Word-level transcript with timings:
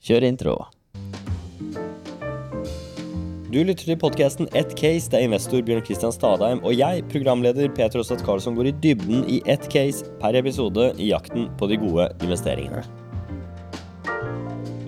Kjør 0.00 0.24
intro. 0.24 0.54
Du 3.52 3.58
lytter 3.60 3.82
til 3.82 3.98
podkasten 4.00 4.46
Ett 4.56 4.70
case. 4.72 5.10
Det 5.12 5.18
er 5.18 5.26
investor 5.26 5.60
Bjørn 5.66 5.82
Christian 5.84 6.14
Stadheim 6.14 6.62
og 6.64 6.72
jeg, 6.72 7.02
programleder 7.12 7.68
Peter 7.76 8.00
Åsat 8.00 8.22
Karlsson, 8.24 8.54
går 8.56 8.70
i 8.70 8.72
dybden 8.80 9.26
i 9.28 9.42
ett 9.44 9.66
case 9.68 10.06
per 10.22 10.38
episode 10.40 10.86
i 10.96 11.10
jakten 11.10 11.50
på 11.60 11.68
de 11.68 11.76
gode 11.82 12.06
investeringene. 12.24 12.80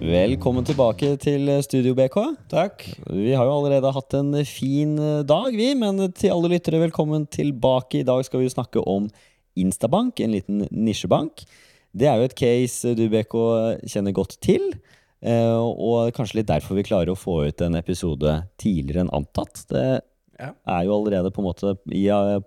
Velkommen 0.00 0.64
tilbake 0.64 1.10
til 1.20 1.52
Studio 1.66 1.92
BK. 1.98 2.16
Takk. 2.54 2.86
Vi 3.12 3.34
har 3.36 3.44
jo 3.44 3.58
allerede 3.58 3.92
hatt 3.92 4.16
en 4.16 4.32
fin 4.48 4.96
dag, 5.28 5.50
vi. 5.52 5.74
Men 5.76 6.06
til 6.16 6.32
alle 6.32 6.54
lyttere, 6.54 6.80
velkommen 6.86 7.28
tilbake. 7.28 8.00
I 8.00 8.08
dag 8.08 8.24
skal 8.24 8.40
vi 8.40 8.48
snakke 8.54 8.80
om 8.80 9.12
Instabank, 9.60 10.24
en 10.24 10.38
liten 10.38 10.64
nisjebank. 10.72 11.44
Det 11.92 12.08
er 12.08 12.16
jo 12.16 12.30
et 12.30 12.38
case 12.38 12.96
du, 12.96 13.04
BK, 13.12 13.36
kjenner 13.92 14.16
godt 14.16 14.40
til. 14.40 14.70
Eh, 15.22 15.58
og 15.58 16.10
kanskje 16.16 16.40
litt 16.40 16.50
derfor 16.50 16.78
vi 16.78 16.86
klarer 16.86 17.12
å 17.12 17.18
få 17.18 17.44
ut 17.46 17.62
en 17.62 17.78
episode 17.78 18.40
tidligere 18.60 19.04
enn 19.04 19.12
antatt. 19.14 19.62
Det 19.70 19.84
er 20.42 20.86
jo 20.88 20.96
allerede 20.96 21.30
på 21.30 21.42
en 21.42 21.46
måte 21.46 21.76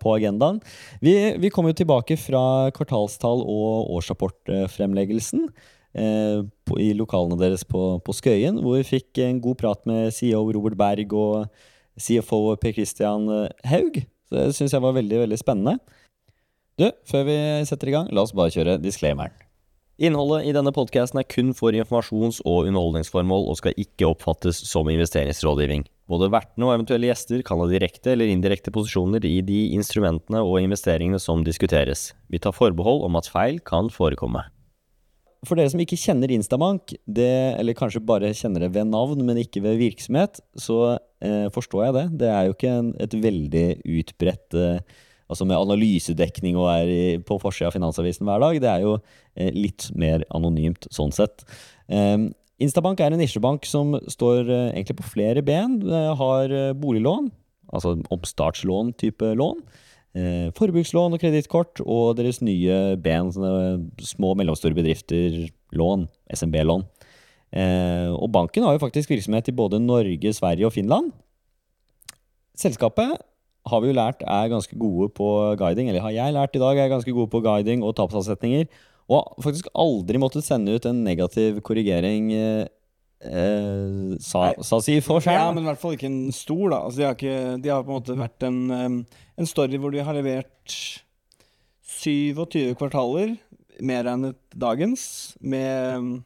på 0.01 0.15
agendaen. 0.17 0.59
Vi, 1.03 1.15
vi 1.39 1.51
kom 1.53 1.69
jo 1.69 1.77
tilbake 1.77 2.17
fra 2.19 2.73
kvartalstall 2.75 3.45
og 3.45 3.93
årsrapportfremleggelsen 3.95 5.47
eh, 5.95 6.41
i 6.83 6.89
lokalene 6.97 7.39
deres 7.39 7.63
på, 7.63 7.85
på 8.03 8.17
Skøyen, 8.17 8.59
hvor 8.59 8.81
vi 8.81 8.89
fikk 8.97 9.23
en 9.23 9.39
god 9.43 9.61
prat 9.61 9.87
med 9.87 10.11
CEO 10.15 10.43
Robert 10.51 10.75
Berg 10.79 11.15
og 11.15 11.47
CFO 11.95 12.57
Per 12.59 12.75
Christian 12.75 13.29
Haug. 13.63 14.03
Så 14.27 14.41
det 14.41 14.51
syns 14.57 14.75
jeg 14.75 14.83
var 14.83 14.97
veldig, 14.97 15.21
veldig 15.23 15.39
spennende. 15.39 15.77
Du, 16.75 16.89
før 17.07 17.23
vi 17.29 17.39
setter 17.69 17.87
i 17.87 17.95
gang, 17.95 18.11
la 18.11 18.25
oss 18.25 18.35
bare 18.35 18.51
kjøre 18.51 18.81
disclaimeren. 18.83 19.44
Innholdet 19.95 20.49
i 20.49 20.51
denne 20.51 20.73
podkasten 20.75 21.21
er 21.21 21.27
kun 21.31 21.53
for 21.55 21.71
informasjons- 21.71 22.41
og 22.43 22.65
underholdningsformål 22.67 23.45
og 23.47 23.55
skal 23.61 23.77
ikke 23.79 24.09
oppfattes 24.09 24.57
som 24.67 24.89
investeringsrådgivning. 24.91 25.85
Både 26.11 26.27
vertene 26.33 26.67
og 26.67 26.73
eventuelle 26.73 27.07
gjester 27.07 27.39
kan 27.47 27.61
ha 27.63 27.67
direkte 27.71 28.11
eller 28.11 28.27
indirekte 28.27 28.73
posisjoner 28.75 29.23
i 29.23 29.37
de 29.47 29.61
instrumentene 29.77 30.41
og 30.43 30.59
investeringene 30.59 31.21
som 31.23 31.45
diskuteres. 31.47 32.09
Vi 32.27 32.43
tar 32.43 32.51
forbehold 32.57 33.05
om 33.07 33.15
at 33.15 33.31
feil 33.31 33.61
kan 33.63 33.87
forekomme. 33.87 34.43
For 35.47 35.55
dere 35.55 35.71
som 35.71 35.79
ikke 35.79 36.01
kjenner 36.01 36.33
Instabank, 36.33 36.97
det, 37.07 37.31
eller 37.55 37.77
kanskje 37.79 38.03
bare 38.03 38.35
kjenner 38.35 38.65
det 38.65 38.73
ved 38.75 38.91
navn, 38.91 39.23
men 39.23 39.39
ikke 39.39 39.63
ved 39.63 39.79
virksomhet, 39.79 40.43
så 40.59 40.97
eh, 41.23 41.47
forstår 41.55 41.87
jeg 41.87 41.95
det. 42.01 42.05
Det 42.25 42.31
er 42.33 42.49
jo 42.49 42.57
ikke 42.57 42.77
en, 42.81 42.95
et 42.99 43.19
veldig 43.29 43.67
utbredt 44.01 44.59
eh, 44.59 45.03
Altså 45.25 45.45
med 45.49 45.57
analysedekning 45.57 46.57
og 46.59 46.69
er 46.69 47.21
på 47.25 47.39
forsida 47.41 47.71
av 47.71 47.75
Finansavisen 47.75 48.27
hver 48.27 48.43
dag. 48.43 48.59
Det 48.61 48.69
er 48.69 48.83
jo 48.83 48.97
eh, 49.33 49.49
litt 49.55 49.87
mer 49.97 50.25
anonymt 50.35 50.85
sånn 50.93 51.13
sett. 51.15 51.45
Eh, 51.89 52.27
Instabank 52.61 53.01
er 53.01 53.11
en 53.11 53.19
nisjebank 53.19 53.65
som 53.67 53.97
står 54.11 54.45
eh, 54.45 54.67
egentlig 54.75 54.99
på 55.01 55.09
flere 55.15 55.43
ben. 55.45 55.79
Har 56.19 56.53
eh, 56.53 56.75
boliglån, 56.77 57.31
altså 57.73 57.97
oppstartslån-type 58.13 59.33
lån. 59.41 59.65
Forbrukslån 60.55 61.11
og 61.11 61.19
kredittkort, 61.19 61.81
og 61.83 62.13
deres 62.15 62.37
nye 62.39 62.95
ben, 63.03 63.33
små 63.35 64.29
og 64.31 64.37
mellomstore 64.39 64.77
bedrifter, 64.77 65.41
lån, 65.75 66.05
SMB-lån. 66.31 66.85
Og 68.15 68.29
banken 68.31 68.63
har 68.63 68.77
jo 68.77 68.79
faktisk 68.85 69.11
virksomhet 69.11 69.51
i 69.51 69.55
både 69.59 69.81
Norge, 69.83 70.31
Sverige 70.37 70.69
og 70.69 70.71
Finland. 70.71 71.11
Selskapet 72.55 73.19
har 73.65 73.81
vi 73.81 73.89
jo 73.89 73.97
lært 73.97 74.21
er 74.21 74.51
ganske 74.51 74.77
gode 74.77 75.09
på 75.17 75.27
guiding, 75.59 75.89
eller 75.89 76.05
har 76.05 76.13
jeg 76.13 76.35
lært 76.35 76.57
i 76.57 76.61
dag 76.61 76.79
er 76.79 76.91
ganske 76.91 77.15
gode 77.15 77.31
på 77.33 77.41
guiding 77.45 77.83
og 77.85 77.95
tapsavsetninger. 77.97 78.67
Og 79.11 79.37
faktisk 79.45 79.69
aldri 79.77 80.21
måttet 80.21 80.45
sende 80.45 80.75
ut 80.75 80.85
en 80.89 81.03
negativ 81.05 81.59
korrigering, 81.65 82.31
eh, 82.33 82.67
eh, 83.25 84.15
sa, 84.21 84.47
sa 84.65 84.79
si 84.81 84.99
for 85.05 85.21
seg. 85.21 85.37
Ja, 85.37 85.49
men 85.53 85.65
i 85.65 85.69
hvert 85.69 85.81
fall 85.81 85.97
ikke 85.97 86.09
en 86.09 86.33
stor, 86.33 86.67
da. 86.73 86.83
Altså, 86.87 87.01
de, 87.01 87.07
har 87.07 87.17
ikke, 87.17 87.39
de 87.61 87.73
har 87.73 87.85
på 87.85 87.93
en 87.93 87.99
måte 87.99 88.17
vært 88.19 88.47
en, 88.47 88.61
en 89.05 89.49
story 89.49 89.81
hvor 89.81 89.93
de 89.93 90.05
har 90.05 90.17
levert 90.17 90.77
27 92.05 92.75
kvartaler, 92.79 93.35
mer 93.85 94.07
enn 94.09 94.31
dagens, 94.55 95.35
med, 95.41 96.21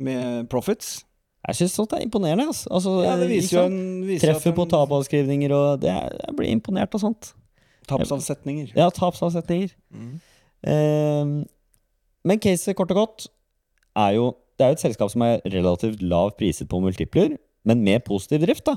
med 0.00 0.48
profits. 0.52 0.98
Jeg 1.46 1.58
syns 1.60 1.74
sånt 1.78 1.92
er 1.94 2.02
imponerende. 2.02 2.48
Altså. 2.48 2.68
altså 2.74 2.92
Ja, 3.04 3.16
det 3.20 3.28
viser 3.30 3.58
jo 3.60 3.64
en 3.68 4.02
viser 4.06 4.32
Treffer 4.32 4.50
at 4.50 4.56
på 4.56 4.64
en- 4.66 4.72
tapavskrivninger, 4.72 5.52
og 5.54 5.80
det 5.80 5.92
jeg 5.92 6.36
blir 6.36 6.50
imponert 6.50 6.94
av 6.94 7.00
sånt. 7.00 7.32
Tapsavsetninger. 7.86 8.72
Ja, 8.74 8.88
tapsavsetninger. 8.90 9.70
Mm. 9.94 10.16
Eh, 10.66 11.44
men 12.26 12.40
caset, 12.42 12.74
kort 12.76 12.90
og 12.90 12.96
godt, 13.02 13.26
er 13.96 14.16
jo 14.18 14.34
Det 14.58 14.64
er 14.64 14.70
jo 14.70 14.76
et 14.78 14.80
selskap 14.86 15.10
som 15.12 15.20
er 15.20 15.40
relativt 15.52 16.00
lav 16.00 16.30
priset 16.38 16.66
på 16.66 16.78
multipler, 16.80 17.34
men 17.68 17.82
med 17.84 18.04
positiv 18.06 18.40
drift, 18.40 18.64
da. 18.64 18.76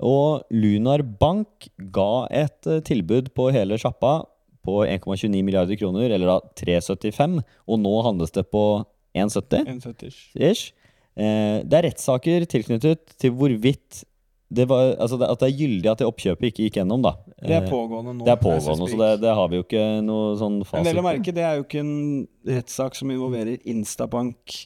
Og 0.00 0.46
Lunar 0.50 1.02
Bank 1.02 1.68
ga 1.92 2.24
et 2.30 2.66
eh, 2.66 2.80
tilbud 2.80 3.28
på 3.36 3.50
hele 3.52 3.76
sjappa 3.76 4.24
på 4.64 4.78
1,29 4.88 5.42
milliarder 5.44 5.76
kroner, 5.76 6.08
eller 6.08 6.26
da 6.26 6.40
3,75, 6.56 7.42
og 7.68 7.78
nå 7.82 7.92
handles 8.02 8.32
det 8.32 8.46
på 8.50 8.82
1,70 9.14 9.68
1,70. 9.76 10.16
ish. 10.40 10.72
Eh, 11.16 11.62
det 11.66 11.76
er 11.80 11.86
rettssaker 11.88 12.46
tilknyttet 12.48 13.16
til 13.18 13.32
hvorvidt 13.36 14.04
det 14.50 14.64
var, 14.66 14.96
altså 14.98 15.14
det, 15.20 15.28
at 15.30 15.38
det 15.38 15.46
er 15.46 15.58
gyldig 15.60 15.90
at 15.92 16.00
det 16.02 16.06
oppkjøpet 16.10 16.48
ikke 16.48 16.64
gikk 16.66 16.76
gjennom, 16.80 17.02
da. 17.04 17.12
Det 17.38 17.52
er 17.54 17.62
Eh, 17.62 17.70
pågående 17.70 18.16
nå. 18.18 18.24
det 18.26 18.32
er 18.32 18.40
pågående, 18.42 18.88
så 18.90 18.98
det, 18.98 19.10
det 19.22 19.34
har 19.38 19.48
vi 19.52 19.60
jo 19.60 19.62
ikke 19.62 19.84
noe 20.02 20.32
sånn 20.40 20.56
Men 20.58 20.66
fasit 20.66 20.88
vel 20.90 20.98
å 20.98 21.04
merke, 21.06 21.34
det 21.36 21.44
er 21.46 21.60
jo 21.60 21.66
ikke 21.68 21.82
en 21.84 22.26
rettssak 22.50 22.98
som 22.98 23.12
involverer 23.14 23.60
Instabank 23.70 24.56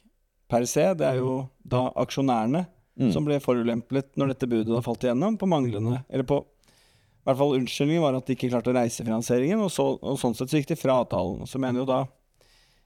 per 0.49 0.65
se. 0.71 0.87
Det 0.97 1.05
er 1.05 1.21
jo 1.21 1.49
da 1.65 1.91
aksjonærene 2.05 2.67
Mm. 2.95 3.09
som 3.11 3.25
ble 3.27 3.41
forulempet 3.43 4.13
når 4.15 4.29
dette 4.31 4.47
budet 4.47 4.69
da 4.71 4.79
falt 4.81 5.03
igjennom, 5.03 5.35
på 5.37 5.49
manglende 5.51 6.05
Eller 6.09 6.23
på 6.23 6.37
i 6.45 7.25
hvert 7.27 7.39
fall 7.41 7.57
unnskyldningen 7.57 8.01
var 8.05 8.15
at 8.15 8.27
de 8.29 8.37
ikke 8.37 8.51
klarte 8.53 8.71
å 8.71 8.75
reise 8.77 9.03
finansieringen, 9.03 9.59
og, 9.65 9.73
så, 9.75 9.99
og 9.99 10.15
sånn 10.21 10.37
sett 10.39 10.53
så 10.53 10.61
gikk 10.61 10.69
de 10.69 10.77
fra 10.79 11.01
avtalen. 11.03 11.43
Så 11.51 11.59
mener 11.59 11.81
jo 11.83 11.87
da 11.89 12.05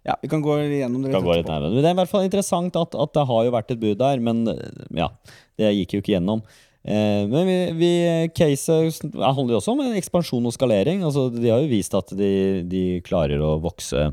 Ja, 0.08 0.14
vi 0.22 0.30
kan 0.32 0.40
gå 0.44 0.54
igjennom 0.64 1.02
det 1.04 1.12
Kan 1.12 1.26
gå 1.26 1.36
litt 1.36 1.50
nærmere. 1.50 1.74
Men 1.74 1.84
det 1.84 1.90
er 1.90 1.96
i 1.96 2.00
hvert 2.00 2.12
fall 2.12 2.24
interessant 2.24 2.78
at, 2.80 2.96
at 2.96 3.12
det 3.16 3.26
har 3.28 3.44
jo 3.44 3.52
vært 3.52 3.74
et 3.74 3.82
bud 3.82 4.00
der, 4.00 4.22
men 4.24 4.46
eh, 4.54 4.86
ja, 4.96 5.10
det 5.60 5.74
gikk 5.82 5.96
jo 5.96 6.02
ikke 6.02 6.14
gjennom. 6.16 6.42
Eh, 6.88 7.26
men 7.28 7.44
vi, 7.48 7.58
vi 7.76 7.92
caset 8.36 9.04
handler 9.12 9.56
jo 9.56 9.60
også 9.60 9.74
om 9.74 9.84
en 9.84 9.98
ekspansjon 9.98 10.48
og 10.48 10.56
skalering. 10.56 11.04
Altså, 11.04 11.28
de 11.34 11.52
har 11.52 11.60
jo 11.64 11.70
vist 11.70 11.96
at 11.98 12.14
de, 12.16 12.32
de 12.68 12.84
klarer 13.06 13.42
å 13.44 13.58
vokse 13.62 14.08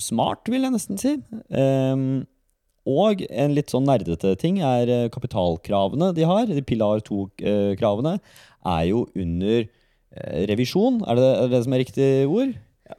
smart, 0.00 0.48
vil 0.48 0.64
jeg 0.64 0.74
nesten 0.74 1.00
si. 1.00 1.16
Eh, 1.52 2.06
og 2.88 3.20
en 3.28 3.52
litt 3.54 3.72
sånn 3.72 3.84
nerdete 3.88 4.32
ting 4.40 4.62
er 4.64 4.88
eh, 4.88 5.10
kapitalkravene 5.12 6.14
de 6.16 6.24
har. 6.28 6.48
De 6.48 6.64
Pilar 6.64 7.04
2-kravene 7.04 8.16
er 8.16 8.84
jo 8.88 9.04
under 9.12 9.66
eh, 9.66 10.42
revisjon. 10.48 11.02
Er 11.04 11.20
det, 11.20 11.28
er 11.28 11.46
det 11.46 11.54
det 11.58 11.62
som 11.66 11.76
er 11.76 11.84
riktig 11.84 12.10
ord? 12.26 12.56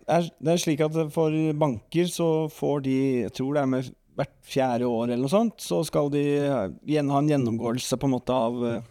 Det, 0.08 0.54
er, 0.54 0.62
slik 0.62 0.84
at 0.86 0.96
for 1.14 1.36
banker 1.58 2.10
så 2.12 2.30
får 2.52 2.86
de, 2.86 2.96
jeg 3.26 3.34
tror 3.38 3.56
det 3.56 3.64
er 3.64 3.72
med 3.72 3.92
hvert 4.20 4.34
fjerde 4.46 4.90
år 4.90 5.10
eller 5.10 5.24
noe 5.24 5.32
sånt, 5.32 5.62
så 5.64 5.82
skal 5.88 6.12
de 6.14 6.24
ha 6.44 6.66
en 6.98 7.30
gjennomgåelse 7.32 7.98
på 8.00 8.10
en 8.10 8.14
måte 8.16 8.36
av 8.36 8.60
eh, 8.68 8.90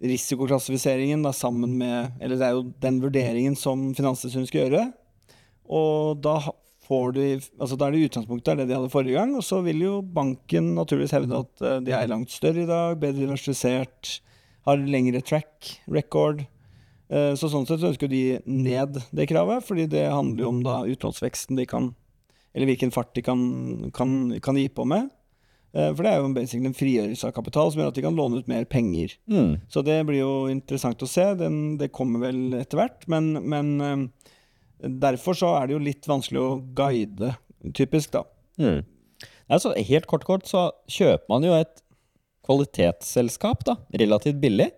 risikoklassifiseringen 0.00 1.24
da, 1.26 1.32
sammen 1.36 1.74
med 1.80 2.22
Eller 2.22 2.38
det 2.40 2.46
er 2.46 2.56
jo 2.56 2.68
den 2.80 3.00
vurderingen 3.02 3.56
som 3.58 3.90
Finanstilsynet 3.96 4.48
skal 4.48 4.64
gjøre. 4.64 4.84
Og 5.70 6.22
da 6.24 6.38
får 6.86 7.12
de 7.18 7.26
Altså 7.60 7.76
da 7.76 7.88
er 7.88 7.96
det 7.96 8.06
utgangspunktet 8.08 8.52
er 8.52 8.62
det 8.62 8.70
de 8.70 8.78
hadde 8.78 8.92
forrige 8.92 9.18
gang, 9.18 9.34
og 9.36 9.44
så 9.46 9.60
vil 9.66 9.84
jo 9.84 9.98
banken 10.02 10.72
naturligvis 10.78 11.14
hevde 11.18 11.42
at 11.44 11.66
eh, 11.66 11.82
de 11.86 11.96
er 11.96 12.10
langt 12.10 12.32
større 12.32 12.64
i 12.64 12.70
dag, 12.70 12.96
bedre 13.02 13.26
diversifisert, 13.26 14.16
har 14.68 14.80
lengre 14.80 15.22
track 15.24 15.74
record. 15.88 16.44
Eh, 17.10 17.32
Så 17.34 17.50
sånn 17.50 17.66
sett 17.66 17.82
ønsker 17.82 18.08
de 18.10 18.38
ned 18.46 19.00
det 19.10 19.26
kravet, 19.30 19.64
fordi 19.66 19.88
det 19.90 20.06
handler 20.12 20.44
jo 20.44 20.50
om 20.52 20.60
da 20.62 20.82
utlånsveksten 20.86 21.58
de 21.58 21.66
kan 21.66 21.94
Eller 22.54 22.66
hvilken 22.66 22.90
fart 22.90 23.14
de 23.14 23.22
kan, 23.22 23.90
kan, 23.94 24.40
kan 24.42 24.56
gi 24.58 24.68
på 24.74 24.82
med. 24.86 25.08
Eh, 25.72 25.92
For 25.94 26.02
det 26.02 26.10
er 26.10 26.18
jo 26.18 26.32
basically 26.34 26.66
en 26.66 26.74
frigjørelse 26.74 27.28
av 27.28 27.34
kapital 27.36 27.70
som 27.70 27.80
gjør 27.82 27.92
at 27.92 27.94
de 27.94 28.02
kan 28.02 28.16
låne 28.18 28.40
ut 28.40 28.48
mer 28.50 28.64
penger. 28.66 29.14
Mm. 29.30 29.60
Så 29.70 29.84
det 29.86 30.00
blir 30.08 30.18
jo 30.18 30.32
interessant 30.50 31.02
å 31.02 31.06
se. 31.06 31.28
Den, 31.38 31.76
det 31.78 31.92
kommer 31.94 32.24
vel 32.26 32.54
etter 32.58 32.80
hvert. 32.80 33.06
Men, 33.06 33.32
men 33.46 33.70
eh, 33.86 34.02
derfor 35.06 35.38
så 35.38 35.52
er 35.60 35.68
det 35.68 35.76
jo 35.76 35.84
litt 35.86 36.10
vanskelig 36.10 36.42
å 36.42 36.58
guide, 36.74 37.36
typisk, 37.78 38.10
da. 38.16 38.24
Mm. 38.58 38.82
Altså, 39.46 39.76
helt 39.78 40.10
kort, 40.10 40.26
kort 40.26 40.50
så 40.50 40.72
kjøper 40.90 41.30
man 41.30 41.46
jo 41.46 41.54
et 41.54 41.84
kvalitetsselskap, 42.46 43.62
da, 43.66 43.76
relativt 43.94 44.40
billig. 44.42 44.72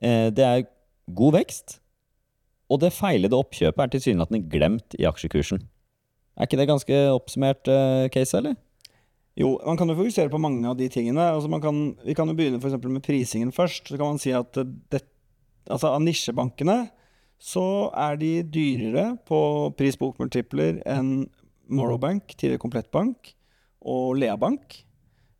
Det 0.00 0.44
er 0.44 0.66
god 1.16 1.38
vekst, 1.38 1.78
og 2.68 2.82
det 2.82 2.92
feilede 2.92 3.36
oppkjøpet 3.36 3.84
er 3.84 3.92
tilsynelatende 3.94 4.44
glemt 4.52 4.96
i 4.98 5.06
aksjekursen. 5.08 5.62
Er 6.38 6.46
ikke 6.46 6.58
det 6.60 6.68
ganske 6.70 6.98
oppsummert 7.10 7.70
uh, 7.72 8.06
case, 8.14 8.36
eller? 8.38 8.58
Jo, 9.38 9.54
man 9.64 9.78
kan 9.78 9.90
jo 9.90 9.96
fokusere 9.98 10.30
på 10.30 10.40
mange 10.42 10.66
av 10.66 10.76
de 10.78 10.88
tingene. 10.90 11.22
Altså 11.32 11.60
kan, 11.62 11.80
vi 12.04 12.14
kan 12.14 12.30
jo 12.30 12.34
begynne 12.38 12.60
for 12.60 12.90
med 12.90 13.04
prisingen 13.06 13.52
først. 13.54 13.88
Så 13.88 13.96
kan 13.96 14.14
man 14.14 14.22
si 14.22 14.34
at 14.34 14.54
det, 14.90 15.02
altså 15.70 15.94
av 15.94 16.02
nisjebankene 16.02 16.88
så 17.38 17.90
er 17.94 18.18
de 18.18 18.32
dyrere 18.42 19.12
på 19.28 19.38
pris-bok-multipler 19.78 20.80
enn 20.90 21.28
Morrowbank, 21.70 22.32
tidligere 22.34 22.62
Komplettbank, 22.64 23.34
og 23.86 24.16
Leabank. 24.18 24.84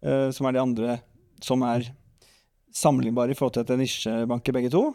uh, 0.07 0.31
som 0.31 0.47
er 0.47 0.53
de 0.55 0.63
andre 0.63 0.99
som 1.43 1.63
er 1.63 1.91
sammenlignbare 2.75 3.35
i 3.35 3.35
forhold 3.35 3.57
til 3.57 3.65
etter 3.65 3.79
nisjebanker, 3.79 4.55
begge 4.55 4.71
to. 4.71 4.93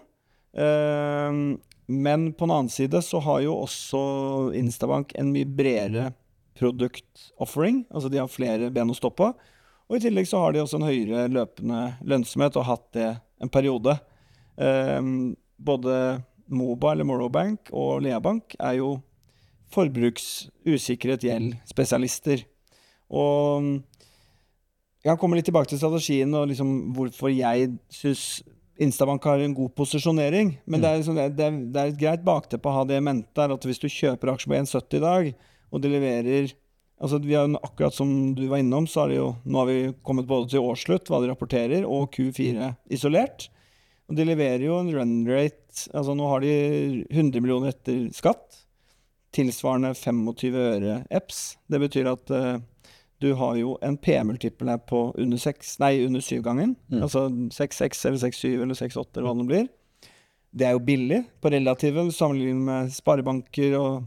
Eh, 0.57 1.37
men 1.85 2.33
på 2.33 2.45
den 2.45 2.55
annen 2.55 2.69
side 2.69 3.01
så 3.01 3.19
har 3.19 3.41
jo 3.43 3.55
også 3.65 4.03
Instabank 4.55 5.13
en 5.19 5.33
mye 5.33 5.49
bredere 5.49 6.11
produkt-offering. 6.59 7.83
Altså 7.91 8.09
de 8.09 8.21
har 8.21 8.31
flere 8.31 8.71
ben 8.73 8.91
å 8.91 8.97
stå 8.97 9.11
på. 9.13 9.31
Og 9.89 9.97
i 9.97 10.03
tillegg 10.05 10.29
så 10.29 10.39
har 10.39 10.53
de 10.53 10.61
også 10.63 10.79
en 10.79 10.87
høyere 10.87 11.27
løpende 11.31 11.81
lønnsomhet, 12.07 12.55
og 12.55 12.65
har 12.65 12.77
hatt 12.77 12.87
det 12.95 13.09
en 13.43 13.51
periode. 13.51 13.97
Eh, 14.57 15.01
både 15.57 15.97
Moba 16.53 16.93
eller 16.93 17.07
Morrowbank 17.07 17.71
og 17.71 18.03
Leabank 18.05 18.55
er 18.59 18.77
jo 18.79 18.95
forbruks-, 19.73 20.47
usikkerhet, 20.67 21.25
gjeld, 21.25 21.57
spesialister. 21.69 22.45
Og 23.13 23.73
jeg 25.03 25.11
kan 25.11 25.19
komme 25.19 25.37
litt 25.37 25.47
tilbake 25.49 25.67
til 25.71 25.81
strategien 25.81 26.33
og 26.37 26.47
liksom 26.51 26.69
hvorfor 26.95 27.31
jeg 27.33 27.73
syns 27.91 28.43
Instabank 28.81 29.23
har 29.23 29.39
en 29.39 29.53
god 29.53 29.75
posisjonering. 29.77 30.55
Men 30.65 30.81
det, 30.81 30.89
er 30.89 31.01
liksom, 31.01 31.17
det, 31.19 31.29
det, 31.37 31.79
er, 31.79 31.91
et 31.91 31.99
greit 31.99 32.25
bakteppe 32.25 32.69
å 32.69 32.79
ha 32.79 32.83
det 32.89 32.97
i 32.97 33.05
mente. 33.05 33.45
At 33.45 33.67
hvis 33.67 33.81
du 33.81 33.89
kjøper 33.91 34.33
aksjer 34.33 34.49
på 34.49 34.59
1,70 34.61 34.97
i 34.97 35.03
dag, 35.03 35.31
og 35.73 35.83
de 35.83 35.91
leverer 35.93 36.53
altså 37.03 37.19
vi 37.23 37.35
har, 37.35 37.49
Akkurat 37.61 37.95
som 37.95 38.33
du 38.37 38.45
var 38.47 38.61
innom, 38.63 38.87
så 38.87 39.03
har 39.03 39.11
de 39.11 39.19
jo, 39.19 39.29
nå 39.43 39.61
har 39.61 39.69
vi 39.69 39.79
kommet 40.05 40.29
både 40.29 40.53
til 40.53 40.65
årsslutt, 40.65 41.09
hva 41.09 41.21
de 41.21 41.29
rapporterer, 41.31 41.85
og 41.85 42.13
Q4 42.15 42.73
isolert. 42.93 43.49
Og 44.09 44.17
de 44.17 44.27
leverer 44.27 44.65
jo 44.65 44.77
en 44.81 44.91
run 44.93 45.13
rate 45.29 45.59
altså 45.95 46.13
Nå 46.13 46.27
har 46.29 46.43
de 46.43 46.51
100 47.09 47.41
millioner 47.41 47.71
etter 47.73 48.05
skatt. 48.13 48.59
Tilsvarende 49.33 49.93
25 49.97 50.57
øre 50.59 50.97
EPS. 51.09 51.39
Det 51.65 51.79
betyr 51.81 52.11
at 52.11 52.33
uh, 52.33 52.59
du 53.23 53.31
har 53.39 53.55
jo 53.55 53.77
en 53.85 53.95
P-multiple 53.97 54.73
her 54.73 54.81
på 54.89 55.05
under 55.19 55.39
6, 55.39 55.77
nei, 55.81 55.93
under 56.05 56.23
7-gangen. 56.23 56.75
Mm. 56.91 57.03
Altså 57.05 57.27
6-6 57.31 58.03
eller 58.09 58.19
6-7 58.25 58.47
eller 58.65 58.77
6-8 58.77 59.05
eller 59.15 59.29
hva 59.29 59.35
det 59.39 59.49
blir. 59.51 59.69
Det 60.53 60.67
er 60.67 60.75
jo 60.75 60.83
billig 60.85 61.23
på 61.41 61.49
relativen 61.53 62.11
sammenlignet 62.13 62.67
med 62.67 62.91
sparebanker 62.93 63.77
og, 63.79 64.03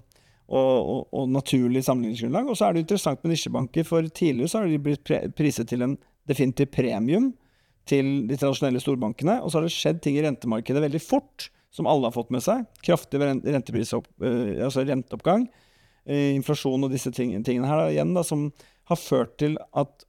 og, 0.46 0.74
og, 0.76 1.00
og 1.10 1.32
naturlig 1.34 1.82
sammenligningsgrunnlag. 1.88 2.52
Og 2.52 2.58
så 2.58 2.68
er 2.68 2.76
det 2.76 2.84
interessant 2.84 3.24
med 3.24 3.34
nisjebanker, 3.34 3.88
for 3.88 4.06
tidligere 4.06 4.52
så 4.52 4.62
har 4.62 4.70
de 4.70 4.84
blitt 4.84 5.12
priset 5.38 5.72
til 5.72 5.82
en 5.86 5.96
definitiv 6.28 6.70
premium 6.76 7.32
til 7.86 8.26
de 8.28 8.38
tradisjonelle 8.38 8.82
storbankene. 8.82 9.40
Og 9.42 9.50
så 9.50 9.58
har 9.58 9.66
det 9.66 9.74
skjedd 9.74 10.02
ting 10.04 10.18
i 10.18 10.24
rentemarkedet 10.26 10.82
veldig 10.86 11.02
fort, 11.02 11.48
som 11.74 11.88
alle 11.90 12.08
har 12.08 12.14
fått 12.14 12.32
med 12.34 12.44
seg. 12.44 12.66
Kraftig 12.86 13.20
renteprisopp, 13.22 14.08
uh, 14.22 14.54
altså 14.68 14.86
renteoppgang, 14.86 15.48
uh, 16.06 16.30
inflasjon 16.36 16.86
og 16.86 16.94
disse 16.94 17.12
tingene 17.14 17.66
her 17.66 17.82
da, 17.82 17.90
igjen, 17.92 18.14
da, 18.16 18.24
som 18.26 18.48
har 18.90 19.00
ført 19.00 19.36
til 19.42 19.56
at 19.76 20.06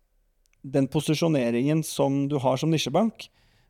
den 0.67 0.87
posisjoneringen 0.91 1.83
som 1.85 2.25
du 2.31 2.37
har 2.43 2.59
som 2.59 2.71
nisjebank, 2.73 3.29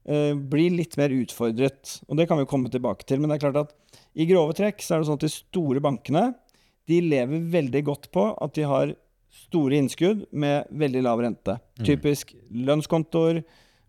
uh, 0.10 0.34
blir 0.36 0.74
litt 0.74 0.98
mer 1.00 1.14
utfordret. 1.14 2.00
Og 2.08 2.20
det 2.20 2.28
kan 2.30 2.40
vi 2.42 2.48
komme 2.50 2.72
tilbake 2.74 3.08
til. 3.08 3.22
Men 3.22 3.32
det 3.32 3.38
er 3.38 3.46
klart 3.48 3.62
at 3.68 4.02
i 4.18 4.28
grove 4.30 4.56
trekk 4.58 4.82
så 4.84 4.96
er 4.96 5.04
det 5.04 5.10
sånn 5.10 5.20
at 5.20 5.28
de 5.28 5.34
store 5.34 5.84
bankene 5.84 6.32
de 6.88 7.02
lever 7.04 7.44
veldig 7.52 7.84
godt 7.90 8.10
på 8.16 8.30
at 8.32 8.56
de 8.56 8.64
har 8.68 8.96
store 9.48 9.78
innskudd 9.78 10.26
med 10.32 10.72
veldig 10.72 11.04
lav 11.06 11.22
rente. 11.22 11.58
Mm. 11.80 11.86
Typisk 11.90 12.34
lønnskontoer, 12.68 13.44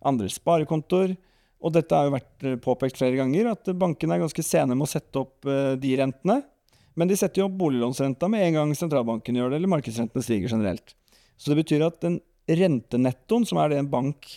andre 0.05 0.29
sparekontoer. 0.31 1.15
Og 1.59 1.73
dette 1.75 1.95
har 1.95 2.07
jo 2.07 2.15
vært 2.15 2.45
eh, 2.47 2.59
påpekt 2.63 2.99
flere 2.99 3.17
ganger, 3.19 3.49
at 3.51 3.67
bankene 3.75 4.15
er 4.15 4.21
ganske 4.23 4.43
sene 4.45 4.77
med 4.77 4.85
å 4.85 4.91
sette 4.91 5.19
opp 5.19 5.47
uh, 5.47 5.75
de 5.79 5.95
rentene. 5.99 6.37
Men 6.99 7.09
de 7.09 7.17
setter 7.19 7.41
jo 7.41 7.49
opp 7.49 7.57
boliglånsrenta 7.59 8.29
med 8.31 8.45
en 8.45 8.59
gang 8.59 8.71
sentralbanken 8.75 9.35
gjør 9.35 9.51
det, 9.51 9.59
eller 9.59 9.71
markedsrentene 9.71 10.23
stiger 10.23 10.51
generelt. 10.51 10.95
Så 11.39 11.53
det 11.53 11.61
betyr 11.61 11.85
at 11.87 12.01
den 12.03 12.19
rentenettoen, 12.49 13.45
som 13.47 13.59
er 13.61 13.71
det 13.71 13.79
en 13.79 13.91
bank 13.91 14.27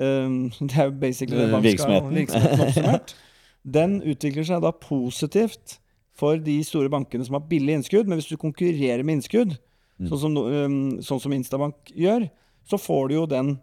um, 0.00 0.50
Det 0.68 0.78
er 0.78 0.88
jo 0.88 0.96
basically 1.02 1.40
det 1.40 1.50
bank 1.52 1.66
virksomheten. 1.66 2.16
virksomheten 2.22 2.66
oppsummert. 2.66 3.14
den 3.78 3.98
utvikler 4.10 4.46
seg 4.48 4.62
da 4.64 4.72
positivt 4.74 5.78
for 6.18 6.40
de 6.42 6.58
store 6.66 6.90
bankene 6.92 7.24
som 7.26 7.38
har 7.38 7.46
billig 7.50 7.78
innskudd. 7.78 8.08
Men 8.08 8.20
hvis 8.20 8.30
du 8.30 8.38
konkurrerer 8.40 9.04
med 9.06 9.20
innskudd, 9.20 9.56
mm. 9.98 10.08
sånn, 10.10 10.20
som, 10.24 10.38
um, 10.38 10.78
sånn 11.04 11.22
som 11.22 11.34
Instabank 11.36 11.92
gjør, 11.96 12.28
så 12.68 12.78
får 12.78 13.10
du 13.10 13.16
jo 13.16 13.26
den 13.30 13.56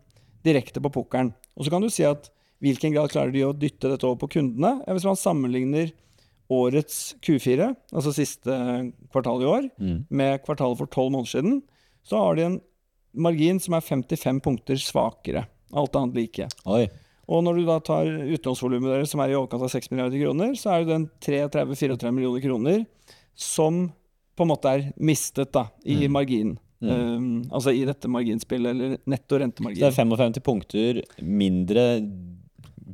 direkte 0.45 0.81
på 0.83 0.91
pukkelen. 0.93 1.33
Og 1.55 1.65
så 1.65 1.73
kan 1.73 1.83
du 1.83 1.89
si 1.93 2.05
at 2.07 2.29
hvilken 2.63 2.93
grad 2.95 3.11
klarer 3.11 3.31
de 3.31 3.45
å 3.47 3.55
dytte 3.55 3.91
dette 3.91 4.07
over 4.07 4.19
på 4.23 4.33
kundene? 4.35 4.79
Hvis 4.87 5.07
man 5.07 5.19
sammenligner 5.19 5.91
årets 6.49 7.13
Q4, 7.23 7.69
altså 7.93 8.13
siste 8.15 8.55
kvartal 9.13 9.43
i 9.43 9.49
år, 9.49 9.67
mm. 9.77 9.99
med 10.09 10.41
kvartalet 10.43 10.79
for 10.79 10.91
tolv 10.91 11.13
måneder 11.13 11.31
siden, 11.37 11.59
så 12.09 12.23
har 12.23 12.37
de 12.37 12.47
en 12.47 12.57
margin 13.13 13.59
som 13.61 13.75
er 13.77 13.85
55 13.85 14.41
punkter 14.45 14.81
svakere. 14.81 15.45
Alt 15.77 15.95
annet 15.97 16.17
like. 16.17 16.49
Oi. 16.65 16.87
Og 17.29 17.43
når 17.45 17.59
du 17.59 17.67
da 17.67 17.77
tar 17.85 18.09
utlånsvolumet 18.09 18.89
deres, 18.89 19.11
som 19.13 19.21
er 19.21 19.33
i 19.33 19.37
overkant 19.37 19.61
av 19.65 19.69
6 19.69 19.91
milliarder 19.93 20.23
kroner, 20.23 20.55
så 20.57 20.73
er 20.73 20.85
det 20.85 20.95
den 20.95 21.05
33-34 21.21 22.13
millioner 22.15 22.41
kroner 22.41 22.81
som 23.37 23.85
på 24.39 24.47
en 24.47 24.49
måte 24.49 24.71
er 24.71 24.89
mistet 24.97 25.51
da, 25.53 25.67
i 25.85 26.07
mm. 26.07 26.15
marginen. 26.15 26.57
Mm. 26.79 26.89
Um, 26.89 27.31
altså 27.51 27.73
i 27.75 27.83
dette 27.85 28.09
marginspillet, 28.09 28.71
eller 28.71 28.97
netto 29.11 29.39
rentemargin. 29.41 29.81
Så 29.81 29.85
det 29.85 29.91
er 29.91 29.97
55 29.99 30.43
punkter 30.45 31.01
mindre 31.19 31.85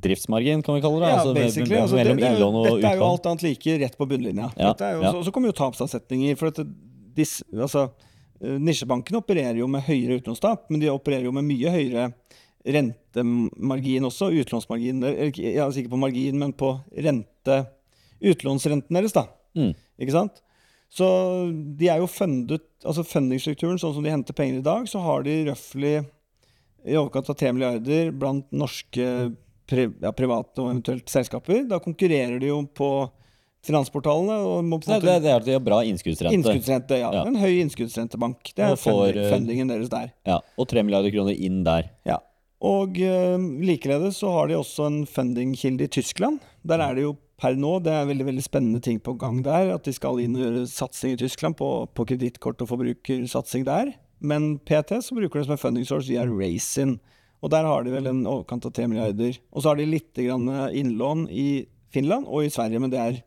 driftsmargin, 0.05 0.63
kan 0.65 0.75
vi 0.75 0.81
kalle 0.83 0.99
det? 1.03 1.11
Ja, 1.13 1.19
altså, 1.21 1.33
basically. 1.37 1.77
Altså, 1.79 1.95
det, 1.95 2.03
det, 2.03 2.11
er, 2.11 2.17
dette 2.17 2.89
er 2.91 2.99
jo 2.99 3.07
alt 3.07 3.29
annet 3.29 3.45
like 3.45 3.77
rett 3.85 3.95
på 3.97 4.07
bunnlinja. 4.09 4.49
Ja, 4.57 4.73
jo, 4.73 5.05
ja. 5.05 5.13
så, 5.13 5.23
så, 5.27 5.33
kommer 5.33 5.53
jo 5.53 5.57
tapsavsetninger. 5.61 6.35
For 6.39 6.51
at 6.51 6.59
dis, 7.15 7.37
altså, 7.53 7.87
nisjebankene 8.41 9.21
opererer 9.21 9.59
jo 9.61 9.67
med 9.71 9.85
høyere 9.87 10.19
utlånstap, 10.19 10.67
men 10.69 10.81
de 10.81 10.91
opererer 10.91 11.27
jo 11.29 11.35
med 11.35 11.47
mye 11.47 11.71
høyere 11.71 12.09
rentemargin 12.65 14.07
også. 14.07 14.31
Utlånsmargin 14.41 15.03
Jeg 15.05 15.55
er 15.61 15.71
sikker 15.73 15.93
på 15.93 16.01
margin, 16.01 16.39
men 16.41 16.55
på 16.57 16.75
rente 16.97 17.61
Utlånsrenten 18.25 18.95
deres, 18.95 19.13
da. 19.13 19.27
Mm. 19.57 19.73
Ikke 20.01 20.15
sant? 20.15 20.41
Så 20.91 21.07
de 21.77 21.89
er 21.91 21.99
jo 21.99 22.09
fundet 22.09 22.63
Altså 22.85 23.03
fundingstrukturen, 23.07 23.79
sånn 23.81 23.95
som 23.97 24.05
de 24.05 24.13
henter 24.13 24.35
penger 24.37 24.59
i 24.59 24.65
dag, 24.65 24.85
så 24.87 25.01
har 25.01 25.23
de 25.25 25.39
røftlig 25.47 25.95
i 26.85 26.97
overkant 26.99 27.31
av 27.33 27.37
3 27.39 27.53
milliarder 27.55 28.11
blant 28.13 28.51
norske 28.53 29.07
pri, 29.65 29.87
ja, 30.03 30.11
private 30.13 30.61
og 30.61 30.69
eventuelt 30.69 31.09
selskaper. 31.09 31.63
Da 31.65 31.79
konkurrerer 31.81 32.37
de 32.37 32.51
jo 32.51 32.59
på 32.77 32.89
finansportalene. 33.65 34.37
Og 34.45 34.61
må 34.67 34.79
det, 34.83 34.99
det, 35.03 35.31
er 35.31 35.39
at 35.39 35.47
de 35.47 35.55
har 35.57 35.63
bra 35.63 35.81
innskuddsrente. 35.87 36.35
Innskuddsrente, 36.37 36.99
ja. 37.01 37.11
ja. 37.13 37.25
En 37.27 37.39
høy 37.41 37.61
innskuddsrentebank. 37.63 38.53
Det 38.55 38.69
er 38.69 38.79
får, 38.79 39.17
eh, 39.17 39.29
fundingen 39.33 39.71
deres 39.71 39.91
der. 39.91 40.13
Ja, 40.27 40.39
Og 40.57 40.69
3 40.71 40.85
milliarder 40.85 41.13
kroner 41.13 41.35
inn 41.35 41.63
der. 41.67 41.91
Ja. 42.07 42.21
Og 42.65 42.97
uh, 42.97 43.35
likeledes 43.61 44.21
så 44.23 44.31
har 44.33 44.49
de 44.49 44.57
også 44.57 44.87
en 44.89 45.01
fundingkilde 45.09 45.85
i 45.85 45.91
Tyskland. 45.91 46.39
Der 46.65 46.81
er 46.81 46.95
det 46.97 47.03
jo 47.05 47.15
per 47.41 47.57
nå. 47.59 47.77
Det 47.83 47.91
er 47.93 48.07
veldig 48.09 48.29
veldig 48.29 48.45
spennende 48.45 48.81
ting 48.81 49.01
på 49.03 49.17
gang 49.19 49.41
der. 49.45 49.73
At 49.75 49.85
de 49.85 49.93
skal 49.93 50.21
inn 50.23 50.37
og 50.37 50.45
gjøre 50.45 50.63
satsing 50.71 51.15
i 51.15 51.19
Tyskland 51.25 51.59
på, 51.59 51.69
på 51.93 52.07
kredittkort 52.07 52.63
og 52.63 52.71
forbrukersatsing 52.71 53.67
der. 53.67 53.93
Men 54.23 54.55
PT 54.65 55.01
så 55.03 55.17
bruker 55.17 55.41
de 55.41 55.49
som 55.49 55.57
en 55.57 55.61
funding 55.61 55.85
source 55.87 56.09
via 56.09 56.25
Racing. 56.25 56.97
Og 57.43 57.51
der 57.53 57.67
har 57.67 57.83
de 57.85 57.93
vel 57.93 58.07
en 58.09 58.25
overkant 58.25 58.65
av 58.65 58.73
3 58.73 58.87
milliarder. 58.89 59.37
Og 59.51 59.61
så 59.61 59.71
har 59.71 59.79
de 59.79 59.85
litt 59.89 60.17
innlån 60.17 61.27
i 61.29 61.67
Finland 61.93 62.25
og 62.27 62.45
i 62.45 62.51
Sverige, 62.51 62.81
men 62.81 62.91
det 62.91 63.01
er 63.01 63.19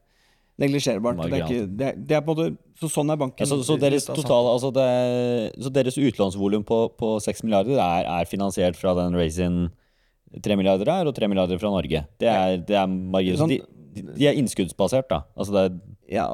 neglisjerbart. 0.58 1.20
Det 1.30 1.68
det 1.78 1.90
det 2.08 2.16
er 2.18 2.22
på 2.26 2.34
en 2.34 2.38
måte, 2.38 2.78
så 2.80 2.90
sånn 2.90 3.12
er 3.12 3.18
banken. 3.20 3.44
Ja, 3.44 3.50
så, 3.50 3.60
så, 3.66 3.76
deres 3.80 4.08
totale, 4.08 4.54
altså 4.56 4.72
det, 4.74 4.88
så 5.62 5.72
deres 5.74 5.98
utlånsvolum 5.98 6.64
på, 6.66 6.80
på 6.98 7.14
6 7.22 7.44
milliarder 7.46 7.78
er, 7.78 8.08
er 8.18 8.30
finansiert 8.30 8.78
fra 8.78 8.94
den 8.98 9.16
Raisin 9.18 9.68
3 10.44 10.58
milliarder 10.60 10.90
her 10.92 11.08
og 11.08 11.16
3 11.16 11.30
milliarder 11.30 11.60
fra 11.60 11.72
Norge. 11.72 12.04
Det 12.20 12.28
er, 12.28 12.58
det 12.68 12.76
er 12.76 12.90
margin. 12.90 13.38
Sånn, 13.40 13.56
de, 13.96 14.26
er 14.26 14.36
innskuddsbasert, 14.38 15.08
da? 15.10 15.22
Altså 15.38 15.54
det 15.54 15.64
er 15.64 15.78
ja, 16.18 16.26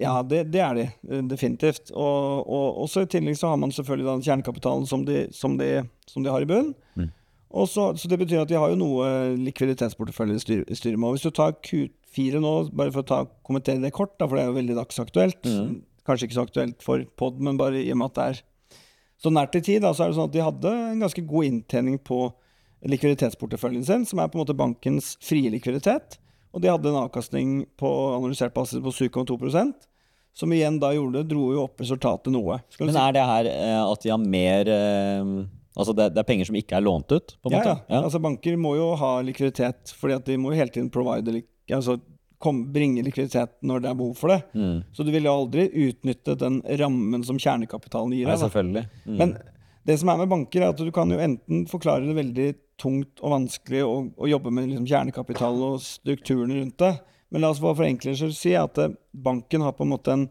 ja 0.00 0.14
det, 0.26 0.44
det, 0.54 0.62
er 0.64 0.78
de 0.78 1.20
definitivt. 1.28 1.92
Og, 1.92 2.46
og 2.46 2.82
også 2.86 3.04
i 3.04 3.10
tillegg 3.10 3.38
så 3.40 3.52
har 3.52 3.60
man 3.60 3.74
selvfølgelig 3.74 4.08
den 4.12 4.26
kjernekapitalen 4.26 4.88
som 4.88 5.04
de, 5.08 5.26
som 5.36 5.58
de, 5.60 5.72
som 6.08 6.24
de 6.24 6.32
har 6.32 6.44
i 6.44 6.48
bunnen. 6.48 6.74
Mm. 6.96 7.10
Så, 7.50 7.86
så, 7.98 8.08
det 8.08 8.18
betyr 8.20 8.44
at 8.44 8.50
de 8.50 8.58
har 8.58 8.70
jo 8.70 8.78
noe 8.78 9.06
likviditetsportefølje 9.40 10.36
i 10.38 10.42
styr, 10.42 10.60
styret 10.78 11.00
med. 11.00 11.16
Hvis 11.16 11.26
du 11.26 11.34
tar 11.34 11.56
Q4 11.66 12.42
nå, 12.42 12.52
bare 12.70 12.92
for 12.94 13.02
å 13.02 13.08
ta, 13.08 13.18
kommentere 13.46 13.82
det 13.82 13.90
kort, 13.96 14.14
da, 14.20 14.28
for 14.28 14.38
det 14.38 14.44
er 14.44 14.52
jo 14.52 14.58
veldig 14.60 14.76
dagsaktuelt. 14.78 15.48
Mm. 15.48 15.80
Kanskje 16.06 16.28
ikke 16.28 16.38
så 16.38 16.46
aktuelt 16.46 16.86
for 16.86 17.02
pod, 17.18 17.42
men 17.42 17.58
bare 17.58 17.82
i 17.82 17.90
og 17.90 17.98
med 17.98 18.12
at 18.12 18.20
det 18.20 18.28
er 18.28 18.40
så 19.20 19.34
nært 19.34 19.58
i 19.58 19.64
tid, 19.66 19.82
da, 19.84 19.90
så 19.92 20.06
er 20.06 20.12
det 20.12 20.20
sånn 20.20 20.30
at 20.30 20.36
de 20.36 20.46
hadde 20.46 20.76
en 20.94 21.02
ganske 21.04 21.26
god 21.32 21.50
inntjening 21.50 21.98
på 22.06 22.22
likviditetsporteføljen 22.88 23.84
sin, 23.84 24.06
som 24.08 24.22
er 24.22 24.30
på 24.30 24.38
en 24.38 24.44
måte 24.44 24.56
bankens 24.56 25.12
frie 25.24 25.50
likviditet. 25.52 26.20
Og 26.54 26.62
de 26.62 26.70
hadde 26.70 26.88
en 26.90 27.02
avkastning 27.02 27.64
på 27.78 27.90
analysert 28.14 28.54
basis 28.54 28.80
på 28.82 28.94
7,2% 28.94 29.90
som 30.40 30.52
igjen 30.54 30.78
da 30.80 30.92
gjorde, 30.94 31.24
dro 31.28 31.50
jo 31.54 31.64
opp 31.66 31.82
resultatet 31.82 32.32
noe. 32.32 32.60
Men 32.78 32.96
er 32.96 33.16
det 33.16 33.24
her 33.26 33.48
eh, 33.50 33.80
at 33.82 34.04
de 34.04 34.12
har 34.12 34.22
mer 34.22 34.70
eh, 34.70 35.32
Altså 35.78 35.94
det, 35.94 36.08
det, 36.14 36.22
er 36.22 36.26
penger 36.26 36.48
som 36.48 36.56
ikke 36.58 36.78
er 36.78 36.82
lånt 36.82 37.12
ut? 37.12 37.36
på 37.38 37.50
en 37.50 37.54
ja, 37.54 37.60
måte? 37.60 37.74
Ja. 37.76 37.94
ja. 37.94 38.00
altså 38.02 38.20
Banker 38.22 38.56
må 38.58 38.74
jo 38.78 38.88
ha 38.98 39.10
likviditet, 39.22 39.92
fordi 39.96 40.16
at 40.18 40.26
de 40.26 40.38
må 40.40 40.50
jo 40.50 40.58
hele 40.58 40.74
tiden 40.74 40.90
provide 40.90 41.42
altså 41.70 42.00
kom, 42.40 42.64
bringe 42.72 43.04
likviditet 43.06 43.52
når 43.66 43.84
det 43.84 43.90
er 43.90 44.00
behov 44.00 44.16
for 44.18 44.32
det. 44.32 44.40
Mm. 44.56 44.80
Så 44.96 45.06
du 45.06 45.12
vil 45.14 45.28
jo 45.28 45.36
aldri 45.42 45.68
utnytte 45.86 46.34
den 46.40 46.58
rammen 46.80 47.24
som 47.26 47.38
kjernekapitalen 47.38 48.16
gir 48.16 48.30
deg. 48.30 48.40
Selvfølgelig. 48.42 48.86
Mm. 49.04 49.16
Men 49.20 49.38
Det 49.86 49.96
som 49.96 50.10
er 50.12 50.18
med 50.20 50.28
banker, 50.28 50.60
er 50.60 50.74
at 50.74 50.80
du 50.80 50.90
kan 50.92 51.10
jo 51.10 51.20
enten 51.20 51.62
forklare 51.70 52.04
det 52.04 52.16
veldig 52.18 52.48
tungt 52.80 53.22
og 53.24 53.32
vanskelig 53.32 53.80
å, 53.84 53.94
å 54.16 54.28
jobbe 54.28 54.52
med 54.52 54.68
liksom 54.68 54.88
kjernekapital 54.88 55.56
og 55.66 55.80
strukturene 55.84 56.58
rundt 56.58 56.76
det, 56.80 56.92
men 57.30 57.44
la 57.44 57.52
oss 57.52 57.60
for 57.62 57.78
skyld 57.78 58.34
si 58.36 58.54
at 58.58 58.78
eh, 58.80 58.92
banken 59.12 59.64
har 59.64 59.76
på 59.76 59.86
en 59.86 59.92
måte 59.92 60.12
en, 60.14 60.26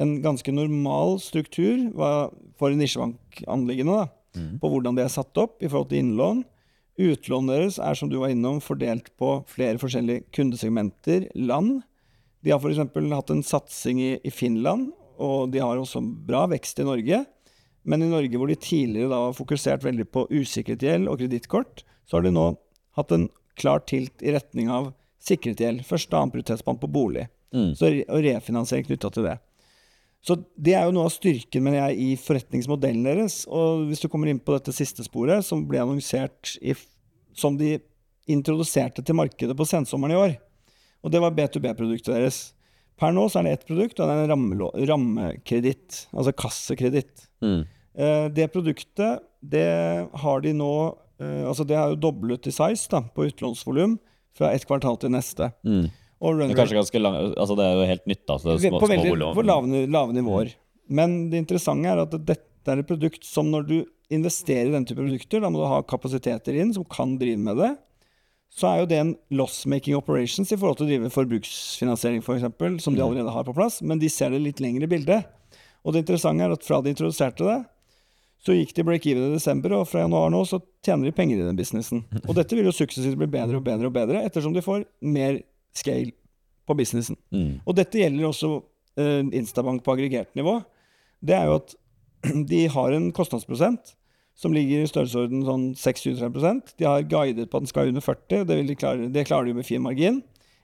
en 0.00 0.14
ganske 0.24 0.54
normal 0.54 1.18
struktur 1.22 1.88
for 2.58 2.76
nisjebankanliggende, 2.76 4.02
da, 4.02 4.08
Mm. 4.36 4.58
på 4.62 4.68
hvordan 4.72 4.96
det 4.96 5.04
er 5.04 5.12
satt 5.12 5.36
opp 5.36 5.60
i 5.62 5.68
forhold 5.68 5.90
til 5.90 5.98
innlån. 6.00 6.44
Utlånet 7.02 7.52
deres 7.56 7.78
er, 7.80 7.94
som 7.96 8.08
du 8.08 8.18
var 8.20 8.32
innom, 8.32 8.60
fordelt 8.64 9.10
på 9.20 9.42
flere 9.48 9.78
forskjellige 9.80 10.26
kundesegmenter, 10.36 11.26
land. 11.34 11.82
De 12.44 12.50
har 12.52 12.60
f.eks. 12.60 12.80
hatt 13.12 13.30
en 13.32 13.42
satsing 13.42 14.00
i, 14.00 14.10
i 14.24 14.30
Finland, 14.32 14.90
og 15.20 15.52
de 15.52 15.60
har 15.62 15.76
også 15.80 16.00
bra 16.26 16.46
vekst 16.50 16.80
i 16.82 16.86
Norge. 16.88 17.22
Men 17.84 18.02
i 18.04 18.08
Norge, 18.10 18.36
hvor 18.38 18.48
de 18.50 18.56
tidligere 18.56 19.10
da 19.10 19.20
har 19.26 19.36
fokusert 19.36 19.84
veldig 19.84 20.06
på 20.12 20.26
usikret 20.30 20.82
gjeld 20.84 21.08
og 21.10 21.18
kredittkort, 21.20 21.84
så 22.06 22.18
har 22.18 22.26
de 22.26 22.34
nå 22.34 22.48
hatt 22.98 23.12
en 23.16 23.28
klar 23.58 23.82
tilt 23.88 24.22
i 24.22 24.32
retning 24.34 24.68
av 24.72 24.92
sikret 25.22 25.60
gjeld. 25.60 25.84
Først 25.86 26.10
da 26.12 26.24
protestbank 26.30 26.80
på 26.82 26.90
bolig, 26.92 27.28
Mm. 27.52 27.74
så 27.76 27.90
og 28.08 28.22
refinansiering 28.24 28.86
knytta 28.86 29.10
til 29.12 29.26
det. 29.26 29.34
Så 30.22 30.36
det 30.54 30.76
er 30.78 30.86
jo 30.86 30.94
noe 30.94 31.08
av 31.08 31.14
styrken 31.14 31.64
mener 31.66 31.80
jeg, 31.88 31.98
i 31.98 32.18
forretningsmodellen 32.20 33.06
deres. 33.08 33.42
Og 33.50 33.88
hvis 33.88 34.02
du 34.04 34.08
kommer 34.10 34.30
inn 34.30 34.40
på 34.42 34.54
dette 34.54 34.74
siste 34.74 35.02
sporet, 35.06 35.42
som 35.46 35.64
ble 35.66 35.80
annonsert 35.82 36.54
i, 36.62 36.76
som 37.34 37.58
de 37.58 37.74
introduserte 38.30 39.02
til 39.02 39.18
markedet 39.18 39.56
på 39.58 39.66
sensommeren 39.66 40.14
i 40.14 40.20
år, 40.20 40.34
og 41.02 41.10
det 41.10 41.22
var 41.24 41.34
B2B-produktet 41.34 42.14
deres. 42.14 42.40
Per 43.00 43.14
nå 43.14 43.24
så 43.26 43.40
er 43.40 43.48
det 43.48 43.54
ett 43.56 43.66
produkt, 43.66 43.98
og 43.98 44.06
det 44.06 44.14
er 44.14 44.22
en 44.22 44.30
rammekreditt. 44.30 46.04
Ramme 46.04 46.20
altså 46.20 46.34
kassekreditt. 46.38 47.24
Mm. 47.42 47.62
Eh, 47.98 48.26
det 48.36 48.52
produktet, 48.54 49.24
det 49.42 49.66
har 50.22 50.44
de 50.44 50.52
nå 50.54 50.72
eh, 51.18 51.42
Altså 51.42 51.66
det 51.66 51.76
har 51.76 51.90
jo 51.90 51.98
doblet 51.98 52.46
i 52.46 52.54
size 52.54 52.86
da, 52.92 53.02
på 53.02 53.26
utlånsvolum 53.26 53.98
fra 54.38 54.52
et 54.54 54.64
kvartal 54.68 55.00
til 55.02 55.12
neste. 55.12 55.50
Mm. 55.66 55.90
Det 56.22 56.54
er 56.54 56.60
kanskje 56.62 56.78
ganske 56.78 57.00
lang 57.02 57.16
Altså, 57.34 57.56
det 57.58 57.64
er 57.66 57.74
jo 57.80 57.86
helt 57.90 58.06
nytt, 58.06 58.22
da. 58.28 58.36
Så 58.38 58.44
det 58.48 58.54
er 58.54 58.70
små, 58.70 58.80
på 58.82 58.90
veldig 58.92 59.14
små 59.16 59.30
på 59.34 59.44
lave, 59.46 59.86
lave 59.90 60.12
nivåer. 60.16 60.52
Men 60.88 61.16
det 61.32 61.40
interessante 61.42 61.88
er 61.90 62.02
at 62.04 62.14
dette 62.14 62.70
er 62.70 62.78
et 62.82 62.86
produkt 62.86 63.24
som 63.26 63.48
når 63.50 63.66
du 63.66 63.76
investerer 64.12 64.68
i 64.68 64.74
den 64.76 64.84
type 64.86 65.00
produkter, 65.00 65.40
da 65.42 65.48
må 65.50 65.58
du 65.62 65.66
ha 65.66 65.80
kapasiteter 65.82 66.54
inn 66.60 66.70
som 66.76 66.84
kan 66.84 67.16
drive 67.18 67.40
med 67.42 67.56
det. 67.58 67.72
Så 68.52 68.68
er 68.68 68.82
jo 68.82 68.86
det 68.90 68.98
en 69.00 69.12
loss-making 69.32 69.96
operations 69.96 70.52
i 70.52 70.58
forhold 70.60 70.76
til 70.76 70.84
å 70.86 70.90
drive 70.90 71.10
forbruksfinansiering, 71.14 72.20
f.eks., 72.20 72.26
for 72.26 72.36
eksempel, 72.36 72.78
som 72.84 72.94
de 72.94 73.00
Mm. 73.00 73.06
allerede 73.08 73.32
har 73.32 73.44
på 73.44 73.54
plass, 73.56 73.80
men 73.82 73.98
de 73.98 74.10
ser 74.12 74.30
det 74.30 74.42
litt 74.44 74.60
lengre 74.60 74.86
bildet. 74.86 75.24
Og 75.84 75.94
det 75.94 76.04
interessante 76.04 76.44
er 76.44 76.52
at 76.52 76.62
fra 76.62 76.82
de 76.82 76.92
introduserte 76.92 77.42
det, 77.48 77.64
så 78.44 78.52
gikk 78.52 78.74
de 78.74 78.84
break-even 78.84 79.30
i 79.30 79.34
desember, 79.34 79.72
og 79.72 79.88
fra 79.88 80.02
januar 80.02 80.28
nå 80.30 80.42
så 80.46 80.60
tjener 80.84 81.04
de 81.08 81.12
penger 81.16 81.38
i 81.40 81.46
den 81.46 81.56
businessen. 81.56 82.04
Og 82.28 82.34
dette 82.34 82.54
vil 82.58 82.66
jo 82.66 82.72
suksessivt 82.74 83.16
bli 83.16 83.26
bedre 83.30 83.56
og 83.56 83.64
bedre 83.64 83.86
og 83.86 83.94
bedre, 83.94 84.22
ettersom 84.26 84.52
de 84.52 84.60
får 84.60 84.84
mer 85.00 85.40
scale 85.76 86.12
på 86.68 86.76
businessen. 86.78 87.18
Mm. 87.34 87.60
Og 87.66 87.76
dette 87.76 88.00
gjelder 88.00 88.28
også 88.28 88.52
uh, 88.60 89.22
Instabank 89.34 89.82
på 89.84 89.96
aggregert 89.96 90.32
nivå. 90.38 90.60
Det 91.22 91.36
er 91.36 91.50
jo 91.50 91.58
at 91.60 91.74
de 92.52 92.62
har 92.70 92.96
en 92.96 93.10
kostnadsprosent 93.14 93.94
som 94.38 94.54
ligger 94.54 94.82
i 94.82 94.88
størrelsesorden 94.88 95.42
sånn 95.44 95.64
6-23% 95.76 96.72
De 96.78 96.86
har 96.88 97.04
guidet 97.04 97.50
på 97.50 97.58
at 97.58 97.66
den 97.66 97.70
skal 97.70 97.90
under 97.90 98.04
40, 98.04 98.46
det, 98.48 98.56
vil 98.56 98.70
de 98.70 98.78
klare, 98.78 99.10
det 99.12 99.26
klarer 99.28 99.50
de 99.50 99.56
med 99.58 99.68
fin 99.68 99.82
margin. 99.84 100.22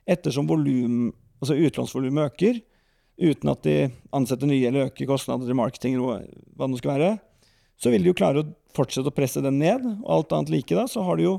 Ettersom 0.08 0.48
volym, 0.48 1.10
altså 1.42 1.58
utlånsvolumet 1.58 2.32
øker, 2.32 2.62
uten 3.20 3.52
at 3.52 3.66
de 3.66 3.76
ansetter 4.14 4.48
nye 4.48 4.70
eller 4.70 4.88
øker 4.88 5.10
kostnader 5.10 5.48
til 5.48 5.58
marketing, 5.58 5.98
eller 5.98 6.24
hva 6.56 6.64
det 6.64 6.72
nå 6.72 6.80
skal 6.80 6.94
være, 6.94 7.12
så 7.78 7.92
vil 7.92 8.02
de 8.02 8.10
jo 8.10 8.18
klare 8.18 8.42
å 8.42 8.48
fortsette 8.74 9.10
å 9.10 9.14
presse 9.14 9.42
den 9.44 9.60
ned. 9.60 9.84
Og 10.00 10.10
alt 10.16 10.34
annet 10.34 10.54
like 10.54 10.78
da, 10.78 10.86
så 10.90 11.04
har 11.06 11.18
de 11.18 11.28
jo 11.28 11.36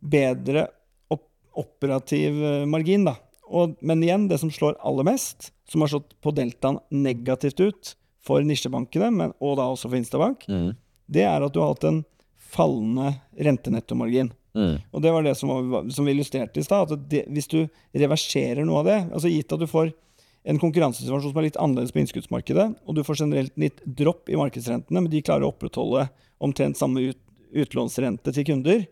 bedre 0.00 0.68
operativ 1.56 2.40
eh, 2.44 2.64
margin, 2.68 3.04
da. 3.08 3.16
Og, 3.46 3.76
men 3.80 4.02
igjen, 4.02 4.28
det 4.28 4.40
som 4.42 4.50
slår 4.50 4.76
aller 4.82 5.06
mest, 5.06 5.52
som 5.70 5.80
har 5.84 5.88
slått 5.92 6.16
på 6.22 6.32
deltaen 6.34 6.80
negativt 6.90 7.60
ut 7.62 7.92
for 8.26 8.42
nisjebankene, 8.42 9.12
men, 9.14 9.32
og 9.40 9.56
da 9.60 9.68
også 9.70 9.88
for 9.90 9.98
Instabank, 10.00 10.46
Mm. 10.50 10.72
det 11.08 11.22
er 11.22 11.42
at 11.46 11.52
du 11.54 11.60
har 11.62 11.74
hatt 11.74 11.84
en 11.86 12.00
fallende 12.36 13.12
rentenettomargin. 13.38 14.32
Mm. 14.56 14.78
Og 14.92 15.02
det 15.04 15.12
var 15.12 15.22
det 15.26 15.34
som, 15.36 15.50
var, 15.70 15.86
som 15.92 16.06
vi 16.08 16.14
illustrerte 16.16 16.58
i 16.58 16.64
stad. 16.64 16.90
at 16.92 17.08
det- 17.08 17.26
Hvis 17.28 17.46
du 17.48 17.68
reverserer 17.94 18.64
noe 18.64 18.78
av 18.80 18.84
det, 18.86 18.98
altså 19.12 19.28
gitt 19.30 19.52
at 19.52 19.60
du 19.60 19.66
får 19.66 19.92
en 20.46 20.58
konkurransesituasjon 20.58 21.32
som 21.32 21.38
er 21.38 21.42
litt 21.48 21.56
annerledes 21.60 21.92
på 21.92 22.00
innskuddsmarkedet, 22.00 22.76
og 22.86 22.94
du 22.94 23.02
får 23.02 23.16
generelt 23.18 23.52
litt 23.58 23.80
dropp 23.84 24.28
i 24.30 24.36
markedsrentene, 24.38 25.02
men 25.02 25.10
de 25.10 25.20
klarer 25.22 25.42
å 25.42 25.52
opprettholde 25.52 26.08
omtrent 26.40 26.76
samme 26.78 27.02
ut, 27.10 27.18
utlånsrente 27.54 28.32
til 28.32 28.44
kunder, 28.44 28.86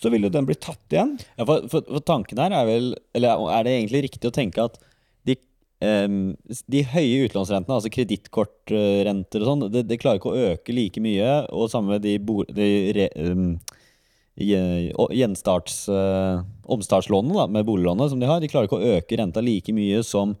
så 0.00 0.10
vil 0.12 0.26
jo 0.26 0.32
den 0.34 0.48
bli 0.48 0.56
tatt 0.58 0.94
igjen. 0.94 1.16
Ja, 1.36 1.46
for, 1.48 1.68
for, 1.72 1.84
for 1.86 2.04
tanken 2.06 2.40
her 2.42 2.54
er 2.56 2.66
vel 2.66 2.88
Eller 3.14 3.42
er 3.54 3.66
det 3.66 3.76
egentlig 3.76 4.06
riktig 4.08 4.30
å 4.30 4.34
tenke 4.34 4.64
at 4.64 4.78
de, 5.28 5.36
um, 5.84 6.32
de 6.70 6.82
høye 6.94 7.28
utlånsrentene, 7.28 7.76
altså 7.76 7.92
kredittkortrenter 7.92 9.44
og 9.44 9.50
sånn, 9.50 9.68
det, 9.74 9.84
det 9.90 10.00
klarer 10.02 10.18
ikke 10.18 10.32
å 10.32 10.48
øke 10.52 10.74
like 10.74 11.02
mye, 11.04 11.36
og 11.54 11.70
samme 11.70 11.96
med 11.96 12.06
de, 12.06 12.16
bo, 12.18 12.42
de 12.48 12.72
re, 12.96 13.10
um, 13.28 13.54
gjenstarts... 14.38 15.84
uh, 15.92 16.42
omstartslånene 16.72 17.36
da, 17.36 17.46
med 17.50 17.66
boliglånet 17.68 18.12
som 18.12 18.20
de 18.22 18.28
har, 18.30 18.40
de 18.40 18.48
klarer 18.50 18.68
ikke 18.68 18.78
å 18.78 18.96
øke 18.96 19.18
renta 19.18 19.42
like 19.44 19.74
mye 19.74 20.02
som 20.06 20.36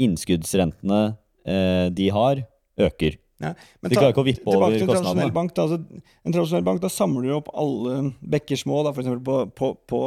innskuddsrentene 0.00 1.00
uh, 1.14 1.86
de 1.94 2.08
har, 2.14 2.42
øker. 2.80 3.16
Ja, 3.40 3.54
men 3.80 3.92
De 3.92 3.96
klarer 3.96 4.12
ikke 4.12 4.22
å 4.22 4.26
vippe 4.26 4.52
over 4.52 4.74
til 4.74 4.84
en 4.84 4.90
kostnadene. 4.90 5.30
bank. 5.32 5.54
Da, 5.56 5.64
altså, 5.64 6.02
en 6.24 6.34
tradisjonell 6.34 6.66
bank, 6.66 6.82
da 6.82 6.90
samler 6.92 7.24
du 7.24 7.34
opp 7.38 7.48
alle 7.56 8.12
bekker 8.34 8.60
små, 8.60 8.82
da, 8.84 8.92
eksempel 8.92 9.22
på, 9.24 9.38
på, 9.56 9.70
på, 9.88 10.00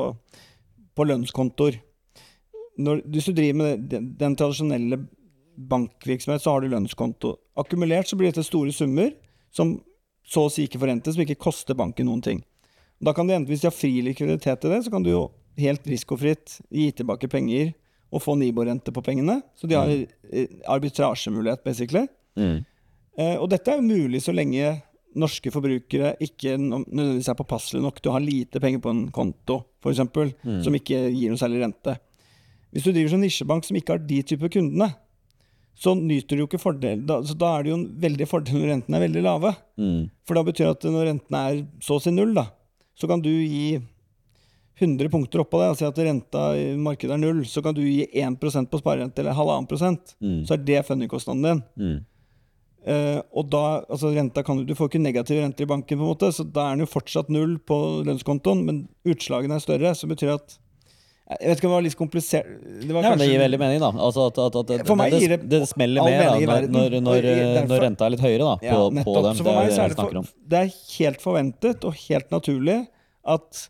på 0.93 1.07
lønnskontoer. 1.09 1.79
Når, 2.83 3.01
hvis 3.13 3.29
du 3.29 3.35
driver 3.37 3.59
med 3.59 3.87
den, 3.89 4.11
den 4.19 4.37
tradisjonelle 4.37 5.01
bankvirksomhet, 5.57 6.41
så 6.41 6.53
har 6.53 6.63
du 6.63 6.71
lønnskonto. 6.73 7.35
Akkumulert 7.61 8.09
så 8.09 8.17
blir 8.17 8.31
dette 8.31 8.45
store 8.45 8.73
summer 8.73 9.11
som 9.53 9.79
så 10.23 10.45
å 10.47 10.51
si 10.51 10.65
ikke 10.67 10.79
forrentes, 10.81 11.17
som 11.17 11.23
ikke 11.25 11.41
koster 11.41 11.77
banken 11.77 12.07
noen 12.07 12.21
ting. 12.23 12.41
Da 13.03 13.11
kan 13.13 13.27
du 13.27 13.33
enten, 13.35 13.49
Hvis 13.51 13.61
de 13.61 13.67
har 13.67 13.75
fri 13.75 14.01
likviditet 14.05 14.61
til 14.61 14.71
det, 14.71 14.83
så 14.85 14.93
kan 14.93 15.03
du 15.03 15.11
jo 15.11 15.23
helt 15.59 15.85
risikofritt 15.87 16.59
gi 16.71 16.91
tilbake 16.95 17.27
penger 17.29 17.73
og 18.13 18.21
få 18.23 18.35
Nibor-rente 18.39 18.93
på 18.93 19.03
pengene. 19.03 19.41
Så 19.57 19.67
de 19.67 19.75
har 19.75 19.89
eh, 19.89 20.47
arbitrasjemulighet, 20.69 21.63
basically. 21.65 22.07
Mm. 22.39 22.63
Eh, 23.17 23.35
og 23.37 23.49
dette 23.51 23.69
er 23.71 23.77
jo 23.81 23.85
mulig 23.85 24.21
så 24.25 24.33
lenge 24.33 24.81
norske 25.15 25.51
forbrukere 25.53 26.15
ikke 26.25 26.55
nø- 26.57 26.87
nødvendigvis 26.89 27.29
er 27.29 27.37
påpasselige 27.37 27.83
nok 27.85 27.99
til 28.01 28.09
å 28.09 28.15
ha 28.15 28.21
lite 28.23 28.59
penger 28.59 28.79
på 28.81 28.89
en 28.89 29.03
konto, 29.13 29.59
f.eks., 29.83 29.99
Mm. 30.43 30.63
som 30.63 30.73
ikke 30.73 31.03
gir 31.13 31.29
noe 31.29 31.37
særlig 31.37 31.61
rente. 31.61 31.97
Hvis 32.73 32.83
du 32.87 32.91
driver 32.91 33.09
som 33.13 33.21
nisjebank 33.21 33.63
som 33.67 33.77
ikke 33.77 33.93
har 33.93 33.99
de 33.99 34.23
type 34.23 34.49
kundene, 34.49 34.95
så 35.77 35.93
nyter 35.97 36.29
du 36.37 36.41
jo 36.43 36.47
ikke 36.47 36.61
fordel. 36.61 37.05
Da, 37.05 37.19
så 37.21 37.37
da 37.37 37.51
er 37.59 37.63
det 37.63 37.69
jo 37.69 37.77
en 37.77 37.87
veldig 38.01 38.27
fordel 38.27 38.57
når 38.57 38.71
rentene 38.73 38.97
er 38.97 39.05
veldig 39.07 39.23
lave. 39.25 39.55
Mm. 39.77 40.09
For 40.25 40.33
da 40.37 40.43
betyr 40.43 40.65
det 40.65 40.73
at 40.77 40.83
når 40.89 41.05
rentene 41.11 41.39
er 41.51 41.61
så 41.81 41.97
å 41.97 42.01
si 42.01 42.09
null, 42.13 42.33
da, 42.33 42.47
så 42.97 43.07
kan 43.09 43.21
du 43.21 43.29
gi 43.29 43.79
100 44.81 45.09
punkter 45.13 45.41
oppå 45.43 45.59
det, 45.61 45.69
og 45.69 45.77
si 45.77 45.85
at 45.85 45.99
renta 46.01 46.47
i 46.57 46.73
markedet 46.81 47.13
er 47.13 47.21
null, 47.21 47.43
så 47.45 47.61
kan 47.61 47.75
du 47.77 47.81
gi 47.85 48.07
1% 48.17 48.69
på 48.71 48.79
sparerente, 48.81 49.21
eller 49.21 49.37
halvannen 49.37 49.67
prosent. 49.69 50.15
Mm. 50.21 50.39
Så 50.47 50.55
er 50.57 50.63
det 50.65 50.81
fundingkostnaden 50.87 51.43
din. 51.45 51.61
Mm. 51.77 51.99
Eh, 52.83 53.19
og 53.31 53.47
da, 53.47 53.83
altså 53.87 54.11
renta 54.11 54.43
kan 54.43 54.59
du, 54.59 54.65
du 54.67 54.75
får 54.75 54.89
ikke 54.89 54.99
negative 54.99 55.45
renter 55.45 55.63
i 55.63 55.69
banken, 55.69 55.99
på 55.99 56.03
en 56.03 56.09
måte, 56.09 56.33
så 56.35 56.43
da 56.43 56.67
er 56.67 56.75
den 56.75 56.83
jo 56.83 56.91
fortsatt 56.91 57.29
null 57.31 57.55
på 57.63 57.77
lønnskontoen, 58.03 58.65
men 58.67 58.83
utslagene 59.07 59.55
er 59.55 59.63
større, 59.63 59.93
så 59.95 60.09
betyr 60.09 60.35
at 60.35 60.57
Jeg 61.23 61.47
vet 61.47 61.61
ikke 61.61 61.67
om 61.69 61.71
det 61.71 61.77
var 61.77 61.85
litt 61.85 61.95
komplisert 61.95 62.47
det 62.83 62.91
var 62.91 63.05
Ja, 63.05 63.13
kanskje... 63.13 63.23
det 63.23 63.29
gir 63.29 63.39
veldig 63.39 63.59
mening, 63.61 63.79
da. 63.79 63.91
Altså 63.95 64.27
at, 64.27 64.41
at, 64.43 64.57
at, 64.59 64.87
For 64.89 64.99
meg 64.99 65.15
det, 65.15 65.21
gir 65.23 65.35
det, 65.37 65.39
det 65.53 65.61
smeller 65.69 66.03
mer 66.03 66.25
da, 66.25 66.33
når, 66.43 66.67
når, 66.75 66.97
når, 67.07 67.27
når 67.71 67.85
renta 67.87 68.09
er 68.09 68.15
litt 68.17 68.25
høyere 68.25 68.49
da, 68.49 68.55
på, 68.59 68.67
Ja, 68.67 68.75
på 68.75 68.89
dem. 68.89 68.99
Det 68.99 69.05
for 69.39 69.53
er 69.53 69.61
meg 69.61 69.71
er 69.71 69.93
det, 69.93 69.99
for, 70.01 70.19
om. 70.19 70.27
det 70.51 70.59
er 70.59 70.73
helt 70.97 71.23
forventet 71.23 71.87
og 71.87 72.01
helt 72.03 72.35
naturlig 72.35 72.81
at, 73.23 73.67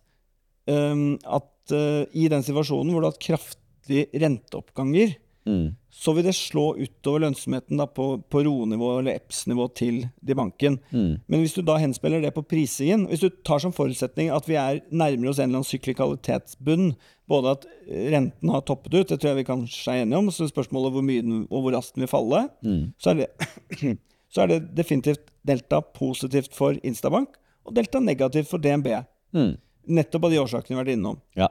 um, 0.66 1.06
at 1.30 1.76
uh, 1.78 2.02
i 2.18 2.26
den 2.34 2.46
situasjonen 2.50 2.90
hvor 2.90 3.04
du 3.04 3.12
har 3.12 3.14
hatt 3.14 3.28
kraftige 3.30 4.24
renteoppganger, 4.26 5.14
Mm. 5.46 5.74
så 5.92 6.14
vil 6.16 6.24
det 6.24 6.32
slå 6.38 6.70
utover 6.80 7.20
lønnsomheten 7.26 7.78
da, 7.78 7.84
på, 7.92 8.06
på 8.32 8.44
RO-nivå 8.46 9.00
eller 9.00 9.18
EPS-nivå 9.20 9.66
til 9.76 9.98
de 10.24 10.36
banken. 10.40 10.78
Mm. 10.92 11.18
Men 11.28 11.42
hvis 11.44 11.54
du 11.58 11.62
da 11.68 11.76
henspiller 11.82 12.24
det 12.24 12.32
på 12.36 12.46
prisingen, 12.48 13.04
hvis 13.10 13.20
du 13.26 13.28
tar 13.44 13.60
som 13.60 13.74
forutsetning 13.76 14.32
at 14.32 14.48
vi 14.48 14.56
er 14.56 14.80
nærmere 14.90 15.34
oss 15.34 15.42
en 15.44 15.50
eller 15.50 15.60
annen 15.60 15.68
syklikalitetsbunn, 15.68 16.94
både 17.30 17.52
at 17.58 17.68
renten 18.16 18.50
har 18.56 18.64
toppet 18.68 18.96
ut, 18.96 19.08
det 19.12 19.20
tror 19.20 19.34
jeg 19.34 19.42
vi 19.42 19.48
kanskje 19.52 19.94
er 19.98 20.02
enige 20.06 20.22
om, 20.24 20.32
så 20.32 20.48
spørsmålet 20.48 20.96
hvor 20.96 21.06
mye 21.08 21.26
den, 21.28 21.42
og 21.52 21.66
hvor 21.68 21.76
raskt 21.76 21.96
den 22.00 22.06
vil 22.08 22.12
falle, 22.14 22.46
Mm. 22.64 22.94
så 23.00 23.12
er, 23.14 23.22
det, 23.24 23.98
så 24.34 24.42
er 24.46 24.48
det 24.54 24.62
definitivt 24.80 25.28
delta 25.44 25.82
positivt 25.82 26.56
for 26.56 26.80
Instabank, 26.84 27.36
og 27.68 27.76
delta 27.76 28.00
negativt 28.00 28.48
for 28.50 28.64
DNB. 28.64 28.88
Mm. 29.36 29.54
Nettopp 30.00 30.26
av 30.30 30.32
de 30.32 30.40
årsakene 30.40 30.74
vi 30.76 30.80
har 30.80 30.86
vært 30.86 30.96
innom. 30.98 31.20
Ja. 31.36 31.48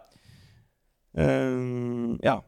Uh, 1.13 2.17
ja. 2.25 2.39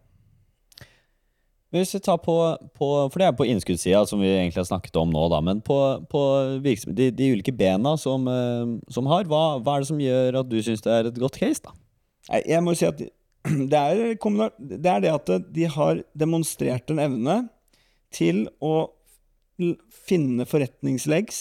Hvis 1.74 1.96
vi 1.96 2.00
tar 2.06 2.20
på, 2.22 2.34
på 2.78 2.88
For 3.10 3.18
det 3.18 3.26
er 3.26 3.34
på 3.34 3.46
innskuddssida, 3.50 4.04
som 4.06 4.20
vi 4.22 4.30
egentlig 4.30 4.60
har 4.60 4.68
snakket 4.68 4.94
om 5.00 5.10
nå, 5.10 5.24
da. 5.32 5.40
Men 5.42 5.62
på, 5.64 5.78
på 6.10 6.22
de, 6.62 7.08
de 7.10 7.30
ulike 7.34 7.54
bena 7.56 7.96
som, 7.98 8.28
eh, 8.30 8.76
som 8.94 9.10
har, 9.10 9.26
hva, 9.30 9.58
hva 9.58 9.76
er 9.76 9.82
det 9.82 9.90
som 9.90 10.02
gjør 10.02 10.38
at 10.44 10.50
du 10.52 10.60
syns 10.62 10.84
det 10.84 10.92
er 10.94 11.10
et 11.10 11.18
godt 11.18 11.40
case, 11.42 11.64
da? 11.64 11.74
Jeg 12.40 12.62
må 12.64 12.76
si 12.78 12.86
at 12.88 13.02
det 13.72 13.80
er, 13.80 14.04
det 14.58 14.92
er 14.92 15.02
det 15.04 15.12
at 15.12 15.34
de 15.52 15.66
har 15.74 16.04
demonstrert 16.16 16.94
en 16.94 17.02
evne 17.02 17.38
til 18.14 18.46
å 18.62 18.90
finne 20.06 20.46
forretningsleggs, 20.48 21.40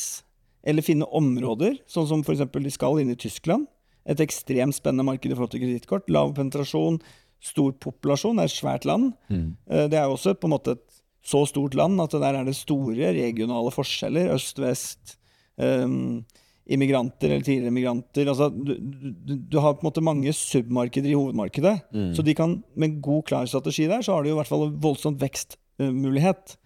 eller 0.64 0.86
finne 0.86 1.08
områder, 1.12 1.78
sånn 1.90 2.08
som 2.10 2.24
f.eks. 2.24 2.46
de 2.54 2.74
skal 2.74 3.02
inn 3.02 3.12
i 3.14 3.20
Tyskland. 3.20 3.68
Et 4.10 4.20
ekstremt 4.20 4.76
spennende 4.76 5.06
marked 5.08 5.32
i 5.32 5.36
forhold 5.36 5.54
til 5.54 5.64
kredittkort. 5.64 6.10
Lav 6.12 6.34
penetrasjon, 6.36 7.00
stor 7.44 7.74
populasjon, 7.84 8.38
det 8.40 8.46
er 8.46 8.52
et 8.52 8.56
svært 8.56 8.86
land. 8.88 9.12
Mm. 9.28 9.50
Det 9.92 9.98
er 10.00 10.08
jo 10.08 10.16
også 10.16 10.36
på 10.40 10.48
en 10.48 10.56
måte 10.56 10.78
et 10.78 11.02
så 11.24 11.46
stort 11.48 11.76
land 11.80 12.02
at 12.04 12.16
der 12.20 12.36
er 12.36 12.48
det 12.48 12.56
store 12.58 13.12
regionale 13.16 13.72
forskjeller. 13.72 14.32
Øst-vest, 14.36 15.18
um, 15.60 16.24
immigranter 16.64 17.30
eller 17.30 17.44
tidligere 17.44 17.72
immigranter. 17.72 18.28
Altså, 18.32 18.50
du, 18.50 18.74
du, 18.80 19.36
du 19.52 19.60
har 19.60 19.76
på 19.76 19.84
en 19.84 19.90
måte 19.90 20.04
mange 20.04 20.34
submarkeder 20.36 21.12
i 21.12 21.16
hovedmarkedet. 21.18 21.78
Så 22.16 22.24
de 22.24 22.36
kan, 22.36 22.62
med 22.76 23.02
god, 23.04 23.24
klar 23.28 23.48
strategi 23.52 23.88
der, 23.92 24.02
så 24.02 24.16
har 24.16 24.24
de 24.24 24.32
jo 24.32 24.38
i 24.38 24.40
hvert 24.42 24.52
fall 24.52 24.72
voldsomt 24.84 25.22
vekstmulighet. 25.24 26.58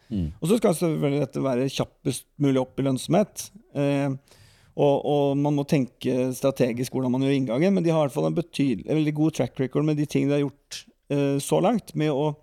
Og 0.41 0.50
så 0.50 0.57
skal 0.57 0.75
selvfølgelig 0.77 1.24
dette 1.25 1.43
være 1.43 1.69
kjappest 1.74 2.27
mulig 2.41 2.62
opp 2.62 2.79
i 2.79 2.86
lønnsomhet. 2.86 3.50
Eh, 3.75 4.13
og, 4.77 5.05
og 5.10 5.38
man 5.41 5.55
må 5.57 5.65
tenke 5.65 6.29
strategisk 6.38 6.93
hvordan 6.93 7.13
man 7.15 7.25
gjør 7.25 7.38
inngangen, 7.38 7.74
men 7.74 7.86
de 7.86 7.93
har 7.93 8.03
i 8.03 8.07
hvert 8.07 8.15
fall 8.15 8.29
en, 8.29 8.38
en 8.38 9.00
veldig 9.00 9.13
god 9.17 9.38
track 9.39 9.62
record 9.63 9.88
med 9.88 9.98
de 9.98 10.05
tingene 10.05 10.36
de 10.36 10.38
har 10.38 10.46
gjort 10.46 10.81
uh, 11.13 11.38
så 11.41 11.62
langt. 11.65 11.96
Med 11.98 12.13
å 12.13 12.36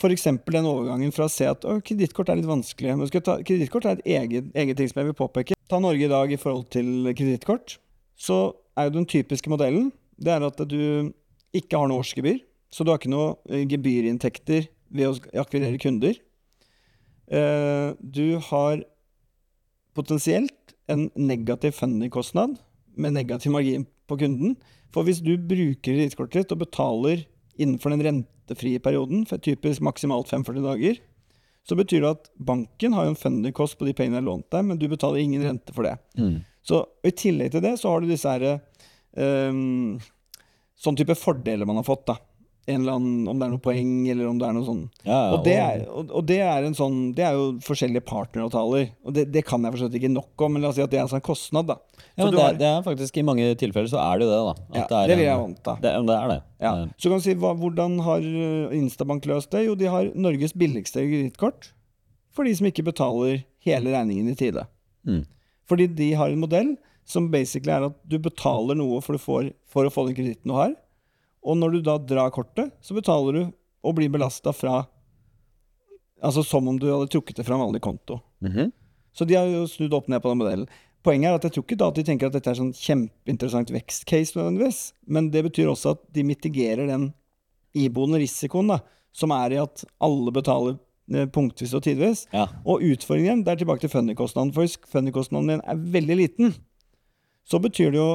F.eks. 0.00 0.24
den 0.24 0.68
overgangen 0.68 1.12
fra 1.12 1.26
å 1.28 1.32
se 1.32 1.44
at 1.44 1.64
kredittkort 1.84 2.30
er 2.32 2.38
litt 2.40 2.48
vanskelig. 2.48 2.94
Men 2.96 3.10
Kredittkort 3.44 3.84
er 3.84 3.98
et 3.98 4.06
eget, 4.08 4.46
eget 4.56 4.78
ting 4.78 4.88
som 4.88 5.02
jeg 5.02 5.10
vil 5.10 5.16
påpeke. 5.18 5.56
Ta 5.68 5.80
Norge 5.80 6.06
i 6.06 6.08
dag 6.08 6.32
i 6.32 6.38
forhold 6.40 6.70
til 6.72 7.10
kredittkort. 7.12 7.74
Så 8.16 8.38
er 8.80 8.88
jo 8.88 8.94
den 8.94 9.08
typiske 9.08 9.52
modellen 9.52 9.90
det 10.20 10.32
er 10.34 10.44
at 10.44 10.60
du 10.68 11.12
ikke 11.56 11.78
har 11.80 11.88
noe 11.90 12.02
årsgebyr. 12.04 12.40
Så 12.70 12.84
du 12.84 12.92
har 12.92 13.00
ikke 13.00 13.12
noe 13.12 13.62
gebyrinntekter 13.68 14.68
ved 14.94 15.08
å 15.08 15.40
akvirere 15.42 15.80
kunder. 15.80 16.16
Eh, 17.30 17.90
Du 18.00 18.38
har 18.50 18.84
potensielt 20.00 20.74
en 20.90 21.08
negativ 21.14 21.76
fundingkostnad 21.78 22.56
med 23.00 23.14
negativ 23.14 23.52
margin 23.54 23.86
på 24.10 24.18
kunden. 24.18 24.56
For 24.90 25.06
hvis 25.06 25.22
du 25.22 25.36
bruker 25.38 25.92
kredittkortet 25.92 26.42
ditt 26.42 26.54
og 26.56 26.64
betaler 26.64 27.24
innenfor 27.60 27.94
den 27.94 28.02
rentefrie 28.06 28.80
perioden, 28.82 29.26
for 29.28 29.38
typisk 29.38 29.84
maksimalt 29.86 30.30
45 30.32 30.64
dager, 30.64 31.00
så 31.68 31.76
betyr 31.76 32.02
det 32.02 32.14
at 32.16 32.30
banken 32.40 32.96
har 32.96 33.06
en 33.06 33.18
fundingkost 33.18 33.78
på 33.78 33.86
de 33.86 33.94
pengene 33.94 34.18
jeg 34.18 34.24
har 34.24 34.30
lånt 34.30 34.48
deg, 34.50 34.64
men 34.66 34.80
du 34.80 34.88
betaler 34.90 35.20
ingen 35.20 35.44
rente 35.44 35.74
for 35.76 35.86
det. 35.86 35.98
Så 36.66 36.82
I 37.06 37.12
tillegg 37.14 37.52
til 37.52 37.62
det 37.64 37.76
så 37.80 37.92
har 37.92 38.00
du 38.02 38.08
disse 38.10 38.28
her 38.28 38.58
um, 39.50 40.00
Sånn 40.80 40.96
type 40.96 41.12
fordeler 41.12 41.68
man 41.68 41.76
har 41.76 41.84
fått. 41.84 42.06
da 42.08 42.14
annen, 42.68 43.28
Om 43.28 43.38
det 43.40 43.46
er 43.46 43.50
noe 43.50 43.62
poeng, 43.62 43.92
eller 44.12 44.26
om 44.28 44.38
det 44.38 44.46
er 44.48 44.52
noe 44.52 44.64
sånn. 44.66 44.82
Ja, 45.06 45.32
Og 45.34 45.44
det 45.44 45.54
er, 45.58 45.80
og, 45.88 46.10
og 46.14 46.26
det 46.28 46.36
er 46.44 46.66
en 46.68 46.74
sånn 46.76 46.98
Det 47.16 47.24
er 47.24 47.32
jo 47.34 47.46
forskjellige 47.64 48.04
partneravtaler. 48.06 48.90
Og 49.04 49.14
det, 49.16 49.24
det 49.32 49.42
kan 49.48 49.62
jeg 49.64 49.72
forstått 49.74 49.96
ikke 49.98 50.10
nok 50.12 50.44
om, 50.46 50.52
men 50.52 50.62
la 50.62 50.68
oss 50.68 50.76
si 50.78 50.82
at 50.84 50.90
det 50.92 50.98
er 51.00 51.06
en 51.06 51.12
sånn 51.14 51.24
kostnad, 51.24 51.66
da. 51.72 51.78
Ja, 52.16 52.24
men 52.26 52.34
det, 52.36 52.42
har- 52.42 52.58
det 52.60 52.68
er 52.68 52.82
faktisk 52.86 53.16
I 53.16 53.24
mange 53.26 53.48
tilfeller 53.58 53.88
så 53.90 53.98
er 54.02 54.18
det 54.20 54.28
jo 54.28 54.30
det, 54.34 54.40
da. 54.44 54.54
At 54.84 54.90
Ja, 54.94 55.00
er 55.02 55.08
det 55.12 55.16
vil 55.18 55.26
jeg 55.30 55.44
anta. 55.48 55.74
Det, 55.80 55.94
det 56.10 56.16
er 56.20 56.28
det. 56.34 56.38
Ja. 56.60 56.72
Så 57.00 57.08
kan 57.10 57.18
du 57.22 57.24
si, 57.26 57.34
hva, 57.40 57.54
hvordan 57.58 57.98
har 58.06 58.18
eh, 58.28 58.76
Instabank 58.78 59.26
løst 59.30 59.50
det? 59.56 59.64
Jo, 59.66 59.74
de 59.80 59.88
har 59.90 60.10
Norges 60.14 60.52
billigste 60.54 61.02
kredittkort 61.08 61.72
for 62.30 62.44
de 62.46 62.52
som 62.54 62.68
ikke 62.68 62.84
betaler 62.86 63.42
hele 63.66 63.90
regningen 63.96 64.28
i 64.30 64.36
tide. 64.38 64.62
Mm. 65.08 65.24
Fordi 65.66 65.86
de 65.98 66.12
har 66.18 66.30
en 66.30 66.40
modell 66.44 66.76
som 67.10 67.26
basically 67.32 67.72
er 67.74 67.88
at 67.88 67.96
du 68.06 68.18
betaler 68.22 68.76
noe 68.78 69.00
for, 69.02 69.16
du 69.18 69.22
får, 69.22 69.48
for 69.66 69.88
å 69.88 69.90
få 69.90 70.04
den 70.06 70.14
kreditten 70.14 70.52
du 70.52 70.54
har. 70.54 70.76
Og 71.46 71.56
når 71.56 71.76
du 71.76 71.80
da 71.86 71.96
drar 71.98 72.32
kortet, 72.34 72.72
så 72.84 72.96
betaler 72.96 73.36
du 73.36 73.42
og 73.80 73.96
blir 73.96 74.12
belasta 74.12 74.52
fra 74.56 74.84
Altså 76.20 76.42
som 76.44 76.66
om 76.68 76.76
du 76.76 76.84
hadde 76.90 77.08
trukket 77.08 77.38
det 77.38 77.46
fra 77.46 77.56
en 77.56 77.62
vanlig 77.62 77.80
konto. 77.80 78.18
mhm. 78.44 78.72
Så 79.16 79.24
de 79.24 79.34
har 79.34 79.46
jo 79.48 79.64
snudd 79.66 79.94
opp 79.96 80.08
ned 80.08 80.20
på 80.22 80.28
den 80.28 80.38
modellen. 80.38 80.68
Poenget 81.02 81.30
er 81.30 81.38
at 81.38 81.46
jeg 81.46 81.54
tror 81.54 81.64
ikke 81.64 81.78
da 81.80 81.88
at 81.88 81.96
de 81.96 82.04
tenker 82.04 82.28
at 82.28 82.34
dette 82.36 82.50
er 82.52 82.58
sånn 82.58 82.74
kjempeinteressant 82.76 83.72
vekstcase, 83.72 84.36
nødvendigvis. 84.36 84.80
Men 85.08 85.30
det 85.32 85.42
betyr 85.48 85.70
også 85.72 85.94
at 85.96 86.02
de 86.12 86.24
mitigerer 86.28 86.90
den 86.90 87.08
iboende 87.72 88.20
risikoen, 88.20 88.68
da, 88.68 88.82
som 89.16 89.32
er 89.32 89.56
i 89.56 89.60
at 89.62 89.84
alle 90.04 90.34
betaler 90.34 90.76
eh, 90.76 91.26
punktvis 91.32 91.72
og 91.74 91.86
tidvis. 91.88 92.26
Ja. 92.36 92.46
Og 92.68 92.84
utfordringen, 92.84 93.46
det 93.46 93.54
er 93.54 93.62
tilbake 93.62 93.86
til 93.86 93.94
funnykostnaden. 93.94 94.52
For 94.52 94.68
funnykostnaden 94.92 95.54
din 95.54 95.64
er 95.64 95.82
veldig 95.96 96.18
liten, 96.20 96.54
så 97.50 97.58
betyr, 97.58 97.90
det 97.90 97.98
jo, 97.98 98.10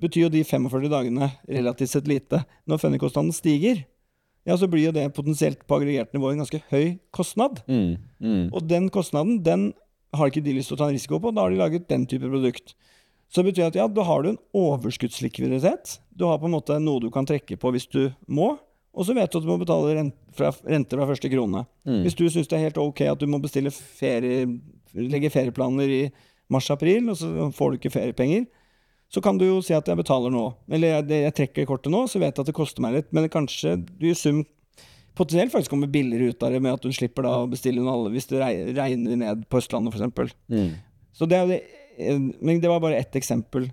betyr 0.00 0.22
jo 0.22 0.32
de 0.32 0.40
45 0.48 0.88
dagene 0.88 1.30
relativt 1.44 1.92
sett 1.92 2.08
lite. 2.08 2.40
Når 2.68 2.80
fønikostnaden 2.80 3.34
stiger, 3.36 3.82
ja, 4.48 4.56
så 4.56 4.68
blir 4.70 4.86
jo 4.86 4.94
det 4.96 5.10
potensielt 5.16 5.66
på 5.68 5.76
aggregert 5.76 6.14
nivå 6.16 6.30
en 6.32 6.40
ganske 6.40 6.62
høy 6.70 6.96
kostnad. 7.12 7.60
Mm. 7.68 7.98
Mm. 8.16 8.46
Og 8.48 8.64
den 8.64 8.88
kostnaden, 8.92 9.42
den 9.44 9.72
har 10.16 10.30
ikke 10.30 10.44
de 10.46 10.54
lyst 10.56 10.72
til 10.72 10.78
å 10.78 10.80
ta 10.80 10.88
en 10.88 10.96
risiko 10.96 11.18
på. 11.20 11.34
Da 11.36 11.44
har 11.44 11.52
de 11.52 11.60
laget 11.60 11.88
den 11.90 12.06
type 12.08 12.30
produkt. 12.32 12.72
Så 13.28 13.42
det 13.42 13.50
betyr 13.52 13.68
at 13.68 13.76
ja, 13.76 13.84
da 13.92 14.06
har 14.08 14.24
du 14.24 14.30
en 14.30 14.40
overskuddslikviditet. 14.56 15.98
Du 16.16 16.24
har 16.24 16.40
på 16.40 16.48
en 16.48 16.56
måte 16.56 16.78
noe 16.80 17.02
du 17.04 17.10
kan 17.12 17.28
trekke 17.28 17.58
på 17.60 17.74
hvis 17.74 17.90
du 17.92 18.06
må. 18.24 18.54
Og 18.96 19.04
så 19.04 19.12
vet 19.12 19.28
du 19.28 19.36
at 19.36 19.44
du 19.44 19.50
må 19.50 19.58
betale 19.60 19.98
renter 19.98 20.32
fra, 20.38 20.54
rente 20.64 20.96
fra 20.96 21.10
første 21.10 21.28
krone. 21.28 21.66
Mm. 21.84 22.00
Hvis 22.06 22.16
du 22.16 22.24
syns 22.32 22.48
det 22.48 22.56
er 22.56 22.70
helt 22.70 22.80
ok 22.80 23.04
at 23.12 23.20
du 23.20 23.28
må 23.28 23.42
bestille 23.42 23.72
ferie, 23.74 24.46
legge 24.96 25.30
ferieplaner 25.34 25.92
i 25.92 26.02
mars-april, 26.48 27.12
og 27.12 27.20
så 27.20 27.50
får 27.52 27.70
du 27.70 27.78
ikke 27.82 27.92
feriepenger, 27.92 28.48
så 29.08 29.22
kan 29.24 29.38
du 29.40 29.46
jo 29.46 29.58
si 29.64 29.74
at 29.76 29.88
jeg 29.88 29.98
betaler 29.98 30.32
nå. 30.32 30.44
Eller 30.68 30.98
jeg, 30.98 31.08
jeg 31.24 31.36
trekker 31.38 31.68
kortet 31.68 31.92
nå, 31.92 32.04
så 32.10 32.20
vet 32.20 32.34
jeg 32.34 32.44
at 32.44 32.50
det 32.50 32.56
koster 32.56 32.84
meg 32.84 32.98
litt, 32.98 33.10
men 33.16 33.28
kanskje 33.32 33.78
du 33.88 34.08
i 34.10 34.16
sum 34.16 34.44
potensielt 35.18 35.50
faktisk 35.50 35.72
kommer 35.72 35.90
billigere 35.90 36.30
ut 36.30 36.44
av 36.46 36.52
det 36.54 36.60
med 36.62 36.76
at 36.76 36.84
du 36.84 36.92
slipper 36.94 37.24
da 37.26 37.32
å 37.40 37.48
bestille 37.50 37.82
noe 37.82 37.96
alle 37.96 38.12
hvis 38.14 38.28
det 38.30 38.38
regner 38.38 39.18
ned 39.18 39.40
på 39.50 39.58
Østlandet 39.58 39.96
f.eks. 39.96 40.36
Mm. 40.52 40.76
Så 41.16 41.26
det 41.26 41.40
men 41.98 42.60
det 42.62 42.70
var 42.70 42.78
bare 42.78 43.00
ett 43.00 43.16
eksempel. 43.18 43.64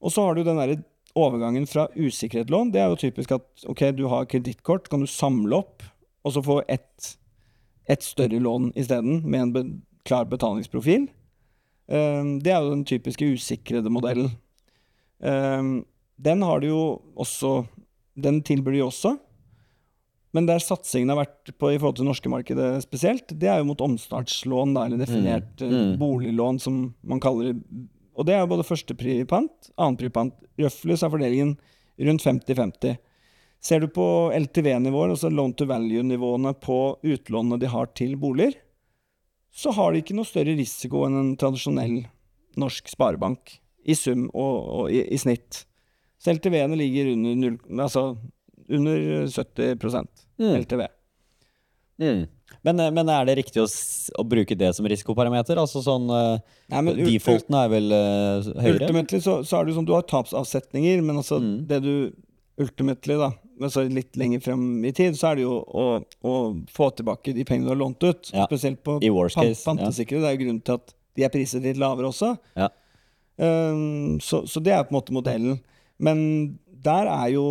Og 0.00 0.12
så 0.12 0.24
har 0.24 0.34
du 0.34 0.40
den 0.46 0.56
der 0.56 0.78
overgangen 1.18 1.66
fra 1.68 1.88
usikkerhetslån. 1.92 2.72
Det 2.72 2.80
er 2.80 2.88
jo 2.88 3.00
typisk 3.02 3.34
at 3.36 3.66
ok, 3.68 3.82
du 3.98 4.06
har 4.08 4.28
kredittkort, 4.30 4.88
kan 4.88 5.02
du 5.04 5.10
samle 5.10 5.58
opp, 5.58 5.84
og 6.24 6.32
så 6.32 6.44
få 6.44 6.62
ett 6.68 7.16
et 7.88 8.04
større 8.04 8.36
lån 8.44 8.72
isteden, 8.76 9.22
med 9.24 9.40
en 9.40 9.52
be 9.52 9.62
klar 10.04 10.26
betalingsprofil. 10.28 11.06
Um, 11.88 12.34
det 12.44 12.52
er 12.52 12.60
jo 12.60 12.74
den 12.74 12.84
typiske 12.84 13.24
usikrede 13.32 13.88
modellen. 13.88 14.30
Um, 15.18 15.80
den 16.18 16.42
har 16.46 16.60
du 16.62 16.68
jo 16.70 16.82
også 17.18 17.64
Den 18.18 18.40
tilbyr 18.42 18.74
de 18.74 18.82
også. 18.82 19.12
Men 20.34 20.46
der 20.48 20.60
satsingen 20.62 21.12
har 21.12 21.20
vært 21.20 21.52
på 21.58 21.70
i 21.70 21.78
forhold 21.78 21.96
til 21.96 22.04
det 22.04 22.10
norske 22.10 22.30
markedet 22.32 22.66
spesielt, 22.84 23.30
det 23.30 23.48
er 23.48 23.60
jo 23.62 23.68
mot 23.70 23.80
omstartslån, 23.80 24.74
da, 24.74 24.84
eller 24.84 25.00
definert 25.00 25.62
mm. 25.62 25.70
Mm. 25.72 25.92
boliglån, 26.00 26.58
som 26.60 26.80
man 27.00 27.22
kaller 27.22 27.52
det. 27.52 27.62
Og 28.18 28.26
det 28.26 28.34
er 28.34 28.42
jo 28.42 28.50
både 28.50 28.66
førstepripant, 28.66 29.70
annenpripant. 29.78 30.34
Så 30.58 30.90
er 30.98 31.12
fordelingen 31.14 31.54
rundt 32.02 32.26
50-50. 32.26 32.98
Ser 33.62 33.82
du 33.82 33.88
på 33.90 34.06
LTV-nivåer, 34.34 35.14
altså 35.14 35.30
loan 35.32 35.54
to 35.58 35.66
value-nivåene 35.70 36.52
på 36.62 36.98
utlånene 37.02 37.58
de 37.62 37.70
har 37.70 37.90
til 37.98 38.14
boliger, 38.20 38.58
så 39.54 39.72
har 39.74 39.92
de 39.92 40.02
ikke 40.02 40.14
noe 40.18 40.28
større 40.28 40.54
risiko 40.58 41.06
enn 41.06 41.16
en 41.18 41.32
tradisjonell 41.40 42.02
norsk 42.58 42.90
sparebank, 42.92 43.56
i 43.88 43.96
sum 43.96 44.26
og, 44.34 44.56
og 44.82 44.92
i, 44.92 45.00
i 45.14 45.18
snitt. 45.20 45.62
Så 46.20 46.34
LTV-ene 46.34 46.76
ligger 46.76 47.12
under, 47.14 47.34
0, 47.48 47.58
altså 47.86 48.08
under 48.68 49.26
70 49.32 50.08
Mm. 50.38 50.52
LTV. 50.60 50.84
Mm. 51.98 52.26
Men, 52.62 52.80
eh, 52.80 52.90
men 52.94 53.08
er 53.10 53.24
det 53.26 53.34
riktig 53.40 53.58
å, 53.62 53.66
å 54.20 54.24
bruke 54.28 54.54
det 54.58 54.68
som 54.76 54.86
risikoparameter? 54.86 55.58
Altså 55.58 55.80
sånn 55.82 56.06
eh, 56.14 56.38
Nei, 56.70 56.82
men 56.86 56.94
ult- 56.94 57.08
Defaulten 57.10 57.56
er 57.58 57.72
vel 57.72 57.90
uh, 57.90 58.46
høyere? 58.62 58.84
Ultimately 58.86 59.20
så, 59.24 59.38
så 59.46 59.58
er 59.58 59.66
det 59.66 59.72
jo 59.72 59.78
sånn 59.80 59.88
du 59.88 59.94
har 59.96 60.06
tapsavsetninger, 60.10 61.02
men 61.02 61.18
altså 61.22 61.40
Mm. 61.42 61.56
det 61.70 61.80
du 61.82 61.92
ultimately, 62.58 63.14
da, 63.18 63.32
altså 63.62 63.84
litt 63.86 64.16
lenger 64.18 64.40
frem 64.42 64.62
i 64.86 64.90
tid, 64.94 65.14
så 65.18 65.30
er 65.32 65.38
det 65.38 65.44
jo 65.46 65.58
å, 65.62 65.84
å 66.26 66.32
få 66.74 66.88
tilbake 66.98 67.34
de 67.36 67.44
pengene 67.46 67.68
du 67.68 67.74
har 67.74 67.78
lånt 67.82 68.02
ut. 68.02 68.30
Ja. 68.34 68.46
Spesielt 68.50 68.80
på 68.86 68.96
I 69.06 69.10
worst 69.14 69.38
pan 69.38 69.46
case, 69.54 70.02
ja. 70.02 70.06
Det 70.10 70.18
er 70.18 70.34
jo 70.34 70.40
grunnen 70.44 70.62
til 70.66 70.78
at 70.80 70.94
de 71.18 71.26
er 71.26 71.30
priset 71.34 71.62
litt 71.66 71.78
lavere 71.78 72.10
også. 72.10 72.32
Ja. 72.58 72.68
Um, 73.38 74.18
så, 74.20 74.42
så 74.50 74.60
det 74.60 74.74
er 74.74 74.84
på 74.86 74.92
en 74.92 74.98
måte 74.98 75.14
modellen. 75.14 75.60
Men 75.98 76.20
der 76.84 77.10
er 77.10 77.34
jo 77.34 77.48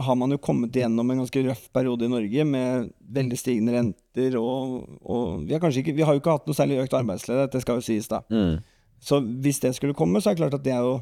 har 0.00 0.16
man 0.16 0.32
jo 0.32 0.38
kommet 0.40 0.72
gjennom 0.72 1.10
en 1.12 1.22
ganske 1.22 1.42
røff 1.44 1.66
periode 1.74 2.06
i 2.06 2.08
Norge 2.08 2.44
med 2.48 2.90
veldig 3.12 3.38
stigende 3.38 3.74
renter, 3.74 4.36
og, 4.40 4.86
og 5.04 5.42
vi, 5.44 5.52
har 5.52 5.78
ikke, 5.82 5.94
vi 5.96 6.06
har 6.06 6.16
jo 6.16 6.22
ikke 6.22 6.36
hatt 6.38 6.48
noe 6.48 6.56
særlig 6.56 6.78
økt 6.84 6.96
arbeidsledighet, 6.96 7.52
det 7.52 7.60
skal 7.64 7.80
jo 7.80 7.84
sies, 7.84 8.08
da. 8.08 8.22
Mm. 8.32 8.62
Så 9.04 9.20
hvis 9.44 9.60
det 9.60 9.74
skulle 9.76 9.96
komme, 9.96 10.20
så 10.20 10.30
er 10.30 10.36
det 10.36 10.42
klart 10.42 10.56
at 10.56 10.64
det 10.64 10.72
er 10.76 10.86
jo 10.86 10.98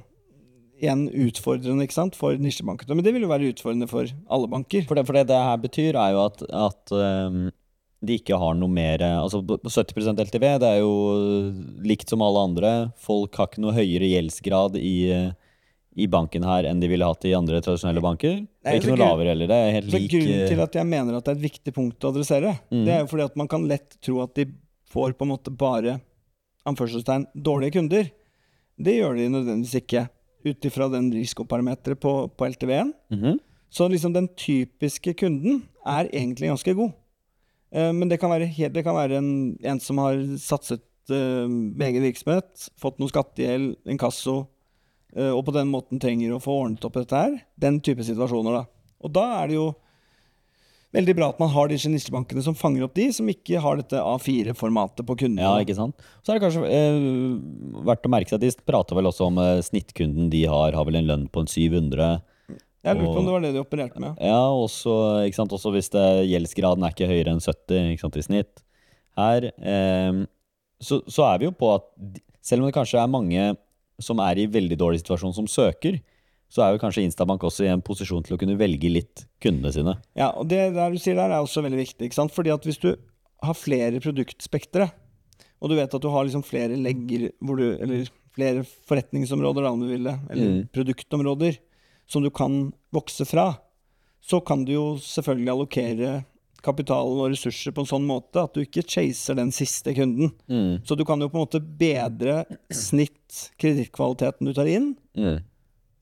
igjen 0.79 1.09
utfordrende 1.27 1.87
ikke 1.87 1.96
sant, 1.96 2.18
for 2.18 2.38
nisjebankene. 2.38 2.94
Men 2.94 3.07
det 3.07 3.14
vil 3.14 3.24
jo 3.27 3.31
være 3.33 3.51
utfordrende 3.53 3.88
for 3.90 4.07
alle 4.07 4.51
banker. 4.51 4.85
For, 4.87 4.98
det, 4.98 5.07
for 5.09 5.18
det 5.18 5.27
det 5.31 5.40
her 5.42 5.57
betyr, 5.62 5.98
er 5.98 6.14
jo 6.14 6.20
at, 6.22 6.44
at 6.46 6.94
ehm, 6.94 7.48
de 8.01 8.15
ikke 8.21 8.37
har 8.39 8.55
noe 8.55 8.71
mer 8.71 9.03
Altså 9.03 9.41
på 9.43 9.57
på 9.59 9.71
70% 9.73 10.21
LTV, 10.23 10.45
det 10.63 10.69
er 10.69 10.79
jo 10.85 10.93
likt 11.83 12.11
som 12.13 12.23
alle 12.23 12.45
andre. 12.47 12.73
Folk 13.03 13.35
har 13.41 13.49
ikke 13.51 13.63
noe 13.65 13.75
høyere 13.75 14.07
gjeldsgrad 14.13 14.77
i, 14.79 14.95
i 15.99 16.07
banken 16.07 16.45
her 16.47 16.69
enn 16.71 16.79
de 16.83 16.91
ville 16.93 17.07
hatt 17.09 17.27
i 17.27 17.35
andre 17.35 17.59
tradisjonelle 17.65 18.03
banker. 18.05 18.37
Nei, 18.47 18.77
ikke 18.79 18.93
noe 18.93 19.01
lavere 19.03 19.33
heller. 19.35 19.51
Det 19.51 19.59
er 19.59 19.75
helt 19.81 19.91
lik 19.97 20.13
grunnen 20.13 20.45
til 20.47 20.61
eh, 20.61 20.65
at 20.69 20.79
jeg 20.79 20.87
mener 20.87 21.19
at 21.19 21.27
det 21.27 21.33
er 21.35 21.41
et 21.41 21.47
viktig 21.49 21.75
punkt 21.75 22.07
å 22.07 22.13
adressere, 22.15 22.55
Mm. 22.71 22.85
det 22.87 22.93
er 22.95 23.01
jo 23.03 23.11
fordi 23.11 23.27
at 23.27 23.37
man 23.43 23.51
kan 23.51 23.67
lett 23.67 23.99
tro 24.05 24.21
at 24.23 24.35
de 24.39 24.47
får 24.93 25.17
på 25.19 25.27
en 25.27 25.33
måte 25.35 25.51
bare 25.51 25.99
anførselstegn 26.69 27.27
dårlige 27.35 27.79
kunder. 27.79 28.11
Det 28.79 28.95
gjør 28.95 29.19
de 29.19 29.27
nødvendigvis 29.33 29.81
ikke, 29.83 30.07
ut 30.47 30.65
ifra 30.71 30.87
den 30.93 31.11
risikoparameteret 31.13 31.99
på, 31.99 32.15
på 32.31 32.47
LTV-en. 32.53 32.95
mhm. 33.11 33.39
Så 33.71 33.85
liksom 33.91 34.15
den 34.15 34.29
typiske 34.33 35.13
kunden 35.19 35.59
er 35.85 36.07
egentlig 36.09 36.49
ganske 36.49 36.73
god. 36.79 36.95
Eh, 37.74 37.90
men 37.92 38.11
det 38.11 38.20
kan 38.22 38.33
være, 38.33 38.50
det 38.72 38.85
kan 38.87 38.96
være 38.96 39.18
en, 39.20 39.33
en 39.62 39.83
som 39.83 40.00
har 40.02 40.20
satset 40.40 40.85
eh, 41.12 41.48
med 41.48 41.88
egen 41.90 42.07
virksomhet, 42.07 42.68
fått 42.81 43.00
noe 43.00 43.12
skattegjeld, 43.12 43.76
inkasso, 43.88 44.40
eh, 45.16 45.33
og 45.33 45.44
på 45.48 45.57
den 45.57 45.70
måten 45.72 46.00
trenger 46.02 46.37
å 46.37 46.42
få 46.42 46.62
ordnet 46.64 46.88
opp 46.88 46.96
dette 47.00 47.26
her. 47.26 47.37
Den 47.61 47.83
type 47.85 48.07
situasjoner, 48.07 48.62
da. 48.62 48.64
Og 49.04 49.14
da 49.14 49.28
er 49.42 49.50
det 49.50 49.59
jo 49.59 49.68
veldig 50.96 51.14
bra 51.18 51.28
at 51.33 51.40
man 51.40 51.50
har 51.52 51.68
disse 51.70 51.90
nisjebankene 51.92 52.42
som 52.44 52.57
fanger 52.57 52.87
opp 52.87 52.94
de 52.96 53.09
som 53.12 53.28
ikke 53.28 53.61
har 53.61 53.81
dette 53.81 54.00
A4-formatet 54.00 55.07
på 55.09 55.18
kundene. 55.20 55.44
Ja, 55.44 55.61
ikke 55.62 55.76
sant? 55.76 55.98
Så 56.22 56.33
er 56.33 56.38
det 56.38 56.46
kanskje 56.46 56.64
eh, 56.72 57.83
verdt 57.88 58.09
å 58.09 58.12
merke 58.12 58.33
seg 58.33 58.40
at 58.40 58.46
de 58.46 58.68
prater 58.68 58.98
vel 58.98 59.11
også 59.11 59.28
om 59.28 59.40
eh, 59.42 59.61
snittkunden 59.66 60.31
de 60.33 60.46
har, 60.48 60.76
har 60.76 60.88
vel 60.88 61.00
en 61.02 61.11
lønn 61.11 61.28
på 61.33 61.44
en 61.44 61.50
700. 61.50 62.18
Jeg 62.87 62.95
lurte 62.97 63.11
på 63.14 63.21
om 63.21 63.27
det 63.27 63.33
var 63.35 63.43
det 63.45 63.53
de 63.57 63.61
opererte 63.62 64.01
med. 64.01 64.19
Ja, 64.23 64.38
også, 64.55 64.93
sant? 65.35 65.53
også 65.53 65.73
hvis 65.75 65.91
det, 65.91 66.05
gjeldsgraden 66.31 66.85
er 66.87 66.95
ikke 66.95 67.09
høyere 67.11 67.33
enn 67.35 67.43
70 67.43 67.93
ikke 67.95 68.05
sant, 68.05 68.17
i 68.21 68.23
snitt. 68.27 68.62
Her 69.19 69.49
eh, 69.51 70.21
så, 70.81 71.01
så 71.11 71.25
er 71.33 71.41
vi 71.43 71.49
jo 71.49 71.55
på 71.59 71.73
at 71.75 71.88
selv 72.45 72.62
om 72.62 72.69
det 72.71 72.77
kanskje 72.77 73.01
er 73.03 73.11
mange 73.11 73.49
som 74.01 74.21
er 74.23 74.38
i 74.38 74.47
veldig 74.47 74.79
dårlig 74.79 75.01
situasjon 75.03 75.35
som 75.35 75.49
søker, 75.51 75.99
så 76.49 76.62
er 76.64 76.73
jo 76.73 76.81
kanskje 76.81 77.03
Instabank 77.05 77.43
også 77.45 77.67
i 77.67 77.73
en 77.73 77.83
posisjon 77.85 78.23
til 78.25 78.37
å 78.37 78.41
kunne 78.41 78.55
velge 78.57 78.88
litt 78.88 79.27
kundene 79.43 79.73
sine. 79.75 79.97
Ja, 80.17 80.31
og 80.38 80.47
det 80.49 80.71
der 80.79 80.95
du 80.95 81.01
sier 81.03 81.19
der 81.19 81.35
er 81.35 81.43
også 81.43 81.61
veldig 81.67 81.81
viktig. 81.83 82.07
ikke 82.07 82.17
sant? 82.17 82.33
Fordi 82.33 82.55
at 82.55 82.64
hvis 82.64 82.79
du 82.81 82.93
har 83.45 83.59
flere 83.59 84.01
produktspektre, 84.01 84.87
og 85.59 85.69
du 85.69 85.75
vet 85.77 85.93
at 85.99 86.03
du 86.03 86.09
har 86.14 86.25
liksom 86.25 86.47
flere 86.47 86.79
legger 86.79 87.33
hvor 87.43 87.59
du, 87.59 87.67
eller 87.75 88.07
flere 88.38 88.62
forretningsområder, 88.88 89.67
da, 89.67 89.75
om 89.75 89.83
du 89.83 89.91
vil 89.91 90.07
det, 90.07 90.14
eller 90.31 90.49
Mm. 90.55 90.69
produktområder, 90.73 91.59
som 92.09 92.25
du 92.25 92.31
kan 92.35 92.73
vokse 92.94 93.27
fra, 93.29 93.51
så 94.25 94.40
kan 94.44 94.64
du 94.66 94.73
jo 94.75 94.87
selvfølgelig 95.03 95.53
allokere 95.55 96.12
kapital 96.64 97.12
og 97.21 97.29
ressurser 97.31 97.71
på 97.73 97.85
en 97.85 97.90
sånn 97.92 98.07
måte 98.09 98.42
at 98.42 98.57
du 98.57 98.64
ikke 98.64 98.83
chaser 98.83 99.37
den 99.38 99.53
siste 99.55 99.92
kunden. 99.94 100.33
Mm. 100.51 100.81
Så 100.85 100.97
du 100.99 101.05
kan 101.07 101.21
jo 101.23 101.29
på 101.31 101.38
en 101.38 101.44
måte 101.44 101.61
bedre 101.62 102.40
snitt 102.75 103.44
kredittkvaliteten 103.62 104.49
du 104.49 104.55
tar 104.57 104.66
inn, 104.71 104.97
Mm. 105.14 105.38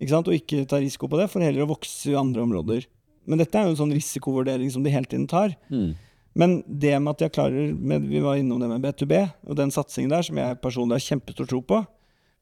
ikke 0.01 0.11
sant? 0.14 0.29
og 0.29 0.35
ikke 0.35 0.66
ta 0.69 0.81
risiko 0.81 1.09
på 1.09 1.19
det, 1.21 1.29
for 1.31 1.40
heller 1.45 1.66
å 1.66 1.71
vokse 1.75 2.11
i 2.11 2.16
andre 2.16 2.42
områder. 2.42 2.87
Men 3.27 3.38
dette 3.38 3.59
er 3.59 3.64
jo 3.66 3.75
en 3.75 3.83
sånn 3.83 3.95
risikovurdering 3.95 4.71
som 4.73 4.83
de 4.83 4.90
hele 4.90 5.05
tiden 5.07 5.27
tar. 5.27 5.57
Mm. 5.71 5.95
Men 6.37 6.62
det 6.69 6.95
med 7.03 7.14
at 7.16 7.21
jeg 7.27 7.33
klarer 7.33 7.73
med, 7.75 8.09
Vi 8.09 8.21
var 8.21 8.37
innom 8.37 8.61
det 8.61 8.69
med 8.69 8.83
B2B, 8.83 9.33
og 9.49 9.57
den 9.57 9.71
satsingen 9.71 10.11
der 10.11 10.23
som 10.23 10.37
jeg 10.37 10.61
personlig 10.61 11.01
har 11.01 11.07
kjempestor 11.16 11.49
tro 11.49 11.61
på. 11.62 11.87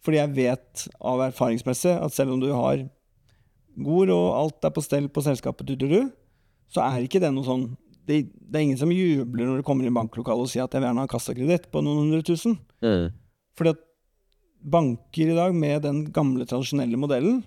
Fordi 0.05 0.19
jeg 0.19 0.35
vet 0.35 0.89
av 1.01 1.21
erfaringsmessig 1.31 1.95
at 2.03 2.13
selv 2.13 2.33
om 2.35 2.41
du 2.41 2.53
har 2.53 2.89
god 3.77 4.13
og 4.15 4.27
alt 4.39 4.69
er 4.69 4.75
på 4.75 4.85
stell 4.85 5.09
på 5.11 5.25
selskapet, 5.25 5.75
du, 5.79 5.99
så 6.71 6.85
er 6.85 7.07
ikke 7.07 7.23
det 7.23 7.33
noe 7.35 7.47
sånn 7.47 7.67
det, 8.05 8.27
det 8.37 8.59
er 8.59 8.67
ingen 8.67 8.81
som 8.81 8.93
jubler 8.93 9.49
når 9.49 9.61
du 9.61 9.65
kommer 9.67 9.85
inn 9.85 9.93
i 9.93 9.97
banklokalet 9.97 10.45
og 10.45 10.51
sier 10.53 10.67
at 10.67 10.75
jeg 10.75 10.83
vil 10.83 10.91
gjerne 10.91 11.05
ha 11.07 11.11
kassakreditt 11.11 11.71
på 11.73 11.81
noen 11.81 12.03
hundre 12.03 12.21
tusen. 12.27 12.59
Mm. 12.85 13.07
Fordi 13.57 13.73
at 13.73 13.81
banker 14.65 15.31
i 15.31 15.37
dag, 15.37 15.55
med 15.57 15.85
den 15.85 16.03
gamle, 16.13 16.47
tradisjonelle 16.49 16.99
modellen, 17.01 17.43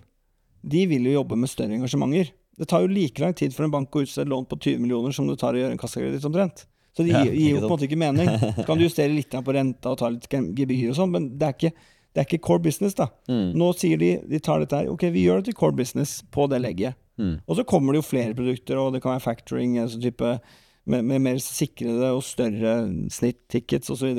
de 0.62 0.84
vil 0.90 1.06
jo 1.06 1.18
jobbe 1.18 1.38
med 1.38 1.50
større 1.50 1.76
engasjementer. 1.78 2.32
Det 2.58 2.66
tar 2.70 2.82
jo 2.82 2.90
like 2.90 3.22
lang 3.22 3.36
tid 3.38 3.54
for 3.54 3.66
en 3.66 3.74
bank 3.74 3.94
å 3.94 4.02
utstede 4.02 4.30
lån 4.30 4.48
på 4.50 4.58
20 4.58 4.82
millioner 4.82 5.14
som 5.14 5.28
det 5.30 5.38
tar 5.38 5.54
å 5.54 5.60
gjøre 5.60 5.76
en 5.76 5.80
kassakreditt 5.80 6.26
omtrent. 6.26 6.64
Så 6.96 7.04
det 7.06 7.12
Ja, 7.14 7.22
gir, 7.22 7.36
gir 7.38 7.54
jo 7.54 7.60
på 7.62 7.68
en 7.68 7.74
måte 7.76 7.86
ikke 7.86 8.00
mening. 8.00 8.30
Så 8.56 8.64
kan 8.66 8.78
du 8.78 8.82
justere 8.82 9.14
litt 9.14 9.30
på 9.30 9.54
renta 9.54 9.92
og 9.92 10.00
ta 10.00 10.10
litt 10.10 10.26
gebyr 10.26 10.90
og 10.90 10.98
sånn, 10.98 11.12
men 11.14 11.28
det 11.38 11.46
er, 11.46 11.54
ikke, 11.54 11.92
det 12.18 12.24
er 12.24 12.26
ikke 12.26 12.42
core 12.42 12.64
business, 12.64 12.96
da. 12.98 13.06
Mm. 13.30 13.52
Nå 13.54 13.72
sier 13.78 14.00
de 14.00 14.08
de 14.26 14.40
tar 14.42 14.58
dette 14.58 14.74
her, 14.74 14.88
ok, 14.90 15.04
vi 15.14 15.22
gjør 15.28 15.38
det 15.38 15.52
til 15.52 15.58
core 15.60 15.76
business 15.78 16.18
på 16.34 16.48
det 16.50 16.58
legget. 16.64 16.98
Mm. 17.18 17.36
Og 17.46 17.58
så 17.58 17.64
kommer 17.66 17.94
det 17.94 18.00
jo 18.00 18.08
flere 18.08 18.34
produkter, 18.34 18.80
og 18.82 18.94
det 18.94 19.02
kan 19.04 19.14
være 19.14 19.22
factoring, 19.22 19.76
altså 19.78 20.00
type 20.02 20.32
med, 20.88 21.04
med 21.04 21.22
mer 21.22 21.38
sikrede 21.42 22.10
og 22.16 22.24
større 22.26 22.74
snitt-tickets 23.12 23.92
osv. 23.94 24.18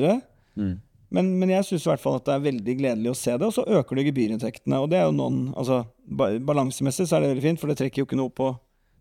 Mm. 0.55 0.77
Men, 1.09 1.29
men 1.41 1.51
jeg 1.51 1.65
syns 1.65 1.87
i 1.87 1.91
hvert 1.91 2.03
fall 2.03 2.19
at 2.19 2.27
det 2.27 2.35
er 2.35 2.45
veldig 2.45 2.75
gledelig 2.79 3.11
å 3.11 3.17
se 3.17 3.35
det, 3.35 3.49
og 3.49 3.55
så 3.55 3.65
øker 3.67 3.99
det 3.99 4.07
gebyrinntektene. 4.11 4.79
Og 4.79 4.91
det 4.91 5.01
er 5.01 5.07
jo 5.09 5.15
noen 5.17 5.47
Altså 5.57 5.83
balansemessig 6.07 7.07
så 7.09 7.17
er 7.17 7.25
det 7.25 7.33
veldig 7.33 7.47
fint, 7.47 7.61
for 7.61 7.71
det 7.71 7.79
trekker 7.81 8.03
jo 8.03 8.07
ikke 8.07 8.19
noe 8.19 8.31
på 8.33 8.53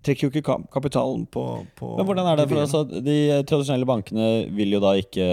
Trekker 0.07 0.29
jo 0.29 0.31
ikke 0.31 0.57
kapitalen 0.71 1.25
på, 1.27 1.43
på 1.79 1.89
Men 1.99 2.07
hvordan 2.07 2.29
er 2.31 2.39
det? 2.39 2.47
For 2.51 2.63
altså, 2.63 2.85
de 2.87 3.17
tradisjonelle 3.49 3.89
bankene 3.89 4.29
vil 4.55 4.77
jo 4.77 4.81
da 4.85 4.93
ikke 5.01 5.25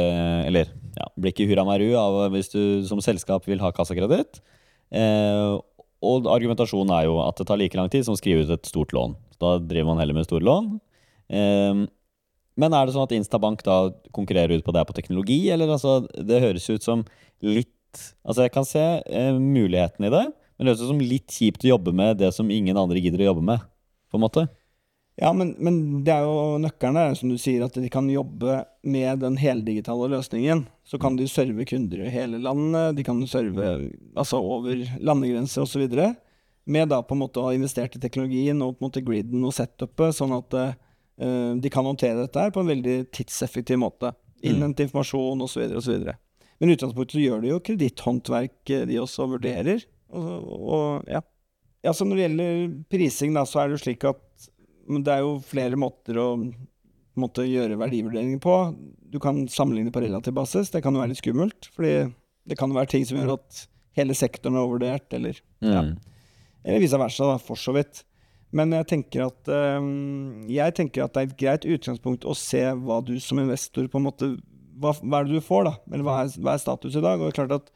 Eller 0.49 0.71
ja, 0.95 1.06
blir 1.13 1.34
ikke 1.36 1.47
hurra 1.49 1.65
meg 1.67 1.84
av 1.99 2.17
hvis 2.34 2.49
du 2.54 2.62
som 2.88 3.01
selskap 3.04 3.45
vil 3.49 3.62
ha 3.62 3.71
kassakreditt. 3.75 4.39
Eh, 4.95 5.58
og 6.06 6.30
argumentasjonen 6.32 6.93
er 6.95 7.08
jo 7.10 7.17
at 7.23 7.38
det 7.39 7.47
tar 7.49 7.60
like 7.60 7.78
lang 7.78 7.91
tid 7.91 8.06
som 8.08 8.15
å 8.15 8.19
skrive 8.19 8.45
ut 8.45 8.54
et 8.56 8.69
stort 8.69 8.93
lån. 8.95 9.15
Da 9.41 9.58
driver 9.60 9.91
man 9.91 10.01
heller 10.01 10.17
med 10.17 10.28
store 10.28 10.45
lån. 10.47 10.71
Eh, 11.36 11.86
men 12.56 12.75
er 12.75 12.88
det 12.88 12.95
sånn 12.95 13.08
at 13.08 13.15
Instabank 13.17 13.63
da 13.67 13.78
konkurrerer 14.15 14.56
ut 14.56 14.65
på 14.65 14.73
det 14.75 14.86
på 14.88 14.95
teknologi, 14.95 15.41
eller 15.51 15.73
altså 15.75 16.06
Det 16.08 16.39
høres 16.43 16.69
ut 16.71 16.86
som 16.86 17.06
litt 17.43 17.71
Altså, 18.25 18.41
jeg 18.43 18.51
kan 18.51 18.65
se 18.67 18.82
eh, 19.08 19.38
muligheten 19.39 20.04
i 20.04 20.10
det, 20.12 20.25
men 20.28 20.67
det 20.67 20.73
høres 20.73 20.82
ut 20.84 20.89
som 20.89 20.99
litt 20.99 21.32
kjipt 21.32 21.63
å 21.63 21.69
jobbe 21.69 21.93
med 21.95 22.17
det 22.19 22.34
som 22.36 22.49
ingen 22.51 22.75
andre 22.75 22.99
gidder 22.99 23.23
å 23.23 23.30
jobbe 23.30 23.43
med, 23.47 23.62
på 24.15 24.21
en 24.21 24.25
måte. 24.25 24.47
Ja, 25.15 25.32
men, 25.34 25.54
men 25.63 26.04
det 26.04 26.12
er 26.12 26.25
jo 26.28 26.58
nøkkelen 26.60 26.97
der, 26.99 27.13
som 27.15 27.30
du 27.32 27.38
sier, 27.39 27.63
at 27.63 27.78
de 27.80 27.88
kan 27.91 28.08
jobbe 28.12 28.65
med 28.84 29.21
den 29.23 29.38
heldigitale 29.39 30.10
løsningen. 30.12 30.65
Så 30.84 30.99
kan 30.99 31.15
de 31.15 31.28
serve 31.32 31.63
kunder 31.67 32.01
i 32.04 32.12
hele 32.12 32.41
landet, 32.43 32.97
de 32.97 33.06
kan 33.08 33.21
serve 33.32 33.69
altså 34.12 34.41
over 34.43 34.84
landegrenser 34.99 35.63
osv. 35.63 35.86
Med 36.67 36.91
da 36.91 36.99
på 37.06 37.15
en 37.15 37.21
måte 37.23 37.39
å 37.39 37.47
ha 37.47 37.54
investert 37.56 37.95
i 37.95 38.01
teknologien 38.04 38.60
og 38.65 38.75
på 38.75 38.84
en 38.84 38.89
måte 38.89 39.06
griden 39.08 39.45
og 39.47 39.56
setupet, 39.56 40.17
sånn 40.17 40.36
at 40.36 40.60
uh, 40.60 40.75
de 41.56 41.71
kan 41.71 41.88
håndtere 41.88 42.25
dette 42.25 42.41
her 42.41 42.51
på 42.51 42.65
en 42.65 42.73
veldig 42.73 42.97
tidseffektiv 43.15 43.80
måte. 43.80 44.12
Innhente 44.45 44.84
informasjon 44.84 45.45
osv. 45.47 45.63
osv. 45.80 46.10
Men 46.60 46.69
i 46.69 46.75
utgangspunktet 46.75 47.15
så 47.15 47.23
gjør 47.23 47.43
de 47.43 47.54
jo 47.54 47.62
kreditthåndverk, 47.63 48.58
eh, 48.69 48.84
de 48.89 48.99
også 48.99 49.30
vurderer. 49.32 49.88
Og, 50.15 50.51
og 50.75 51.10
ja. 51.12 51.23
Ja. 51.86 51.93
Så 51.93 52.08
når 52.08 52.17
det 52.17 52.26
gjelder 52.26 52.63
prising, 52.91 53.36
da, 53.38 53.45
så 53.48 53.62
er 53.62 53.69
det 53.69 53.78
jo 53.78 53.84
slik 53.86 54.08
at 54.10 54.50
det 54.86 55.13
er 55.13 55.24
jo 55.24 55.38
flere 55.41 55.80
måter 55.80 56.19
å 56.21 56.30
måtte 57.19 57.45
gjøre 57.48 57.78
verdivurderinger 57.80 58.41
på. 58.43 58.56
Du 59.12 59.17
kan 59.24 59.45
sammenligne 59.52 59.93
på 59.93 60.04
relativ 60.04 60.36
basis. 60.36 60.74
Det 60.74 60.84
kan 60.84 60.93
jo 60.93 61.02
være 61.02 61.13
litt 61.13 61.24
skummelt. 61.24 61.69
fordi 61.74 61.95
det 62.45 62.58
kan 62.60 62.69
jo 62.69 62.78
være 62.78 62.91
ting 62.91 63.06
som 63.08 63.17
gjør 63.17 63.38
at 63.39 63.63
hele 63.98 64.15
sektoren 64.17 64.58
er 64.58 64.65
overvurdert, 64.65 65.08
eller, 65.17 65.39
ja. 65.63 65.86
Mm. 65.88 65.95
eller 66.65 66.84
vice 66.84 67.00
versa, 67.00 67.32
da, 67.32 67.38
for 67.41 67.60
så 67.60 67.74
vidt. 67.76 68.04
Men 68.56 68.71
jeg 68.76 68.88
tenker, 68.91 69.26
at, 69.32 69.50
øhm, 69.52 70.45
jeg 70.52 70.76
tenker 70.78 71.06
at 71.06 71.15
det 71.15 71.21
er 71.21 71.30
et 71.32 71.39
greit 71.39 71.65
utgangspunkt 71.76 72.28
å 72.28 72.36
se 72.38 72.62
hva 72.86 73.02
du 73.04 73.15
som 73.24 73.41
investor 73.41 73.89
på 73.91 74.02
en 74.02 74.08
måte 74.10 74.36
Hva, 74.76 74.91
hva 75.00 75.21
er 75.21 75.28
det 75.28 75.38
du 75.39 75.43
får, 75.43 75.69
da? 75.69 75.71
Eller 75.88 76.04
hva 76.04 76.17
er, 76.19 76.32
hva 76.43 76.54
er 76.54 76.60
status 76.60 76.98
i 77.00 77.02
dag? 77.04 77.15
Og 77.15 77.30
det 77.30 77.32
er 77.32 77.38
klart 77.38 77.54
at 77.56 77.69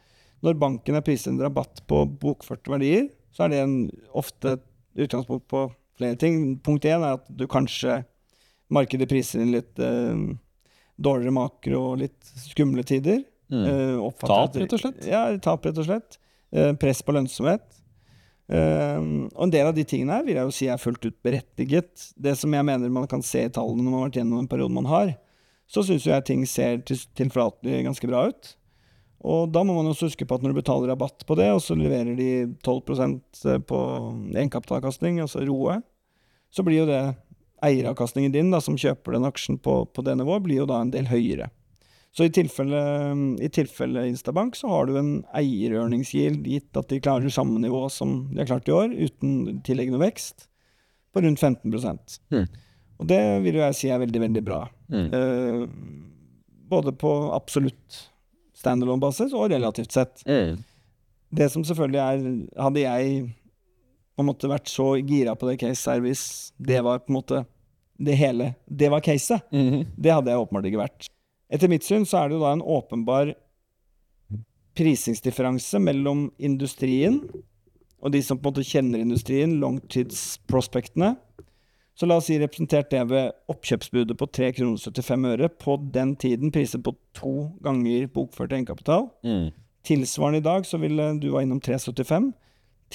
når 0.43 0.57
banken 0.59 0.97
er 0.99 1.03
priset 1.03 1.29
en 1.31 1.39
rabatt 1.39 1.79
på 1.87 2.01
bokførte 2.19 2.71
verdier, 2.71 3.05
så 3.31 3.45
er 3.45 3.49
det 3.53 3.59
en, 3.63 3.75
ofte 4.17 4.55
et 4.57 4.63
utgangspunkt 5.05 5.47
på 5.51 5.65
flere 5.99 6.15
ting. 6.19 6.57
Punkt 6.65 6.85
én 6.89 7.03
er 7.03 7.17
at 7.19 7.25
du 7.29 7.45
kanskje 7.47 8.01
markedet 8.73 9.09
priser 9.09 9.41
inn 9.43 9.51
litt 9.55 9.79
eh, 9.79 10.23
dårligere 10.99 11.33
makro 11.35 11.81
og 11.93 11.99
litt 12.03 12.31
skumle 12.49 12.83
tider. 12.87 13.21
Mm. 13.49 13.65
Eh, 13.65 14.09
Tap, 14.21 14.55
rett 14.59 14.73
og 14.77 14.81
slett? 14.83 15.05
Ja, 15.09 15.23
tap, 15.41 15.65
rett 15.65 15.77
og 15.81 15.87
slett. 15.87 16.19
Eh, 16.53 16.73
press 16.81 17.01
på 17.05 17.13
lønnsomhet. 17.15 17.65
Eh, 18.49 18.99
og 19.35 19.43
en 19.45 19.53
del 19.53 19.67
av 19.69 19.75
de 19.77 19.85
tingene 19.85 20.15
her 20.17 20.25
vil 20.25 20.37
jeg 20.39 20.47
jo 20.49 20.53
si 20.57 20.67
er 20.73 20.81
fullt 20.81 21.05
ut 21.05 21.17
berettiget. 21.25 22.07
Det 22.17 22.35
som 22.37 22.53
jeg 22.55 22.65
mener 22.65 22.89
man 22.93 23.07
kan 23.09 23.21
se 23.25 23.45
i 23.45 23.51
tallene 23.53 23.83
når 23.85 23.91
man 23.91 23.99
har 24.01 24.07
vært 24.09 24.21
gjennom 24.21 24.41
den 24.41 24.49
perioden 24.51 24.77
man 24.79 24.89
har, 24.89 25.11
så 25.69 25.83
syns 25.85 26.07
jeg 26.09 26.25
ting 26.25 26.45
ser 26.49 26.79
til- 26.81 27.05
tilforlatelig 27.19 27.83
ganske 27.85 28.09
bra 28.09 28.23
ut. 28.31 28.55
Og 29.27 29.49
da 29.51 29.63
må 29.67 29.75
man 29.75 29.89
også 29.89 30.07
huske 30.07 30.25
på 30.27 30.37
at 30.37 30.43
når 30.43 30.53
du 30.53 30.59
betaler 30.61 30.93
rabatt 30.93 31.25
på 31.27 31.35
det, 31.35 31.49
og 31.51 31.61
så 31.63 31.75
leverer 31.75 32.15
de 32.15 32.29
12% 32.63 33.41
på 33.67 33.79
egenkapitalavkastning, 34.31 35.19
altså 35.23 35.43
ROE, 35.43 35.79
så 36.49 36.63
blir 36.65 36.83
jo 36.83 36.89
det 36.89 37.01
eieravkastningen 37.65 38.31
din, 38.31 38.51
da, 38.53 38.61
som 38.63 38.77
kjøper 38.79 39.17
den 39.17 39.27
aksjen 39.27 39.59
på, 39.61 39.81
på 39.91 40.05
det 40.07 40.15
nivået, 40.19 40.45
blir 40.45 40.61
jo 40.61 40.69
da 40.69 40.79
en 40.81 40.93
del 40.93 41.09
høyere. 41.11 41.49
Så 42.15 42.25
i 42.25 42.31
tilfelle, 42.33 42.79
i 43.43 43.49
tilfelle 43.53 44.07
Instabank 44.09 44.55
så 44.57 44.71
har 44.71 44.87
du 44.87 44.95
en 44.97 45.11
eierørningsgild, 45.37 46.41
gitt 46.47 46.79
at 46.79 46.89
de 46.89 47.01
klarer 47.03 47.29
samme 47.33 47.59
nivå 47.61 47.83
som 47.93 48.23
de 48.31 48.41
har 48.41 48.49
klart 48.49 48.71
i 48.71 48.73
år, 48.73 48.95
uten 48.95 49.59
tilleggende 49.67 50.01
vekst, 50.01 50.47
på 51.13 51.25
rundt 51.25 51.41
15 51.41 51.75
Mm. 52.29 52.47
Og 52.99 53.07
det 53.07 53.19
vil 53.45 53.55
jo 53.55 53.61
jeg 53.63 53.75
si 53.77 53.89
er 53.89 54.01
veldig, 54.01 54.21
veldig 54.25 54.41
bra. 54.43 54.63
Mm. 54.91 55.05
Eh, 55.15 55.61
både 56.69 56.91
på 56.99 57.11
absolutt 57.33 58.09
standalone-basis 58.59 59.33
og 59.35 59.49
relativt 59.53 59.95
sett. 59.95 60.23
Mm. 60.27 60.59
Det 61.29 61.49
som 61.53 61.63
selvfølgelig 61.65 61.99
er 62.01 62.63
Hadde 62.63 62.81
jeg 62.81 63.19
på 64.17 64.23
en 64.23 64.27
måte 64.27 64.49
vært 64.51 64.67
så 64.67 64.91
gira 64.97 65.35
på 65.39 65.47
det 65.47 65.59
case 65.61 65.79
service, 65.79 66.51
det 66.57 66.81
var 66.83 67.03
på 67.05 67.13
en 67.13 67.19
måte 67.19 67.43
det 67.99 68.15
hele 68.15 68.53
Det 68.67 68.89
var 68.91 69.03
caset. 69.03 69.43
Mhm. 69.51 69.85
Det 69.95 70.11
hadde 70.11 70.31
jeg 70.31 70.39
åpenbart 70.39 70.65
ikke 70.65 70.81
vært. 70.81 71.07
Etter 71.51 71.71
mitt 71.71 71.83
syn 71.83 72.05
så 72.05 72.23
er 72.23 72.29
det 72.29 72.37
jo 72.37 72.43
da 72.43 72.51
en 72.53 72.63
åpenbar 72.63 73.33
prisingsdifferanse 74.79 75.79
mellom 75.81 76.29
industrien 76.37 77.19
og 77.99 78.13
de 78.13 78.21
som 78.23 78.37
på 78.39 78.47
en 78.47 78.53
måte 78.53 78.63
kjenner 78.67 79.01
industrien, 79.03 79.57
langtidsprospektene. 79.59 81.17
Så 81.99 82.07
la 82.07 82.15
oss 82.21 82.29
si 82.29 82.37
representert 82.39 82.87
det 82.93 83.01
ved 83.09 83.33
oppkjøpsbudet 83.51 84.15
på 84.17 84.25
3 84.31 84.53
kroner 84.55 84.79
75 84.79 85.25
øre, 85.33 85.49
på 85.51 85.75
den 85.93 86.13
tiden 86.15 86.51
priset 86.55 86.79
på 86.85 86.93
to 87.17 87.33
ganger 87.65 88.05
bokført 88.13 88.53
egenkapital. 88.55 89.09
Mm. 89.27 89.49
Tilsvarende 89.83 90.39
i 90.39 90.45
dag 90.45 90.63
så 90.67 90.79
ville 90.79 91.09
du 91.19 91.27
var 91.33 91.43
innom 91.43 91.59
3,75. 91.59 92.29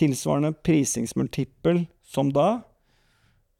Tilsvarende 0.00 0.54
prisingsmultippel 0.64 1.84
som 2.14 2.32
da. 2.32 2.62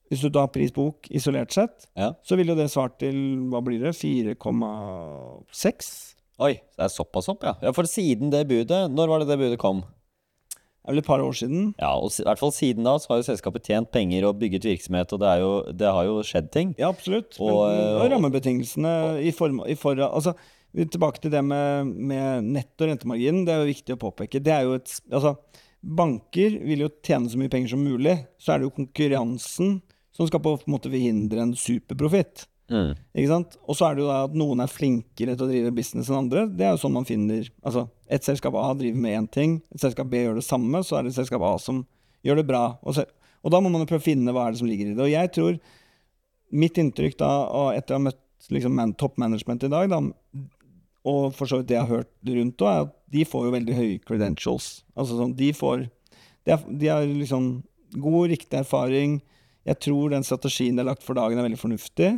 Hvis 0.09 0.20
du 0.24 0.28
da 0.33 0.40
har 0.46 0.52
prisbok 0.54 1.09
isolert 1.11 1.52
sett, 1.52 1.88
Ja. 1.96 2.12
så 2.24 2.37
vil 2.37 2.48
jo 2.48 2.54
det 2.57 2.70
svart 2.72 2.98
til 3.00 3.14
hva 3.52 3.61
blir 3.64 3.80
det, 3.85 3.92
4,6? 3.96 5.92
Oi, 6.44 6.52
det 6.54 6.83
er 6.85 6.88
såpass 6.90 7.28
opp, 7.30 7.44
ja. 7.46 7.54
ja. 7.62 7.70
For 7.76 7.87
siden 7.87 8.33
det 8.33 8.48
budet 8.50 8.90
Når 8.90 9.07
var 9.09 9.18
det 9.22 9.28
det 9.30 9.38
budet 9.38 9.59
kom? 9.62 9.85
Det 10.85 10.90
er 10.90 10.97
vel 10.99 11.01
et 11.01 11.07
par 11.07 11.23
år 11.25 11.33
siden. 11.33 11.68
Ja, 11.81 11.94
og 11.97 12.12
i 12.12 12.25
hvert 12.27 12.40
fall 12.42 12.51
siden 12.53 12.85
da 12.85 12.92
så 13.01 13.09
har 13.09 13.23
jo 13.23 13.25
selskapet 13.25 13.64
tjent 13.64 13.88
penger 13.94 14.27
og 14.29 14.37
bygget 14.37 14.66
virksomhet, 14.68 15.14
og 15.16 15.23
det, 15.23 15.31
jo, 15.40 15.53
det 15.73 15.92
har 15.97 16.05
jo 16.05 16.18
skjedd 16.29 16.51
ting. 16.53 16.75
Ja, 16.77 16.90
absolutt. 16.92 17.38
Og, 17.40 17.62
Men, 17.70 17.79
eh, 17.81 18.01
og 18.03 18.12
rammebetingelsene 18.12 18.92
i 19.25 19.33
form, 19.33 19.62
i 19.64 19.79
for, 19.81 19.97
Altså, 20.05 20.35
tilbake 20.77 21.23
til 21.25 21.33
det 21.33 21.40
med, 21.47 21.88
med 21.88 22.51
netto 22.59 22.85
rentemarginen. 22.85 23.47
Det 23.49 23.55
er 23.55 23.62
jo 23.62 23.70
viktig 23.73 23.97
å 23.97 24.03
påpeke. 24.05 24.42
Det 24.44 24.53
er 24.53 24.68
jo 24.68 24.77
et 24.77 24.92
Altså, 25.09 25.38
banker 25.81 26.61
vil 26.68 26.85
jo 26.85 26.92
tjene 27.05 27.33
så 27.33 27.40
mye 27.40 27.53
penger 27.53 27.73
som 27.73 27.85
mulig. 27.85 28.18
Så 28.37 28.53
er 28.53 28.61
det 28.61 28.68
jo 28.68 28.77
konkurransen 28.77 29.79
som 30.14 30.29
skal 30.29 30.44
på 30.44 30.59
en 30.59 30.75
måte 30.77 30.92
forhindre 30.92 31.49
en 31.49 31.57
superprofitt. 31.59 32.44
Mm. 32.72 32.94
Ikke 33.12 33.29
sant? 33.31 33.57
Og 33.68 33.77
så 33.77 33.87
er 33.87 33.96
det 33.96 34.05
jo 34.05 34.09
da 34.09 34.22
at 34.24 34.37
noen 34.40 34.62
er 34.64 34.70
flinkere 34.72 35.35
til 35.37 35.46
å 35.46 35.50
drive 35.50 35.72
business 35.77 36.09
enn 36.09 36.22
andre. 36.22 36.46
Det 36.48 36.64
er 36.64 36.72
jo 36.72 36.81
sånn 36.81 36.94
man 36.96 37.09
finner 37.09 37.44
Altså, 37.61 37.87
et 38.09 38.24
selskap 38.24 38.57
A 38.57 38.70
driver 38.79 39.03
med 39.05 39.18
én 39.18 39.29
ting, 39.29 39.59
et 39.74 39.85
selskap 39.85 40.09
B 40.11 40.22
gjør 40.22 40.40
det 40.40 40.46
samme, 40.46 40.81
så 40.87 40.98
er 40.98 41.05
det 41.05 41.12
et 41.12 41.20
selskap 41.20 41.44
A 41.44 41.55
som 41.61 41.83
gjør 42.24 42.40
det 42.40 42.48
bra. 42.48 42.64
Og, 42.83 42.96
så, 42.96 43.05
og 43.44 43.53
da 43.53 43.61
må 43.61 43.72
man 43.72 43.85
jo 43.85 43.90
prøve 43.90 44.05
å 44.05 44.09
finne 44.09 44.33
hva 44.35 44.46
er 44.48 44.55
det 44.55 44.62
som 44.62 44.70
ligger 44.70 44.90
i 44.90 44.96
det. 44.96 45.05
Og 45.05 45.12
jeg 45.12 45.35
tror 45.37 45.59
Mitt 46.55 46.77
inntrykk 46.79 47.16
da, 47.18 47.29
etter 47.74 47.96
å 47.96 47.98
ha 47.98 48.03
møtt 48.05 48.46
liksom, 48.55 48.77
man, 48.79 48.92
toppmanagement 49.00 49.64
i 49.66 49.70
dag, 49.72 49.88
da, 49.90 49.98
og 51.09 51.33
for 51.35 51.50
så 51.50 51.59
vidt 51.59 51.72
det 51.72 51.74
jeg 51.74 51.87
har 51.88 51.98
hørt 51.98 52.31
rundt 52.37 52.62
òg, 52.62 52.68
er 52.68 52.85
at 52.85 52.92
de 53.16 53.24
får 53.27 53.46
jo 53.46 53.55
veldig 53.57 53.74
høye 53.74 53.96
credentials. 54.07 54.68
Altså 54.94 55.18
sånn, 55.18 55.35
de 55.37 55.48
får 55.57 55.83
de 56.44 56.88
har 56.88 57.07
liksom 57.09 57.62
god, 57.96 58.29
riktig 58.29 58.59
erfaring. 58.61 59.18
Jeg 59.64 59.81
tror 59.87 60.12
den 60.12 60.27
strategien 60.27 60.77
de 60.77 60.83
har 60.83 60.90
lagt 60.90 61.05
for 61.05 61.16
dagen, 61.16 61.38
er 61.38 61.46
veldig 61.46 61.61
fornuftig. 61.61 62.11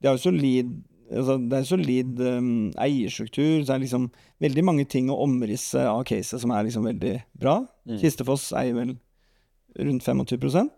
De 0.00 0.08
har 0.10 0.16
jo 0.18 0.24
solid 0.24 0.70
altså, 1.10 1.36
Det 1.38 1.58
er 1.58 1.68
solid 1.68 2.20
um, 2.20 2.52
eierstruktur. 2.80 3.62
Så 3.62 3.68
det 3.68 3.74
er 3.76 3.84
liksom 3.86 4.08
veldig 4.44 4.64
mange 4.66 4.86
ting 4.90 5.10
å 5.12 5.20
omrisse 5.24 5.82
av 5.88 6.04
caset 6.08 6.42
som 6.42 6.52
er 6.54 6.66
liksom 6.68 6.86
veldig 6.88 7.14
bra. 7.40 7.60
Mm. 7.88 7.98
Kistefoss 8.02 8.50
eier 8.56 8.76
vel 8.78 8.94
rundt 9.74 10.06
25 10.06 10.70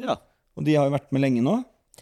Ja. 0.00 0.16
og 0.56 0.64
de 0.64 0.74
har 0.74 0.88
jo 0.88 0.94
vært 0.94 1.12
med 1.12 1.20
lenge 1.24 1.42
nå. 1.44 1.58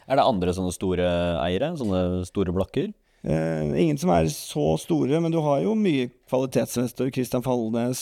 Er 0.07 0.19
det 0.19 0.25
andre 0.27 0.53
sånne 0.55 0.73
store 0.75 1.07
eiere? 1.43 1.73
Sånne 1.79 2.25
store 2.29 2.55
blokker? 2.55 2.93
Eh, 3.23 3.73
ingen 3.83 3.99
som 3.99 4.11
er 4.15 4.31
så 4.33 4.77
store, 4.81 5.21
men 5.21 5.33
du 5.35 5.41
har 5.45 5.61
jo 5.65 5.75
mye 5.77 6.09
kvalitetsvester. 6.31 7.11
Christian 7.13 7.43
Falnes, 7.45 8.01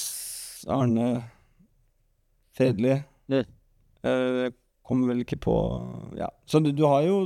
Arne 0.71 1.09
Fredelig. 2.59 3.01
Mm. 3.31 3.45
Eh, 4.05 4.51
kommer 4.87 5.13
vel 5.13 5.25
ikke 5.25 5.41
på 5.43 5.57
Ja. 6.19 6.29
Så 6.47 6.63
du, 6.63 6.71
du 6.73 6.85
har 6.87 7.03
jo 7.07 7.19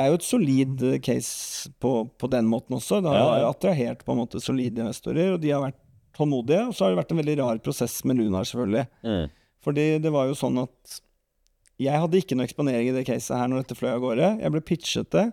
Det 0.00 0.06
er 0.06 0.14
jo 0.14 0.16
et 0.16 0.24
solid 0.24 0.82
eh, 0.88 0.98
case 1.04 1.68
på, 1.82 1.90
på 2.16 2.28
den 2.32 2.46
måten 2.48 2.72
også. 2.78 3.02
Det 3.04 3.10
har 3.12 3.18
Ja, 3.20 3.34
ja. 3.42 3.50
attrahert 3.52 4.00
på 4.06 4.14
en 4.14 4.22
måte 4.22 4.40
solide 4.40 4.80
investorer, 4.80 5.34
og 5.34 5.40
de 5.42 5.50
har 5.52 5.60
vært 5.66 5.76
tålmodige. 6.16 6.62
Og 6.70 6.72
så 6.74 6.86
har 6.86 6.94
det 6.94 7.00
vært 7.02 7.12
en 7.12 7.20
veldig 7.20 7.34
rar 7.42 7.60
prosess 7.60 7.98
med 8.08 8.16
Lunar, 8.16 8.46
selvfølgelig. 8.48 8.86
Mm. 9.04 9.26
Fordi 9.60 9.84
det 10.00 10.12
var 10.14 10.30
jo 10.30 10.38
sånn 10.40 10.56
at 10.62 11.00
jeg 11.80 12.00
hadde 12.00 12.16
ikke 12.20 12.36
noe 12.36 12.46
eksponering 12.48 12.88
i 12.88 12.94
det 12.96 13.04
caset 13.08 13.36
her 13.36 13.48
når 13.52 13.62
dette 13.66 13.76
fløy 13.76 13.90
av 13.92 14.00
gårde. 14.06 14.30
Jeg 14.40 14.52
ble 14.56 14.60
pitchet 14.64 15.10
det 15.12 15.26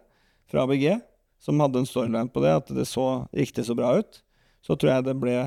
fra 0.51 0.63
ABG, 0.67 0.86
som 1.43 1.60
hadde 1.63 1.80
en 1.84 1.88
storyline 1.88 2.30
på 2.32 2.43
det, 2.43 2.51
at 2.60 2.73
det 2.75 2.86
så 2.91 3.08
riktig 3.36 3.63
så 3.67 3.75
bra 3.75 3.93
ut. 4.01 4.19
Så 4.67 4.75
tror 4.75 4.93
jeg 4.97 5.08
det 5.08 5.15
ble 5.19 5.38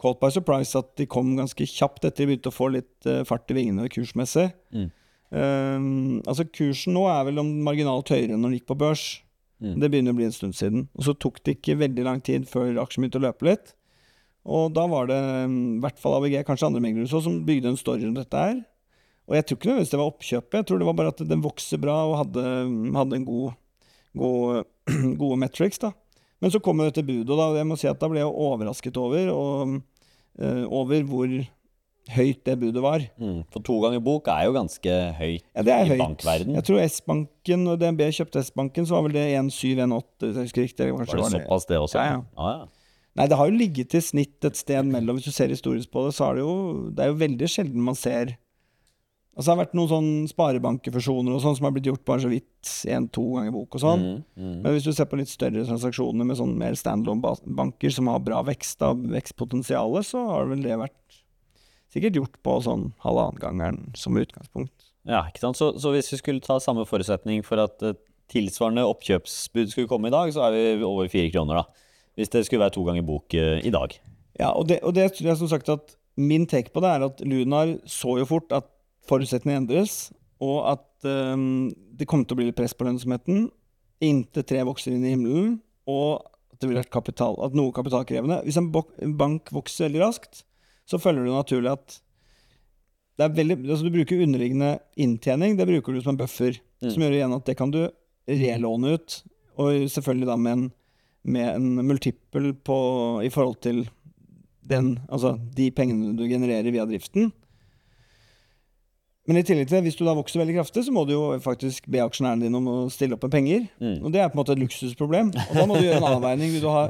caught 0.00 0.20
by 0.20 0.28
surprise 0.34 0.76
at 0.76 0.92
de 1.00 1.06
kom 1.08 1.32
ganske 1.38 1.64
kjapt 1.68 2.04
etter 2.04 2.24
de 2.24 2.30
begynte 2.34 2.52
å 2.52 2.56
få 2.56 2.68
litt 2.74 3.08
eh, 3.08 3.22
fart 3.28 3.48
i 3.52 3.56
vingene 3.56 3.88
kursmessig. 3.92 4.50
Mm. 4.76 4.90
Ehm, 5.32 6.20
altså 6.28 6.46
Kursen 6.50 6.94
nå 6.96 7.06
er 7.10 7.22
vel 7.28 7.40
om 7.42 7.52
marginalt 7.66 8.12
høyere 8.12 8.34
enn 8.34 8.42
når 8.42 8.50
den 8.50 8.58
gikk 8.58 8.68
på 8.72 8.80
børs. 8.82 9.06
Mm. 9.62 9.78
Det 9.80 9.90
begynner 9.90 10.14
å 10.14 10.18
bli 10.18 10.28
en 10.28 10.36
stund 10.36 10.58
siden. 10.58 10.86
Og 10.98 11.08
så 11.08 11.14
tok 11.16 11.40
det 11.44 11.58
ikke 11.58 11.78
veldig 11.80 12.04
lang 12.06 12.20
tid 12.24 12.46
før 12.50 12.82
aksjen 12.82 13.04
begynte 13.04 13.22
å 13.22 13.26
løpe 13.26 13.48
litt. 13.48 13.74
Og 14.44 14.74
da 14.76 14.84
var 14.90 15.08
det 15.08 15.18
mm, 15.48 15.58
i 15.78 15.82
hvert 15.84 16.00
fall 16.00 16.18
ABG, 16.18 16.42
kanskje 16.44 16.68
andre 16.68 16.82
meglere 16.84 17.08
også, 17.08 17.22
som 17.24 17.40
bygde 17.48 17.72
en 17.72 17.80
story 17.80 18.04
rundt 18.04 18.20
dette 18.20 18.44
her. 18.46 18.60
Og 19.24 19.38
jeg 19.38 19.46
tror 19.46 19.56
ikke 19.56 19.70
nødvendigvis 19.70 19.92
det 19.94 20.00
var 20.00 20.10
oppkjøpet, 20.10 20.56
jeg 20.58 20.66
tror 20.68 20.80
det 20.80 20.86
var 20.90 20.96
bare 20.98 21.12
at 21.14 21.20
den 21.30 21.44
vokser 21.44 21.80
bra 21.80 21.94
og 22.10 22.18
hadde, 22.20 22.42
hadde 22.92 23.16
en 23.16 23.24
god, 23.24 23.54
god, 24.20 24.66
gode 25.22 25.38
metrics. 25.40 25.80
da. 25.80 25.94
Men 26.44 26.52
så 26.52 26.60
kom 26.60 26.82
jo 26.82 26.90
dette 26.90 27.06
budet, 27.06 27.30
og 27.32 27.40
da, 27.40 27.46
jeg 27.56 27.68
må 27.70 27.78
si 27.80 27.88
at 27.88 28.02
da 28.02 28.10
ble 28.12 28.20
jeg 28.20 28.28
overrasket 28.28 29.00
over, 29.00 29.30
og, 29.32 29.78
uh, 30.42 30.64
over 30.68 31.06
hvor 31.08 31.32
høyt 32.10 32.44
det 32.44 32.58
budet 32.60 32.82
var. 32.84 33.00
Mm. 33.18 33.44
For 33.50 33.60
to 33.64 33.78
ganger 33.80 34.00
bok 34.04 34.28
er 34.28 34.44
jo 34.44 34.52
ganske 34.52 34.96
høyt 35.18 35.42
Ja, 35.56 35.62
det 35.62 35.72
er 35.72 35.84
i 35.84 35.88
høyt. 35.94 35.98
bankverden. 36.02 36.54
Jeg 36.54 36.64
tror 36.68 36.80
S-banken 36.84 37.66
og 37.72 37.78
DNB 37.80 38.00
kjøpte 38.12 38.42
S-banken, 38.44 38.84
så 38.86 38.98
var 38.98 39.02
vel 39.08 39.12
det 39.16 39.26
1,7-1,8, 39.38 40.04
hvis 40.20 40.34
jeg 40.36 40.44
husker 40.48 40.62
riktig. 40.66 40.80
eller 40.80 40.92
Var 40.98 41.04
det 41.06 41.14
var 41.20 41.30
det- 41.30 41.46
såpass, 41.46 41.66
det 41.66 41.76
også? 41.78 41.94
Ja, 41.94 42.04
ja. 42.12 42.22
Ah, 42.36 42.58
ja. 42.60 42.66
Nei, 43.16 43.26
det 43.28 43.36
har 43.38 43.46
jo 43.48 43.56
ligget 43.56 43.88
til 43.90 44.02
snitt 44.02 44.44
et 44.44 44.56
sted 44.56 44.82
mellom 44.84 45.14
Hvis 45.16 45.24
du 45.26 45.30
ser 45.30 45.46
historisk 45.48 45.88
på 45.92 46.04
det, 46.04 46.14
så 46.16 46.30
er 46.30 46.34
det 46.34 46.40
jo 46.42 46.90
Det 46.90 46.98
er 47.04 47.12
jo 47.12 47.14
veldig 47.14 47.46
sjelden 47.46 47.76
man 47.80 47.94
ser 47.94 48.36
Altså 49.36 49.46
Det 49.50 49.56
har 49.56 49.64
vært 49.66 49.74
noen 49.74 49.88
sånn 49.88 50.28
sparebankefusjoner 50.30 51.34
og 51.34 51.40
sånn 51.42 51.56
som 51.56 51.64
har 51.66 51.72
blitt 51.72 51.86
gjort 51.86 52.04
bare 52.04 52.20
så 52.22 52.28
vidt 52.30 52.70
én-to 52.86 53.34
ganger 53.34 53.50
bok 53.50 53.74
og 53.74 53.80
sånn. 53.82 54.02
Mm, 54.02 54.24
mm. 54.38 54.62
Men 54.62 54.72
hvis 54.76 54.84
du 54.86 54.92
ser 54.92 55.06
på 55.10 55.18
litt 55.18 55.28
større 55.28 55.64
transaksjoner 55.66 56.24
med 56.24 56.36
sånn 56.38 56.56
mer 56.56 56.76
standalone-banker 56.78 57.90
som 57.92 58.06
har 58.06 58.20
bra 58.20 58.44
vekst 58.46 58.78
da, 58.78 58.92
vekstpotensial, 58.94 59.98
så 60.06 60.22
har 60.30 60.46
vel 60.46 60.62
det 60.62 60.78
vært 60.78 60.94
sikkert 61.94 62.18
gjort 62.18 62.40
på 62.44 62.56
sånn 62.64 62.88
halvanngangeren 63.04 63.94
som 63.98 64.18
utgangspunkt. 64.18 64.90
Ja, 65.06 65.22
ikke 65.28 65.42
sant? 65.42 65.60
Så, 65.60 65.74
så 65.80 65.92
hvis 65.94 66.10
vi 66.12 66.18
skulle 66.20 66.44
ta 66.44 66.58
samme 66.62 66.86
forutsetning 66.88 67.44
for 67.46 67.60
at 67.62 67.82
et 67.84 68.00
tilsvarende 68.32 68.86
oppkjøpsbud 68.88 69.72
skulle 69.72 69.90
komme 69.90 70.08
i 70.08 70.14
dag, 70.14 70.32
så 70.32 70.46
er 70.46 70.56
vi 70.56 70.86
over 70.86 71.10
fire 71.12 71.30
kroner, 71.32 71.60
da. 71.60 71.90
Hvis 72.16 72.32
det 72.32 72.44
skulle 72.46 72.62
være 72.62 72.76
to 72.76 72.84
ganger 72.86 73.04
bok 73.06 73.34
uh, 73.36 73.58
i 73.60 73.72
dag. 73.74 73.96
Ja, 74.40 74.52
og 74.54 74.68
det, 74.70 74.80
og 74.86 74.94
det 74.96 75.10
tror 75.12 75.28
jeg 75.28 75.40
som 75.40 75.50
sagt 75.50 75.70
at 75.72 75.96
min 76.16 76.46
take 76.50 76.72
på 76.74 76.82
det 76.82 76.92
er 76.94 77.04
at 77.08 77.20
Lunar 77.26 77.74
så 77.90 78.16
jo 78.20 78.28
fort 78.28 78.54
at 78.54 78.68
forutsetningene 79.08 79.64
endres, 79.64 80.12
og 80.42 80.62
at 80.72 81.08
um, 81.34 81.68
det 81.94 82.08
kommer 82.08 82.26
til 82.26 82.36
å 82.36 82.40
bli 82.40 82.48
litt 82.48 82.58
press 82.58 82.74
på 82.76 82.86
lønnsomheten. 82.86 83.48
Inntil 84.04 84.46
tre 84.46 84.62
vokser 84.66 84.94
inn 84.94 85.04
i 85.04 85.12
himmelen, 85.14 85.58
og 85.90 86.24
at 86.54 86.62
det 86.62 86.70
vil 86.70 86.80
vært 86.80 86.94
kapital, 86.94 87.36
at 87.44 87.56
noe 87.58 87.74
kapitalkrevende. 87.74 88.40
Hvis 88.46 88.58
en 88.60 88.70
bank 88.72 89.52
vokser 89.54 89.88
veldig 89.88 90.04
raskt, 90.06 90.44
så 90.88 91.00
følger 91.00 91.24
du 91.26 91.32
naturlig 91.34 91.72
at 91.72 91.98
det 93.18 93.28
veldig, 93.36 93.56
altså 93.70 93.86
du 93.86 93.94
bruker 93.94 94.22
underliggende 94.24 94.72
inntjening, 94.98 95.54
det 95.56 95.68
bruker 95.68 95.94
du 95.94 96.00
som 96.02 96.14
en 96.16 96.22
buffer, 96.24 96.60
Mm. 96.82 96.90
som 96.90 97.00
gjør 97.04 97.14
igjen 97.16 97.32
at 97.32 97.44
det 97.48 97.54
kan 97.56 97.70
du 97.72 97.78
relåne 98.28 98.90
ut, 98.98 99.14
og 99.56 99.86
selvfølgelig 99.88 100.26
da 100.28 100.34
med 100.36 100.52
en, 100.52 100.64
med 101.24 101.46
en 101.54 101.86
multiple 101.86 102.50
på, 102.66 102.76
i 103.24 103.30
forhold 103.32 103.56
til 103.64 103.78
den, 104.68 104.98
altså 105.08 105.38
de 105.56 105.70
pengene 105.72 106.12
du 106.18 106.26
genererer 106.28 106.68
via 106.74 106.84
driften. 106.84 107.30
Men 109.24 109.38
i 109.40 109.44
tillegg 109.46 109.70
til 109.70 109.80
hvis 109.86 109.96
du 109.96 110.02
da 110.04 110.12
vokser 110.18 110.42
veldig 110.42 110.58
kraftig, 110.58 110.84
så 110.84 110.92
må 110.92 111.06
du 111.08 111.14
jo 111.14 111.22
faktisk 111.40 111.86
be 111.88 112.02
aksjonærene 112.04 112.44
dine 112.44 112.58
om 112.60 112.68
å 112.68 112.76
stille 112.92 113.16
opp 113.16 113.24
med 113.24 113.32
penger. 113.32 113.64
Mm. 113.80 113.94
Og 114.04 114.12
det 114.12 114.20
er 114.20 114.28
på 114.28 114.36
en 114.36 114.42
måte 114.42 114.52
et 114.52 114.60
luksusproblem. 114.60 115.30
Og 115.32 115.54
da 115.56 115.64
må 115.70 115.78
du 115.78 115.86
gjøre 115.86 116.02
en 116.02 116.10
avveining. 116.10 116.52
Vil 116.52 116.64
du 116.66 116.68
ha 116.68 116.82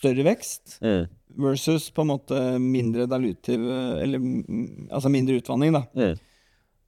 større 0.00 0.24
vekst 0.26 0.78
Mm. 0.80 1.06
versus 1.38 1.90
på 1.94 2.02
en 2.02 2.10
måte 2.10 2.38
mindre 2.58 3.06
dilutiv 3.06 3.60
Eller 4.02 4.18
mm, 4.18 4.88
altså 4.90 5.12
mindre 5.12 5.36
utvanning, 5.38 5.76
da. 5.76 5.84
Mm. 5.94 6.18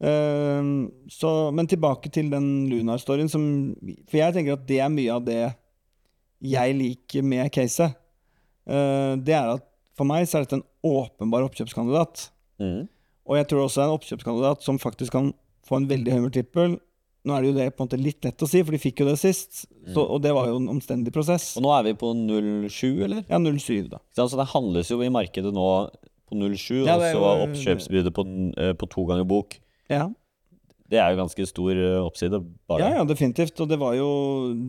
Uh, 0.03 0.89
så, 1.07 1.53
men 1.55 1.69
tilbake 1.71 2.11
til 2.11 2.31
den 2.33 2.67
Lunar-storyen, 2.73 3.29
som 3.31 3.45
For 4.11 4.19
jeg 4.19 4.35
tenker 4.35 4.57
at 4.57 4.65
det 4.67 4.81
er 4.83 4.91
mye 4.91 5.13
av 5.15 5.23
det 5.23 5.43
jeg 6.43 6.75
liker 6.75 7.23
med 7.23 7.53
caset. 7.55 7.95
Uh, 8.67 9.15
det 9.23 9.37
er 9.37 9.53
at 9.53 9.69
for 9.95 10.09
meg 10.09 10.27
så 10.27 10.41
er 10.41 10.47
dette 10.47 10.59
en 10.59 10.67
åpenbar 10.83 11.45
oppkjøpskandidat. 11.47 12.25
Mm. 12.59 12.89
Og 13.29 13.39
jeg 13.39 13.47
tror 13.47 13.63
også 13.63 13.79
det 13.79 13.85
er 13.85 13.91
en 13.93 13.99
oppkjøpskandidat 14.01 14.67
som 14.67 14.81
faktisk 14.83 15.15
kan 15.15 15.31
få 15.69 15.79
en 15.79 15.87
veldig 15.91 16.17
høy 16.17 16.25
multiple, 16.25 16.81
Nå 17.23 17.35
er 17.37 17.45
det 17.45 17.51
jo 17.53 17.55
det 17.55 17.67
på 17.77 17.85
en 17.85 17.87
måte 17.87 17.99
litt 18.01 18.27
lett 18.27 18.43
å 18.43 18.49
si, 18.51 18.63
for 18.67 18.75
de 18.75 18.81
fikk 18.83 19.05
jo 19.05 19.07
det 19.07 19.19
sist. 19.21 19.65
Så, 19.87 20.03
og 20.03 20.23
det 20.25 20.33
var 20.35 20.49
jo 20.51 20.57
en 20.59 20.71
omstendig 20.73 21.13
prosess. 21.15 21.53
Og 21.59 21.63
nå 21.63 21.71
er 21.77 21.85
vi 21.87 21.93
på 22.01 22.11
07, 22.19 23.05
eller? 23.07 23.23
Ja, 23.31 23.39
07, 23.39 23.93
da. 23.93 24.01
Så 24.11 24.25
altså, 24.25 24.41
det 24.41 24.49
handles 24.51 24.91
jo 24.91 24.99
i 25.07 25.13
markedet 25.13 25.53
nå 25.55 25.69
på 26.33 26.41
07, 26.41 26.83
Ja, 26.89 26.97
og 26.97 27.05
så 27.07 27.23
var 27.23 27.45
oppkjøpsbudet 27.47 28.15
på, 28.17 28.27
eh, 28.59 28.75
på 28.75 28.91
to 28.91 29.07
ganger 29.07 29.29
bok. 29.29 29.55
Ja. 29.93 30.09
Det 30.93 30.99
er 31.01 31.13
jo 31.15 31.23
ganske 31.23 31.47
stor 31.49 31.71
eh, 31.73 32.01
oppside. 32.03 32.43
Bare. 32.69 32.83
Ja, 32.83 32.99
ja, 32.99 33.05
definitivt. 33.09 33.55
Og 33.63 33.71
det 33.71 33.79
var 33.81 33.95
jo 33.97 34.11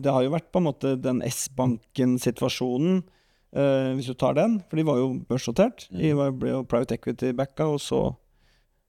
Det 0.00 0.12
har 0.14 0.22
jo 0.24 0.32
vært 0.32 0.50
på 0.54 0.62
en 0.62 0.68
måte 0.70 0.94
den 1.00 1.20
S-banken-situasjonen, 1.26 3.02
eh, 3.56 3.90
hvis 3.98 4.08
du 4.08 4.14
tar 4.14 4.38
den. 4.38 4.60
For 4.70 4.78
de 4.78 4.86
var 4.86 5.02
jo 5.02 5.10
børsnotert. 5.28 5.88
De 5.90 6.14
var, 6.16 6.30
ble 6.32 6.54
jo 6.54 6.62
private 6.70 6.96
equity-backa, 7.00 7.66
og 7.66 7.82
så 7.82 8.04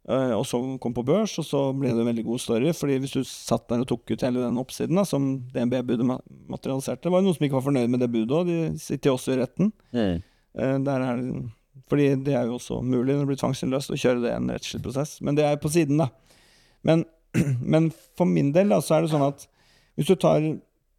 eh, 0.10 0.34
og 0.36 0.46
så 0.48 0.60
kom 0.82 0.94
på 0.96 1.06
børs, 1.08 1.34
og 1.41 1.48
så 1.48 1.62
ble 1.78 1.91
det 1.94 2.04
en 2.04 2.10
veldig 2.10 2.26
god 2.28 2.41
story. 2.44 2.72
fordi 2.74 2.98
hvis 3.04 3.15
du 3.15 3.24
satt 3.24 3.68
der 3.70 3.84
og 3.84 3.89
tok 3.89 4.12
ut 4.12 4.26
hele 4.26 4.44
den 4.44 4.62
oppsiden 4.62 5.00
da, 5.00 5.06
som 5.08 5.28
DNB-budet 5.54 6.08
materialiserte 6.50 7.04
Det 7.04 7.12
var 7.13 7.22
jo 7.22 7.30
noen 7.30 7.38
som 7.38 7.46
ikke 7.48 7.60
var 7.60 7.68
fornøyd 7.70 7.89
med 7.89 8.04
det 8.04 8.12
budet 8.12 8.38
òg, 8.38 8.50
de 8.50 8.80
sitter 8.82 9.12
jo 9.12 9.18
også 9.18 9.36
i 9.36 9.39
retten. 9.41 9.72
Mm. 9.96 10.22
Uh, 10.56 10.78
der 10.86 11.08
er, 11.10 11.24
fordi 11.91 12.12
det 12.28 12.38
er 12.38 12.46
jo 12.48 12.60
også 12.60 12.82
mulig 12.82 13.13
når 13.13 13.26
det 13.26 13.32
blir 13.34 13.41
tvangsinnløst 13.41 13.91
å 13.91 14.00
kjøre 14.00 14.24
det 14.24 14.32
i 14.32 14.38
en 14.38 14.54
rettslig 14.54 14.84
prosess. 14.86 15.18
Men 15.22 15.36
det 15.36 15.48
er 15.48 15.60
på 15.60 15.72
siden, 15.74 16.00
da. 16.00 16.12
Men, 16.86 17.04
men 17.74 17.91
for 18.18 18.30
min 18.30 18.54
del 18.56 18.72
da, 18.72 18.80
så 18.84 18.98
er 18.98 19.06
det 19.06 19.13
sånn 19.13 19.28
at 19.28 19.48
hvis 19.96 20.10
du 20.12 20.15
tar 20.20 20.44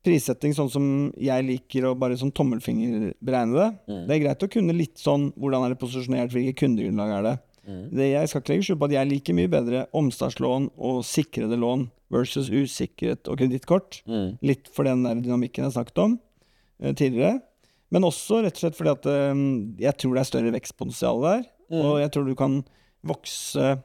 prissetting 0.06 0.54
sånn 0.54 0.70
som 0.70 0.86
jeg 1.18 1.44
liker 1.46 1.88
og 1.88 1.98
bare 2.00 2.18
sånn 2.18 2.34
tommelfingerberegne 2.34 3.56
det 3.56 3.70
Mm. 3.86 4.02
Det 4.06 4.14
er 4.14 4.22
greit 4.22 4.42
å 4.42 4.50
kunne 4.50 4.74
litt 4.74 4.98
sånn 4.98 5.28
hvordan 5.38 5.64
er 5.64 5.74
det 5.74 5.80
posisjonert, 5.80 6.32
hvilket 6.32 6.58
kundegrunnlag 6.58 7.12
er 7.16 7.22
det. 7.26 7.34
Mm. 7.66 7.88
det 7.98 8.06
jeg 8.12 8.30
skal 8.30 8.42
ikke 8.42 8.52
legge 8.52 8.66
skjul 8.68 8.78
på 8.78 8.88
at 8.88 8.94
jeg 8.94 9.10
liker 9.10 9.36
mye 9.36 9.50
bedre 9.50 9.80
omstartslån 9.96 10.68
og 10.88 11.00
sikrede 11.06 11.58
lån 11.58 11.88
versus 12.14 12.50
usikret 12.52 13.26
og 13.26 13.40
kredittkort. 13.40 14.00
Mm. 14.06 14.36
Litt 14.46 14.70
for 14.74 14.86
den 14.86 15.02
der 15.06 15.18
dynamikken 15.18 15.66
jeg 15.66 15.74
snakket 15.74 16.02
om 16.04 16.16
eh, 16.82 16.94
tidligere. 16.94 17.40
Men 17.94 18.06
også 18.06 18.42
rett 18.44 18.56
og 18.58 18.62
slett 18.62 18.78
fordi 18.78 18.94
at 18.94 19.10
eh, 19.10 19.42
jeg 19.82 19.98
tror 19.98 20.14
det 20.14 20.22
er 20.22 20.30
større 20.30 20.54
vekstpotensial 20.54 21.22
der. 21.26 21.44
Mm. 21.66 21.82
Og 21.82 21.98
jeg 22.04 22.14
tror 22.14 22.30
du 22.30 22.38
kan 22.38 22.62
vokse 23.06 23.76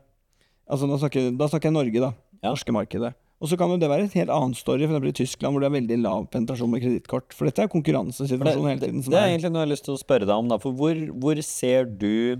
Altså 0.71 0.87
da 0.87 0.95
snakker, 1.01 1.33
da 1.35 1.47
snakker 1.51 1.67
jeg 1.67 1.75
Norge, 1.75 1.99
da. 1.99 2.09
Ja. 2.39 2.53
Norske 2.53 2.71
markedet. 2.71 3.09
Og 3.41 3.49
så 3.49 3.57
kan 3.57 3.71
jo 3.73 3.79
det 3.81 3.89
være 3.89 4.05
et 4.05 4.13
helt 4.15 4.31
annen 4.31 4.53
story 4.55 4.85
for 4.87 5.03
i 5.09 5.13
Tyskland, 5.17 5.51
hvor 5.51 5.63
det 5.63 5.67
er 5.67 5.73
veldig 5.73 5.97
lav 5.99 6.27
penetrasjon 6.31 6.69
med 6.71 6.83
kredittkort. 6.83 7.33
For 7.33 7.49
dette 7.49 7.65
er 7.65 7.71
konkurransesituasjonen 7.73 8.69
hele 8.69 8.83
tiden. 8.85 9.01
det 9.03 9.17
er 9.17 9.31
egentlig 9.31 9.49
noe 9.51 9.63
jeg 9.63 9.67
har 9.67 9.71
lyst 9.73 9.87
til 9.87 9.97
å 9.97 9.99
spørre 9.99 10.29
deg 10.29 10.35
om. 10.37 10.51
Da. 10.51 10.59
For 10.61 10.77
hvor, 10.77 11.01
hvor 11.25 11.41
ser 11.43 11.89
du 11.89 12.37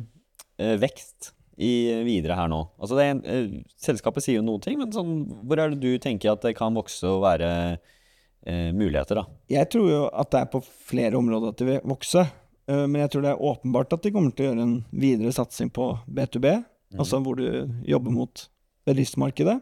vekst 0.82 1.32
i, 1.62 1.72
videre 2.06 2.38
her 2.38 2.50
nå? 2.52 2.62
Altså 2.82 2.98
det 2.98 3.08
eh, 3.30 3.56
selskapet 3.82 4.26
sier 4.26 4.40
jo 4.40 4.46
noen 4.46 4.64
ting, 4.64 4.80
men 4.80 4.94
sånn, 4.94 5.26
hvor 5.46 5.62
er 5.62 5.74
det 5.74 5.82
du 5.84 6.02
tenker 6.02 6.34
at 6.34 6.46
det 6.46 6.56
kan 6.58 6.76
vokse 6.78 7.08
og 7.10 7.24
være 7.26 7.50
eh, 7.72 8.70
muligheter, 8.76 9.22
da? 9.22 9.26
Jeg 9.52 9.70
tror 9.74 9.90
jo 9.92 10.04
at 10.10 10.32
det 10.34 10.44
er 10.44 10.54
på 10.54 10.64
flere 10.66 11.20
områder 11.20 11.54
at 11.54 11.62
det 11.62 11.70
vil 11.70 11.92
vokse. 11.94 12.26
Uh, 12.70 12.86
Men 12.86 13.04
jeg 13.04 13.14
tror 13.14 13.26
det 13.26 13.34
er 13.34 13.44
åpenbart 13.52 13.94
at 13.98 14.06
de 14.06 14.14
kommer 14.14 14.34
til 14.36 14.46
å 14.46 14.52
gjøre 14.52 14.68
en 14.68 14.78
videre 14.94 15.34
satsing 15.36 15.72
på 15.74 15.92
B2B. 16.08 16.62
Altså 17.00 17.22
hvor 17.24 17.38
du 17.40 17.46
jobber 17.88 18.12
mot 18.12 18.42
bedriftsmarkedet. 18.88 19.62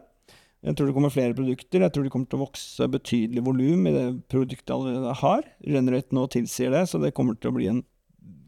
Jeg 0.66 0.76
tror 0.76 0.88
det 0.88 0.94
kommer 0.96 1.12
flere 1.14 1.36
produkter. 1.36 1.84
Jeg 1.84 1.92
tror 1.94 2.04
det 2.04 2.12
kommer 2.12 2.28
til 2.28 2.40
å 2.40 2.42
vokse 2.42 2.88
betydelig 2.92 3.44
volum 3.46 3.86
i 3.88 3.92
det 3.94 4.06
produktet 4.32 4.66
de 4.68 4.74
allerede 4.76 5.14
har. 5.22 5.46
Rønnrøyt 5.64 6.10
nå 6.16 6.26
tilsier 6.34 6.74
det, 6.74 6.82
så 6.90 7.00
det 7.00 7.14
kommer 7.16 7.38
til 7.38 7.52
å 7.52 7.56
bli 7.56 7.70
en 7.70 7.80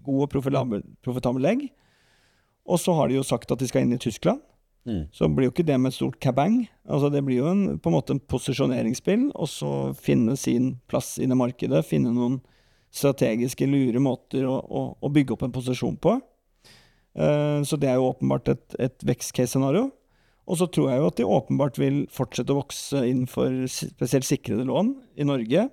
god 0.04 0.26
og 0.26 0.32
profitabel, 0.34 0.82
profitabel 1.06 1.46
legg. 1.46 1.64
Og 2.68 2.80
så 2.80 2.94
har 2.96 3.10
de 3.10 3.18
jo 3.18 3.26
sagt 3.26 3.50
at 3.50 3.60
de 3.60 3.68
skal 3.68 3.86
inn 3.86 3.94
i 3.96 4.00
Tyskland. 4.00 4.42
Mm. 4.86 5.06
Så 5.14 5.28
blir 5.30 5.46
jo 5.46 5.52
ikke 5.52 5.66
det 5.66 5.78
med 5.78 5.92
et 5.92 5.98
stort 5.98 6.18
kabang. 6.22 6.64
Altså 6.88 7.10
det 7.12 7.22
blir 7.26 7.42
jo 7.42 7.50
en, 7.50 7.78
på 7.78 7.90
en 7.90 7.96
måte 7.96 8.16
en 8.16 8.22
posisjoneringsspill, 8.32 9.28
og 9.34 9.50
så 9.50 9.70
finne 9.98 10.36
sin 10.38 10.76
plass 10.90 11.16
i 11.22 11.28
det 11.30 11.38
markedet. 11.38 11.84
Finne 11.86 12.14
noen 12.14 12.40
strategiske, 12.92 13.66
lure 13.70 14.02
måter 14.02 14.46
å, 14.48 14.58
å, 14.60 14.84
å 14.98 15.12
bygge 15.12 15.36
opp 15.36 15.46
en 15.46 15.54
posisjon 15.54 15.96
på. 16.02 16.18
Uh, 17.12 17.60
så 17.66 17.76
det 17.76 17.90
er 17.90 17.98
jo 18.00 18.08
åpenbart 18.08 18.50
et, 18.52 18.64
et 18.80 19.06
vekstcase-scenario. 19.06 19.90
Og 20.50 20.58
så 20.58 20.66
tror 20.66 20.90
jeg 20.90 20.98
jo 20.98 21.10
at 21.10 21.20
de 21.20 21.28
åpenbart 21.28 21.78
vil 21.78 22.02
fortsette 22.10 22.52
å 22.52 22.58
vokse 22.58 23.04
innenfor 23.06 23.62
spesielt 23.70 24.26
sikrede 24.26 24.66
lån 24.66 24.96
i 25.20 25.26
Norge. 25.28 25.68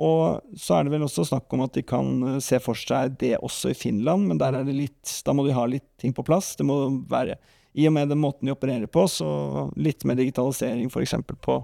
Og 0.00 0.40
så 0.56 0.78
er 0.78 0.86
det 0.86 0.92
vel 0.94 1.04
også 1.04 1.26
snakk 1.28 1.52
om 1.52 1.64
at 1.66 1.74
de 1.76 1.82
kan 1.84 2.06
eh, 2.34 2.38
se 2.40 2.58
for 2.64 2.78
seg 2.78 3.18
det 3.20 3.34
også 3.42 3.72
i 3.72 3.76
Finland, 3.76 4.24
men 4.30 4.40
der 4.40 4.56
er 4.56 4.64
det 4.64 4.74
litt 4.76 5.18
Da 5.26 5.34
må 5.36 5.44
de 5.46 5.52
ha 5.56 5.66
litt 5.68 5.84
ting 6.00 6.14
på 6.16 6.24
plass. 6.24 6.54
Det 6.56 6.64
må 6.66 6.78
være 7.10 7.36
I 7.74 7.86
og 7.88 7.94
med 7.96 8.08
den 8.08 8.20
måten 8.20 8.48
de 8.48 8.54
opererer 8.54 8.88
på, 8.88 9.04
så 9.08 9.68
litt 9.76 10.04
mer 10.08 10.18
digitalisering 10.18 10.88
f.eks. 10.88 11.14
på 11.44 11.62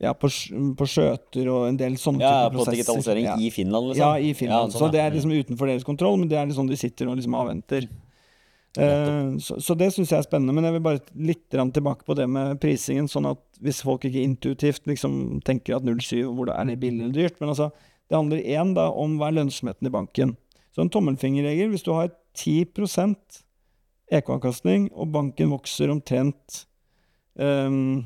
ja, 0.00 0.12
på, 0.16 0.28
på 0.78 0.86
skjøter 0.88 1.48
og 1.52 1.66
en 1.68 1.76
del 1.80 1.96
sånne 2.00 2.24
Ja, 2.24 2.48
typer 2.48 2.60
på 2.64 2.72
digitalisering 2.72 3.26
Ja. 3.28 3.34
i 3.40 3.50
Finland, 3.54 3.90
liksom? 3.90 4.02
Ja, 4.02 4.18
i 4.18 4.32
Finland. 4.36 4.72
Ja, 4.72 4.78
sånn, 4.78 4.88
så 4.88 4.92
det 4.92 5.00
er 5.00 5.14
liksom 5.14 5.32
utenfor 5.32 5.70
deres 5.70 5.84
kontroll, 5.86 6.18
men 6.20 6.28
det 6.28 6.38
er 6.40 6.48
liksom 6.50 6.68
de 6.68 6.76
sitter 6.80 7.08
og 7.08 7.16
liksom 7.20 7.36
avventer. 7.38 7.86
Eh, 8.74 9.36
så, 9.38 9.56
så 9.62 9.76
det 9.78 9.92
syns 9.94 10.10
jeg 10.10 10.18
er 10.18 10.26
spennende. 10.26 10.54
Men 10.56 10.66
jeg 10.66 10.76
vil 10.76 10.84
bare 10.84 11.02
litt 11.14 11.46
tilbake 11.54 12.06
på 12.06 12.16
det 12.18 12.26
med 12.30 12.58
prisingen, 12.62 13.08
sånn 13.10 13.30
at 13.30 13.42
hvis 13.62 13.82
folk 13.86 14.06
ikke 14.08 14.24
intuitivt 14.24 14.88
liksom 14.90 15.40
tenker 15.46 15.78
at 15.78 15.86
07 15.86 16.32
hvor 16.34 16.50
det 16.50 16.56
er 16.58 16.72
det 16.72 16.80
billig 16.82 17.06
eller 17.06 17.14
dyrt 17.14 17.40
Men 17.40 17.54
altså, 17.54 17.70
det 18.10 18.18
handler 18.18 18.42
én 18.42 18.74
da 18.76 18.88
om 18.90 19.18
hva 19.20 19.30
er 19.30 19.38
lønnsomheten 19.38 19.88
i 19.88 19.94
banken. 19.94 20.34
Så 20.74 20.82
en 20.82 20.90
tommelfingerregel, 20.92 21.70
hvis 21.70 21.86
du 21.86 21.92
har 21.94 22.10
10 22.34 22.66
EK-avkastning, 24.12 24.90
og 24.92 25.12
banken 25.14 25.52
vokser 25.54 25.92
omtrent 25.92 26.64
um, 27.38 28.04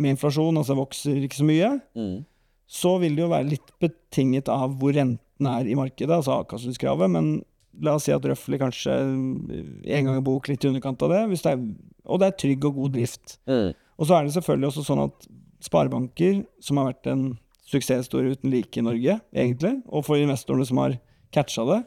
med 0.00 0.16
inflasjon, 0.16 0.56
altså 0.58 0.76
vokser 0.78 1.20
ikke 1.22 1.38
så 1.42 1.46
mye, 1.46 1.72
Mm. 1.94 2.24
så 2.66 2.98
vil 2.98 3.14
det 3.16 3.22
jo 3.22 3.28
være 3.30 3.50
litt 3.52 3.72
betinget 3.78 4.48
av 4.48 4.72
hvor 4.80 4.96
renten 4.96 5.46
er 5.46 5.68
i 5.68 5.76
markedet, 5.76 6.10
altså 6.10 6.40
avkastningskravet, 6.40 7.10
men 7.12 7.44
la 7.80 7.94
oss 7.96 8.06
si 8.08 8.14
at 8.14 8.26
røftlig 8.28 8.60
kanskje 8.60 8.92
en 8.92 10.08
gang 10.08 10.16
i 10.16 10.24
bok 10.24 10.50
litt 10.50 10.64
i 10.64 10.70
underkant 10.70 11.02
av 11.06 11.14
det, 11.14 11.22
hvis 11.30 11.44
det 11.44 11.54
er, 11.54 11.62
og 12.04 12.20
det 12.20 12.28
er 12.28 12.40
trygg 12.42 12.66
og 12.68 12.80
god 12.80 12.96
drift. 12.98 13.38
Mm. 13.48 13.72
Og 13.98 14.08
så 14.08 14.16
er 14.16 14.26
det 14.26 14.34
selvfølgelig 14.36 14.70
også 14.72 14.84
sånn 14.88 15.04
at 15.06 15.30
sparebanker, 15.62 16.42
som 16.62 16.80
har 16.80 16.90
vært 16.90 17.08
en 17.12 17.24
suksesshistorie 17.72 18.34
uten 18.34 18.52
like 18.52 18.78
i 18.78 18.84
Norge, 18.84 19.16
egentlig, 19.32 19.76
og 19.88 20.04
for 20.08 20.20
investorene 20.20 20.66
som 20.68 20.82
har 20.82 20.98
catcha 21.34 21.64
det, 21.68 21.80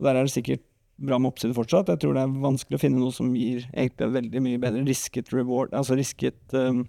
og 0.00 0.08
der 0.08 0.16
er 0.16 0.26
det 0.26 0.34
sikkert 0.34 0.64
bra 1.00 1.16
med 1.20 1.32
oppside 1.32 1.56
fortsatt, 1.56 1.88
jeg 1.92 2.02
tror 2.02 2.16
det 2.16 2.24
er 2.24 2.40
vanskelig 2.42 2.76
å 2.76 2.82
finne 2.82 3.00
noe 3.00 3.12
som 3.14 3.30
gir 3.36 3.64
egentlig 3.70 4.10
veldig 4.16 4.42
mye 4.44 4.60
bedre 4.60 4.82
risket 4.88 5.30
reward, 5.32 5.72
altså 5.76 5.96
risket 5.96 6.56
um, 6.56 6.82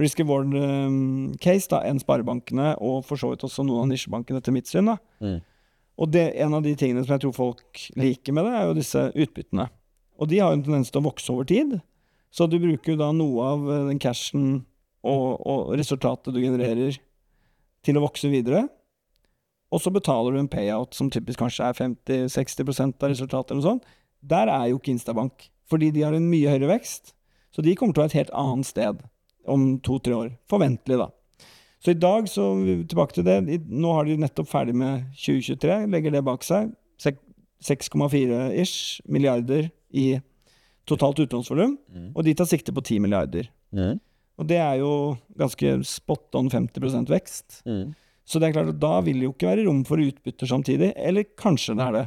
risk 0.00 0.20
reward 0.20 0.52
um, 0.56 1.30
case 1.40 1.70
da, 1.70 1.82
enn 1.88 2.00
sparebankene, 2.02 2.74
og 2.84 3.04
for 3.08 3.20
så 3.20 3.32
vidt 3.32 3.44
også 3.46 3.64
noen 3.64 3.84
av 3.84 3.90
nisjebankene 3.92 4.42
til 4.44 4.56
mitt 4.56 4.68
syn. 4.70 4.92
da. 4.92 4.98
Mm. 5.24 5.38
Og 6.00 6.08
det, 6.08 6.30
en 6.40 6.56
av 6.56 6.64
de 6.64 6.72
tingene 6.78 7.04
som 7.04 7.14
jeg 7.14 7.26
tror 7.26 7.36
folk 7.36 7.84
liker 8.00 8.34
med 8.36 8.48
det, 8.48 8.56
er 8.56 8.66
jo 8.68 8.78
disse 8.78 9.04
utbyttene. 9.12 9.68
Og 10.20 10.28
de 10.30 10.40
har 10.40 10.52
jo 10.52 10.58
en 10.58 10.64
tendens 10.64 10.92
til 10.92 11.02
å 11.02 11.08
vokse 11.10 11.32
over 11.32 11.48
tid. 11.48 11.76
Så 12.32 12.46
du 12.48 12.58
bruker 12.62 12.94
jo 12.94 13.00
da 13.00 13.10
noe 13.12 13.46
av 13.52 13.68
eh, 13.68 13.86
den 13.90 14.00
cashen 14.00 14.48
og, 15.04 15.40
og 15.40 15.72
resultatet 15.80 16.34
du 16.34 16.40
genererer, 16.42 16.98
til 17.84 17.96
å 17.96 18.04
vokse 18.04 18.28
videre. 18.32 18.66
Og 19.72 19.80
så 19.80 19.92
betaler 19.94 20.34
du 20.34 20.40
en 20.42 20.50
payout 20.50 20.96
som 20.96 21.08
typisk 21.12 21.40
kanskje 21.40 21.68
er 21.70 21.78
50-60 21.78 22.82
av 22.90 23.08
resultatet 23.08 23.54
eller 23.54 23.60
noe 23.62 23.68
sånt. 23.68 23.86
Der 24.20 24.50
er 24.52 24.66
jo 24.68 24.80
ikke 24.80 24.92
Instabank, 24.92 25.46
fordi 25.70 25.92
de 25.94 26.04
har 26.04 26.16
en 26.16 26.28
mye 26.28 26.50
høyere 26.50 26.74
vekst. 26.74 27.14
Så 27.54 27.64
de 27.64 27.74
kommer 27.78 27.96
til 27.96 28.02
å 28.02 28.04
være 28.04 28.12
et 28.12 28.20
helt 28.20 28.36
annet 28.36 28.68
sted 28.68 29.00
om 29.48 29.70
to-tre 29.84 30.16
år. 30.16 30.34
Forventelig, 30.50 31.00
da. 31.00 31.08
Så 31.80 31.90
i 31.94 31.96
dag, 31.96 32.26
så 32.28 32.44
tilbake 32.88 33.16
til 33.16 33.24
det, 33.24 33.38
nå 33.72 33.92
har 33.96 34.04
de 34.04 34.18
nettopp 34.20 34.48
ferdig 34.50 34.74
med 34.76 35.06
2023, 35.16 35.86
legger 35.88 36.12
det 36.12 36.24
bak 36.26 36.44
seg. 36.44 36.74
6,4-ish 37.64 39.00
milliarder 39.08 39.70
i 39.92 40.20
totalt 40.88 41.20
utlånsvolum, 41.22 41.76
Mm. 41.92 42.12
og 42.16 42.24
de 42.24 42.34
tar 42.34 42.46
sikte 42.48 42.72
på 42.72 42.82
10 42.82 42.98
milliarder. 43.00 43.48
Mm. 43.72 44.00
Og 44.38 44.46
det 44.48 44.56
er 44.56 44.78
jo 44.80 45.16
ganske 45.38 45.84
spot 45.84 46.34
on 46.34 46.48
50 46.50 47.06
vekst. 47.08 47.62
Mm. 47.66 47.94
Så 48.24 48.38
det 48.40 48.48
er 48.48 48.52
klart 48.56 48.68
at 48.74 48.80
da 48.80 49.00
vil 49.00 49.20
det 49.20 49.26
jo 49.28 49.32
ikke 49.34 49.48
være 49.50 49.66
rom 49.66 49.84
for 49.84 49.96
utbytter 50.00 50.46
samtidig, 50.46 50.92
eller 50.96 51.24
kanskje 51.36 51.76
det 51.76 51.86
er 51.86 51.92
det. 51.92 52.06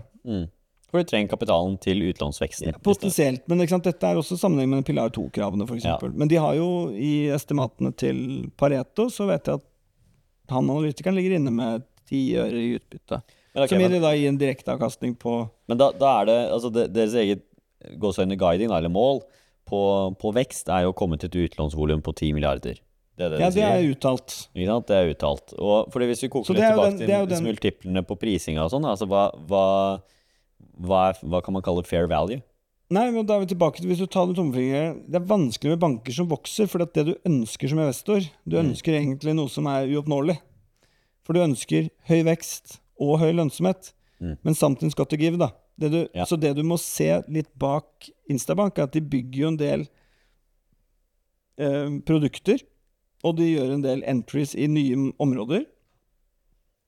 For 0.93 1.01
du 1.01 1.09
trenger 1.09 1.31
kapitalen 1.31 1.73
til 1.81 2.03
utlånsveksten. 2.05 2.69
Ja. 2.69 2.79
Potensielt, 2.85 3.47
men 3.49 3.63
dette 3.65 4.09
er 4.11 4.19
også 4.19 4.37
sammenheng 4.37 4.69
med 4.69 4.85
Pilar 4.85 5.09
2-kravene, 5.09 5.65
f.eks. 5.65 5.87
Ja. 5.89 5.95
Men 6.13 6.29
de 6.29 6.37
har 6.37 6.53
jo 6.53 6.67
i 6.93 7.31
estimatene 7.33 7.89
til 7.97 8.19
Pareto, 8.61 9.07
så 9.09 9.25
vet 9.25 9.49
jeg 9.49 9.57
at 9.57 10.53
han 10.53 10.69
analytikeren 10.69 11.17
ligger 11.17 11.39
inne 11.39 11.49
med 11.55 11.87
ti 12.05 12.21
øre 12.37 12.61
i 12.61 12.75
utbytte. 12.77 13.23
Okay, 13.55 13.71
Som 13.73 13.81
vil 13.81 14.05
da 14.05 14.13
gi 14.13 14.27
en 14.29 14.37
direkteavkastning 14.37 15.17
på 15.17 15.33
men 15.69 15.77
da, 15.81 15.91
da 15.97 16.13
er 16.21 16.29
det 16.29 16.37
altså 16.55 16.71
det, 16.73 16.87
Deres 16.93 17.13
eget 17.17 17.43
gåsehøyne 18.01 18.37
guiding, 18.37 18.69
da, 18.69 18.77
eller 18.77 18.93
mål, 18.93 19.23
på, 19.69 19.81
på 20.21 20.31
vekst 20.37 20.69
er 20.73 20.85
jo 20.85 20.93
å 20.93 20.97
komme 20.97 21.17
til 21.17 21.29
et 21.31 21.37
utlånsvolum 21.47 22.05
på 22.05 22.13
10 22.13 22.33
milliarder. 22.37 22.77
Det 23.17 23.29
det 23.29 23.39
Ja, 23.41 23.49
det 23.53 23.65
er 23.65 23.83
uttalt. 23.91 24.33
Ikke 24.55 24.69
sant? 24.69 24.87
Det 24.89 24.95
er 24.97 25.11
uttalt. 25.13 25.53
Og 25.57 25.91
fordi 25.93 26.07
hvis 26.09 26.23
vi 26.25 26.29
koker 26.33 26.53
litt 26.57 26.63
tilbake 26.65 26.97
den- 26.97 27.07
til 27.07 27.27
den- 27.33 27.45
multiplene 27.45 28.05
på 28.05 28.17
prisinga 28.17 28.65
og 28.65 28.71
sånn, 28.73 28.85
altså 28.89 29.05
hva, 29.09 29.27
hva, 29.47 30.01
hva, 30.79 31.09
er, 31.11 31.19
hva 31.27 31.41
kan 31.43 31.53
man 31.53 31.61
kalle 31.65 31.83
fair 31.85 32.07
value? 32.07 32.41
Nei, 32.93 33.07
men 33.11 33.25
da 33.25 33.35
er 33.37 33.45
vi 33.45 33.53
tilbake 33.55 33.79
til 33.79 33.87
Hvis 33.89 34.01
du 34.03 34.05
tar 34.11 34.25
den 34.27 34.35
tommelfingeren 34.35 34.97
Det 35.09 35.15
er 35.17 35.25
vanskelig 35.25 35.71
med 35.71 35.79
banker 35.81 36.13
som 36.13 36.27
vokser, 36.29 36.67
for 36.69 36.83
det 36.83 37.05
du 37.07 37.13
ønsker 37.25 37.69
som 37.71 37.79
investor 37.79 38.19
Du 38.45 38.57
Mm. 38.57 38.67
ønsker 38.69 38.93
egentlig 38.99 39.33
noe 39.35 39.49
som 39.49 39.65
er 39.67 39.87
uoppnåelig. 39.87 40.35
For 41.23 41.33
du 41.33 41.39
ønsker 41.39 41.89
høy 42.09 42.23
vekst 42.27 42.79
og 42.99 43.19
høy 43.19 43.31
lønnsomhet, 43.33 43.93
Mm. 44.21 44.37
men 44.43 44.53
something's 44.53 44.93
got 44.95 45.09
to 45.09 45.17
give, 45.17 45.37
da. 45.39 45.49
Det 45.79 45.91
du, 45.91 46.07
Ja. 46.13 46.25
Så 46.25 46.37
det 46.39 46.55
du 46.55 46.61
må 46.63 46.77
se 46.77 47.23
litt 47.29 47.49
bak 47.57 48.09
Instabank, 48.29 48.77
er 48.77 48.83
at 48.83 48.91
de 48.91 49.01
bygger 49.01 49.39
jo 49.41 49.47
en 49.47 49.57
del 49.57 49.87
eh, 51.57 51.89
produkter, 52.05 52.59
og 53.23 53.37
de 53.37 53.47
gjør 53.55 53.73
en 53.73 53.81
del 53.81 54.03
entries 54.03 54.53
i 54.55 54.67
nye 54.67 55.11
områder 55.19 55.65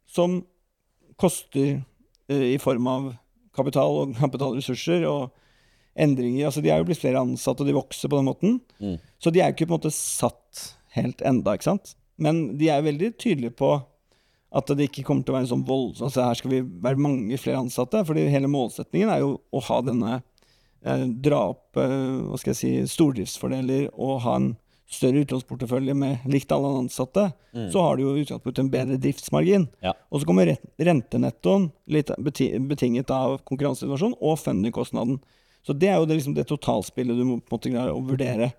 som 0.07 0.43
koster 1.17 1.83
eh, 2.29 2.53
i 2.53 2.57
form 2.61 2.87
av 2.87 3.13
kapital 3.55 4.01
og 4.03 4.15
kapitalressurser 4.21 5.07
og 5.09 5.33
endringer. 5.95 6.49
Altså, 6.49 6.63
de 6.63 6.71
er 6.73 6.81
jo 6.81 6.87
blitt 6.89 7.01
flere 7.01 7.23
ansatte, 7.23 7.63
og 7.63 7.69
de 7.69 7.77
vokser 7.77 8.11
på 8.11 8.19
den 8.19 8.27
måten. 8.27 8.57
Mm. 8.83 8.97
Så 9.21 9.31
de 9.31 9.41
er 9.41 9.51
jo 9.51 9.57
ikke 9.57 9.69
på 9.69 9.73
en 9.73 9.79
måte 9.79 9.95
satt 9.95 10.65
helt 10.95 11.23
enda, 11.25 11.55
ikke 11.55 11.71
sant? 11.71 11.95
Men 12.21 12.57
de 12.59 12.69
er 12.71 12.85
veldig 12.85 13.15
tydelige 13.19 13.55
på 13.59 13.75
at 14.55 14.71
det 14.71 14.87
ikke 14.87 15.03
kommer 15.07 15.25
til 15.25 15.33
å 15.33 15.35
være 15.35 15.45
en 15.47 15.51
sånn 15.51 15.65
voldsom 15.67 16.07
altså 16.07 16.27
Her 16.29 16.37
skal 16.39 16.53
vi 16.53 16.61
være 16.63 17.01
mange 17.01 17.39
flere 17.41 17.59
ansatte. 17.59 18.05
fordi 18.07 18.27
hele 18.31 18.47
målsetningen 18.51 19.11
er 19.11 19.23
jo 19.23 19.33
å 19.51 19.61
ha 19.67 19.79
denne 19.83 20.13
eh, 20.19 21.05
Dra 21.27 21.41
opp 21.51 21.79
eh, 21.81 22.21
hva 22.29 22.39
skal 22.39 22.53
jeg 22.53 22.61
si, 22.61 22.71
stordriftsfordeler 22.95 23.89
og 23.91 24.21
ha 24.23 24.37
en 24.39 24.53
større 24.91 25.23
utlånsportefølje 25.25 25.95
med 25.97 26.25
likt 26.29 26.51
alle 26.53 26.69
ansatte. 26.79 27.29
Mm. 27.55 27.69
Så 27.73 27.81
har 27.81 27.97
du 27.97 28.03
jo 28.03 28.17
utgangspunktet 28.21 28.61
en 28.63 28.71
bedre 28.73 28.97
driftsmargin. 29.01 29.67
Ja. 29.85 29.95
Og 30.09 30.21
så 30.21 30.29
kommer 30.29 30.51
rentenettoen, 30.77 31.71
litt 31.89 32.11
betinget 32.21 33.11
av 33.13 33.39
konkurransesituasjonen, 33.49 34.17
og 34.21 34.37
fundingkostnaden. 34.41 35.19
Så 35.65 35.73
det 35.73 35.89
er 35.89 35.97
jo 35.97 36.05
det, 36.09 36.19
liksom 36.19 36.35
det 36.37 36.47
totalspillet 36.51 37.17
du 37.17 37.25
må 37.25 37.39
på 37.41 37.57
en 37.57 37.77
måte 37.77 37.87
å 37.95 38.03
vurdere. 38.05 38.51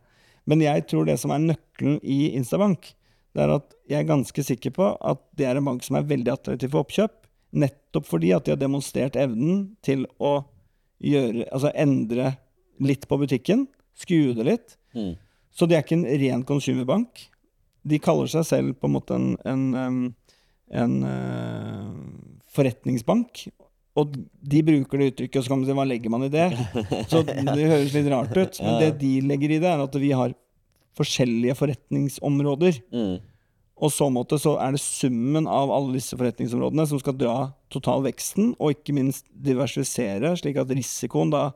Men 0.47 0.63
jeg 0.63 0.87
tror 0.91 1.07
det 1.07 1.19
som 1.23 1.35
er 1.35 1.45
nøkkelen 1.45 2.01
i 2.03 2.33
Instabank, 2.39 2.93
det 3.37 3.45
er 3.45 3.53
at 3.59 3.75
jeg 3.91 4.01
er 4.01 4.09
ganske 4.09 4.43
sikker 4.49 4.73
på 4.75 4.91
at 5.05 5.23
det 5.39 5.47
er 5.47 5.59
en 5.59 5.69
bank 5.69 5.85
som 5.85 5.99
er 5.99 6.09
veldig 6.09 6.33
attraktiv 6.33 6.73
for 6.73 6.87
oppkjøp, 6.87 7.15
nettopp 7.57 8.09
fordi 8.09 8.33
at 8.35 8.47
de 8.47 8.55
har 8.55 8.61
demonstrert 8.61 9.19
evnen 9.21 9.77
til 9.87 10.07
å 10.19 10.39
gjøre, 11.05 11.47
altså 11.53 11.73
endre 11.77 12.33
litt 12.83 13.07
på 13.09 13.19
butikken, 13.21 13.67
skue 13.97 14.35
det 14.37 14.47
litt. 14.49 14.77
Mm. 14.97 15.15
Så 15.57 15.69
de 15.69 15.77
er 15.77 15.85
ikke 15.85 15.97
en 15.97 16.09
ren 16.23 16.45
consumerbank. 16.47 17.27
De 17.87 18.01
kaller 18.03 18.29
seg 18.29 18.45
selv 18.49 18.77
på 18.81 18.89
en 18.89 18.97
måte 18.97 19.17
en, 19.17 19.29
en, 19.49 19.63
en, 19.81 20.01
en 20.83 20.97
eh, 21.09 21.93
forretningsbank. 22.53 23.47
Og 23.97 24.13
de 24.13 24.61
bruker 24.67 25.01
det 25.01 25.13
uttrykket, 25.13 25.39
og 25.41 25.45
så 25.45 25.53
kan 25.53 25.63
man 25.63 25.69
si 25.69 25.77
hva 25.79 25.87
legger 25.89 26.13
man 26.13 26.27
i 26.27 26.33
det? 26.33 26.51
Så 27.09 27.23
det 27.25 27.71
høres 27.71 27.95
litt 27.95 28.11
rart 28.13 28.35
ut. 28.37 28.59
Men 28.61 28.83
det 28.83 28.91
de 29.01 29.15
legger 29.25 29.55
i 29.57 29.61
det, 29.63 29.71
er 29.71 29.85
at 29.87 29.97
vi 30.03 30.13
har 30.13 30.35
forskjellige 30.97 31.57
forretningsområder. 31.57 32.83
Mm. 32.93 33.17
Og 33.77 33.93
så 33.93 34.09
måte 34.13 34.39
så 34.41 34.55
er 34.61 34.73
det 34.73 34.81
summen 34.81 35.49
av 35.49 35.73
alle 35.73 35.97
disse 35.97 36.17
forretningsområdene 36.17 36.87
som 36.89 37.01
skal 37.01 37.17
dra 37.21 37.37
totalveksten, 37.73 38.55
og 38.57 38.77
ikke 38.77 38.97
minst 38.97 39.29
diversifisere, 39.33 40.33
slik 40.41 40.61
at 40.61 40.73
risikoen 40.73 41.33
da 41.33 41.51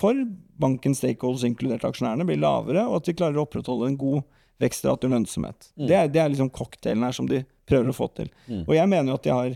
for 0.00 0.16
bankens 0.60 1.00
stakeholders, 1.02 1.46
inkludert 1.48 1.84
aksjonærene, 1.88 2.26
blir 2.28 2.40
lavere, 2.40 2.86
og 2.88 3.00
at 3.00 3.10
vi 3.10 3.16
klarer 3.18 3.40
å 3.40 3.46
opprettholde 3.46 3.90
en 3.90 3.98
god 4.00 4.22
vekstrate 4.60 5.08
og 5.08 5.14
lønnsomhet. 5.14 5.70
Mm. 5.76 5.86
Det, 5.86 5.96
er, 5.96 6.10
det 6.12 6.22
er 6.22 6.32
liksom 6.32 6.50
cocktailen 6.52 7.04
her 7.06 7.16
som 7.16 7.28
de 7.28 7.42
prøver 7.68 7.92
å 7.92 7.96
få 7.96 8.10
til. 8.16 8.32
Mm. 8.48 8.64
Og 8.66 8.74
jeg 8.76 8.90
mener 8.92 9.12
jo 9.12 9.20
at 9.20 9.26
de 9.26 9.34
har 9.34 9.54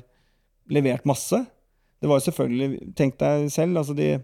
levert 0.72 1.08
masse. 1.08 1.40
Det 2.00 2.08
var 2.08 2.20
jo 2.20 2.26
selvfølgelig 2.28 2.92
Tenk 2.96 3.18
deg 3.20 3.50
selv, 3.52 3.80
altså 3.80 3.96
de, 3.96 4.14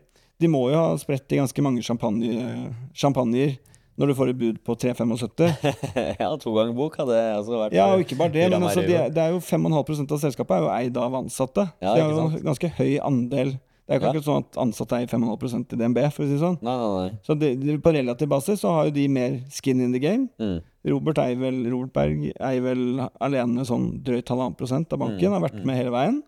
de 0.41 0.49
må 0.53 0.67
jo 0.73 0.79
ha 0.81 0.95
spredt 1.01 1.33
i 1.33 1.41
ganske 1.41 1.65
mange 1.65 1.85
champagne, 1.85 2.71
champagner 2.97 3.59
når 4.01 4.11
du 4.11 4.17
får 4.17 4.31
et 4.33 4.39
bud 4.41 4.61
på 4.65 4.75
3,75. 4.81 5.51
ja, 6.23 6.29
to 6.41 6.53
ganger 6.57 6.73
bok 6.77 6.95
hadde 7.03 7.17
altså 7.35 7.59
vært 7.59 7.75
Ja, 7.77 7.91
og 7.93 8.05
ikke 8.05 8.17
bare 8.17 8.33
det, 8.33 8.47
men 8.49 8.65
altså, 8.65 8.85
det, 8.87 9.01
det 9.13 9.25
er 9.27 9.35
jo 9.35 9.43
5,5 9.45 10.07
av 10.07 10.23
selskapet 10.23 10.57
er 10.57 10.65
jo 10.65 10.71
eid 10.73 11.01
av 11.01 11.17
ansatte. 11.19 11.67
Ja, 11.83 11.93
det 11.99 12.07
er 12.07 12.15
jo 12.15 12.23
en 12.25 12.47
ganske 12.47 12.71
høy 12.79 12.95
andel. 13.05 13.59
Det 13.91 13.97
er 13.97 14.01
jo 14.01 14.07
Ja. 14.07 14.13
ikke 14.15 14.23
sånn 14.29 14.45
at 14.45 14.57
ansatte 14.63 14.95
eier 15.01 15.09
5,5 15.11 15.73
i 15.75 15.77
DNB, 15.77 15.99
for 16.15 16.23
å 16.23 16.27
si 16.29 16.37
det 16.37 16.43
sånn. 16.45 16.59
Nei, 16.63 16.75
nei, 16.79 16.91
nei. 17.09 17.19
Så 17.27 17.35
det, 17.35 17.49
det, 17.59 17.75
på 17.83 17.91
relativ 17.93 18.29
basis 18.31 18.61
så 18.63 18.71
har 18.77 18.85
jo 18.87 18.93
de 18.95 19.09
mer 19.11 19.41
skin 19.51 19.81
in 19.83 19.91
the 19.93 19.99
game. 19.99 20.29
Mm. 20.39 20.61
Robert, 20.93 21.19
vel, 21.41 21.59
Robert 21.73 21.93
Berg 21.93 22.33
er 22.39 22.61
vel 22.63 23.01
alene 23.21 23.65
sånn 23.67 23.89
drøyt 24.07 24.31
halvannen 24.31 24.57
prosent 24.57 24.93
av 24.95 25.01
banken, 25.03 25.27
Mm, 25.27 25.35
har 25.35 25.43
vært 25.43 25.59
mm. 25.59 25.67
med 25.67 25.77
hele 25.77 25.91
veien. 25.91 26.23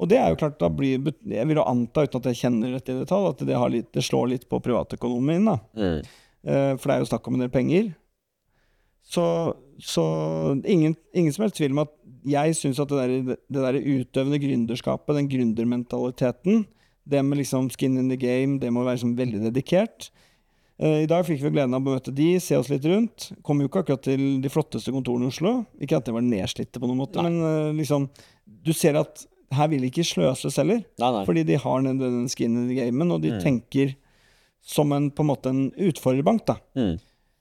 Og 0.00 0.08
det 0.08 0.16
er 0.18 0.32
jo 0.32 0.36
klart, 0.40 0.58
da 0.58 0.68
blir 0.68 0.96
Jeg 1.28 1.46
vil 1.46 1.56
jo 1.56 1.64
anta, 1.64 2.04
uten 2.04 2.20
at 2.20 2.30
jeg 2.32 2.40
kjenner 2.40 2.72
dette 2.72 2.92
i 2.92 2.98
detalj, 3.04 3.28
at 3.28 3.46
det, 3.46 3.56
har 3.56 3.68
litt, 3.68 3.92
det 3.92 4.04
slår 4.04 4.28
litt 4.32 4.48
på 4.48 4.60
privatøkonomien, 4.64 5.44
da. 5.44 5.58
Mm. 5.76 6.02
Eh, 6.46 6.72
for 6.76 6.88
det 6.88 6.96
er 6.96 7.04
jo 7.04 7.10
snakk 7.12 7.28
om 7.28 7.34
en 7.34 7.44
del 7.44 7.52
penger. 7.52 7.94
Så, 9.06 9.54
så 9.78 10.04
ingen, 10.64 10.96
ingen 11.14 11.32
som 11.32 11.44
helst 11.44 11.56
tvil 11.60 11.72
om 11.76 11.84
at 11.84 11.92
jeg 12.26 12.56
syns 12.58 12.80
at 12.82 12.90
det 12.90 12.98
der, 12.98 13.36
det 13.48 13.62
der 13.64 13.78
utøvende 13.80 14.38
gründerskapet, 14.42 15.14
den 15.16 15.28
gründermentaliteten, 15.30 16.64
det 17.06 17.22
med 17.24 17.38
liksom 17.38 17.68
skin 17.70 17.98
in 18.00 18.08
the 18.10 18.16
game, 18.18 18.58
det 18.58 18.72
må 18.74 18.82
være 18.84 18.96
liksom 18.98 19.14
veldig 19.18 19.44
dedikert. 19.46 20.08
Eh, 20.78 21.04
I 21.04 21.06
dag 21.08 21.22
fikk 21.24 21.40
vi 21.44 21.52
gleden 21.54 21.74
av 21.76 21.80
å 21.86 21.94
møte 21.94 22.12
de, 22.12 22.32
se 22.42 22.56
oss 22.58 22.68
litt 22.72 22.84
rundt. 22.84 23.28
Kom 23.46 23.60
jo 23.62 23.68
ikke 23.70 23.84
akkurat 23.84 24.02
til 24.04 24.40
de 24.42 24.50
flotteste 24.52 24.92
kontorene 24.92 25.28
i 25.28 25.32
Oslo. 25.32 25.52
Ikke 25.80 25.96
at 26.00 26.04
de 26.08 26.12
var 26.16 26.24
nedslitte 26.26 26.82
på 26.82 26.90
noen 26.90 26.98
måte, 27.04 27.22
Nei. 27.22 27.30
men 27.30 27.46
eh, 27.70 27.78
liksom 27.78 28.08
Du 28.46 28.72
ser 28.74 28.98
at 28.98 29.22
her 29.54 29.68
vil 29.70 29.80
de 29.86 29.88
ikke 29.92 30.04
sløses 30.04 30.56
heller. 30.58 30.82
Nei, 30.98 31.10
nei. 31.14 31.22
Fordi 31.28 31.44
de 31.46 31.56
har 31.62 31.82
den, 31.86 31.98
den 32.02 32.26
skin 32.28 32.56
in 32.58 32.66
the 32.68 32.74
gamen, 32.80 33.12
og 33.14 33.22
de 33.22 33.30
Mm. 33.36 33.40
tenker 33.42 33.94
som 34.66 34.90
en, 34.92 35.10
på 35.14 35.22
en 35.22 35.28
måte 35.30 35.46
en 35.52 35.70
utfordrerbank, 35.78 36.42
da. 36.48 36.56
Mm. 36.74 36.96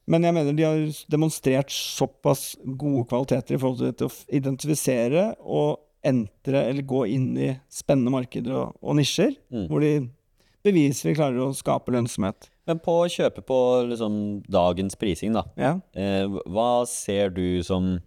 Men 0.08 0.26
jeg 0.28 0.36
mener 0.38 0.54
de 0.54 0.66
har 0.68 0.82
demonstrert 1.10 1.74
såpass 1.74 2.54
gode 2.78 3.08
kvaliteter 3.10 3.56
i 3.56 3.62
forhold 3.62 3.80
til 3.80 3.90
dette 3.90 4.06
å 4.06 4.14
identifisere 4.38 5.24
og 5.42 5.80
entre 6.06 6.62
eller 6.70 6.86
gå 6.86 7.06
inn 7.10 7.32
i 7.42 7.48
spennende 7.74 8.14
markeder 8.14 8.54
og, 8.54 8.76
og 8.86 9.00
nisjer, 9.00 9.34
Mm. 9.50 9.68
hvor 9.72 9.82
de 9.82 9.94
beviselig 10.66 11.16
klarer 11.18 11.42
å 11.42 11.56
skape 11.58 11.94
lønnsomhet. 11.94 12.52
Men 12.70 12.80
på 12.82 13.00
å 13.04 13.10
kjøpe 13.10 13.42
på 13.46 13.58
liksom 13.90 14.44
dagens 14.50 14.98
prising, 14.98 15.34
da. 15.34 15.44
Ja. 15.58 15.74
Eh, 15.98 16.26
hva 16.50 16.86
ser 16.90 17.34
du 17.34 17.62
som 17.64 18.00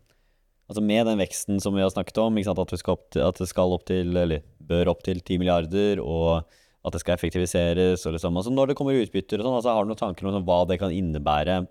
Altså 0.69 0.83
med 0.85 1.07
den 1.09 1.17
veksten 1.17 1.63
som 1.65 1.73
vi 1.73 1.81
har 1.81 1.89
snakket 1.89 2.19
om, 2.21 2.37
sant, 2.45 2.59
at, 2.61 2.69
til, 2.69 3.23
at 3.25 3.39
det 3.41 3.47
skal 3.49 3.73
opp 3.73 3.87
til, 3.89 4.11
eller 4.13 4.43
bør 4.61 4.91
opp 4.93 4.99
til 5.07 5.17
10 5.17 5.39
milliarder, 5.41 5.97
og 6.05 6.45
at 6.85 6.93
det 6.93 7.01
skal 7.01 7.17
effektiviseres, 7.17 8.05
og 8.05 8.13
liksom, 8.13 8.37
altså 8.37 8.53
når 8.53 8.69
det 8.69 8.77
kommer 8.77 8.99
utbytter 9.01 9.41
og 9.41 9.47
sånn, 9.47 9.57
altså 9.63 9.73
har 9.73 9.87
du 9.87 9.89
noen 9.89 10.03
tanker 10.03 10.29
om 10.29 10.37
sånn, 10.37 10.45
hva 10.45 10.59
det 10.69 10.77
kan 10.83 10.93
innebære? 10.93 11.63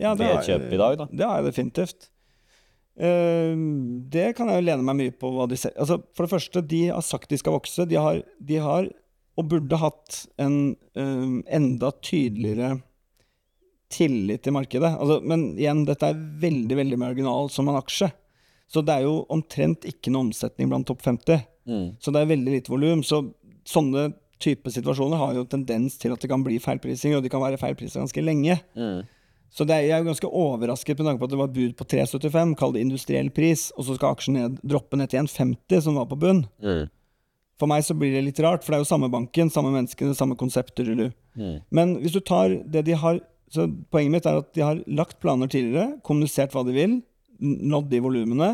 Ja, 0.00 0.14
Ved 0.16 0.32
har- 0.32 0.46
kjøp 0.46 0.72
i 0.72 0.80
dag, 0.80 0.96
da? 0.98 1.06
Det 1.12 1.26
har 1.28 1.40
jeg 1.42 1.52
definitivt. 1.52 2.08
Eh, 3.00 3.54
det 4.12 4.34
kan 4.36 4.48
jeg 4.50 4.60
jo 4.60 4.66
lene 4.66 4.84
meg 4.84 4.96
mye 4.98 5.14
på 5.16 5.30
hva 5.34 5.46
de 5.48 5.56
ser. 5.60 5.72
Altså, 5.78 6.00
for 6.16 6.26
det 6.26 6.32
første, 6.34 6.62
de 6.66 6.80
har 6.88 7.04
sagt 7.04 7.28
de 7.30 7.38
skal 7.40 7.54
vokse. 7.56 7.86
De 7.88 7.96
har, 8.00 8.22
de 8.40 8.56
har 8.60 8.88
og 9.38 9.48
burde 9.48 9.76
hatt 9.80 10.26
en 10.42 10.74
um, 10.98 11.42
enda 11.48 11.90
tydeligere 12.04 12.82
tillit 13.90 14.42
til 14.44 14.54
markedet. 14.54 14.90
Altså, 15.00 15.20
men 15.26 15.54
igjen, 15.58 15.84
dette 15.88 16.10
er 16.12 16.18
veldig, 16.42 16.76
veldig 16.78 16.98
marginalt 17.00 17.54
som 17.54 17.70
en 17.70 17.78
aksje. 17.80 18.10
Så 18.70 18.84
det 18.86 18.94
er 19.00 19.06
jo 19.08 19.24
omtrent 19.32 19.86
ikke 19.88 20.12
noe 20.14 20.28
omsetning 20.28 20.68
blant 20.70 20.86
topp 20.86 21.02
50. 21.02 21.40
Mm. 21.66 21.86
Så 22.02 22.12
det 22.14 22.20
er 22.22 22.30
veldig 22.30 22.52
lite 22.58 22.70
volum. 22.70 23.02
Så 23.06 23.22
sånne 23.66 24.10
type 24.40 24.70
situasjoner 24.72 25.18
har 25.20 25.34
jo 25.36 25.46
tendens 25.50 25.98
til 26.00 26.14
at 26.14 26.22
det 26.22 26.30
kan 26.30 26.44
bli 26.44 26.60
feilprising, 26.62 27.16
og 27.16 27.24
de 27.24 27.32
kan 27.32 27.42
være 27.42 27.58
feilpriser 27.60 28.00
ganske 28.04 28.22
lenge. 28.24 28.60
Mm. 28.78 29.02
Så 29.50 29.66
det 29.66 29.74
er, 29.74 29.86
jeg 29.88 29.96
er 29.96 30.04
jo 30.04 30.10
ganske 30.12 30.30
overrasket 30.30 31.00
med 31.00 31.08
tanke 31.08 31.20
på 31.20 31.26
at 31.26 31.32
det 31.32 31.40
var 31.40 31.52
bud 31.54 31.72
på 31.78 31.86
3,75, 31.90 32.54
kall 32.58 32.74
det 32.76 32.84
industriell 32.84 33.32
pris, 33.34 33.68
og 33.74 33.86
så 33.88 33.96
skal 33.98 34.14
aksjen 34.14 34.38
ned, 34.38 34.60
droppe 34.62 34.98
ned 34.98 35.10
til 35.10 35.24
1,50, 35.24 35.80
som 35.86 35.98
var 35.98 36.06
på 36.10 36.18
bunn. 36.22 36.44
Mm. 36.62 36.84
For 37.60 37.68
meg 37.68 37.82
så 37.84 37.96
blir 37.98 38.14
det 38.14 38.22
litt 38.28 38.40
rart, 38.40 38.62
for 38.64 38.72
det 38.72 38.78
er 38.78 38.84
jo 38.84 38.92
samme 38.92 39.10
banken, 39.12 39.50
samme 39.52 39.72
menneskene, 39.74 40.14
samme 40.16 40.38
konsepter. 40.38 40.88
Mm. 41.34 41.58
Men 41.68 41.98
hvis 42.00 42.14
du 42.14 42.22
tar 42.22 42.54
det 42.64 42.86
de 42.86 42.96
har 42.96 43.20
så 43.50 43.66
Poenget 43.90 44.12
mitt 44.14 44.26
er 44.30 44.36
at 44.38 44.52
de 44.54 44.62
har 44.62 44.80
lagt 44.86 45.16
planer 45.22 45.50
tidligere, 45.50 45.96
kommunisert 46.06 46.52
hva 46.54 46.62
de 46.62 46.74
vil, 46.76 47.00
nådd 47.40 47.88
de 47.90 47.98
volumene, 48.04 48.50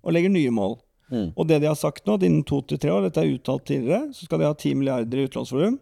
og 0.00 0.14
legger 0.14 0.32
nye 0.32 0.52
mål. 0.54 0.78
Mm. 1.12 1.26
Og 1.34 1.48
det 1.48 1.58
de 1.60 1.68
har 1.68 1.76
sagt 1.76 2.06
nå, 2.08 2.16
at 2.16 2.24
innen 2.24 2.46
to 2.48 2.62
til 2.64 2.80
tre 2.80 2.94
år, 2.94 3.04
dette 3.04 3.20
er 3.20 3.34
uttalt 3.34 3.66
tidligere, 3.68 4.08
så 4.16 4.24
skal 4.24 4.40
de 4.40 4.48
ha 4.48 4.54
10 4.54 4.78
milliarder 4.80 5.20
i 5.20 5.26
utlånsvolum. 5.28 5.76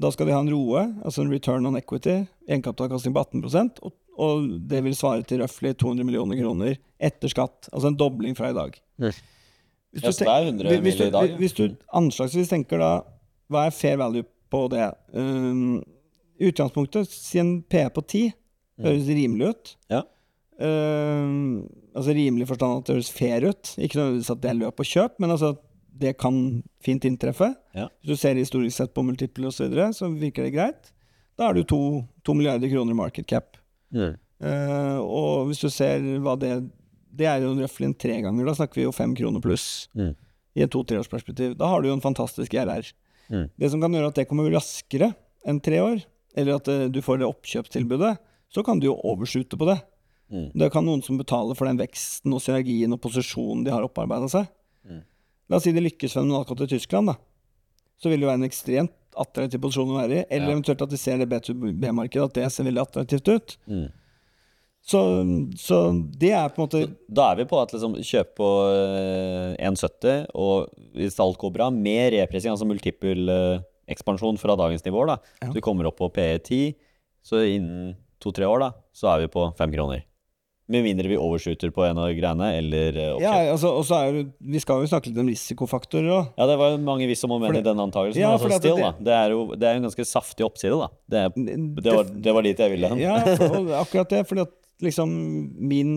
Da 0.00 0.10
skal 0.12 0.28
de 0.28 0.34
ha 0.34 0.40
en 0.40 0.50
ROE, 0.50 0.86
altså 1.04 1.22
en 1.22 1.32
return 1.32 1.66
on 1.68 1.76
equity, 1.76 2.22
egenkapitalavkastning 2.48 3.14
på 3.14 3.22
18 3.22 3.82
og, 3.82 3.92
og 4.18 4.48
det 4.70 4.80
vil 4.86 4.96
svare 4.96 5.24
til 5.28 5.42
røftlig 5.42 5.74
200 5.80 6.06
millioner 6.08 6.40
kroner 6.40 6.78
etter 7.00 7.32
skatt. 7.32 7.68
Altså 7.72 7.90
en 7.90 7.98
dobling 8.00 8.36
fra 8.38 8.50
i 8.50 8.56
dag. 8.56 8.76
Hvis 8.98 10.02
du, 10.02 10.06
Ja, 10.06 10.12
så 10.12 10.24
det 10.24 10.32
er 10.32 10.46
100 10.48 10.80
hvis 10.80 10.96
du, 10.96 11.04
i 11.04 11.14
dag. 11.14 11.34
Hvis 11.36 11.56
du 11.56 11.64
anslagsvis 11.92 12.52
tenker 12.52 12.80
da, 12.80 12.92
hva 13.52 13.66
er 13.68 13.74
fair 13.76 13.98
value 14.00 14.24
på 14.52 14.64
det? 14.72 14.88
Um, 15.12 15.82
I 16.40 16.48
utgangspunktet, 16.48 17.10
si 17.12 17.40
en 17.42 17.58
P 17.62 17.84
på 17.92 18.04
10, 18.06 18.32
høres 18.82 19.10
rimelig 19.12 19.52
ut. 19.52 19.74
Ja. 19.92 20.02
Um, 20.62 21.68
altså 21.92 22.14
rimelig 22.16 22.48
forstand 22.48 22.80
at 22.80 22.88
det 22.88 22.96
høres 22.96 23.12
fair 23.12 23.44
ut. 23.48 23.74
Ikke 23.76 24.00
nødvendigvis 24.00 24.32
at 24.32 24.42
det 24.42 24.50
er 24.50 24.58
løp 24.60 24.80
og 24.80 24.88
kjøp, 24.88 25.20
men 25.20 25.34
altså 25.36 25.52
det 26.00 26.14
kan 26.18 26.62
fint 26.82 27.04
inntreffe. 27.04 27.52
Ja. 27.76 27.88
Hvis 28.02 28.16
du 28.16 28.20
ser 28.20 28.38
historisk 28.40 28.76
sett 28.76 28.94
på 28.94 29.04
multiple 29.06 29.48
osv., 29.50 29.56
så, 29.58 29.68
videre, 29.68 29.90
så 29.96 30.08
virker 30.10 30.46
det 30.46 30.54
greit. 30.54 30.92
Da 31.38 31.48
er 31.50 31.54
du 31.58 31.62
to, 31.68 31.80
to 32.24 32.34
milliarder 32.36 32.70
kroner 32.72 32.94
i 32.94 32.98
market 32.98 33.26
cap. 33.30 33.56
Eh, 34.42 34.98
og 34.98 35.48
hvis 35.50 35.60
du 35.62 35.68
ser 35.70 36.02
hva 36.24 36.32
det 36.40 36.54
Det 37.12 37.26
er 37.28 37.42
jo 37.44 37.52
røftlig 37.54 37.90
en 37.90 37.94
treganger. 37.94 38.46
Da 38.48 38.54
snakker 38.56 38.80
vi 38.80 38.86
jo 38.86 38.92
fem 38.96 39.12
kroner 39.14 39.42
pluss 39.44 39.88
Mm. 39.94 40.14
i 40.56 40.62
et 40.64 40.70
to-treårsperspektiv. 40.72 41.58
Da 41.58 41.66
har 41.68 41.82
du 41.82 41.88
jo 41.88 41.94
en 41.94 42.00
fantastisk 42.00 42.54
RR. 42.54 42.88
Mm. 43.28 43.50
Det 43.58 43.70
som 43.70 43.80
kan 43.80 43.92
gjøre 43.92 44.08
at 44.08 44.14
det 44.16 44.28
kommer 44.28 44.48
raskere 44.50 45.14
enn 45.46 45.60
tre 45.60 45.76
år, 45.80 46.00
eller 46.34 46.54
at 46.56 46.68
uh, 46.68 46.88
du 46.88 47.00
får 47.04 47.18
det 47.20 47.28
oppkjøpstilbudet, 47.28 48.16
så 48.48 48.64
kan 48.64 48.80
du 48.80 48.86
jo 48.86 48.96
overshoote 48.96 49.58
på 49.60 49.68
det. 49.68 49.76
Ja. 50.32 50.48
Det 50.54 50.70
kan 50.72 50.86
noen 50.88 51.02
som 51.04 51.18
betaler 51.20 51.54
for 51.54 51.68
den 51.68 51.76
veksten 51.76 52.32
og 52.32 52.40
synergien 52.40 52.92
og 52.96 53.00
posisjonen 53.04 53.64
de 53.66 53.70
har 53.74 53.84
opparbeida 53.84 54.28
seg. 54.32 54.48
La 55.52 55.58
oss 55.60 55.66
si 55.68 55.74
det 55.76 55.84
lykkes 55.84 56.14
for 56.16 56.24
dem 56.24 56.32
akkurat 56.38 56.64
i 56.64 56.72
Tyskland, 56.72 57.12
da. 57.12 57.18
Så 58.00 58.08
vil 58.10 58.22
det 58.22 58.28
være 58.30 58.40
en 58.40 58.48
ekstremt 58.48 58.94
attraktiv 59.20 59.60
posisjon 59.60 59.90
å 59.92 59.98
være 60.00 60.22
i. 60.22 60.26
Eller 60.32 60.48
Ja. 60.48 60.54
eventuelt 60.56 60.80
at 60.82 60.90
de 60.90 60.96
ser 60.96 61.18
det 61.20 61.28
B2B-markedet, 61.28 62.24
at 62.24 62.38
det 62.38 62.46
ser 62.52 62.64
veldig 62.64 62.80
attraktivt 62.80 63.28
ut. 63.28 63.56
Mm. 63.68 63.90
Så, 64.82 64.98
så 65.60 65.76
det 66.18 66.32
er 66.34 66.48
på 66.50 66.58
en 66.58 66.64
måte 66.64 66.80
Da 67.06 67.28
er 67.30 67.36
vi 67.38 67.44
på 67.46 67.58
at 67.62 67.70
liksom 67.70 67.92
kjøp 68.02 68.32
på 68.40 68.48
eh, 68.74 69.68
1,70, 69.68 70.24
og 70.34 70.72
hvis 70.98 71.20
alt 71.22 71.38
går 71.38 71.52
bra, 71.54 71.68
med 71.70 72.16
repressing, 72.16 72.50
altså 72.50 72.66
multiple 72.66 73.30
eh, 73.36 73.60
ekspansjon 73.92 74.40
fra 74.40 74.56
dagens 74.58 74.82
nivåer, 74.84 75.12
da. 75.12 75.18
Ja. 75.44 75.52
Du 75.54 75.60
kommer 75.62 75.86
opp 75.86 76.00
på 76.00 76.10
PE10, 76.16 76.74
så 77.22 77.44
innen 77.46 77.92
to-tre 78.22 78.48
år, 78.48 78.64
da, 78.64 78.72
så 78.96 79.12
er 79.12 79.26
vi 79.26 79.30
på 79.36 79.46
fem 79.58 79.70
kroner. 79.70 80.02
Med 80.70 80.84
mindre 80.86 81.08
vi 81.10 81.16
overshooter 81.18 81.72
på 81.74 81.82
en 81.84 81.98
av 81.98 82.12
greiene, 82.14 82.48
eller 82.54 82.94
uh, 82.94 83.22
Ja, 83.22 83.32
altså, 83.50 83.72
og 83.80 83.82
så 83.88 83.98
er 83.98 84.14
det, 84.14 84.22
Vi 84.54 84.60
skal 84.62 84.84
jo 84.84 84.90
snakke 84.92 85.10
litt 85.10 85.18
om 85.18 85.28
risikofaktorer 85.28 86.06
òg. 86.14 86.28
Ja, 86.38 86.46
det 86.48 86.56
var 86.60 86.70
jo 86.74 86.78
mange 86.86 87.08
hvis 87.10 87.24
om 87.26 87.34
og 87.34 87.42
men 87.42 87.50
i 87.50 87.58
denne 87.58 87.72
den 87.72 87.84
antakelsen. 87.88 88.22
Ja, 88.22 88.30
altså 88.36 88.50
still, 88.60 88.78
det-. 88.78 88.92
Det 89.08 89.16
er 89.16 89.34
jo 89.34 89.44
det 89.58 89.68
er 89.68 89.80
en 89.80 89.88
ganske 89.88 90.06
saftig 90.06 90.46
oppside, 90.46 90.78
da. 90.78 90.88
Det, 91.10 91.24
er, 91.26 91.34
det, 91.82 91.96
var, 91.98 92.12
det 92.28 92.34
var 92.38 92.46
dit 92.46 92.62
jeg 92.62 92.74
ville 92.76 92.92
hen. 92.92 93.02
Ja, 93.02 93.18
for, 93.42 93.72
akkurat 93.82 94.14
det. 94.14 94.22
Fordi 94.30 94.46
at 94.46 94.58
liksom 94.82 95.16
min 95.58 95.96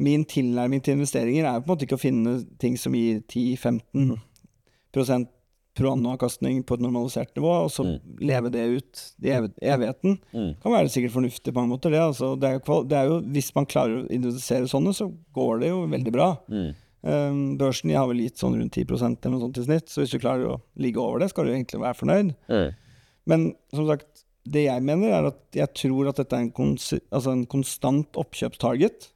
Min 0.00 0.22
tilnærming 0.24 0.80
til 0.80 0.94
investeringer 0.94 1.44
er 1.44 1.58
jo 1.58 1.60
på 1.60 1.66
en 1.66 1.72
måte 1.74 1.84
ikke 1.84 1.96
å 1.98 2.00
finne 2.00 2.36
ting 2.62 2.76
som 2.80 2.94
gir 2.96 3.18
10-15 3.26 4.14
pro 5.78 5.92
anno-avkastning 5.94 6.62
på 6.66 6.74
et 6.76 6.82
normalisert 6.82 7.30
nivå, 7.38 7.50
og 7.64 7.70
så 7.70 7.84
Mm. 7.86 8.00
leve 8.26 8.50
det 8.50 8.64
ut 8.76 9.02
i 9.22 9.30
evigheten. 9.70 10.18
Mm. 10.34 10.54
Kan 10.60 10.72
være 10.72 10.90
sikkert 10.90 11.12
fornuftig 11.14 11.52
på 11.54 11.60
mange 11.60 11.72
måter, 11.76 11.90
det. 11.90 12.00
Altså, 12.00 12.34
det, 12.38 12.48
er 12.48 12.58
jo, 12.58 12.82
det 12.84 12.96
er 12.98 13.04
jo, 13.06 13.20
hvis 13.22 13.54
man 13.54 13.66
klarer 13.66 14.00
å 14.02 14.06
identifisere 14.10 14.68
sånne, 14.68 14.92
så 14.94 15.06
går 15.32 15.60
det 15.60 15.68
jo 15.70 15.86
veldig 15.86 16.12
bra. 16.12 16.36
Mm. 16.50 16.74
Um, 17.02 17.56
børsen 17.56 17.94
har 17.96 18.06
vel 18.10 18.18
gitt 18.26 18.36
sånn 18.36 18.58
rundt 18.58 18.74
10% 18.76 19.24
eller 19.24 19.38
noe 19.38 19.46
sånt 19.46 19.58
i 19.62 19.64
snitt, 19.64 19.88
så 19.88 20.02
hvis 20.02 20.10
du 20.12 20.18
klarer 20.18 20.50
å 20.50 20.60
ligge 20.76 21.00
over 21.00 21.22
det, 21.22 21.30
skal 21.30 21.46
du 21.46 21.52
egentlig 21.54 21.80
være 21.80 21.96
fornøyd. 21.96 22.34
Mm. 22.50 22.74
Men 23.26 23.54
som 23.72 23.86
sagt, 23.88 24.24
det 24.44 24.66
jeg 24.66 24.82
mener, 24.82 25.08
er 25.14 25.26
at 25.30 25.38
jeg 25.56 25.72
tror 25.74 26.08
at 26.10 26.16
dette 26.20 26.36
er 26.36 26.44
en, 26.44 26.50
kons 26.52 26.90
altså 27.12 27.32
en 27.32 27.46
konstant 27.46 28.12
oppkjøpstarget. 28.20 29.10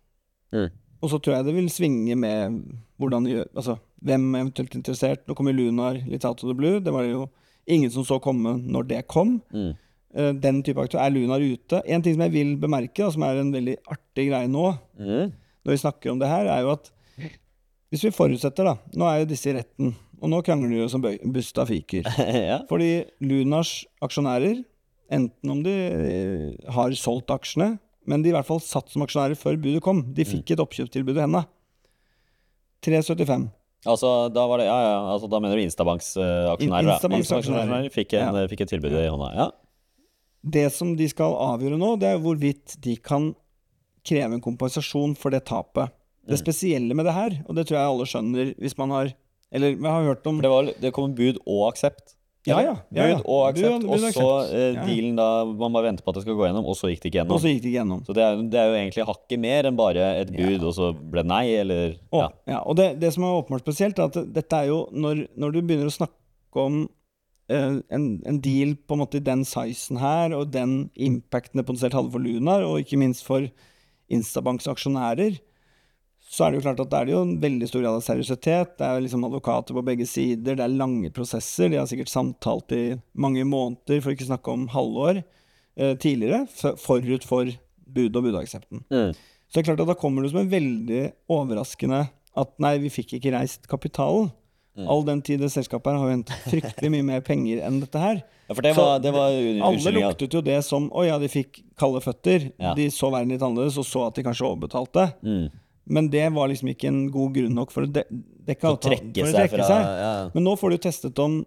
Mm. 0.55 0.71
Og 1.03 1.11
så 1.11 1.19
tror 1.21 1.35
jeg 1.37 1.45
det 1.45 1.55
vil 1.57 1.69
svinge 1.69 2.17
med 2.17 2.63
hvordan 2.97 3.25
du 3.27 3.31
gjør 3.35 3.49
Altså 3.59 3.75
hvem 4.05 4.27
er 4.35 4.45
eventuelt 4.45 4.75
interessert. 4.77 5.25
Nå 5.29 5.37
kommer 5.39 5.57
Lunar 5.57 5.97
litt 6.05 6.25
out 6.29 6.43
of 6.45 6.51
the 6.51 6.57
blue. 6.59 6.81
Det 6.85 6.93
var 6.93 7.07
jo 7.09 7.27
ingen 7.71 7.91
som 7.93 8.05
så 8.05 8.21
komme 8.23 8.57
når 8.61 8.89
det 8.91 9.03
kom. 9.09 9.39
Mm. 9.55 9.73
Uh, 10.15 10.33
den 10.39 10.61
type 10.63 10.79
aktør. 10.83 11.01
Er 11.03 11.15
Lunar 11.15 11.43
ute? 11.43 11.81
En 11.89 12.03
ting 12.05 12.15
som 12.15 12.23
jeg 12.27 12.35
vil 12.37 12.53
bemerke, 12.61 13.01
da, 13.03 13.11
som 13.15 13.25
er 13.27 13.41
en 13.41 13.55
veldig 13.55 13.79
artig 13.91 14.29
greie 14.31 14.51
nå, 14.51 14.75
Mm. 15.01 15.33
når 15.65 15.73
vi 15.73 15.81
snakker 15.81 16.13
om 16.13 16.19
det 16.21 16.29
her, 16.29 16.47
er 16.47 16.61
jo 16.63 16.75
at 16.77 16.91
hvis 17.95 18.05
vi 18.05 18.11
forutsetter, 18.11 18.67
da 18.67 18.75
Nå 18.99 19.07
er 19.07 19.21
jo 19.23 19.31
disse 19.31 19.49
i 19.51 19.55
retten, 19.55 19.95
og 20.21 20.31
nå 20.31 20.41
krangler 20.43 20.69
de 20.73 20.81
jo 20.83 20.89
som 20.91 21.03
busta 21.03 21.65
fiker. 21.69 22.03
ja. 22.51 22.61
Fordi 22.69 23.05
Lunars 23.23 23.85
aksjonærer, 24.03 24.63
enten 25.15 25.51
om 25.53 25.61
de 25.63 25.73
eh, 25.73 26.71
har 26.75 26.95
solgt 26.99 27.31
aksjene, 27.31 27.77
men 28.07 28.23
de 28.25 28.33
i 28.33 28.35
hvert 28.35 28.49
fall 28.49 28.61
satt 28.61 28.91
som 28.93 29.05
aksjonærer 29.07 29.39
før 29.39 29.57
budet 29.61 29.83
kom. 29.85 30.03
De 30.15 30.27
fikk 30.27 30.51
et 30.53 30.63
oppkjøpstilbud 30.65 31.17
i 31.17 31.23
henda. 31.25 31.45
375. 32.85 33.49
Altså, 33.87 34.11
da 34.33 34.47
var 34.49 34.59
det, 34.63 34.67
ja, 34.67 34.77
ja, 34.81 34.95
altså, 35.13 35.29
da 35.29 35.41
mener 35.45 35.57
du 35.59 35.63
Instabanks 35.63 36.15
eh, 36.17 36.47
aksjonærer? 36.55 36.87
Uh, 36.89 36.95
Instabanks 36.95 37.33
Instabanks 37.33 37.95
fikk, 37.95 38.15
en, 38.17 38.39
Ja. 38.41 38.47
fikk 38.49 38.63
et 38.65 38.71
tilbud 38.73 38.93
i 38.97 39.07
hånda. 39.13 39.29
Ja. 39.37 39.51
Det 40.45 40.67
som 40.73 40.95
de 40.97 41.09
skal 41.09 41.35
avgjøre 41.41 41.77
nå, 41.81 41.99
det 42.01 42.09
er 42.15 42.19
hvorvidt 42.21 42.79
de 42.85 42.97
kan 42.97 43.35
kreve 44.05 44.37
en 44.37 44.41
kompensasjon 44.45 45.15
for 45.17 45.31
det 45.33 45.45
tapet. 45.49 45.93
Det 46.25 46.39
Mm. 46.39 46.43
spesielle 46.45 46.95
med 46.97 47.05
det 47.05 47.13
her, 47.15 47.31
og 47.49 47.55
det 47.57 47.67
tror 47.67 47.77
jeg 47.77 47.89
alle 47.93 48.07
skjønner 48.09 48.55
hvis 48.59 48.79
man 48.79 48.91
har 48.91 49.13
Eller 49.53 49.77
vi 49.77 49.87
har 49.87 50.03
hørt 50.03 50.27
om 50.27 50.41
det, 50.41 50.51
var, 50.51 50.65
det 50.81 50.91
kom 50.93 51.15
bud 51.15 51.37
og 51.47 51.69
aksept. 51.71 52.17
Ja, 52.45 52.59
ja. 52.61 52.75
ja, 52.93 53.05
ja. 53.09 53.17
Bud 53.17 53.29
og 53.31 53.43
aksept, 53.49 53.85
og 53.89 54.03
så 54.13 54.27
eh, 54.53 54.81
dealen 54.85 55.17
da 55.17 55.29
man 55.49 55.73
bare 55.73 55.89
venter 55.89 56.05
på 56.05 56.13
at 56.13 56.19
det 56.19 56.25
skal 56.27 56.37
gå 56.37 56.45
gjennom, 56.45 56.67
og 56.69 56.77
så 56.77 56.91
gikk 56.91 57.01
det 57.01 57.11
ikke 57.11 57.19
gjennom. 57.23 57.37
Og 57.37 57.41
så 57.41 57.53
gikk 57.53 57.63
det 57.63 57.71
ikke 57.71 57.79
gjennom. 57.79 58.03
Så 58.05 58.17
det 58.17 58.25
er, 58.25 58.43
det 58.53 58.59
er 58.61 58.67
jo 58.69 58.75
egentlig 58.81 59.07
hakket 59.09 59.41
mer 59.45 59.69
enn 59.71 59.79
bare 59.79 60.11
et 60.21 60.33
bud, 60.35 60.67
og 60.69 60.75
så 60.77 60.91
ble 60.93 61.25
det 61.25 61.31
nei, 61.31 61.45
eller 61.63 61.95
Og, 62.11 62.19
ja. 62.21 62.29
ja, 62.53 62.59
og 62.61 62.77
det, 62.81 62.91
det 63.01 63.15
som 63.15 63.25
er 63.25 63.39
åpenbart 63.39 63.65
spesielt, 63.65 64.03
er 64.03 64.13
at 64.13 64.35
dette 64.37 64.61
er 64.61 64.69
jo 64.69 64.83
når, 64.93 65.25
når 65.41 65.57
du 65.57 65.61
begynner 65.63 65.89
å 65.89 65.97
snakke 65.97 66.67
om 66.67 66.83
eh, 67.49 67.81
en, 67.97 68.07
en 68.29 68.43
deal 68.45 68.77
på 68.77 68.99
en 68.99 69.05
måte 69.07 69.23
i 69.23 69.25
den 69.25 69.47
sizen 69.49 70.03
her, 70.03 70.37
og 70.37 70.53
den 70.53 70.91
impacten 70.95 71.63
det 71.63 71.65
potensielt 71.71 71.97
hadde 71.97 72.13
for 72.13 72.29
Lunar, 72.29 72.67
og 72.69 72.85
ikke 72.85 73.01
minst 73.01 73.25
for 73.25 73.49
Instabanks 74.13 74.69
aksjonærer, 74.69 75.41
så 76.35 76.45
er 76.45 76.51
det 76.51 76.59
jo 76.59 76.65
klart 76.65 76.81
at 76.83 76.91
det 76.91 77.01
er 77.01 77.13
jo 77.13 77.21
en 77.23 77.37
veldig 77.43 77.67
stor 77.71 77.85
grad 77.85 77.99
av 78.01 78.03
seriøsitet. 78.03 78.73
Det 78.81 78.87
er 78.87 79.03
liksom 79.05 79.27
advokater 79.29 79.77
på 79.77 79.85
begge 79.87 80.07
sider, 80.11 80.57
det 80.59 80.65
er 80.65 80.73
lange 80.75 81.13
prosesser. 81.15 81.71
De 81.71 81.79
har 81.79 81.87
sikkert 81.91 82.11
samtalt 82.11 82.75
i 82.75 82.83
mange 83.15 83.45
måneder, 83.47 84.03
for 84.03 84.15
ikke 84.15 84.27
snakke 84.27 84.55
om 84.55 84.67
halvår, 84.73 85.23
eh, 85.79 85.95
tidligere, 86.03 86.43
forut 86.83 87.29
for 87.29 87.53
bud 87.87 88.19
og 88.19 88.27
budaksepten. 88.27 88.83
Mm. 88.91 89.15
Så 89.15 89.55
det 89.55 89.63
er 89.63 89.69
klart 89.71 89.85
at 89.85 89.93
da 89.93 90.01
kommer 90.01 90.25
det 90.25 90.33
som 90.33 90.43
en 90.43 90.51
veldig 90.51 91.05
overraskende 91.31 92.09
at 92.35 92.57
nei, 92.59 92.79
vi 92.83 92.91
fikk 92.91 93.15
ikke 93.21 93.37
reist 93.37 93.69
kapitalen. 93.71 94.33
Mm. 94.75 94.89
All 94.91 95.05
den 95.07 95.21
tid 95.23 95.39
det 95.39 95.53
selskapet 95.55 95.93
her 95.93 96.01
har 96.03 96.09
jo 96.09 96.15
hentet 96.17 96.47
fryktelig 96.51 96.89
mye 96.91 97.07
mer 97.07 97.21
penger 97.23 97.61
enn 97.63 97.79
dette 97.85 98.01
her. 98.01 98.25
ja, 98.51 98.57
det 98.67 98.73
var, 98.75 98.97
det 99.01 99.13
var 99.15 99.37
Alle 99.69 99.93
luktet 99.95 100.35
jo 100.35 100.43
det 100.43 100.59
som 100.67 100.89
å 100.91 101.05
ja, 101.07 101.21
de 101.23 101.31
fikk 101.31 101.63
kalde 101.79 102.03
føtter. 102.03 102.49
Ja. 102.59 102.75
De 102.75 102.89
så 102.91 103.13
verden 103.15 103.31
litt 103.31 103.45
annerledes 103.45 103.79
og 103.79 103.87
så 103.87 104.09
at 104.09 104.19
de 104.19 104.27
kanskje 104.27 104.49
overbetalte. 104.49 105.13
Mm. 105.23 105.47
Men 105.85 106.09
det 106.13 106.29
var 106.33 106.49
liksom 106.49 106.71
ikke 106.73 106.89
en 106.89 107.01
god 107.13 107.35
grunn 107.37 107.57
nok 107.59 107.73
for 107.75 107.85
å 107.85 107.91
de 107.93 108.05
dekke 108.49 108.65
For 108.65 108.79
å 108.79 108.81
trekke 108.81 109.21
for 109.21 109.29
å 109.29 109.33
seg 109.33 109.41
trekke 109.41 109.57
fra 109.59 109.67
seg. 109.69 109.89
ja. 110.01 110.13
Men 110.35 110.47
nå 110.49 110.55
får 110.61 110.75
du 110.75 110.79
testet 110.87 111.21
om 111.21 111.41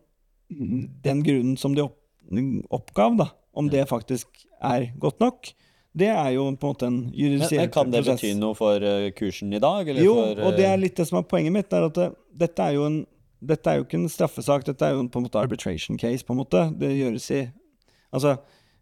den 1.03 1.23
grunnen 1.25 1.57
som 1.59 1.75
de 1.75 1.85
opp 1.85 1.97
oppgav, 2.73 3.15
da, 3.17 3.27
om 3.55 3.69
det 3.71 3.85
faktisk 3.88 4.45
er 4.63 4.89
godt 4.99 5.21
nok. 5.23 5.49
Det 5.97 6.09
er 6.11 6.33
jo 6.35 6.43
på 6.59 6.67
en 6.67 6.73
måte 6.73 6.88
en 6.89 6.97
judisiell 7.15 7.63
men 7.63 7.71
kan 7.73 7.91
det 7.91 8.01
prosess. 8.03 8.21
bety 8.21 8.33
noe 8.38 8.57
for 8.57 8.83
eh, 8.83 9.07
kursen 9.17 9.53
i 9.55 9.61
dag? 9.63 9.88
Eller 9.88 10.03
Jo, 10.03 10.13
for, 10.19 10.41
og 10.45 10.57
det 10.59 10.65
eh, 10.67 10.73
er 10.73 10.81
litt 10.81 10.99
det 10.99 11.07
som 11.09 11.21
er 11.21 11.25
poenget 11.29 11.55
mitt. 11.55 11.73
Er 11.73 11.88
at 11.88 11.95
det, 11.97 12.09
dette, 12.43 12.67
er 12.67 12.75
jo 12.75 12.83
en, 12.85 12.99
dette 13.39 13.71
er 13.71 13.79
jo 13.79 13.88
ikke 13.88 13.97
en 14.01 14.11
straffesak, 14.11 14.67
dette 14.67 14.85
er 14.85 14.93
jo 14.93 15.01
en, 15.05 15.09
på 15.09 15.21
en 15.21 15.25
måte 15.25 15.41
arbitration 15.41 15.97
case. 15.97 16.25
på 16.27 16.35
en 16.35 16.41
måte. 16.43 16.67
Det 16.77 16.91
gjøres 16.93 17.31
i 17.33 17.47
Altså, 18.13 18.38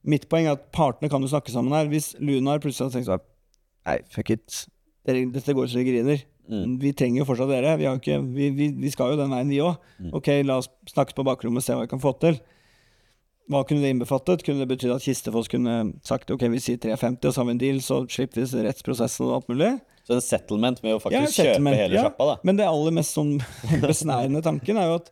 Mitt 0.06 0.28
poeng 0.30 0.46
er 0.46 0.54
at 0.54 0.68
partene 0.76 1.10
kan 1.10 1.24
jo 1.24 1.32
snakke 1.32 1.50
sammen 1.50 1.74
her. 1.74 1.88
Hvis 1.90 2.12
Lunar 2.22 2.60
plutselig 2.62 2.88
hadde 2.88 3.00
tenkt 3.00 3.10
sånn 3.10 3.24
Nei, 3.86 4.00
fuck 4.10 4.30
it. 4.34 4.66
Dette 5.06 5.54
går 5.54 5.70
så 5.70 5.80
det 5.80 5.86
griner. 5.88 6.26
Mm. 6.50 6.76
Vi 6.82 6.92
trenger 6.98 7.22
jo 7.22 7.28
fortsatt 7.30 7.50
dere. 7.50 7.78
Vi, 7.78 7.86
har 7.86 7.98
ikke, 8.00 8.20
vi, 8.36 8.50
vi, 8.54 8.70
vi 8.82 8.92
skal 8.94 9.14
jo 9.14 9.20
den 9.22 9.34
veien, 9.34 9.50
vi 9.54 9.62
òg. 9.62 9.80
Mm. 10.02 10.12
Ok, 10.18 10.30
la 10.46 10.60
oss 10.62 10.70
snakke 10.92 11.16
på 11.18 11.26
bakrommet 11.26 11.62
og 11.62 11.66
se 11.66 11.78
hva 11.78 11.86
vi 11.86 11.92
kan 11.92 12.02
få 12.02 12.14
til. 12.22 12.40
Hva 13.52 13.62
kunne 13.70 13.86
det 13.86 13.92
innbefattet? 13.94 14.42
Kunne 14.46 14.64
det 14.64 14.72
betydd 14.72 14.96
at 14.96 15.04
Kistefoss 15.06 15.50
kunne 15.52 15.76
sagt 16.06 16.32
ok, 16.34 16.48
vi 16.50 16.62
sier 16.64 16.82
350, 16.82 17.30
og 17.30 17.34
så 17.34 17.42
har 17.42 17.50
vi 17.50 17.54
en 17.54 17.62
deal, 17.62 17.82
så 17.86 18.00
slipper 18.10 18.42
vi 18.42 18.64
rettsprosessen 18.66 19.28
og 19.28 19.36
alt 19.38 19.52
mulig? 19.54 19.72
Så 20.06 20.18
en 20.18 20.24
settlement 20.26 20.82
med 20.86 20.98
å 20.98 21.02
faktisk 21.02 21.38
Ja, 21.42 21.54
kjøpe 21.54 21.76
hele 21.78 21.98
ja. 21.98 22.08
sjappa, 22.08 22.30
da. 22.32 22.36
Men 22.46 22.58
det 22.58 22.66
aller 22.70 22.94
mest 22.94 23.18
sånn 23.18 23.36
besnærende 23.86 24.42
tanken 24.46 24.82
er 24.82 24.90
jo 24.90 24.98
at 25.02 25.12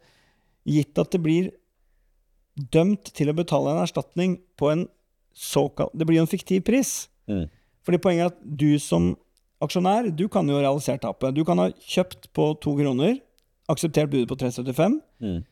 gitt 0.69 1.01
at 1.01 1.13
det 1.13 1.21
blir 1.21 1.51
dømt 2.73 3.09
til 3.17 3.29
å 3.29 3.37
betale 3.37 3.73
en 3.73 3.81
erstatning 3.83 4.37
på 4.57 4.69
en 4.69 4.85
såkalt 5.33 5.89
Det 5.97 6.05
blir 6.05 6.19
jo 6.19 6.27
en 6.27 6.29
fiktiv 6.29 6.61
pris. 6.65 7.07
Mm. 7.25 7.47
Fordi 7.85 7.99
poenget 8.01 8.27
er 8.27 8.33
at 8.35 8.41
du 8.45 8.77
som 8.81 9.15
aksjonær, 9.65 10.11
du 10.15 10.27
kan 10.29 10.47
jo 10.47 10.59
realisere 10.61 10.99
tapet. 11.03 11.33
Du 11.35 11.43
kan 11.47 11.57
ha 11.61 11.69
kjøpt 11.71 12.29
på 12.35 12.49
to 12.63 12.75
kroner, 12.77 13.17
akseptert 13.71 14.09
budet 14.11 14.27
på 14.29 14.37
375, 14.37 14.99
Mm. 15.23 15.43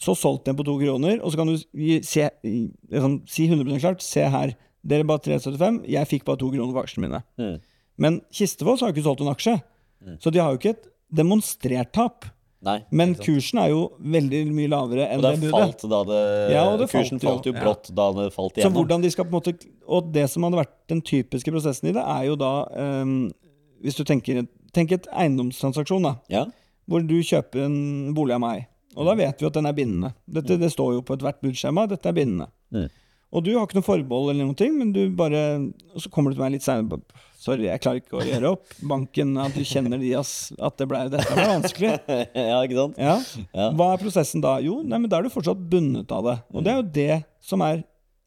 så 0.00 0.14
solgt 0.16 0.44
den 0.48 0.56
på 0.56 0.64
to 0.64 0.78
kroner, 0.80 1.20
og 1.22 1.30
så 1.32 1.36
kan 1.36 1.46
du 1.46 1.56
se, 2.02 2.30
liksom, 2.44 3.20
si 3.28 3.46
100% 3.48 3.80
klart 3.80 4.02
Se 4.02 4.24
her, 4.28 4.54
dere 4.84 5.04
ba 5.06 5.18
375, 5.18 5.82
jeg 5.86 6.08
fikk 6.10 6.24
bare 6.24 6.38
to 6.40 6.50
kroner 6.50 6.72
på 6.74 6.82
aksjene 6.82 7.06
mine. 7.08 7.22
Mm. 7.38 7.60
Men 7.98 8.20
Kistefoss 8.32 8.80
har 8.80 8.90
jo 8.90 8.96
ikke 8.96 9.04
solgt 9.06 9.20
en 9.20 9.34
aksje, 9.34 9.62
Mm. 10.02 10.16
så 10.18 10.32
de 10.32 10.40
har 10.40 10.50
jo 10.50 10.58
ikke 10.58 10.70
et 10.76 10.86
demonstrert 11.14 11.92
tap. 11.92 12.24
Nei. 12.62 12.76
Men 12.92 13.14
kursen 13.14 13.58
er 13.58 13.68
jo 13.70 13.92
veldig 14.00 14.40
mye 14.54 14.68
lavere 14.70 15.08
enn 15.10 15.20
det 15.20 15.30
det 15.34 15.40
budet. 15.40 15.52
falt 15.52 15.82
da 15.90 16.02
det, 16.04 16.52
Ja, 16.54 16.64
og 16.72 16.78
det 16.78 16.88
Kursen 16.90 17.18
falt 17.18 17.22
jo. 17.22 17.28
falt 17.28 17.44
jo 17.46 17.52
Ja. 17.54 17.60
brått 17.60 17.94
da 17.94 18.12
det 18.12 18.32
falt 18.32 18.52
igjennom. 18.56 18.72
Så 18.72 18.76
hvordan 18.86 19.02
de 19.02 19.10
skal 19.10 19.24
på 19.24 19.28
en 19.34 19.40
måte 19.40 19.66
Og 19.88 20.12
det 20.12 20.30
som 20.30 20.42
hadde 20.44 20.54
vært 20.64 20.74
den 20.88 21.00
typiske 21.02 21.50
prosessen 21.52 21.88
i 21.88 21.92
det, 21.92 22.02
er 22.06 22.22
jo 22.26 22.36
da 22.36 22.64
ehm, 22.76 23.32
Hvis 23.82 23.98
du 23.98 24.04
tenker 24.08 24.44
Tenk 24.72 24.94
et 24.94 25.06
eiendomstransaksjon, 25.12 26.06
da. 26.06 26.14
Ja. 26.32 26.46
hvor 26.88 27.02
du 27.04 27.18
kjøper 27.20 27.66
en 27.66 28.14
bolig 28.16 28.32
av 28.32 28.40
meg. 28.40 28.62
Og 28.96 29.04
da 29.04 29.12
vet 29.18 29.40
vi 29.40 29.48
at 29.48 29.56
den 29.58 29.68
er 29.68 29.76
bindende. 29.76 30.14
Dette, 30.24 30.56
det 30.56 30.70
står 30.72 30.94
jo 30.94 31.02
på 31.04 31.18
ethvert 31.18 31.42
budskjema. 31.44 31.84
Dette 31.90 32.08
er 32.08 32.16
bindende. 32.16 32.48
Mm. 32.72 32.86
Og 33.32 33.44
du 33.44 33.50
har 33.54 33.64
ikke 33.64 33.78
noe 33.78 33.86
forbehold 33.86 34.32
eller 34.32 34.44
noen 34.44 34.56
ting, 34.58 34.74
men 34.76 34.90
du 34.92 35.06
bare 35.16 35.40
Og 35.94 36.02
så 36.04 36.10
kommer 36.12 36.32
du 36.32 36.36
til 36.36 36.44
meg 36.44 36.54
litt 36.56 36.64
seinere 36.66 37.00
Sorry, 37.42 37.64
jeg 37.66 37.82
klarer 37.82 38.02
ikke 38.02 38.20
å 38.20 38.26
gjøre 38.26 38.50
opp. 38.54 38.74
Banken, 38.86 39.32
at 39.42 39.56
du 39.56 39.64
kjenner 39.66 39.98
de, 39.98 40.12
ass. 40.14 40.52
At 40.62 40.76
det 40.78 40.86
ble, 40.86 41.00
dette 41.10 41.34
ble 41.34 41.46
vanskelig. 41.48 41.94
ja, 42.52 42.58
ikke 42.60 42.76
sant? 42.76 43.00
Ja. 43.02 43.16
Ja. 43.50 43.70
Hva 43.74 43.88
er 43.94 44.02
prosessen 44.04 44.44
da? 44.44 44.52
Jo, 44.62 44.76
nei, 44.86 45.00
men 45.02 45.10
da 45.10 45.18
er 45.18 45.26
du 45.26 45.32
fortsatt 45.32 45.64
bundet 45.72 46.12
av 46.14 46.28
det. 46.28 46.36
Og 46.54 46.62
det 46.62 46.70
er 46.70 46.78
jo 46.78 46.84
det 46.94 47.16
som 47.42 47.64
er 47.66 47.82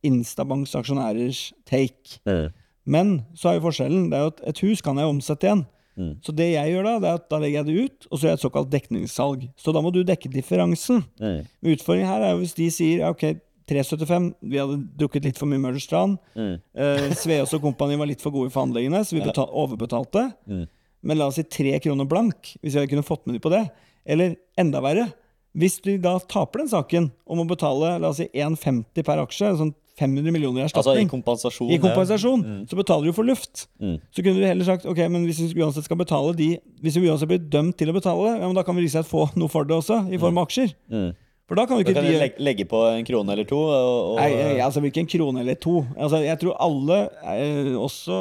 Instabanks 0.05 0.75
aksjonærers 0.75 1.45
take. 1.69 2.19
Mm. 2.27 2.51
Men 2.85 3.15
så 3.37 3.49
er 3.49 3.57
jo 3.57 3.65
forskjellen 3.65 4.11
det 4.11 4.17
er 4.17 4.27
jo 4.27 4.33
at 4.33 4.43
et 4.51 4.61
hus 4.65 4.83
kan 4.85 4.99
jeg 5.01 5.09
omsette 5.09 5.47
igjen. 5.47 5.65
Mm. 5.95 6.11
Så 6.25 6.33
det 6.35 6.49
jeg 6.51 6.73
gjør 6.73 6.85
da, 6.89 6.93
det 6.99 7.09
er 7.09 7.17
at 7.21 7.27
da 7.31 7.39
legger 7.39 7.61
jeg 7.61 7.67
det 7.67 7.85
ut, 7.85 8.07
og 8.09 8.17
så 8.17 8.25
gjør 8.25 8.33
jeg 8.33 8.39
et 8.39 8.45
såkalt 8.45 8.71
dekningssalg. 8.73 9.47
Så 9.59 9.73
da 9.75 9.81
må 9.83 9.91
du 9.95 10.01
dekke 10.05 10.31
differansen. 10.31 11.01
Mm. 11.21 11.41
Utfordringen 11.73 12.11
her 12.11 12.25
er 12.25 12.33
jo 12.33 12.41
hvis 12.43 12.55
de 12.57 12.69
sier 12.73 13.05
ja, 13.05 13.11
ok, 13.15 13.39
375, 13.65 14.29
vi 14.45 14.59
hadde 14.61 14.77
drukket 14.99 15.25
litt 15.25 15.39
for 15.41 15.49
mye 15.49 15.61
Møller 15.61 15.81
Strand. 15.81 16.19
Mm. 16.37 16.57
Eh, 16.77 17.05
Sveås 17.17 17.55
og 17.57 17.63
kompani 17.63 17.97
var 17.97 18.09
litt 18.09 18.21
for 18.21 18.35
gode 18.35 18.51
i 18.51 18.53
forhandlingene, 18.53 19.01
så 19.01 19.17
vi 19.17 19.23
betal 19.25 19.49
overbetalte. 19.49 20.27
Mm. 20.45 20.65
Men 21.05 21.19
la 21.19 21.29
oss 21.29 21.39
si 21.39 21.45
tre 21.49 21.73
kroner 21.81 22.07
blank, 22.09 22.53
hvis 22.61 22.77
jeg 22.77 22.91
kunne 22.91 23.05
fått 23.05 23.25
med 23.25 23.37
dem 23.37 23.45
på 23.45 23.53
det. 23.53 23.63
Eller 24.05 24.35
enda 24.61 24.83
verre, 24.85 25.07
hvis 25.57 25.79
de 25.85 25.95
da 26.03 26.17
taper 26.19 26.61
den 26.61 26.69
saken 26.69 27.09
og 27.25 27.39
må 27.39 27.47
betale 27.49 27.95
la 28.01 28.11
oss 28.11 28.19
si 28.19 28.27
1,50 28.33 29.05
per 29.07 29.23
aksje, 29.23 29.53
sånn 29.57 29.73
500 29.99 30.31
millioner 30.35 30.61
i 30.61 30.65
erstatning. 30.65 31.05
Altså 31.05 31.05
i 31.05 31.11
kompensasjon. 31.11 31.69
i 31.71 31.77
kompensasjon, 31.79 32.41
Ja. 32.43 32.55
Mm. 32.55 32.63
så 32.67 32.75
betaler 32.75 33.05
du 33.05 33.13
for 33.15 33.23
luft. 33.23 33.67
Mm. 33.79 33.97
Så 34.11 34.23
kunne 34.23 34.39
du 34.41 34.45
heller 34.45 34.65
sagt 34.67 34.85
ok, 34.85 34.97
men 35.09 35.25
hvis 35.25 35.39
vi 35.53 35.61
uansett 35.63 35.85
skal 35.87 35.97
betale 35.97 36.33
de 36.35 36.57
Hvis 36.83 36.97
vi 36.99 37.07
uansett 37.09 37.29
blir 37.31 37.39
dømt 37.49 37.77
til 37.77 37.89
å 37.89 37.95
betale, 37.95 38.35
ja, 38.39 38.45
men 38.45 38.55
da 38.55 38.63
kan 38.63 38.75
vi 38.75 38.83
liksom 38.83 39.03
få 39.07 39.29
noe 39.39 39.47
for 39.49 39.63
det 39.63 39.75
også, 39.77 40.01
i 40.11 40.17
form 40.17 40.37
av 40.37 40.47
aksjer. 40.49 40.73
Mm. 40.91 41.13
For 41.47 41.55
da 41.55 41.65
kan 41.69 41.77
Da 41.77 41.83
ikke 41.83 41.93
kan 41.93 42.05
de 42.05 42.17
legge, 42.19 42.39
legge 42.41 42.65
på 42.65 42.79
en 42.89 43.05
krone 43.05 43.31
eller 43.31 43.45
to. 43.45 43.55
Og, 43.55 44.15
og, 44.15 44.19
Nei, 44.19 44.29
nei, 44.33 44.59
altså 44.65 44.81
hvilken 44.81 45.05
krone 45.07 45.39
eller 45.43 45.55
to. 45.55 45.85
Altså, 45.95 46.23
jeg 46.25 46.39
tror 46.41 46.55
alle, 46.59 47.09
eh, 47.23 47.73
også 47.77 48.17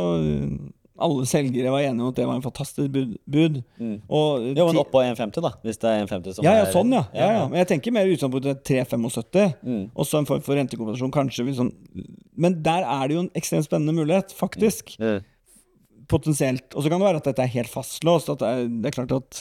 alle 0.95 1.27
selgere, 1.27 1.73
var 1.75 1.83
enige 1.83 2.05
om 2.05 2.13
at 2.13 2.19
det 2.19 2.27
var 2.29 2.37
en 2.39 2.45
fantastisk 2.45 2.91
bud. 2.95 3.17
bud. 3.27 3.61
Mm. 3.79 3.97
Og 4.09 4.45
Jo, 4.55 4.67
men 4.69 4.79
oppå 4.79 5.03
1,50, 5.03 5.41
da. 5.43 5.51
Hvis 5.65 5.81
det 5.83 5.91
er 5.91 6.05
1,50 6.07 6.37
som 6.37 6.47
ja, 6.47 6.53
ja, 6.61 6.69
sånn, 6.71 6.93
ja. 6.95 7.03
ja, 7.11 7.31
ja. 7.35 7.45
Men 7.51 7.59
jeg 7.65 7.71
tenker 7.73 7.95
mer 7.97 8.11
utgangspunktet 8.11 8.63
3,75. 8.69 9.57
Mm. 9.67 9.85
Og 9.91 10.07
så 10.07 10.21
en 10.21 10.29
form 10.29 10.45
for 10.47 10.55
rentekompensasjon, 10.61 11.15
kanskje. 11.15 11.47
Sånn. 11.59 11.73
Men 12.39 12.61
der 12.63 12.87
er 12.87 13.09
det 13.11 13.17
jo 13.19 13.25
en 13.25 13.33
ekstremt 13.35 13.67
spennende 13.67 13.97
mulighet, 13.97 14.31
faktisk. 14.39 14.95
Mm. 15.03 15.25
Potensielt. 16.11 16.69
Og 16.75 16.85
så 16.85 16.93
kan 16.93 17.03
det 17.03 17.09
være 17.09 17.23
at 17.25 17.31
dette 17.33 17.43
er 17.43 17.55
helt 17.57 17.73
fastlåst. 17.73 18.31
At 18.31 18.45
det, 18.45 18.53
er, 18.53 18.71
det 18.71 18.91
er 18.91 18.99
klart 19.01 19.15
at 19.17 19.41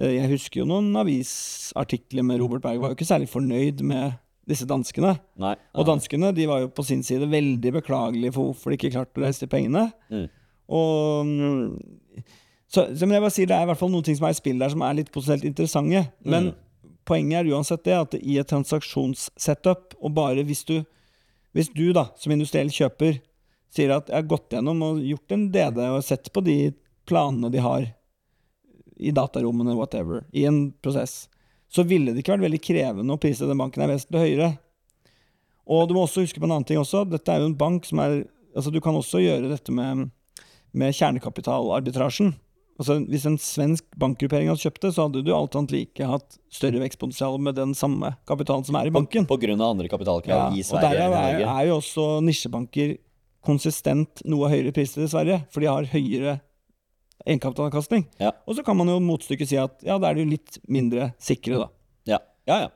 eh, 0.00 0.14
Jeg 0.16 0.30
husker 0.32 0.62
jo 0.62 0.68
noen 0.70 0.88
avisartikler 1.02 2.24
med 2.24 2.40
Robert 2.40 2.64
Berg 2.64 2.80
var 2.80 2.94
jo 2.94 2.96
ikke 2.96 3.08
særlig 3.12 3.28
fornøyd 3.28 3.84
med 3.84 4.16
disse 4.48 4.64
danskene. 4.68 5.18
Nei. 5.40 5.52
Og 5.76 5.84
danskene 5.88 6.32
de 6.36 6.48
var 6.48 6.64
jo 6.64 6.72
på 6.72 6.84
sin 6.86 7.04
side 7.04 7.28
veldig 7.28 7.74
beklagelige 7.78 8.32
for 8.36 8.50
hvorfor 8.50 8.72
de 8.72 8.80
ikke 8.80 8.92
klarte 8.96 9.20
å 9.20 9.24
reise 9.24 9.44
de 9.44 9.50
pengene. 9.52 9.86
Mm. 10.12 10.26
Og 10.68 11.26
mm, 11.26 12.24
så, 12.68 12.86
så 12.96 13.06
jeg 13.06 13.20
bare 13.22 13.30
sier 13.30 13.46
Det 13.46 13.56
er 13.56 13.66
i 13.66 13.68
hvert 13.68 13.78
fall 13.78 13.92
noen 13.92 14.04
ting 14.06 14.16
som 14.18 14.26
er 14.26 14.34
i 14.34 14.38
spill 14.38 14.58
der 14.58 14.72
som 14.72 14.82
er 14.82 14.96
litt 14.98 15.12
potensielt 15.12 15.44
interessante. 15.48 16.06
Men 16.24 16.52
Mm. 16.52 16.54
poenget 17.04 17.38
er 17.42 17.50
uansett 17.52 17.84
det 17.84 17.94
at 17.94 18.14
i 18.16 18.38
et 18.40 18.48
transaksjonssetup, 18.48 19.94
og 20.00 20.14
bare 20.16 20.44
hvis 20.44 20.64
du 20.64 20.84
Hvis 21.54 21.68
du 21.70 21.92
da, 21.92 22.08
som 22.18 22.32
industriell 22.32 22.66
kjøper, 22.66 23.20
sier 23.70 23.92
at 23.94 24.08
jeg 24.08 24.16
har 24.16 24.26
gått 24.26 24.50
gjennom 24.50 24.80
og 24.82 24.96
gjort 24.98 25.30
en 25.36 25.44
DD 25.52 25.78
og 25.86 26.02
sett 26.02 26.32
på 26.32 26.42
de 26.42 26.72
planene 27.06 27.50
de 27.52 27.60
har 27.62 27.84
i 28.98 29.12
datarommene, 29.14 29.76
whatever, 29.78 30.24
i 30.32 30.46
en 30.46 30.72
prosess, 30.82 31.28
så 31.70 31.84
ville 31.86 32.10
det 32.10 32.24
ikke 32.24 32.34
vært 32.34 32.46
veldig 32.48 32.60
krevende 32.62 33.14
å 33.14 33.20
prise 33.22 33.46
den 33.46 33.58
banken 33.58 33.82
er 33.82 33.92
vesentlig 33.92 34.24
høyere. 34.24 34.48
Og 35.66 35.86
du 35.86 35.94
må 35.94 36.02
også 36.08 36.24
huske 36.26 36.42
på 36.42 36.48
en 36.48 36.56
annen 36.56 36.66
ting 36.66 36.78
også. 36.82 37.04
Dette 37.06 37.30
er 37.30 37.38
jo 37.38 37.52
en 37.52 37.58
bank 37.58 37.86
som 37.86 38.02
er 38.02 38.24
Altså, 38.54 38.70
du 38.70 38.80
kan 38.80 38.94
også 38.94 39.18
gjøre 39.18 39.48
dette 39.50 39.72
med, 39.74 40.10
med 40.74 40.94
kjernekapitalarbitrasjen. 40.96 42.34
Altså, 42.74 42.96
hvis 43.06 43.24
en 43.28 43.36
svensk 43.38 43.84
bankgruppering 44.00 44.48
hadde 44.50 44.64
kjøpt 44.64 44.82
det, 44.82 44.90
så 44.96 45.06
hadde 45.06 45.22
du 45.22 45.30
alt 45.34 45.54
annet 45.54 45.74
like 45.76 46.08
hatt 46.10 46.38
større 46.52 46.80
vekstpotensial 46.82 47.38
med 47.38 47.54
den 47.58 47.74
samme 47.78 48.16
kapitalen 48.26 48.66
som 48.66 48.78
er 48.80 48.90
i 48.90 48.94
banken. 48.94 49.28
På 49.30 49.38
grunn 49.38 49.62
av 49.62 49.76
andre 49.76 49.90
kapitalkrav 49.92 50.56
i 50.56 50.64
og 50.64 50.70
Sverige 50.72 50.90
der 50.90 51.04
enn 51.04 51.14
i 51.14 51.44
er, 51.44 51.52
er 51.52 51.68
jo 51.68 51.78
også 51.78 52.08
nisjebanker 52.26 52.96
konsistent 53.44 54.24
noe 54.26 54.50
høyere 54.50 54.74
priser 54.74 55.04
i 55.04 55.12
Sverige, 55.12 55.44
for 55.54 55.62
de 55.62 55.70
har 55.70 55.86
høyere 55.92 56.38
egenkapitalavkastning. 57.24 58.08
Ja. 58.18 58.34
Og 58.48 58.58
så 58.58 58.64
kan 58.66 58.76
man 58.78 58.90
jo 58.90 58.98
motstykket 59.04 59.52
si 59.52 59.60
at 59.60 59.78
ja, 59.86 60.00
da 60.00 60.10
er 60.10 60.18
de 60.18 60.24
jo 60.24 60.32
litt 60.34 60.58
mindre 60.66 61.12
sikre, 61.22 61.62
da. 61.62 61.70
Ja, 62.16 62.20
ja. 62.50 62.60
ja. 62.66 62.72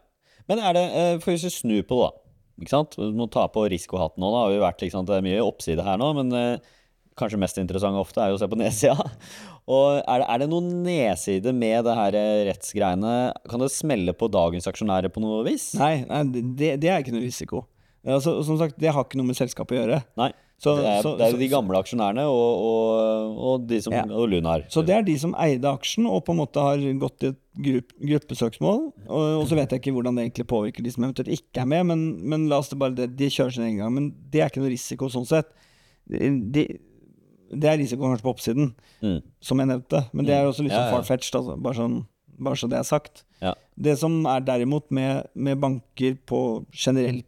Men 0.49 0.63
er 0.65 0.77
det 0.77 0.87
eh, 0.97 1.15
For 1.21 1.35
hvis 1.35 1.45
vi 1.45 1.53
snur 1.53 1.83
på 1.89 1.99
det, 1.99 2.07
da. 2.09 2.25
Ikke 2.59 2.73
sant? 2.73 2.97
Du 2.99 3.15
må 3.15 3.29
ta 3.31 3.45
på 3.53 3.67
risikohatten 3.71 4.23
nå. 4.23 4.31
Da 4.35 4.45
har 4.45 4.55
vi 4.55 4.63
vært, 4.63 4.81
ikke 4.83 4.97
sant? 4.97 5.11
Det 5.11 5.19
er 5.19 5.27
mye 5.27 5.45
oppside 5.45 5.85
her 5.87 5.99
nå, 6.01 6.09
men 6.17 6.33
eh, 6.35 6.77
kanskje 7.19 7.41
mest 7.43 7.59
interessante 7.61 8.01
ofte 8.01 8.23
er 8.25 8.33
jo 8.33 8.39
å 8.39 8.43
se 8.43 8.49
på 8.51 8.59
nedsida. 8.63 9.09
Og 9.69 9.99
er 10.01 10.23
det, 10.23 10.29
er 10.33 10.43
det 10.45 10.51
noen 10.55 10.71
nedside 10.87 11.55
med 11.57 11.85
det 11.89 11.97
her 11.99 12.19
eh, 12.19 12.45
rettsgreiene? 12.49 13.15
Kan 13.51 13.65
det 13.65 13.73
smelle 13.75 14.15
på 14.17 14.31
dagens 14.33 14.71
aksjonærer 14.71 15.13
på 15.13 15.23
noe 15.25 15.43
vis? 15.49 15.73
Nei, 15.81 15.99
nei 16.09 16.23
det, 16.33 16.77
det 16.83 16.93
er 16.93 17.03
ikke 17.05 17.17
noe 17.17 17.27
risiko. 17.27 17.67
Altså, 18.09 18.39
som 18.47 18.57
sagt, 18.61 18.79
det 18.81 18.95
har 18.95 19.05
ikke 19.05 19.19
noe 19.21 19.29
med 19.29 19.37
selskapet 19.37 19.77
å 19.77 19.83
gjøre. 19.83 20.05
Nei. 20.21 20.31
Så, 20.59 20.73
det 20.75 20.89
er, 20.91 21.03
så, 21.05 21.13
det 21.15 21.27
er 21.29 21.37
de 21.39 21.47
gamle 21.53 21.79
aksjonærene 21.79 22.25
og, 22.27 22.63
og, 22.67 23.35
og 23.47 23.67
de 23.71 23.77
som 23.85 23.95
Ja. 23.95 24.01
og 24.11 24.25
Lunar. 24.33 24.65
Så 24.75 24.83
det 24.83 24.97
er 24.97 25.05
de 25.07 25.15
som 25.23 25.37
eide 25.39 25.71
aksjen 25.71 26.09
og 26.11 26.25
på 26.27 26.35
en 26.35 26.41
måte 26.41 26.65
har 26.65 26.83
gått 26.99 27.23
i 27.23 27.29
et 27.31 27.39
grupp, 27.63 27.93
gruppesøksmål. 28.11 28.81
Og, 29.07 29.27
og 29.39 29.45
så 29.47 29.55
vet 29.59 29.71
jeg 29.71 29.85
ikke 29.85 29.95
hvordan 29.95 30.19
det 30.19 30.25
egentlig 30.27 30.49
påvirker 30.51 30.83
de 30.83 30.91
som 30.97 31.07
eventuelt 31.07 31.31
ikke 31.37 31.63
er 31.63 31.71
med, 31.71 31.87
men, 31.93 32.03
men 32.35 32.49
la 32.51 32.59
oss 32.59 32.73
det 32.73 32.81
bare 32.83 32.97
det, 32.99 33.07
de 33.21 33.31
kjører 33.31 33.55
sin 33.55 33.69
egen 33.69 33.79
gang. 33.85 33.95
Men 34.01 34.11
det 34.35 34.43
er 34.43 34.51
ikke 34.51 34.65
noe 34.65 34.73
risiko 34.75 35.11
sånn 35.15 35.29
sett. 35.31 35.55
De, 36.11 36.67
det 37.51 37.69
er 37.71 37.79
risikoen 37.81 38.13
kanskje 38.13 38.27
på 38.27 38.35
oppsiden, 38.35 38.75
Mm. 39.03 39.23
som 39.41 39.59
jeg 39.59 39.69
nevnte. 39.69 40.05
Men 40.13 40.27
det 40.27 40.35
er 40.35 40.45
også 40.49 40.63
litt 40.63 40.73
Ja, 40.73 40.79
sånn 40.79 40.93
ja. 40.93 40.97
far-fetched, 40.99 41.35
altså. 41.39 41.57
Bare, 41.63 41.75
sånn, 41.75 42.07
bare 42.39 42.57
så 42.57 42.69
det 42.69 42.79
er 42.79 42.83
sagt. 42.89 43.25
Ja. 43.41 43.55
Det 43.79 43.97
som 43.99 44.25
er 44.27 44.41
derimot 44.41 44.91
med, 44.91 45.29
med 45.35 45.61
banker 45.61 46.19
på 46.27 46.67
generell, 46.73 47.23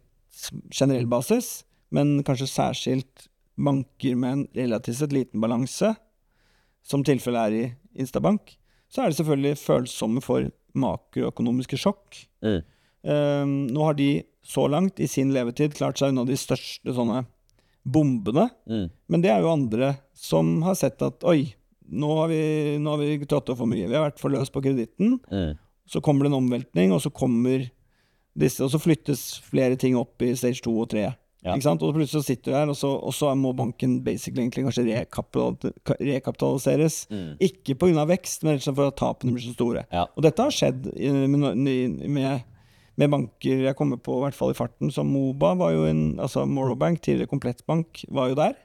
generell 0.71 1.05
basis, 1.07 1.63
men 1.91 2.21
kanskje 2.23 2.47
særskilt 2.47 3.27
banker 3.57 4.15
med 4.15 4.31
en 4.31 4.47
relativt 4.55 4.97
sett 4.97 5.11
liten 5.13 5.41
balanse, 5.41 5.95
som 6.83 7.03
tilfellet 7.03 7.51
er 7.51 7.51
i 7.59 7.73
Instabank, 7.99 8.55
så 8.89 9.03
er 9.03 9.09
de 9.11 9.15
selvfølgelig 9.23 9.57
følsomme 9.61 10.21
for 10.21 10.49
makroøkonomiske 10.75 11.77
sjokk. 11.79 12.25
Mm. 12.43 12.61
Um, 13.03 13.53
nå 13.73 13.83
har 13.85 13.93
de 13.97 14.23
så 14.45 14.67
langt 14.69 14.99
i 15.01 15.07
sin 15.09 15.31
levetid 15.33 15.73
klart 15.77 15.97
seg 16.01 16.11
unna 16.13 16.25
de 16.25 16.35
største 16.37 16.93
sånne 16.93 17.23
bombene, 17.83 18.49
Mm. 18.69 18.89
men 19.09 19.21
det 19.21 19.31
er 19.31 19.41
jo 19.41 19.51
andre 19.53 19.97
som 20.13 20.61
har 20.63 20.75
sett 20.75 21.01
at 21.01 21.23
oi, 21.23 21.53
nå 21.91 22.07
har 22.19 22.27
vi, 22.29 22.77
nå 22.79 22.89
har 22.89 22.97
vi 23.01 23.17
trådt 23.25 23.49
over 23.49 23.57
for 23.63 23.67
mye, 23.67 23.87
vi 23.89 23.95
har 23.95 24.09
vært 24.11 24.19
for 24.19 24.29
løs 24.29 24.49
på 24.53 24.61
kreditten, 24.63 25.19
Mm. 25.31 25.57
så 25.87 26.01
kommer 26.01 26.23
det 26.23 26.31
en 26.33 26.39
omveltning, 26.43 26.91
og 26.93 27.01
så 27.01 27.11
kommer 27.11 27.69
disse, 28.37 28.61
og 28.63 28.69
så 28.71 28.79
flyttes 28.79 29.41
flere 29.43 29.75
ting 29.75 29.95
opp 29.97 30.21
i 30.21 30.33
stage 30.35 30.61
2 30.61 30.79
og 30.81 30.89
3. 30.89 31.15
Ja. 31.43 31.55
Ikke 31.55 31.63
sant? 31.63 31.81
Og 31.81 31.95
plutselig 31.95 32.21
så 32.21 32.23
sitter 32.23 32.51
du 32.51 32.55
her, 32.55 32.69
og 32.69 32.75
så, 32.77 32.87
og 33.03 33.11
så 33.17 33.35
må 33.35 33.51
banken 33.57 34.03
basically 34.05 34.43
egentlig 34.45 34.63
kanskje 34.63 34.85
rekapital, 34.85 35.57
rekapitaliseres. 35.99 37.07
Mm. 37.09 37.37
Ikke 37.41 37.75
pga. 37.81 38.05
vekst, 38.05 38.43
men 38.43 38.53
rett 38.55 38.61
og 38.61 38.67
slett 38.67 38.77
for 38.77 38.87
at 38.91 38.95
tapene 39.01 39.33
blir 39.33 39.41
så 39.47 39.53
store. 39.55 39.85
Ja. 39.91 40.05
Og 40.15 40.21
dette 40.23 40.37
har 40.45 40.51
skjedd 40.53 40.85
med, 41.27 41.57
med, 41.57 42.43
med 43.01 43.11
banker 43.11 43.65
jeg 43.65 43.77
kommer 43.77 43.99
på, 44.01 44.19
i 44.19 44.25
hvert 44.27 44.37
fall 44.37 44.53
i 44.53 44.57
farten, 44.57 44.91
som 44.93 45.09
Moba 45.09 45.55
var 45.59 45.73
jo 45.75 45.87
en 45.89 46.03
Altså 46.21 46.45
Morrow 46.45 46.77
Bank, 46.77 47.01
tidligere 47.01 47.31
Komplettbank, 47.31 48.03
var 48.13 48.31
jo 48.31 48.37
der. 48.37 48.57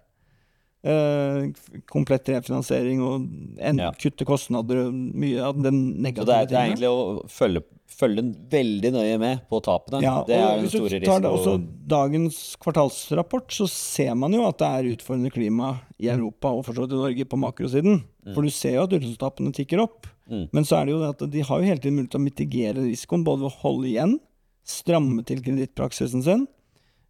Eh, 0.87 1.47
komplett 1.91 2.28
refinansiering 2.30 3.01
og 3.03 3.24
en, 3.59 3.78
Ja. 3.80 3.91
kutte 3.99 4.24
kostnader 4.24 4.84
og 4.87 4.93
mye 4.95 5.41
av 5.43 5.61
den 5.61 5.97
Så 6.05 6.24
det 6.24 6.34
er, 6.34 6.47
det 6.47 6.53
er 6.53 6.68
egentlig 6.68 6.91
å 6.91 7.26
følge, 7.26 7.62
følge 7.91 8.22
veldig 8.53 8.93
nøye 8.95 9.18
med 9.18 9.41
på 9.51 9.61
tapene. 9.66 10.01
Ja, 10.05 10.22
det 10.28 10.37
er 10.37 10.61
den 10.61 10.68
store 10.70 11.01
risikoen. 11.01 11.26
også 11.26 11.57
dagens 11.89 12.57
kvartalsrapport, 12.62 13.51
så 13.51 13.68
ser 13.68 14.14
man 14.14 14.32
jo 14.32 14.47
at 14.47 14.59
det 14.59 14.68
er 14.68 14.91
utfordrende 14.95 15.32
klima 15.32 15.80
i 15.99 16.07
Europa 16.07 16.53
og 16.55 16.64
for 16.64 16.72
så 16.74 16.87
vidt 16.87 16.95
i 16.95 17.03
Norge 17.03 17.24
på 17.24 17.41
makrosiden. 17.41 18.05
For 18.32 18.43
du 18.43 18.51
ser 18.51 18.74
jo 18.74 18.82
at 18.87 18.95
utenlandstapene 18.95 19.53
tikker 19.55 19.82
opp. 19.82 20.07
Mm. 20.30 20.49
Men 20.53 20.64
så 20.64 20.80
er 20.80 20.87
det 20.87 20.93
jo 20.93 21.01
det 21.03 21.11
at 21.14 21.30
de 21.30 21.41
har 21.41 21.59
jo 21.59 21.66
hele 21.66 21.78
tiden 21.82 21.97
mulighet 21.99 22.11
til 22.14 22.20
å 22.20 22.26
mitigere 22.26 22.87
risikoen, 22.87 23.24
både 23.24 23.43
ved 23.43 23.51
å 23.51 23.61
holde 23.62 23.91
igjen, 23.91 24.20
stramme 24.66 25.24
til 25.26 25.43
kredittpraksisen 25.43 26.22
sin. 26.22 26.47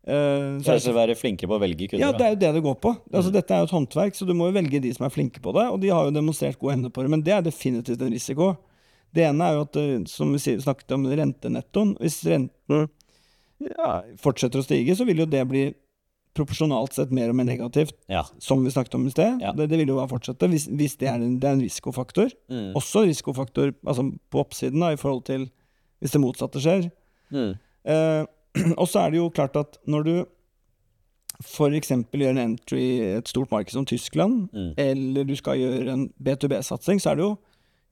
Eh, 0.07 0.13
så 0.13 0.17
er 0.17 0.59
det 0.59 0.65
Kanskje 0.69 0.93
være 0.95 1.17
flinkere 1.19 1.51
på 1.51 1.57
å 1.59 1.63
velge 1.63 1.89
kunder. 1.91 2.05
ja, 2.05 2.13
det 2.15 2.27
er 2.27 2.35
jo 2.35 2.41
det 2.45 2.51
det 2.55 2.63
går 2.63 2.77
på. 2.79 2.93
Mm. 2.95 3.15
Altså, 3.19 3.33
Dette 3.35 3.51
er 3.57 3.59
jo 3.65 3.67
et 3.71 3.75
håndverk, 3.75 4.15
så 4.15 4.27
du 4.29 4.35
må 4.39 4.47
jo 4.51 4.55
velge 4.55 4.81
de 4.85 4.93
som 4.95 5.07
er 5.07 5.11
flinke 5.11 5.41
på 5.43 5.53
det. 5.57 5.65
Og 5.73 5.81
de 5.83 5.89
har 5.91 6.05
jo 6.07 6.15
demonstrert 6.15 6.59
god 6.61 6.77
evne 6.77 6.91
på 6.95 7.03
det, 7.03 7.11
men 7.11 7.25
det 7.27 7.33
er 7.35 7.43
definitivt 7.43 8.03
en 8.07 8.13
risiko. 8.15 8.53
Det 9.17 9.25
ene 9.27 9.49
er 9.49 9.57
jo 9.59 9.65
at, 9.67 9.77
eh, 9.83 10.05
som 10.07 10.31
vi 10.33 10.39
snakket 10.39 10.93
om, 10.95 11.09
rentenettoen. 11.11 11.97
Hvis 11.99 12.21
renten 12.29 12.87
ja, 13.67 14.03
fortsetter 14.21 14.61
å 14.61 14.67
stige, 14.67 14.95
så 14.95 15.07
vil 15.09 15.25
jo 15.25 15.27
det 15.27 15.43
bli 15.49 15.65
proporsjonalt 16.37 16.93
sett 16.93 17.11
mer 17.17 17.31
og 17.33 17.37
mer 17.39 17.47
negativt, 17.49 17.95
Ja. 18.13 18.23
som 18.39 18.63
vi 18.63 18.71
snakket 18.71 18.95
om 18.95 19.07
i 19.07 19.11
sted. 19.11 19.41
Ja. 19.41 19.53
Det, 19.57 19.71
det 19.71 19.79
vil 19.81 19.89
jo 19.89 19.97
bare 19.97 20.11
fortsette 20.11 20.47
hvis, 20.53 20.67
hvis 20.69 20.99
det, 21.01 21.09
er 21.09 21.15
en, 21.17 21.39
det 21.41 21.49
er 21.49 21.55
en 21.57 21.63
risikofaktor. 21.65 22.29
Mm. 22.53 22.75
Også 22.77 23.07
risikofaktor 23.09 23.73
altså 23.87 24.05
på 24.31 24.43
oppsiden 24.45 24.81
da, 24.85 24.91
i 24.93 25.01
forhold 25.01 25.25
til 25.25 25.47
hvis 26.03 26.13
det 26.13 26.21
motsatte 26.21 26.61
skjer. 26.61 26.91
Mm. 27.33 27.55
Eh, 27.89 28.27
og 28.81 28.89
så 28.89 29.05
er 29.07 29.11
det 29.15 29.19
jo 29.21 29.29
klart 29.31 29.57
at 29.61 29.79
når 29.87 30.05
du 30.09 30.15
f.eks. 31.45 31.91
gjør 32.17 32.31
en 32.33 32.39
entry 32.41 32.81
i 32.81 33.01
et 33.19 33.29
stort 33.29 33.51
marked 33.53 33.75
som 33.75 33.85
Tyskland, 33.89 34.49
Mm. 34.55 34.71
eller 34.81 35.25
du 35.29 35.35
skal 35.37 35.59
gjøre 35.61 35.93
en 35.93 36.07
B2B-satsing, 36.23 37.01
så 37.03 37.11
er 37.13 37.19
det 37.21 37.27
jo 37.27 37.35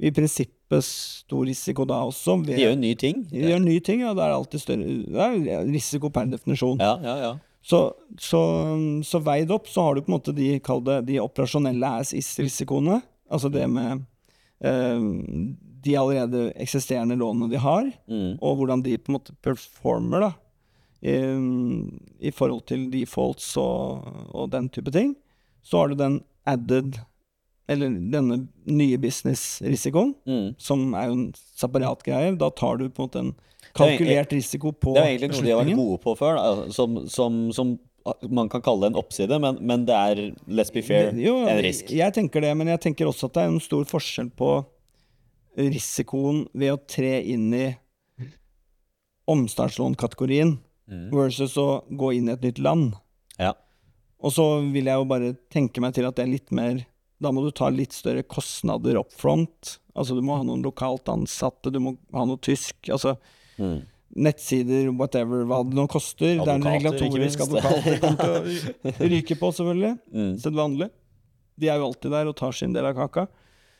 i 0.00 0.10
prinsippet 0.10 0.82
stor 0.84 1.44
risiko 1.46 1.84
da 1.86 2.00
også. 2.08 2.38
Ved, 2.44 2.56
De 2.56 2.62
gjør 2.64 2.78
nye 2.80 2.94
ting. 2.98 3.24
de 3.30 3.44
gjør 3.50 3.60
nye 3.62 3.80
ting, 3.80 4.00
ja. 4.00 4.14
Det 4.14 4.22
er 4.24 4.32
alltid 4.34 4.60
større 4.60 4.86
Det 5.04 5.52
er 5.52 5.66
risiko 5.70 6.08
per 6.10 6.24
definisjon. 6.26 6.80
Ja, 6.80 6.96
ja, 7.02 7.16
ja. 7.28 7.34
Så, 7.64 7.92
så, 8.20 8.40
så 9.04 9.20
veid 9.24 9.50
opp 9.54 9.68
så 9.68 9.82
har 9.86 9.94
du 9.94 10.02
på 10.02 10.10
en 10.12 10.16
måte 10.18 10.34
de, 10.36 10.58
kall 10.60 10.82
det, 10.84 11.06
de 11.06 11.20
operasjonelle 11.22 11.86
as 12.00 12.12
is-risikoene. 12.12 12.98
Altså 13.32 13.48
det 13.52 13.68
med 13.70 14.02
eh, 14.60 15.06
de 15.84 15.94
allerede 15.96 16.50
eksisterende 16.60 17.16
lånene 17.16 17.50
de 17.52 17.60
har, 17.60 17.92
Mm. 18.08 18.38
og 18.42 18.56
hvordan 18.58 18.82
de 18.84 18.96
på 18.98 19.12
en 19.12 19.18
måte 19.20 19.32
performer 19.44 20.20
da, 20.26 20.32
i, 21.04 21.14
i 22.24 22.30
forhold 22.32 22.64
til 22.70 22.86
defaults 22.92 23.50
og, 23.60 24.06
og 24.34 24.50
den 24.54 24.70
type 24.72 24.90
ting. 24.94 25.14
Så 25.64 25.78
har 25.82 25.88
du 25.92 25.94
den 26.00 26.18
added, 26.48 26.98
eller 27.68 27.92
denne 28.12 28.38
nye 28.68 28.98
business-risikoen, 29.00 30.14
Mm. 30.28 30.54
som 30.60 30.94
er 30.96 31.06
jo 31.10 31.16
en 31.18 31.26
separat 31.56 32.02
greie. 32.04 32.34
Da 32.40 32.48
tar 32.50 32.76
du 32.80 32.88
på 32.88 33.04
en 33.04 33.08
måte 33.08 33.20
en 33.24 33.32
er 33.34 33.72
kalkulert 33.78 34.32
risiko 34.36 34.72
på 34.72 34.92
beslutningen. 34.92 35.00
Det 35.00 35.04
er 35.04 35.14
egentlig 35.18 35.30
noe 35.40 35.46
de 35.46 35.54
har 35.54 35.64
vært 35.64 35.80
gode 35.80 36.00
på 36.04 36.16
før, 36.20 36.36
da, 36.40 36.70
som, 36.76 36.98
som, 37.08 37.38
som 37.56 37.74
man 38.28 38.50
kan 38.52 38.60
kalle 38.60 38.84
det 38.84 38.90
en 38.92 38.98
oppside, 39.00 39.38
men, 39.40 39.56
men 39.64 39.86
det 39.88 39.94
er, 39.96 40.18
let's 40.52 40.72
be 40.72 40.82
fair, 40.84 41.10
Det- 41.12 41.24
jo, 41.24 41.38
en 41.48 41.62
risk. 41.64 41.88
Jeg 41.96 42.12
tenker 42.12 42.44
det, 42.44 42.50
men 42.56 42.68
jeg 42.68 42.80
tenker 42.84 43.08
også 43.08 43.30
at 43.30 43.38
det 43.38 43.42
er 43.46 43.52
en 43.54 43.60
stor 43.64 43.84
forskjell 43.88 44.28
på 44.36 44.50
risikoen 45.56 46.44
ved 46.52 46.74
å 46.74 46.80
tre 46.86 47.14
inn 47.32 47.48
i 47.56 47.66
omstartslånkategorien 49.26 50.58
Mm. 50.90 51.06
versus 51.16 51.54
å 51.56 51.82
gå 51.96 52.10
inn 52.18 52.28
i 52.28 52.32
et 52.34 52.42
nytt 52.44 52.58
land. 52.60 52.92
Ja. 53.40 53.54
Og 54.20 54.32
så 54.36 54.44
vil 54.72 54.84
jeg 54.90 55.00
jo 55.00 55.06
bare 55.08 55.30
tenke 55.52 55.80
meg 55.80 55.94
til 55.96 56.04
at 56.04 56.16
det 56.18 56.26
er 56.26 56.32
litt 56.34 56.52
mer 56.52 56.82
Da 57.22 57.30
må 57.32 57.40
du 57.44 57.50
ta 57.56 57.70
litt 57.72 57.92
større 57.96 58.22
kostnader 58.26 58.98
up 59.00 59.12
front. 59.16 59.78
Altså 59.96 60.12
du 60.16 60.20
må 60.20 60.36
ha 60.36 60.42
noen 60.44 60.60
lokalt 60.66 61.08
ansatte, 61.08 61.70
du 61.72 61.78
må 61.80 61.94
ha 62.12 62.24
noe 62.28 62.36
tysk. 62.42 62.76
Altså 62.92 63.16
Mm. 63.56 63.84
nettsider, 64.16 64.88
whatever, 64.98 65.44
hva 65.46 65.62
det 65.64 65.74
nå 65.78 65.86
koster. 65.88 66.34
det 66.36 66.42
er 66.42 66.54
en 66.58 66.66
Advokater, 66.66 66.98
regulatorisk 66.98 67.40
advokat 67.46 67.84
det 67.84 68.00
kommer 68.02 68.92
til 68.92 69.06
å 69.06 69.10
ryke 69.14 69.36
på, 69.40 69.50
selvfølgelig. 69.56 69.92
Mm. 70.12 70.32
Sedvanlig. 70.42 70.90
De 71.56 71.68
er 71.70 71.78
jo 71.78 71.86
alltid 71.88 72.10
der 72.10 72.26
og 72.30 72.36
tar 72.36 72.52
sin 72.52 72.72
del 72.74 72.84
av 72.90 72.94
kaka. 72.98 73.28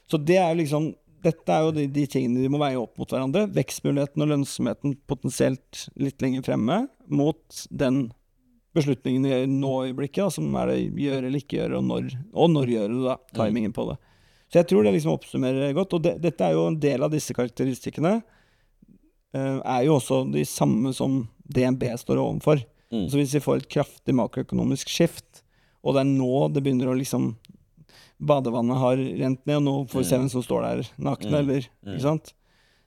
Så 0.09 0.19
det 0.25 0.37
er 0.39 0.55
jo 0.55 0.61
liksom 0.63 0.89
Dette 1.25 1.55
er 1.55 1.65
jo 1.65 1.73
de, 1.77 1.87
de 1.89 2.05
tingene 2.11 2.43
de 2.43 2.51
må 2.53 2.61
veie 2.61 2.79
opp 2.81 2.99
mot 3.01 3.11
hverandre. 3.11 3.47
Vekstmuligheten 3.55 4.25
og 4.25 4.31
lønnsomheten 4.31 4.99
potensielt 5.09 5.87
litt 6.01 6.21
lenger 6.23 6.45
fremme 6.47 6.85
mot 7.09 7.65
den 7.71 8.07
beslutningen 8.75 9.25
de 9.25 9.31
gjør 9.31 9.47
nå 9.51 9.73
i 9.73 9.93
øyeblikket, 9.93 10.21
da, 10.25 10.33
som 10.35 10.57
er 10.59 10.73
det 10.73 10.79
gjøre 11.05 11.29
eller 11.29 11.41
ikke 11.41 11.61
gjøre, 11.61 11.79
og 11.79 11.87
når, 11.87 12.09
og 12.35 12.51
når 12.51 12.73
gjøre 12.75 12.91
det, 12.93 13.03
da. 13.07 13.17
Timingen 13.39 13.75
på 13.75 13.87
det. 13.93 13.97
Så 14.51 14.61
jeg 14.61 14.69
tror 14.71 14.87
det 14.87 14.95
liksom 14.95 15.15
oppsummerer 15.15 15.75
godt. 15.75 15.97
Og 15.97 16.03
det, 16.05 16.17
dette 16.23 16.47
er 16.47 16.57
jo 16.57 16.69
en 16.71 16.81
del 16.83 17.03
av 17.07 17.11
disse 17.15 17.35
karakteristikkene. 17.35 18.19
Uh, 19.35 19.59
er 19.59 19.87
jo 19.87 19.97
også 19.97 20.21
de 20.31 20.45
samme 20.47 20.93
som 20.95 21.25
DNB 21.51 21.89
står 21.99 22.21
overfor. 22.23 22.63
Mm. 22.95 23.09
Så 23.11 23.19
hvis 23.19 23.35
vi 23.35 23.43
får 23.43 23.63
et 23.63 23.73
kraftig 23.79 24.15
makroøkonomisk 24.15 24.93
skift, 24.93 25.43
og 25.83 25.97
det 25.97 26.05
er 26.05 26.13
nå 26.13 26.47
det 26.55 26.63
begynner 26.65 26.93
å 26.93 26.99
liksom 26.99 27.33
Badevannet 28.23 28.79
har 28.79 28.97
rent 28.97 29.41
ned, 29.47 29.57
og 29.57 29.63
nå 29.67 29.75
får 29.91 30.01
vi 30.01 30.09
se 30.09 30.17
hvem 30.19 30.31
som 30.31 30.43
står 30.45 30.63
der 30.63 30.83
nakne, 31.03 31.31
Mm. 31.33 31.39
eller 31.41 31.69
Ikke 31.95 32.01
sant? 32.01 32.33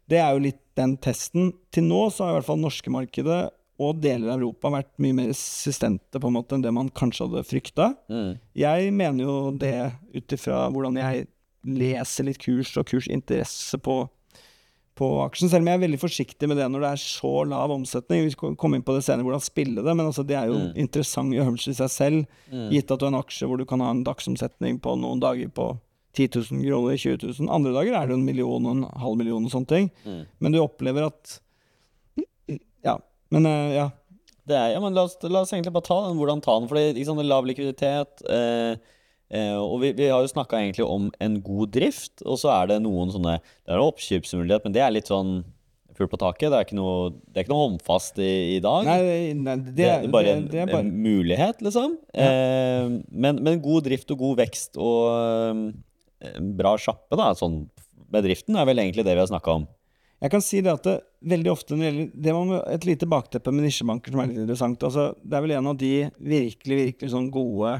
Det 0.07 0.17
er 0.19 0.31
jo 0.33 0.39
litt 0.39 0.61
den 0.75 0.95
testen. 0.97 1.53
Til 1.71 1.83
nå 1.83 2.09
så 2.13 2.23
har 2.23 2.29
i 2.31 2.39
hvert 2.39 2.45
fall 2.47 2.61
norske 2.61 2.89
markedet 2.89 3.49
og 3.79 3.99
deler 4.01 4.31
av 4.31 4.39
Europa 4.39 4.69
vært 4.71 4.93
mye 4.97 5.13
mer 5.13 5.27
resistente 5.27 6.17
på 6.19 6.27
en 6.27 6.33
måte 6.33 6.55
enn 6.55 6.63
det 6.63 6.71
man 6.73 6.89
kanskje 6.89 7.27
hadde 7.27 7.43
frykta. 7.45 7.89
Mm. 8.09 8.39
Jeg 8.55 8.93
mener 8.93 9.23
jo 9.27 9.51
det 9.51 9.73
ut 10.15 10.27
ifra 10.33 10.71
hvordan 10.71 10.95
jeg 10.97 11.27
leser 11.67 12.23
litt 12.25 12.39
kurs 12.39 12.71
og 12.79 12.87
kursinteresse 12.87 13.77
på, 13.83 14.09
på 14.97 15.07
aksjen, 15.23 15.49
selv 15.51 15.61
om 15.63 15.67
jeg 15.69 15.77
er 15.77 15.83
veldig 15.85 15.99
forsiktig 16.01 16.47
med 16.49 16.57
det 16.57 16.65
når 16.73 16.83
det 16.83 16.89
er 16.95 17.01
så 17.03 17.31
lav 17.47 17.71
omsetning. 17.75 18.23
Vi 18.25 18.33
skal 18.33 18.55
komme 18.59 18.79
inn 18.79 18.85
på 18.87 18.95
det 18.97 19.03
senere, 19.05 19.25
hvordan 19.27 19.43
spille 19.45 19.83
det, 19.85 19.93
men 19.95 20.07
altså 20.09 20.25
det 20.25 20.35
er 20.39 20.47
jo 20.49 20.57
Mm. 20.57 20.71
interessant 20.83 21.33
øvelse 21.37 21.69
i 21.71 21.77
seg 21.77 21.89
selv. 21.93 22.25
Mm. 22.51 22.69
Gitt 22.73 22.91
at 22.91 22.99
du 22.99 23.05
har 23.05 23.13
en 23.13 23.21
aksje 23.21 23.47
hvor 23.47 23.57
du 23.61 23.65
kan 23.69 23.79
ha 23.85 23.91
en 23.93 24.03
dagsomsetning 24.07 24.79
på 24.81 24.95
noen 24.97 25.21
dager 25.21 25.49
på 25.53 25.69
10 26.17 26.27
000 26.51 26.63
kroner, 26.65 26.97
20 26.97 27.17
000. 27.39 27.49
Andre 27.53 27.73
dager 27.77 27.93
er 27.93 28.07
det 28.09 28.15
en 28.17 28.25
million 28.25 28.65
og 28.65 28.73
en 28.75 28.83
halv 28.99 29.17
million 29.19 29.45
og 29.45 29.51
sånne 29.53 29.69
ting. 29.69 29.91
Mm. 30.03 30.25
Men 30.41 30.51
du 30.51 30.59
opplever 30.63 31.05
at 31.11 31.39
Ja. 32.83 32.97
Men 33.29 33.45
eh, 33.45 33.75
ja. 33.75 33.89
Det 34.47 34.55
er, 34.55 34.69
ja, 34.71 34.79
men 34.79 34.93
la 34.95 35.03
oss, 35.03 35.17
la 35.27 35.41
oss 35.43 35.51
egentlig 35.51 35.73
bare 35.75 35.83
ta 35.83 35.97
den. 36.07 36.17
Hvordan 36.17 36.41
ta 36.41 36.53
den? 36.59 36.69
For 36.69 36.79
det 36.79 36.95
er 36.95 37.23
lav 37.27 37.45
likviditet. 37.45 38.21
Eh, 38.31 38.77
eh, 39.33 39.57
og 39.57 39.81
vi, 39.83 39.91
vi 39.97 40.09
har 40.11 40.23
jo 40.23 40.31
snakka 40.31 40.59
egentlig 40.61 40.87
om 40.87 41.11
en 41.23 41.37
god 41.43 41.75
drift, 41.75 42.23
og 42.25 42.39
så 42.41 42.53
er 42.55 42.73
det 42.73 42.81
noen 42.85 43.13
sånne 43.13 43.37
Det 43.41 43.75
er 43.75 43.83
oppkjøpsmulighet, 43.83 44.67
men 44.67 44.75
det 44.75 44.83
er 44.85 44.93
litt 44.95 45.11
sånn 45.11 45.39
fugl 45.97 46.11
på 46.11 46.19
taket. 46.21 46.51
Det 46.51 46.59
er 46.59 46.67
ikke 46.67 46.77
noe, 46.77 47.11
det 47.25 47.39
er 47.39 47.45
ikke 47.45 47.53
noe 47.53 47.65
håndfast 47.65 48.19
i, 48.21 48.31
i 48.57 48.59
dag. 48.63 48.87
Nei, 48.87 49.33
nei 49.37 49.55
det, 49.65 49.73
det 49.79 49.89
er 49.95 50.11
bare 50.13 50.35
en, 50.35 50.45
det, 50.51 50.61
er 50.63 50.71
bare 50.71 50.85
en 50.85 50.93
mulighet, 50.93 51.63
liksom. 51.65 51.97
Eh, 52.13 52.91
men, 53.09 53.41
men 53.45 53.63
god 53.63 53.87
drift 53.89 54.13
og 54.13 54.21
god 54.21 54.43
vekst 54.43 54.77
og 54.77 55.65
eh, 56.21 56.37
bra 56.59 56.75
sjappe, 56.81 57.17
da, 57.17 57.31
sånn 57.37 57.65
bedriften, 58.13 58.55
er 58.55 58.69
vel 58.69 58.83
egentlig 58.83 59.05
det 59.07 59.17
vi 59.17 59.23
har 59.25 59.31
snakka 59.31 59.59
om. 59.61 59.67
Jeg 60.23 60.33
kan 60.33 60.41
si 60.41 60.63
det 60.65 60.71
at 60.73 60.87
det, 60.87 60.95
veldig 61.29 61.51
ofte 61.51 61.75
når 61.75 61.83
det 61.83 61.89
gjelder 61.89 62.21
Det 62.25 62.33
var 62.33 62.71
et 62.73 62.85
lite 62.87 63.09
bakteppe 63.09 63.51
med 63.53 63.67
nisjebanker 63.67 64.13
som 64.13 64.21
er 64.23 64.31
litt 64.31 64.39
interessant. 64.41 64.85
Altså, 64.87 65.11
det 65.21 65.37
er 65.37 65.43
vel 65.45 65.53
en 65.59 65.69
av 65.69 65.77
de 65.77 65.91
virkelig, 66.17 66.79
virkelig 66.79 67.11
sånn 67.13 67.27
gode 67.33 67.75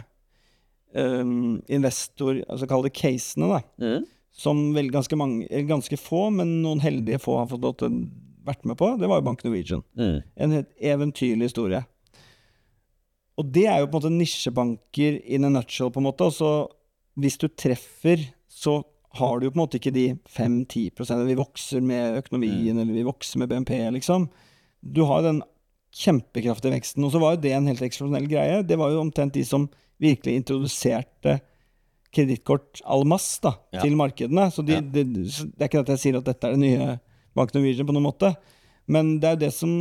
um, 0.94 1.58
investor... 1.68 2.44
Altså 2.48 2.70
kall 2.70 2.86
det 2.86 2.94
casene, 2.98 3.50
da. 3.58 3.60
Mm. 3.82 4.08
Som 4.38 4.64
vel 4.76 4.92
ganske 4.94 5.18
mange 5.18 5.64
Ganske 5.66 5.98
få, 5.98 6.28
men 6.36 6.60
noen 6.62 6.84
heldige 6.84 7.22
få 7.24 7.40
har 7.40 7.52
fått 7.52 7.66
lov 7.66 7.78
til 7.82 8.02
vært 8.48 8.66
med 8.68 8.78
på. 8.80 8.94
Det 9.00 9.10
var 9.10 9.20
jo 9.20 9.28
Bank 9.28 9.44
Norwegian. 9.44 9.84
Mm. 10.00 10.20
En 10.40 10.56
helt 10.56 10.70
eventyrlig 10.80 11.50
historie. 11.50 11.84
Og 13.38 13.50
det 13.54 13.68
er 13.70 13.82
jo 13.82 13.90
på 13.90 13.98
en 13.98 14.00
måte 14.00 14.14
nisjebanker 14.14 15.20
in 15.26 15.46
a 15.46 15.52
nutshell, 15.52 15.92
på 15.94 16.02
en 16.02 16.08
måte. 16.08 16.30
Og 16.30 16.38
så 16.38 16.52
hvis 17.18 17.38
du 17.42 17.48
treffer, 17.50 18.24
så 18.50 18.80
har 19.18 19.40
du 19.40 19.48
jo 19.48 19.54
på 19.54 19.58
en 19.58 19.64
måte 19.64 19.80
ikke 19.80 19.94
de 19.96 20.08
5-10% 20.30 21.26
Vi 21.26 21.38
vokser 21.40 21.86
med 21.86 22.20
økonomien, 22.22 22.78
eller 22.78 22.94
vi 22.94 23.06
vokser 23.08 23.42
med 23.42 23.50
BNP, 23.50 23.74
liksom. 23.98 24.28
Du 24.82 25.04
har 25.10 25.22
jo 25.22 25.32
den 25.32 25.44
kjempekraftige 25.98 26.74
veksten. 26.76 27.04
Og 27.08 27.12
så 27.14 27.22
var 27.22 27.36
jo 27.36 27.42
det 27.48 27.54
en 27.58 27.68
helt 27.70 27.82
eksplosjonell 27.86 28.28
greie. 28.30 28.62
Det 28.68 28.78
var 28.80 28.92
jo 28.94 29.02
omtrent 29.02 29.34
de 29.34 29.44
som 29.48 29.68
virkelig 30.02 30.36
introduserte 30.44 31.40
kredittkort 32.14 32.82
al 32.86 33.04
masse 33.10 33.42
da, 33.44 33.56
Ja. 33.74 33.82
til 33.82 33.96
markedene. 33.98 34.48
Så, 34.54 34.64
de, 34.66 34.74
Ja. 34.78 34.82
det, 34.82 35.06
det 35.14 35.62
er 35.62 35.68
ikke 35.68 35.80
at 35.84 35.88
jeg 35.96 36.00
sier 36.04 36.18
at 36.18 36.26
dette 36.26 36.48
er 36.48 36.52
det 36.56 36.60
nye 36.62 37.00
Bank 37.36 37.54
Norwegian 37.54 37.86
på 37.88 37.94
noen 37.94 38.08
måte. 38.08 38.36
Men 38.88 39.20
det 39.20 39.28
er 39.28 39.36
jo 39.36 39.42
det 39.46 39.54
som 39.54 39.74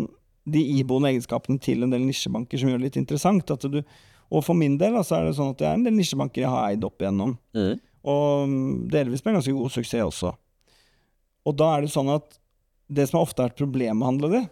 de 0.47 0.63
iboende 0.79 1.11
egenskapene 1.13 1.61
til 1.61 1.83
en 1.83 1.91
del 1.91 2.01
nisjebanker 2.07 2.59
som 2.59 2.69
gjør 2.71 2.79
det 2.81 2.89
litt 2.91 2.97
interessant. 3.03 3.51
At 3.51 3.61
du, 3.71 3.83
og 4.31 4.45
for 4.45 4.55
min 4.55 4.77
del 4.79 4.95
altså, 4.97 5.17
er 5.21 5.29
det 5.29 5.37
sånn 5.39 5.53
at 5.55 5.59
det 5.59 5.67
er 5.69 5.75
en 5.75 5.85
del 5.87 5.95
nisjebanker 5.97 6.43
jeg 6.43 6.51
har 6.51 6.71
eid 6.71 6.85
opp 6.85 6.99
igjennom. 7.03 7.37
Mm. 7.55 7.79
Og 8.07 8.49
mm, 8.49 8.89
delvis 8.93 9.25
med 9.25 9.35
ganske 9.39 9.55
god 9.57 9.71
suksess 9.75 10.05
også. 10.07 10.35
Og 11.47 11.57
da 11.57 11.77
er 11.77 11.87
det 11.87 11.93
sånn 11.95 12.11
at 12.15 12.39
det 12.89 13.09
som 13.11 13.21
ofte 13.21 13.43
er 13.43 13.51
et 13.51 13.59
problem 13.59 13.99
med 13.99 14.05
å 14.07 14.11
handle 14.11 14.31
det, 14.31 14.45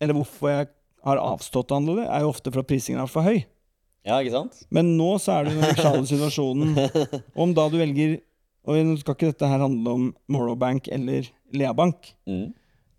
eller 0.00 0.14
hvorfor 0.18 0.50
jeg 0.50 0.68
har 1.04 1.20
avstått 1.20 1.70
å 1.72 1.78
handle 1.78 1.98
det, 2.02 2.06
er 2.08 2.24
jo 2.24 2.30
ofte 2.32 2.50
for 2.52 2.62
at 2.64 2.68
prisingen 2.70 3.02
er 3.02 3.10
for 3.10 3.26
høy. 3.26 3.42
Ja, 4.04 4.18
ikke 4.20 4.34
sant? 4.34 4.58
Men 4.74 4.94
nå 4.98 5.14
så 5.22 5.38
er 5.38 5.46
det 5.46 5.54
den 5.54 5.62
neutrale 5.64 6.02
situasjonen. 6.08 6.74
Om 7.44 7.54
da 7.56 7.68
du 7.72 7.78
velger 7.80 8.18
Og 8.68 8.76
nå 8.84 8.94
skal 9.00 9.16
ikke 9.16 9.30
dette 9.32 9.48
her 9.48 9.60
handle 9.60 9.92
om 9.92 10.04
Morrow 10.32 10.56
Bank 10.56 10.86
eller 10.92 11.26
Lea 11.52 11.72
Bank, 11.76 12.14
Mm. 12.28 12.46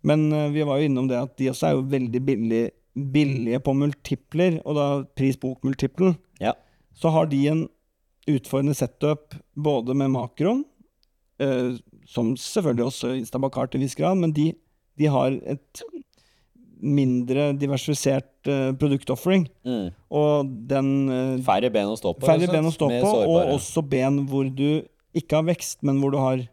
men 0.06 0.20
eh, 0.32 0.48
vi 0.54 0.62
var 0.62 0.78
jo 0.78 0.86
innom 0.86 1.08
det 1.10 1.16
at 1.18 1.32
de 1.40 1.48
også 1.50 1.66
er 1.66 1.72
jo 1.74 1.80
veldig 1.90 2.20
billig, 2.22 2.60
billige 2.94 3.58
på 3.66 3.74
multipler, 3.74 4.60
og 4.64 4.76
da 4.78 4.84
pris-bok-multiplen. 5.18 6.14
Ja. 6.40 6.52
Så 6.94 7.10
har 7.10 7.26
de 7.26 7.40
en 7.50 7.64
utfordrende 8.30 8.76
setup 8.78 9.34
både 9.58 9.94
med 9.98 10.14
makroen, 10.14 10.62
eh, 11.42 11.74
som 12.06 12.36
selvfølgelig 12.38 12.86
også 12.86 13.10
Instabak 13.18 13.58
har 13.58 13.66
til 13.66 13.80
en 13.82 13.86
viss 13.88 13.98
grad, 13.98 14.16
men 14.22 14.32
de, 14.38 14.52
de 15.02 15.10
har 15.10 15.34
et 15.42 15.82
mindre 16.82 17.50
diversifisert 17.58 18.50
uh, 18.50 18.72
produktoffering. 18.78 19.46
Mm. 19.66 19.86
Og 20.16 20.50
den 20.70 20.90
eh, 21.12 21.38
Færre 21.46 21.70
ben 21.72 21.88
å 21.90 21.96
stå 21.98 22.12
på. 22.16 22.26
Færre 22.28 22.48
ben 22.50 22.68
å 22.68 22.74
stå 22.74 22.90
på, 22.92 23.14
og 23.26 23.54
også 23.56 23.82
ben 23.86 24.22
hvor 24.30 24.48
du 24.48 24.84
ikke 25.16 25.40
har 25.40 25.48
vekst, 25.48 25.80
men 25.86 25.98
hvor 26.02 26.12
du 26.12 26.20
har 26.20 26.44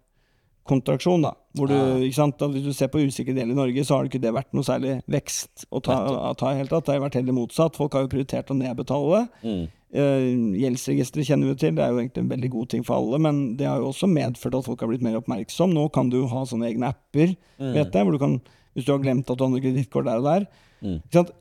kontraksjon, 0.69 1.25
da. 1.25 1.33
Hvor 1.57 1.67
du, 1.69 1.75
ja. 1.75 1.99
ikke 2.07 2.17
sant? 2.17 2.41
Hvis 2.53 2.65
du 2.65 2.73
ser 2.75 2.89
på 2.91 3.01
usikre 3.03 3.35
deler 3.35 3.51
i 3.51 3.57
Norge, 3.57 3.83
så 3.85 3.97
har 3.97 4.05
det 4.05 4.13
ikke 4.13 4.23
det 4.23 4.33
vært 4.35 4.53
noe 4.55 4.65
særlig 4.65 4.95
vekst 5.11 5.67
å 5.69 5.81
ta, 5.83 5.97
å 6.31 6.33
ta 6.39 6.53
helt 6.55 6.71
tatt. 6.71 6.87
Det 6.87 6.95
har 6.95 7.03
vært 7.03 7.17
heller 7.19 7.35
motsatt. 7.35 7.77
Folk 7.77 7.97
har 7.97 8.05
jo 8.05 8.11
prioritert 8.13 8.51
å 8.51 8.57
nedbetale. 8.57 9.25
Mm. 9.43 9.65
Uh, 9.93 10.57
Gjeldsregisteret 10.57 11.27
kjenner 11.27 11.51
vi 11.51 11.57
til, 11.61 11.75
det 11.77 11.83
er 11.85 11.91
jo 11.93 11.99
egentlig 12.01 12.23
en 12.23 12.31
veldig 12.31 12.49
god 12.55 12.71
ting 12.71 12.85
for 12.87 12.97
alle, 12.97 13.19
men 13.21 13.43
det 13.59 13.67
har 13.69 13.83
jo 13.83 13.91
også 13.91 14.09
medført 14.09 14.55
at 14.57 14.65
folk 14.65 14.81
har 14.81 14.89
blitt 14.89 15.05
mer 15.05 15.19
oppmerksom. 15.19 15.75
Nå 15.75 15.85
kan 15.93 16.09
du 16.09 16.23
jo 16.23 16.29
ha 16.31 16.47
sånne 16.49 16.71
egne 16.71 16.89
apper, 16.95 17.35
Mm. 17.61 17.75
vet 17.75 17.93
jeg, 17.93 18.03
hvor 18.03 18.15
du 18.15 18.19
kan, 18.19 18.39
hvis 18.73 18.85
du 18.85 18.91
har 18.91 18.99
glemt 19.03 19.29
at 19.29 19.37
du 19.37 19.43
har 19.45 19.59
kredittkort 19.63 20.05
der 20.05 20.17
og 20.21 20.23
der. 20.27 20.45
Mm. 20.81 20.97
Ikke 21.03 21.13
sant? 21.19 21.31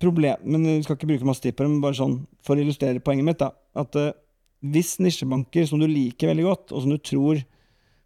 Problem, 0.00 0.36
men 0.44 0.64
Vi 0.66 0.82
skal 0.84 0.96
ikke 0.98 1.06
bruke 1.06 1.24
masse 1.24 1.40
tid 1.40 1.54
på 1.56 1.64
det, 1.64 1.70
men 1.70 1.80
bare 1.80 1.96
sånn 1.96 2.26
for 2.44 2.56
å 2.56 2.60
illustrere 2.60 3.00
poenget 3.00 3.24
mitt. 3.24 3.38
da, 3.38 3.52
at 3.74 3.94
uh, 3.96 4.10
Hvis 4.62 4.98
nisjebanker 5.00 5.66
som 5.66 5.78
du 5.80 5.86
liker 5.86 6.28
veldig 6.32 6.44
godt, 6.44 6.72
og 6.72 6.82
som 6.82 6.90
du 6.90 6.98
tror 6.98 7.40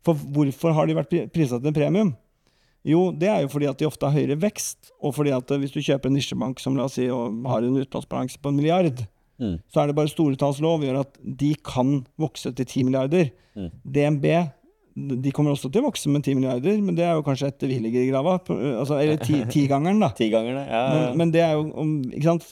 For 0.04 0.14
hvorfor 0.14 0.72
har 0.76 0.86
de 0.86 0.94
vært 0.94 1.08
pri- 1.10 1.28
priset 1.32 1.60
til 1.60 1.68
en 1.72 1.74
premium? 1.74 2.14
Jo, 2.86 3.10
det 3.12 3.28
er 3.28 3.40
jo 3.42 3.48
fordi 3.50 3.66
at 3.68 3.78
de 3.80 3.86
ofte 3.88 4.06
har 4.06 4.14
høyere 4.14 4.38
vekst, 4.40 4.92
og 5.02 5.12
fordi 5.16 5.32
at 5.34 5.50
eh, 5.50 5.58
hvis 5.58 5.72
du 5.74 5.80
kjøper 5.82 6.06
en 6.08 6.14
nisjebank 6.14 6.60
som 6.62 6.76
la 6.78 6.84
oss 6.86 6.94
si, 6.96 7.08
og 7.10 7.42
har 7.50 7.64
en 7.66 7.76
utlånsbalanse 7.82 8.38
på 8.40 8.48
en 8.52 8.56
milliard, 8.56 9.06
Mm. 9.38 9.60
så 9.70 9.80
er 9.80 9.86
det 9.86 9.94
bare 9.94 10.10
storetallslov 10.10 10.82
gjør 10.82 10.96
at 10.98 11.12
de 11.22 11.52
kan 11.62 12.04
vokse 12.18 12.50
til 12.58 12.64
10 12.66 12.82
milliarder. 12.88 13.28
Mm. 13.54 13.68
DNB 13.86 14.24
de 15.22 15.32
kommer 15.34 15.55
også 15.55 15.70
til 15.72 15.82
å 15.82 15.88
vokse 15.88 16.11
med 16.11 16.24
10 16.26 16.34
milliarder, 16.38 16.78
men 16.82 16.94
det 16.99 17.05
er 17.07 17.14
jo 17.18 17.22
kanskje 17.26 17.49
etter 17.53 17.70
vi 17.70 17.80
ligger 17.84 18.05
i 18.07 18.09
grava. 18.12 18.38
Altså, 18.49 18.99
eller 18.99 19.16
ti- 19.22 19.44
tigangeren, 19.55 20.01
da. 20.03 20.11
Tigangerne. 20.18 20.64
Ja, 20.68 20.80
ja. 20.86 20.94
Men, 21.11 21.18
men 21.22 21.30
det 21.36 21.44
er 21.44 21.55
jo 21.59 21.68
ikke 22.12 22.30
sant? 22.32 22.49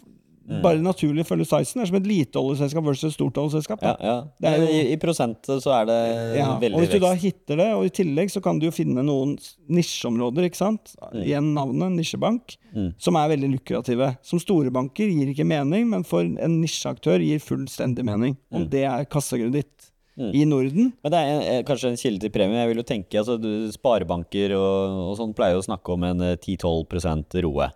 Mm. 0.46 0.60
Bare 0.62 0.78
naturlig 0.78 1.24
følge 1.26 1.42
sizen. 1.50 1.80
Er 1.82 1.88
som 1.90 1.96
et 1.98 2.04
lite 2.06 2.38
oljeselskap 2.38 2.84
versus 2.86 3.08
et 3.08 3.14
stort 3.16 3.34
oljeselskap. 3.42 3.80
ja, 3.82 3.96
ja. 3.98 4.52
Jo- 4.60 4.68
I, 4.70 4.92
I 4.94 4.98
prosent 5.02 5.42
så 5.50 5.72
er 5.80 5.88
det 5.88 5.96
Ja, 6.38 6.52
veldig 6.62 6.76
og 6.78 6.84
hvis 6.84 6.92
du 6.92 7.00
da 7.02 7.10
hitter 7.18 7.58
det, 7.58 7.66
og 7.74 7.82
i 7.88 7.90
tillegg 7.90 8.30
så 8.30 8.38
kan 8.44 8.60
du 8.62 8.68
jo 8.68 8.70
finne 8.76 9.02
noen 9.02 9.32
nisjeområder, 9.74 10.46
ikke 10.46 10.60
sant? 10.60 10.94
Igjen 11.18 11.50
navnet, 11.56 11.96
nisjebank, 11.98 12.54
Mm. 12.76 12.90
som 13.00 13.16
er 13.16 13.30
veldig 13.32 13.48
lukrative. 13.56 14.12
Som 14.22 14.38
store 14.38 14.70
banker 14.70 15.08
gir 15.08 15.30
ikke 15.32 15.46
mening, 15.48 15.86
men 15.88 16.02
for 16.04 16.20
en 16.22 16.56
nisjeaktør 16.60 17.18
gir 17.24 17.38
fullstendig 17.40 18.04
mening. 18.04 18.34
Om 18.52 18.66
det 18.70 18.82
er 18.84 19.06
kassakreditt 19.10 19.90
Mm. 20.16 20.30
i 20.32 20.44
Norden. 20.48 20.92
Men 21.04 21.12
det 21.12 21.18
er 21.20 21.30
en, 21.30 21.42
eh, 21.44 21.62
kanskje 21.68 21.90
en 21.92 21.98
kilde 22.00 22.24
til 22.24 22.32
premie. 22.32 22.56
Jeg 22.56 22.70
vil 22.70 22.80
jo 22.80 22.88
tenke, 22.88 23.18
altså 23.20 23.36
du, 23.36 23.50
Sparebanker 23.74 24.54
og, 24.56 25.00
og 25.10 25.16
sånn 25.18 25.34
pleier 25.36 25.58
jo 25.58 25.60
å 25.60 25.66
snakke 25.66 25.92
om 25.92 26.06
en 26.08 26.24
eh, 26.24 26.36
10-12% 26.40 27.36
roe. 27.44 27.68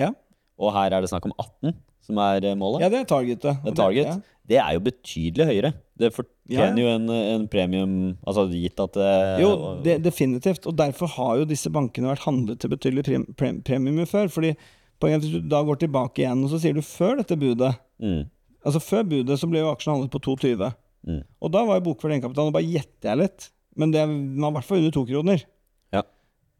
Ja. 0.00 0.10
Og 0.58 0.74
her 0.74 0.90
er 0.90 1.04
det 1.04 1.10
snakk 1.12 1.28
om 1.30 1.34
18, 1.38 1.76
som 2.02 2.18
er 2.18 2.48
eh, 2.50 2.56
målet. 2.58 2.82
Ja, 2.82 2.90
det 2.90 3.04
er 3.04 3.10
targetet. 3.10 3.62
Det 3.62 3.70
er 3.70 3.78
target. 3.78 4.10
Ja. 4.10 4.34
Det 4.44 4.58
er 4.60 4.74
jo 4.76 4.82
betydelig 4.84 5.46
høyere. 5.48 5.72
Det 5.96 6.10
fortjener 6.12 6.74
Ja, 6.74 6.82
jo 6.82 6.90
en, 6.92 7.08
en 7.08 7.46
premium, 7.48 7.92
altså 8.26 8.44
gitt 8.50 8.80
at 8.82 8.98
det 8.98 9.12
Jo, 9.40 9.52
det, 9.86 10.00
definitivt. 10.04 10.66
Og 10.68 10.76
derfor 10.76 11.14
har 11.14 11.38
jo 11.40 11.46
disse 11.48 11.70
bankene 11.72 12.10
vært 12.10 12.26
handlet 12.26 12.60
til 12.60 12.74
betydelig 12.74 13.06
pre, 13.06 13.22
pre, 13.38 13.52
premium 13.64 14.02
før. 14.10 14.28
fordi 14.28 14.52
poenget 15.00 15.24
Hvis 15.24 15.38
du 15.38 15.48
da 15.48 15.62
går 15.64 15.80
tilbake 15.80 16.26
igjen 16.26 16.42
og 16.44 16.50
så 16.52 16.60
sier 16.60 16.74
du 16.76 16.82
før 16.84 17.16
dette 17.22 17.38
budet 17.38 17.72
mm, 18.02 18.24
Altså 18.66 18.80
Før 18.82 19.06
budet 19.08 19.38
så 19.40 19.48
ble 19.48 19.62
jo 19.62 19.70
aksjen 19.70 19.94
handlet 19.94 20.12
på 20.12 20.20
2,20. 20.26 20.74
Mm, 21.06 21.22
Og 21.40 21.52
da 21.52 21.64
var 21.68 21.78
jo 21.80 21.84
bokført 21.90 22.12
egenkapital, 22.16 22.48
og 22.50 22.56
bare 22.56 22.68
gjetter 22.68 23.10
jeg 23.12 23.20
litt, 23.22 23.48
men 23.76 23.92
det 23.94 24.04
var 24.06 24.50
i 24.50 24.54
hvert 24.58 24.68
fall 24.68 24.78
under 24.82 24.94
to 24.96 25.04
kroner. 25.08 25.44
Ja. 25.92 26.02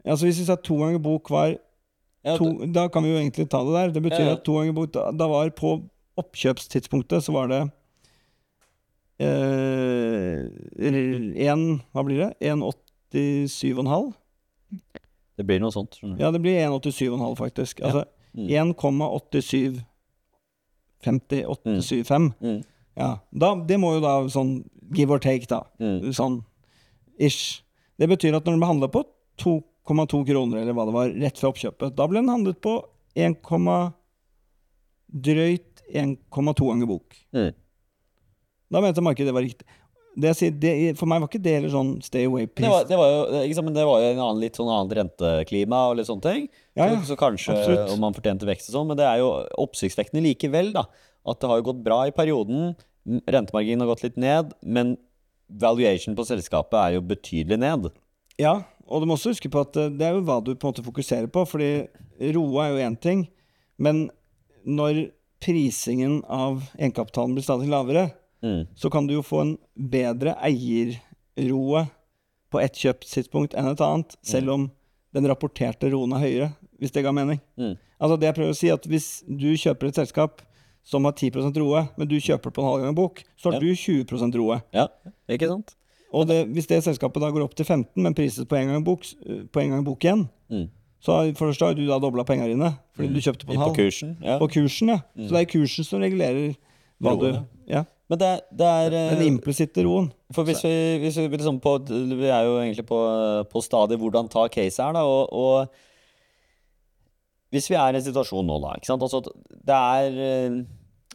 Altså 0.04 0.26
Hvis 0.28 0.40
vi 0.42 0.46
sa 0.48 0.56
to 0.56 0.76
ganger 0.80 0.98
bok 1.02 1.30
var 1.30 1.54
ja, 1.54 2.36
to, 2.40 2.48
Da 2.72 2.86
kan 2.88 3.04
vi 3.04 3.10
jo 3.12 3.18
egentlig 3.20 3.48
ta 3.52 3.60
det 3.64 3.74
der. 3.76 3.90
Det 3.94 4.02
betyr 4.02 4.22
Ja, 4.24 4.30
ja. 4.32 4.36
at 4.38 4.44
to 4.44 4.56
ganger 4.58 4.72
bok 4.76 4.92
da, 4.94 5.10
da 5.12 5.26
var 5.28 5.50
på 5.56 5.74
oppkjøpstidspunktet 6.20 7.24
så 7.26 7.32
var 7.34 7.48
det 7.50 7.62
eh, 9.18 10.44
en, 11.48 11.64
Hva 11.92 12.04
blir 12.06 12.20
det? 12.24 12.30
1,87,5? 12.40 14.12
Det 15.34 15.46
blir 15.46 15.58
noe 15.62 15.74
sånt. 15.74 15.98
Ja, 16.18 16.30
det 16.30 16.40
blir 16.44 16.58
1,87,5 16.62 17.36
faktisk. 17.40 17.80
Altså 17.84 18.04
Mm. 18.34 18.48
1,87 18.74 19.76
58,75. 21.06 22.32
Mm, 22.42 22.62
Ja, 22.98 23.10
da, 23.34 23.54
det 23.66 23.78
må 23.82 23.96
jo 23.96 24.02
da 24.04 24.16
sånn 24.30 24.56
give 24.94 25.14
or 25.14 25.22
take, 25.22 25.48
da. 25.50 25.64
mm, 25.82 26.12
Sånn 26.14 26.40
ish. 27.18 27.62
Det 27.98 28.08
betyr 28.10 28.36
at 28.36 28.46
når 28.46 28.54
den 28.54 28.62
ble 28.62 28.70
handla 28.70 28.90
på 28.92 29.04
2,2 29.42 30.22
kroner, 30.28 30.62
eller 30.62 30.76
hva 30.76 30.86
det 30.88 30.94
var, 30.94 31.12
rett 31.24 31.40
før 31.40 31.52
oppkjøpet, 31.52 31.94
da 31.98 32.06
ble 32.10 32.22
den 32.22 32.32
handlet 32.32 32.60
på 32.62 32.78
1, 33.18 33.40
drøyt 35.14 35.84
1,2 35.94 36.70
ganger 36.72 36.90
bok. 36.90 37.20
mm. 37.34 37.52
Da 38.74 38.80
mente 38.82 39.02
markedet 39.04 39.28
det 39.28 39.34
var 39.36 39.44
riktig. 39.44 39.66
Det 40.18 40.30
sier, 40.38 40.54
det, 40.58 40.70
for 40.98 41.10
meg 41.10 41.20
var 41.22 41.28
ikke 41.28 41.42
det 41.42 41.70
sånn 41.70 41.96
stay 42.02 42.26
away 42.26 42.46
Det, 42.46 42.62
var, 42.70 42.84
pris. 42.84 42.88
det, 42.90 42.98
var 42.98 43.10
jo, 43.10 43.20
liksom, 43.50 43.68
det 43.74 43.84
var 43.86 44.02
jo 44.02 44.08
en 44.12 44.20
annen, 44.24 44.40
litt 44.42 44.58
sånn 44.58 44.70
annet 44.70 44.94
renteklima 44.98 45.80
og 45.90 45.98
litt 45.98 46.08
sånne 46.08 46.24
ting. 46.26 46.44
Ja, 46.78 46.86
ja, 46.88 46.96
så, 47.00 47.12
så 47.12 47.16
kanskje 47.18 47.54
absolutt. 47.54 47.92
om 47.94 48.02
man 48.02 48.16
fortjente 48.16 48.48
vekst 48.48 48.70
og 48.70 48.76
sånn, 48.78 48.88
men 48.90 48.98
det 48.98 49.06
er 49.06 49.20
jo 49.22 49.28
oppsiktsvekkende 49.66 50.22
likevel, 50.24 50.72
da. 50.74 50.86
At 51.26 51.40
det 51.40 51.48
har 51.50 51.60
jo 51.60 51.66
gått 51.70 51.82
bra 51.84 52.02
i 52.08 52.12
perioden. 52.14 52.74
Rentemarginen 53.28 53.80
har 53.84 53.90
gått 53.94 54.04
litt 54.06 54.16
ned, 54.20 54.52
men 54.62 54.96
valuation 55.48 56.16
på 56.16 56.24
selskapet 56.28 56.78
er 56.80 56.94
jo 56.96 57.04
betydelig 57.04 57.58
ned. 57.60 57.90
Ja, 58.40 58.62
og 58.88 59.00
du 59.02 59.06
må 59.08 59.16
også 59.18 59.32
huske 59.34 59.50
på 59.52 59.60
at 59.64 59.76
eh, 59.80 59.90
det 59.92 60.06
er 60.08 60.16
jo 60.16 60.24
hva 60.26 60.40
du 60.44 60.54
på 60.54 60.66
en 60.68 60.72
måte 60.74 60.84
fokuserer 60.84 61.28
på, 61.32 61.44
fordi 61.48 61.70
ROA 62.34 62.66
er 62.66 62.72
jo 62.74 62.82
én 62.88 62.96
ting, 63.00 63.26
men 63.78 64.06
når 64.64 65.06
prisingen 65.44 66.22
av 66.32 66.62
egenkapitalen 66.78 67.34
blir 67.36 67.44
stadig 67.46 67.68
lavere, 67.72 68.10
Mm. 68.44 68.66
så 68.76 68.90
kan 68.92 69.06
du 69.08 69.14
jo 69.14 69.22
få 69.24 69.38
en 69.40 69.52
bedre 69.72 70.34
eierroe 70.44 71.86
på 72.52 72.60
ett 72.60 72.76
kjøpstidspunkt 72.76 73.54
enn 73.56 73.70
et 73.70 73.80
annet, 73.80 74.16
selv 74.20 74.52
om 74.54 74.66
den 75.16 75.28
rapporterte 75.30 75.88
roen 75.92 76.12
er 76.12 76.22
høyere, 76.26 76.48
hvis 76.78 76.92
det 76.92 77.04
ga 77.06 77.12
mening. 77.16 77.40
Mm. 77.56 77.76
Altså 77.98 78.18
det 78.20 78.28
jeg 78.28 78.36
prøver 78.36 78.52
å 78.52 78.58
si, 78.58 78.70
at 78.74 78.84
hvis 78.90 79.08
du 79.24 79.48
kjøper 79.56 79.88
et 79.88 80.00
selskap 80.02 80.42
som 80.84 81.04
har 81.08 81.12
10% 81.16 81.56
roe, 81.62 81.86
men 81.96 82.08
du 82.08 82.16
kjøper 82.20 82.50
det 82.50 82.54
på 82.54 82.62
en 82.62 82.68
halv 82.70 82.82
gang 82.84 82.94
bok, 82.98 83.22
så 83.40 83.50
har 83.50 83.54
Ja. 83.54 83.60
du 83.60 83.72
20% 83.74 84.36
roe. 84.36 84.62
Ja, 84.74 84.86
ikke 85.28 85.48
sant? 85.48 85.74
Og 86.12 86.26
det, 86.28 86.46
hvis 86.54 86.66
det 86.70 86.82
selskapet 86.84 87.20
da 87.24 87.30
går 87.34 87.42
opp 87.42 87.54
til 87.56 87.64
15, 87.66 88.02
men 88.02 88.14
prises 88.14 88.44
på 88.46 88.56
en 88.60 88.68
gang 88.68 88.84
bok, 88.84 89.02
på 89.52 89.60
en 89.64 89.70
gang 89.70 89.84
bok 89.84 89.98
igjen, 90.04 90.28
Mm. 90.50 90.68
så 91.02 91.12
har- 91.24 91.32
for 91.34 91.46
det 91.50 91.58
har 91.60 91.74
du 91.74 91.86
da 91.86 91.98
dobla 91.98 92.24
penga 92.24 92.46
dine, 92.46 92.76
fordi 92.96 93.08
du 93.14 93.20
kjøpte 93.20 93.46
på 93.46 93.52
en 93.52 93.58
halv. 93.58 93.74
På 93.74 93.76
kursen. 93.82 94.16
Ja. 94.22 94.38
På 94.38 94.46
kursen, 94.48 94.88
ja. 94.88 94.98
Så 95.18 95.30
det 95.30 95.40
er 95.40 95.58
kursen 95.58 95.84
som 95.84 96.00
regulerer 96.00 96.54
hva 97.02 97.10
Roen, 97.16 97.32
du 97.32 97.44
Ja. 97.66 97.84
Men 98.10 98.18
det, 98.18 98.40
det 98.54 98.66
er 98.66 98.86
eh, 98.92 99.16
Den 99.16 99.38
implisitte 99.38 99.82
roen. 99.82 100.12
For 100.30 100.44
hvis 100.44 100.62
vi, 100.62 100.98
hvis 101.00 101.16
vi 101.16 101.28
liksom 101.36 101.58
på, 101.60 101.78
Vi 101.88 102.26
er 102.28 102.44
jo 102.44 102.58
egentlig 102.60 102.84
på, 102.86 103.48
på 103.50 103.62
stadiet 103.62 103.98
hvordan 103.98 104.28
ta 104.30 104.46
case 104.48 104.76
her, 104.82 104.92
da. 104.92 105.00
Og, 105.00 105.32
og 105.32 105.68
hvis 107.54 107.68
vi 107.70 107.76
er 107.78 107.94
i 107.94 108.00
en 108.00 108.04
situasjon 108.08 108.46
nå, 108.50 108.56
da 108.64 108.74
ikke 108.78 108.90
sant? 108.90 109.04
Altså, 109.06 109.22
det 109.70 109.78
er 109.78 110.18
eh, 110.28 110.56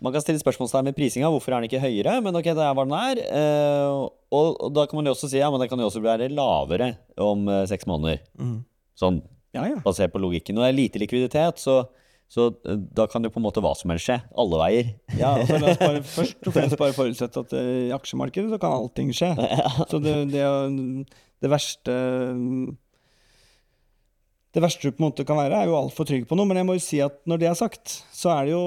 Man 0.02 0.14
kan 0.16 0.24
stille 0.24 0.40
spørsmålstegn 0.40 0.88
med 0.88 0.96
prisinga. 0.96 1.28
Hvorfor 1.34 1.52
er 1.52 1.60
den 1.60 1.68
ikke 1.68 1.82
høyere? 1.84 2.14
Men 2.24 2.38
ok, 2.40 2.46
det 2.56 2.64
er 2.64 2.76
hva 2.78 2.86
den 2.88 2.96
er. 2.96 3.20
eh, 3.28 4.08
og, 4.32 4.54
og 4.64 4.72
da 4.78 4.86
kan 4.88 4.96
man 5.02 5.10
jo 5.10 5.16
også 5.18 5.28
si 5.28 5.42
ja, 5.42 5.50
men 5.52 5.60
det 5.60 5.68
kan 5.72 5.82
jo 5.82 5.90
også 5.90 6.00
være 6.06 6.30
lavere 6.32 6.94
om 7.20 7.44
eh, 7.52 7.66
seks 7.68 7.84
måneder. 7.90 8.22
Sånn 9.00 9.20
Ja, 9.56 9.64
ja. 9.68 9.80
basert 9.84 10.14
på 10.14 10.22
logikken. 10.24 10.56
Når 10.56 10.68
det 10.68 10.70
er 10.72 10.78
lite 10.78 11.00
likviditet, 11.02 11.60
så, 11.60 11.80
så 12.30 12.48
da 12.64 13.08
kan 13.10 13.26
jo 13.26 13.32
på 13.34 13.42
en 13.42 13.48
måte 13.48 13.64
hva 13.66 13.72
som 13.76 13.90
helst 13.92 14.06
skje. 14.08 14.20
Alle 14.40 14.60
veier. 14.62 14.92
Ja, 15.20 15.32
altså 15.42 15.58
La 15.60 15.72
oss 15.74 15.82
bare 15.82 16.04
først 16.18 16.48
og 16.48 16.56
fremst 16.56 16.78
bare 16.80 16.96
forutsette 16.96 17.44
at 17.48 17.56
i 17.60 17.90
aksjemarkedet 17.98 18.54
så 18.54 18.60
kan 18.62 18.76
allting 18.78 19.10
skje. 19.18 19.34
Så 19.92 20.00
det, 20.06 20.16
det, 20.36 20.46
det 21.44 21.52
verste 21.52 21.96
Det 24.50 24.62
verste 24.64 24.88
du 24.88 24.96
på 24.96 25.04
en 25.04 25.12
måte 25.12 25.26
kan 25.30 25.38
være, 25.38 25.60
er 25.60 25.70
jo 25.70 25.78
altfor 25.78 26.08
trygg 26.10 26.24
på 26.30 26.38
noe. 26.38 26.50
Men 26.50 26.58
jeg 26.58 26.66
må 26.66 26.76
jo 26.78 26.82
si 26.82 27.02
at 27.06 27.20
når 27.30 27.42
det 27.42 27.50
er 27.52 27.60
sagt, 27.60 28.00
så 28.16 28.32
er 28.34 28.48
det 28.48 28.56
jo 28.56 28.64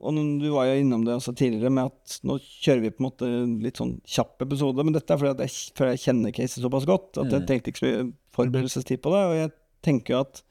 Og 0.00 0.18
du 0.40 0.46
var 0.52 0.68
jo 0.68 0.76
innom 0.80 1.04
det 1.04 1.14
også 1.16 1.34
tidligere 1.36 1.72
med 1.72 1.88
at 1.90 2.18
nå 2.24 2.38
kjører 2.40 2.84
vi 2.84 2.92
på 2.92 3.02
en 3.02 3.06
måte 3.08 3.30
litt 3.64 3.80
sånn 3.80 3.98
kjapp 4.08 4.44
episode. 4.46 4.84
Men 4.84 4.96
dette 4.96 5.12
er 5.12 5.20
fordi 5.20 5.32
at 5.32 5.42
jeg, 5.44 5.72
fordi 5.76 5.96
jeg 5.96 6.04
kjenner 6.04 6.36
caset 6.36 6.64
såpass 6.64 6.88
godt 6.88 7.20
at 7.20 7.34
jeg 7.36 7.48
tenkte 7.48 7.72
ikke 7.72 7.82
så 7.82 7.88
mye 7.88 8.06
forberedelsestid 8.36 9.02
på 9.04 9.12
det. 9.16 9.24
Og 9.28 9.36
jeg 9.38 9.52
tenker 9.84 10.16
jo 10.16 10.22
at 10.24 10.44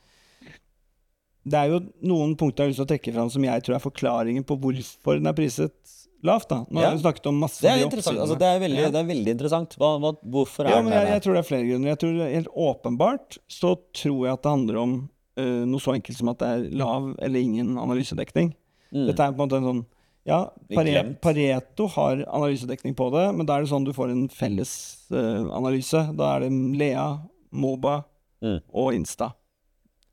det 1.50 1.58
er 1.58 1.72
jo 1.72 1.80
noen 2.06 2.36
punkter 2.38 2.66
jeg 2.66 2.68
har 2.68 2.74
lyst 2.74 2.82
til 2.82 2.88
å 2.88 2.92
trekke 2.92 3.14
fram 3.16 3.30
som 3.34 3.46
jeg 3.46 3.66
tror 3.66 3.78
er 3.78 3.84
forklaringen 3.84 4.46
på 4.46 4.58
hvorfor 4.62 5.18
den 5.18 5.30
er 5.30 5.38
priset 5.38 5.99
lavt. 6.24 6.50
da. 6.50 6.66
Nå 6.70 6.82
Ja. 6.82 6.90
har 6.90 6.96
vi 6.98 7.02
snakket 7.04 7.26
om 7.28 7.40
masse 7.40 7.62
Det 7.62 7.70
er 7.72 7.84
interessant. 7.86 8.20
Altså, 8.20 8.38
det, 8.38 8.48
er 8.48 8.60
veldig, 8.60 8.82
Ja. 8.82 8.90
det 8.92 9.00
er 9.00 9.08
veldig 9.16 9.32
interessant. 9.36 9.76
Hva, 9.78 10.00
hva, 10.00 10.12
hvorfor 10.24 10.66
er 10.66 10.70
Ja, 10.70 10.82
men 10.82 10.92
den 10.92 11.00
jeg, 11.06 11.12
jeg 11.14 11.22
tror 11.24 11.34
det 11.34 11.40
er 11.40 11.50
flere 11.50 11.68
grunner. 11.70 11.88
Jeg 11.94 12.00
tror 12.00 12.34
Helt 12.34 12.48
åpenbart 12.56 13.38
så 13.50 13.76
tror 13.94 14.26
jeg 14.26 14.34
at 14.34 14.42
det 14.44 14.52
handler 14.52 14.78
om 14.82 15.10
uh, 15.40 15.66
noe 15.66 15.80
så 15.80 15.94
enkelt 15.96 16.18
som 16.18 16.30
at 16.30 16.40
det 16.40 16.48
er 16.48 16.76
lav 16.76 17.16
eller 17.22 17.40
ingen 17.40 17.78
analysedekning. 17.78 18.54
Mm. 18.94 19.06
Dette 19.08 19.20
er 19.24 19.32
på 19.32 19.40
en 19.42 19.48
måte 19.48 19.58
en 19.58 19.64
sånn 19.70 19.86
Ja, 20.28 20.50
Pare. 20.76 21.16
Pareto 21.22 21.88
har 21.96 22.18
analysedekning 22.28 22.94
på 22.94 23.10
det, 23.12 23.34
men 23.36 23.46
da 23.48 23.56
er 23.58 23.62
det 23.64 23.70
sånn 23.72 23.86
du 23.86 23.94
får 23.94 24.12
en 24.12 24.28
felles 24.30 24.74
uh, 25.12 25.48
analyse. 25.56 25.96
Da 26.16 26.36
er 26.36 26.40
det 26.42 26.52
Lea, 26.78 27.20
Moba 27.52 28.04
Mm. 28.42 28.62
og 28.74 28.94
Insta. 28.94 29.34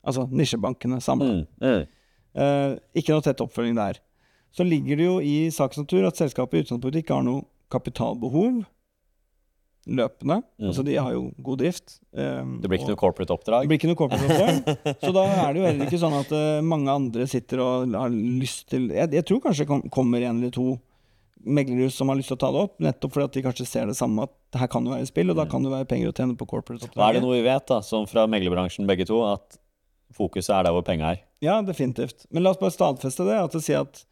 Altså 0.05 0.27
nisjebankene 0.31 0.99
samla. 1.01 1.45
Mm. 1.61 1.87
Eh, 2.35 2.75
ikke 2.95 3.13
noe 3.15 3.21
tett 3.23 3.39
oppfølging 3.39 3.75
der. 3.75 3.99
Så 4.55 4.63
ligger 4.65 4.97
det 4.97 5.05
jo 5.05 5.19
i 5.21 5.49
sakens 5.53 5.83
natur 5.83 6.07
at 6.07 6.17
selskapet 6.17 6.59
i 6.59 6.63
utgangspunktet 6.65 7.03
ikke 7.03 7.13
har 7.19 7.23
noe 7.27 7.43
kapitalbehov. 7.73 8.63
løpende. 9.87 10.41
Mm. 10.59 10.65
Altså, 10.67 10.83
de 10.83 10.95
har 10.99 11.13
jo 11.15 11.29
god 11.39 11.59
drift. 11.61 11.93
Um, 12.11 12.57
Det 12.59 12.67
blir 12.67 12.79
ikke 12.81 12.89
noe 12.91 12.99
corporate 12.99 13.31
oppdrag? 13.31 13.61
det 13.63 13.69
blir 13.71 13.79
ikke 13.79 13.87
noe 13.87 13.95
corporate 13.95 14.25
oppdrag. 14.35 14.97
så 14.99 15.11
da 15.15 15.23
er 15.31 15.53
det 15.55 15.61
jo 15.61 15.67
heller 15.69 15.87
ikke 15.87 15.99
sånn 16.01 16.15
at 16.17 16.33
uh, 16.35 16.59
mange 16.65 16.91
andre 16.91 17.27
sitter 17.31 17.61
og 17.63 17.93
har 17.95 18.11
lyst 18.11 18.65
til 18.73 18.89
Jeg, 18.91 19.13
jeg 19.15 19.23
tror 19.29 19.39
kanskje 19.45 19.63
det 19.63 19.69
kom, 19.71 19.85
kommer 19.93 20.25
en 20.27 20.41
eller 20.41 20.51
to 20.51 20.65
meglerhus 21.47 21.95
som 21.95 22.09
har 22.11 22.17
lyst 22.19 22.27
til 22.33 22.35
å 22.35 22.41
ta 22.41 22.49
det 22.51 22.63
opp, 22.65 22.73
nettopp 22.83 23.13
fordi 23.15 23.27
at 23.29 23.37
de 23.37 23.43
kanskje 23.45 23.67
ser 23.69 23.87
det 23.87 23.95
samme, 23.95 24.25
at 24.27 24.33
det 24.51 24.59
her 24.59 24.67
kan 24.73 24.83
jo 24.83 24.91
være 24.91 25.07
spill, 25.07 25.31
og 25.31 25.37
da 25.39 25.45
kan 25.47 25.63
det 25.63 25.71
være 25.71 25.87
penger 25.87 26.11
å 26.11 26.15
tjene 26.17 26.35
på 26.35 26.47
corporate 26.49 26.89
Mm. 26.91 27.03
er 27.07 27.13
det 27.15 27.21
noe 27.23 27.37
vi 27.37 27.45
vet, 27.47 27.65
da, 27.71 27.77
som 27.85 28.03
fra 28.09 28.25
meglerbransjen 28.27 28.89
begge 28.89 29.05
to, 29.07 29.21
at 29.23 29.55
fokuset 30.17 30.51
er 30.57 30.67
der 30.67 30.75
hvor 30.75 30.83
penga 30.83 31.13
er. 31.13 31.21
Ja, 31.45 31.61
definitivt. 31.63 32.25
Men 32.33 32.43
la 32.43 32.51
oss 32.51 32.59
bare 32.59 32.73
stadfeste 32.75 33.23
det, 33.29 33.37
at 33.39 33.55
det 33.55 33.63
sier 33.63 33.85
at 33.85 34.03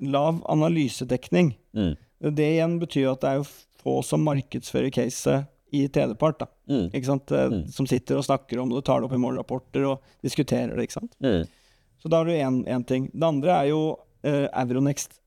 lav 0.00 0.42
analysedekning 0.52 1.54
Mm. 1.76 1.96
Det 2.32 2.46
igjen 2.54 2.78
betyr 2.80 3.10
at 3.12 3.20
det 3.20 3.28
er 3.28 3.36
jo 3.42 3.44
få 3.82 3.98
som 4.02 4.22
markedsfører 4.24 4.88
caset 4.90 5.46
i 5.76 5.82
tredjepart, 5.92 6.38
da. 6.40 6.46
Mm. 6.70 6.86
Ikke 6.94 7.04
sant? 7.10 7.30
Eh, 7.30 7.50
Mm. 7.50 7.66
Som 7.68 7.86
sitter 7.86 8.16
og 8.16 8.24
snakker 8.24 8.58
om 8.62 8.70
det, 8.70 8.84
tar 8.84 9.00
det 9.00 9.04
opp 9.10 9.12
i 9.12 9.20
målrapporter 9.20 9.84
og 9.84 10.00
diskuterer 10.24 10.74
det, 10.74 10.86
ikke 10.88 10.96
sant. 11.00 11.12
Mm. 11.20 11.44
Så 12.00 12.08
da 12.08 12.16
har 12.16 12.24
du 12.24 12.32
én 12.32 12.86
ting. 12.86 13.10
Det 13.12 13.22
andre 13.26 13.50
er 13.50 13.68
jo 13.68 13.98
eh, 14.24 14.48
Euronext, 14.54 15.20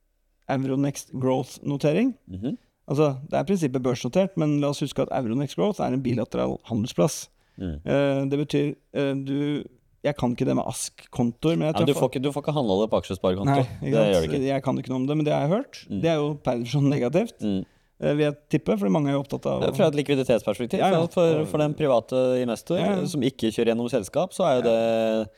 Euronext 0.48 1.12
Growth-notering. 1.12 2.14
Mhm. 2.26 2.58
Altså, 2.90 3.20
det 3.30 3.36
er 3.38 3.44
i 3.44 3.46
prinsippet 3.46 3.82
børsnotert, 3.82 4.36
men 4.36 4.60
la 4.60 4.68
oss 4.70 4.80
huske 4.80 5.00
at 5.02 5.12
Euronext 5.14 5.54
Growth 5.56 5.80
er 5.80 5.92
en 5.92 6.02
bilateral 6.02 6.58
handelsplass. 6.64 7.28
Mm. 7.56 7.78
Eh, 7.84 8.24
det 8.26 8.38
betyr 8.38 8.74
eh, 8.94 9.14
du 9.14 9.64
Jeg 10.02 10.16
kan 10.16 10.32
ikke 10.32 10.46
det 10.48 10.54
med 10.56 10.64
ASK-kontoer, 10.64 11.58
Ja, 11.60 11.72
du, 11.84 11.92
får 11.92 12.08
ikke, 12.08 12.22
du 12.24 12.30
får 12.32 12.40
ikke 12.46 12.54
handla 12.56 12.76
det 12.80 12.86
på 12.92 13.00
aksjesparekonto. 13.02 13.52
Nei, 13.52 13.66
det 13.82 13.90
gjør 13.92 14.14
det 14.16 14.30
ikke. 14.30 14.40
Jeg 14.46 14.62
kan 14.64 14.78
ikke 14.80 14.88
noe 14.94 15.00
om 15.02 15.06
det, 15.10 15.16
men 15.20 15.26
det 15.26 15.34
har 15.34 15.42
jeg 15.44 15.50
hørt. 15.52 15.80
Mm. 15.90 15.98
Det 16.00 16.08
er 16.12 16.16
jo 16.22 16.30
per 16.40 16.56
definisjon 16.56 16.88
negativt, 16.88 17.36
Mm. 17.44 17.58
eh, 18.00 18.14
vil 18.16 18.24
jeg 18.24 18.36
tippe, 18.56 18.78
for 18.80 18.88
mange 18.88 19.10
er 19.12 19.18
jo 19.18 19.20
opptatt 19.20 19.44
av 19.50 19.66
Fra 19.76 19.88
et 19.92 19.98
likviditetsperspektiv, 20.00 20.80
Ja, 20.80 20.88
ja. 20.94 21.02
For, 21.12 21.44
for 21.44 21.58
den 21.60 21.74
private 21.76 22.22
investor 22.40 22.80
som 23.12 23.20
ikke 23.28 23.52
kjører 23.52 23.74
gjennom 23.74 23.90
selskap, 23.92 24.32
så 24.32 24.46
er 24.48 24.56
jo 24.60 24.62
det 24.70 25.28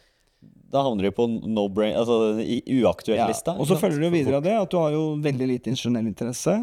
Da 0.73 0.81
havner 0.87 1.03
de 1.05 1.11
på 1.13 1.27
no 1.29 1.67
brain 1.69 1.95
Altså 1.99 2.39
i 2.41 2.63
uaktuell 2.81 3.19
Ja, 3.19 3.27
lista. 3.29 3.53
Og 3.59 3.67
så 3.69 3.77
følger 3.77 4.01
du 4.01 4.11
videre 4.15 4.39
av 4.39 4.43
det 4.47 4.55
at 4.57 4.71
du 4.71 4.79
har 4.79 4.95
jo 4.95 5.17
veldig 5.21 5.49
lite 5.51 5.69
ingeniell 5.75 6.07
interesse. 6.09 6.55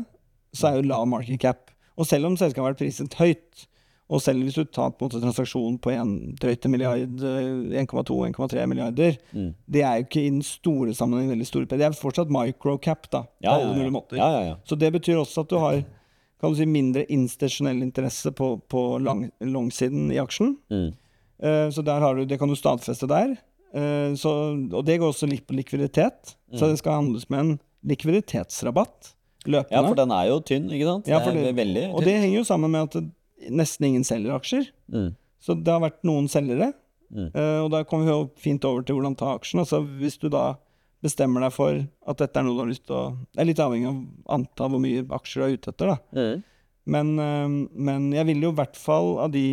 Så 0.56 0.72
er 0.72 0.80
jo 0.80 0.88
lav 0.89 1.06
market 1.06 1.38
cap. 1.43 1.70
Og 2.00 2.08
selv 2.08 2.26
om 2.26 2.38
selskapet 2.39 2.64
har 2.64 2.74
vært 2.74 2.80
priset 2.82 3.14
høyt, 3.20 3.68
og 4.10 4.22
selv 4.22 4.41
hvis 4.43 4.55
du 4.57 4.64
tar 4.66 4.89
på 4.91 5.05
en 5.05 5.10
måte 5.10 5.22
transaksjonen 5.22 5.78
på 5.80 5.91
en 5.93 6.14
drøyt 6.41 6.66
milliard, 6.70 7.22
eh, 7.22 7.84
1,2-1,3 7.84 8.66
milliarder, 8.68 9.18
Mm. 9.34 9.53
det 9.70 9.82
er 9.84 9.95
jo 9.99 10.03
ikke 10.07 10.24
i 10.26 10.30
den 10.30 10.41
store 10.41 10.93
sammenheng 10.97 11.30
veldig 11.30 11.45
store. 11.47 11.66
Det 11.68 11.82
er 11.82 11.91
fortsatt 11.91 12.30
microcap, 12.34 13.10
da. 13.12 13.24
Ja, 13.41 13.51
på 13.51 13.62
alle 13.62 13.70
ja. 13.70 13.78
mulige 13.78 13.91
måter. 13.93 14.18
ja, 14.18 14.30
ja, 14.32 14.41
ja. 14.49 14.55
Så 14.66 14.76
det 14.80 14.91
betyr 14.93 15.20
også 15.22 15.41
at 15.41 15.49
du 15.49 15.57
har 15.60 15.84
kan 16.41 16.51
du 16.53 16.55
si, 16.55 16.66
mindre 16.66 17.03
institusjonell 17.12 17.82
interesse 17.84 18.32
på, 18.32 18.62
på 18.70 18.97
lang, 19.03 19.30
langsiden 19.41 20.10
i 20.12 20.16
aksjen. 20.18 20.55
Mm. 20.72 20.93
Uh, 21.43 21.70
Så 21.70 21.84
der 21.84 21.99
har 21.99 22.16
du, 22.16 22.26
det 22.26 22.39
kan 22.39 22.47
du 22.47 22.55
stadfeste 22.55 23.07
der. 23.07 23.36
Uh, 23.76 24.16
Så, 24.16 24.32
og 24.74 24.86
det 24.86 24.99
går 24.99 25.12
også 25.12 25.28
litt 25.30 25.45
på 25.45 25.53
likviditet. 25.53 26.36
Så 26.55 26.64
Mm. 26.66 26.70
det 26.72 26.78
skal 26.80 26.93
handles 26.93 27.30
med 27.30 27.39
en 27.39 27.60
likviditetsrabatt 27.86 29.14
løpende. 29.45 29.72
ja, 29.72 29.84
for 29.88 29.95
den 29.95 30.12
er 30.12 30.28
jo 30.30 30.39
tynn, 30.41 30.70
ikke 30.72 30.86
sant? 30.88 31.07
Ja, 31.07 31.20
for 31.24 31.32
det 31.36 31.47
er 31.47 31.53
veldig 31.53 31.84
tynn. 31.86 31.93
og 31.95 32.03
det 32.03 32.16
henger 32.20 32.38
jo 32.39 32.43
sammen 32.43 32.72
med 32.72 32.82
at 32.95 33.03
nesten 33.49 33.87
ingen 33.89 34.03
selger 34.07 34.35
aksjer. 34.35 34.69
mm. 34.91 35.15
Så 35.39 35.55
det 35.55 35.71
har 35.71 35.79
vært 35.79 36.01
noen 36.03 36.25
selgere. 36.27 36.73
Mm. 37.15 37.29
Eh, 37.33 37.59
og 37.63 37.69
da 37.71 37.79
kommer 37.87 38.05
vi 38.05 38.11
jo 38.11 38.25
fint 38.37 38.65
over 38.67 38.83
til 38.83 38.97
hvordan 38.97 39.15
ta 39.17 39.29
aksjen. 39.37 39.61
Altså 39.63 39.79
hvis 40.01 40.17
du 40.19 40.27
da 40.29 40.57
bestemmer 41.01 41.45
deg 41.45 41.53
for 41.55 41.77
at 42.11 42.19
dette 42.19 42.35
er 42.41 42.43
noe 42.43 42.57
du 42.57 42.59
har 42.65 42.67
lyst 42.67 42.83
til 42.89 42.97
å 42.97 43.05
Det 43.31 43.39
er 43.39 43.47
litt 43.47 43.61
avhengig 43.63 43.87
av 43.87 44.01
antall 44.35 44.73
hvor 44.73 44.81
mye 44.83 45.05
aksjer 45.15 45.39
du 45.39 45.45
er 45.47 45.55
ute 45.55 45.71
etter, 45.71 45.93
da. 45.93 45.97
Mm. 46.11 46.43
Men, 46.91 47.13
eh, 47.23 47.47
men 47.87 48.11
jeg 48.11 48.27
vil 48.33 48.43
jo 48.43 48.51
i 48.51 48.59
hvert 48.59 48.75
fall 48.75 49.13
av 49.23 49.31
de 49.31 49.45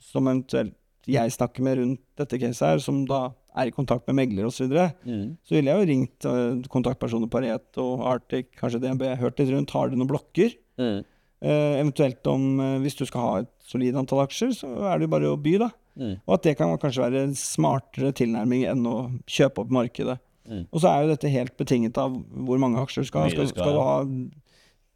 som 0.00 0.24
eventuelt 0.26 0.74
jeg 1.06 1.34
snakker 1.36 1.60
med 1.66 1.76
rundt 1.82 2.00
dette 2.16 2.38
caset 2.40 2.64
her, 2.64 2.78
som 2.80 3.02
da 3.04 3.34
er 3.60 3.68
i 3.68 3.74
kontakt 3.76 4.08
med 4.08 4.16
megler 4.16 4.46
osv., 4.48 4.56
så, 4.56 4.64
videre, 4.70 4.94
Mm. 5.04 5.36
så 5.44 5.54
ville 5.54 5.68
jeg 5.70 5.76
jo 5.78 5.90
ringt 5.92 6.24
eh, 6.24 6.68
kontaktpersoner 6.72 7.28
på 7.28 7.36
Pareto, 7.42 8.00
Arctic, 8.08 8.54
kanskje 8.56 8.80
DNB, 8.80 9.04
hørt 9.20 9.38
litt 9.38 9.52
rundt. 9.52 9.70
Har 9.76 9.90
de 9.92 9.96
noen 10.00 10.08
blokker? 10.08 10.56
Mm. 10.80 11.04
Eh, 11.44 11.78
eventuelt 11.80 12.24
om 12.30 12.60
eh, 12.62 12.76
hvis 12.80 12.96
du 12.96 13.04
skal 13.04 13.24
ha 13.24 13.32
et 13.42 13.50
solid 13.68 13.96
antall 14.00 14.22
aksjer, 14.24 14.54
så 14.56 14.70
er 14.88 15.00
det 15.00 15.08
jo 15.08 15.12
bare 15.12 15.32
å 15.32 15.40
by, 15.40 15.56
da. 15.60 15.70
Mm. 16.00 16.14
Og 16.24 16.36
at 16.38 16.46
det 16.46 16.54
kan 16.58 16.72
kanskje 16.80 17.04
være 17.04 17.24
en 17.26 17.34
smartere 17.38 18.14
tilnærming 18.16 18.64
enn 18.70 18.86
å 18.88 18.96
kjøpe 19.30 19.62
opp 19.62 19.74
markedet. 19.74 20.16
Mm. 20.48 20.64
Og 20.70 20.80
så 20.80 20.90
er 20.90 21.04
jo 21.04 21.12
dette 21.12 21.32
helt 21.32 21.54
betinget 21.60 22.00
av 22.00 22.16
hvor 22.16 22.60
mange 22.60 22.80
aksjer 22.80 23.04
du 23.04 23.10
skal 23.10 23.26
ha. 23.26 23.32
Skal, 23.32 23.48
du 23.48 23.52
skal 23.52 23.76
du 23.76 23.80
ha 23.80 23.98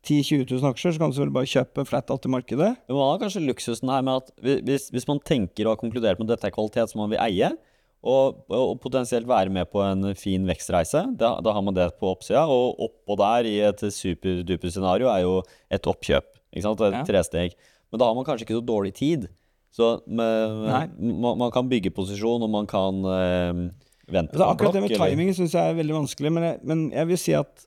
10 0.09 0.25
000-20 0.25 0.57
000 0.57 0.71
aksjer, 0.71 0.95
så 0.95 1.03
kan 1.03 1.13
du 1.13 1.17
selvfølgelig 1.19 1.37
bare 1.37 1.53
kjøpe 1.53 1.85
flat 1.89 2.13
alt 2.15 2.29
i 2.29 2.33
markedet. 2.33 2.71
Men 2.89 2.97
man 2.99 3.13
har 3.13 3.23
kanskje 3.23 3.45
luksusen 3.45 3.93
her 3.93 4.05
med 4.07 4.23
at 4.23 4.65
hvis, 4.65 4.89
hvis 4.95 5.09
man 5.11 5.21
tenker 5.21 5.67
og 5.67 5.75
har 5.75 5.83
konkludert 5.83 6.21
med 6.21 6.31
at 6.31 6.37
dette 6.37 6.49
er 6.49 6.57
kvalitet 6.57 6.93
som 6.93 7.03
man 7.03 7.13
vil 7.13 7.21
eie, 7.25 7.53
og, 7.99 8.45
og 8.55 8.77
potensielt 8.79 9.27
være 9.29 9.51
med 9.51 9.67
på 9.73 9.83
en 9.83 10.13
fin 10.17 10.45
vekstreise, 10.47 11.03
da, 11.19 11.33
da 11.43 11.53
har 11.53 11.65
man 11.67 11.75
det 11.75 11.91
på 11.99 12.13
oppsida. 12.13 12.45
Og 12.47 12.79
oppå 12.89 13.17
der, 13.19 13.49
i 13.51 13.57
et 13.67 13.83
superduper 13.93 14.71
scenario, 14.71 15.11
er 15.11 15.25
jo 15.27 15.41
et 15.75 15.89
oppkjøp. 15.91 16.38
Ikke 16.55 16.63
sant? 16.65 16.81
Et 16.81 16.93
Ja. 16.95 17.03
tresteg. 17.05 17.53
Men 17.93 17.99
da 18.01 18.07
har 18.07 18.15
man 18.15 18.25
kanskje 18.25 18.45
ikke 18.47 18.59
så 18.61 18.65
dårlig 18.67 18.95
tid. 18.95 19.29
Så 19.71 20.01
med, 20.07 20.97
man, 21.01 21.37
man 21.39 21.51
kan 21.53 21.69
bygge 21.69 21.91
posisjon, 21.95 22.43
og 22.43 22.51
man 22.51 22.67
kan 22.67 23.03
eh, 23.05 23.71
vente 24.09 24.33
Altså, 24.33 24.45
på 24.45 24.51
akkurat 24.57 24.73
det 24.73 24.83
med 24.83 24.91
eller- 24.93 25.11
timing 25.11 25.35
syns 25.37 25.53
jeg 25.53 25.71
er 25.71 25.77
veldig 25.77 25.95
vanskelig, 25.95 26.33
men 26.33 26.43
jeg, 26.43 26.61
men 26.65 26.91
jeg 26.91 27.07
vil 27.07 27.19
si 27.19 27.33
at 27.35 27.67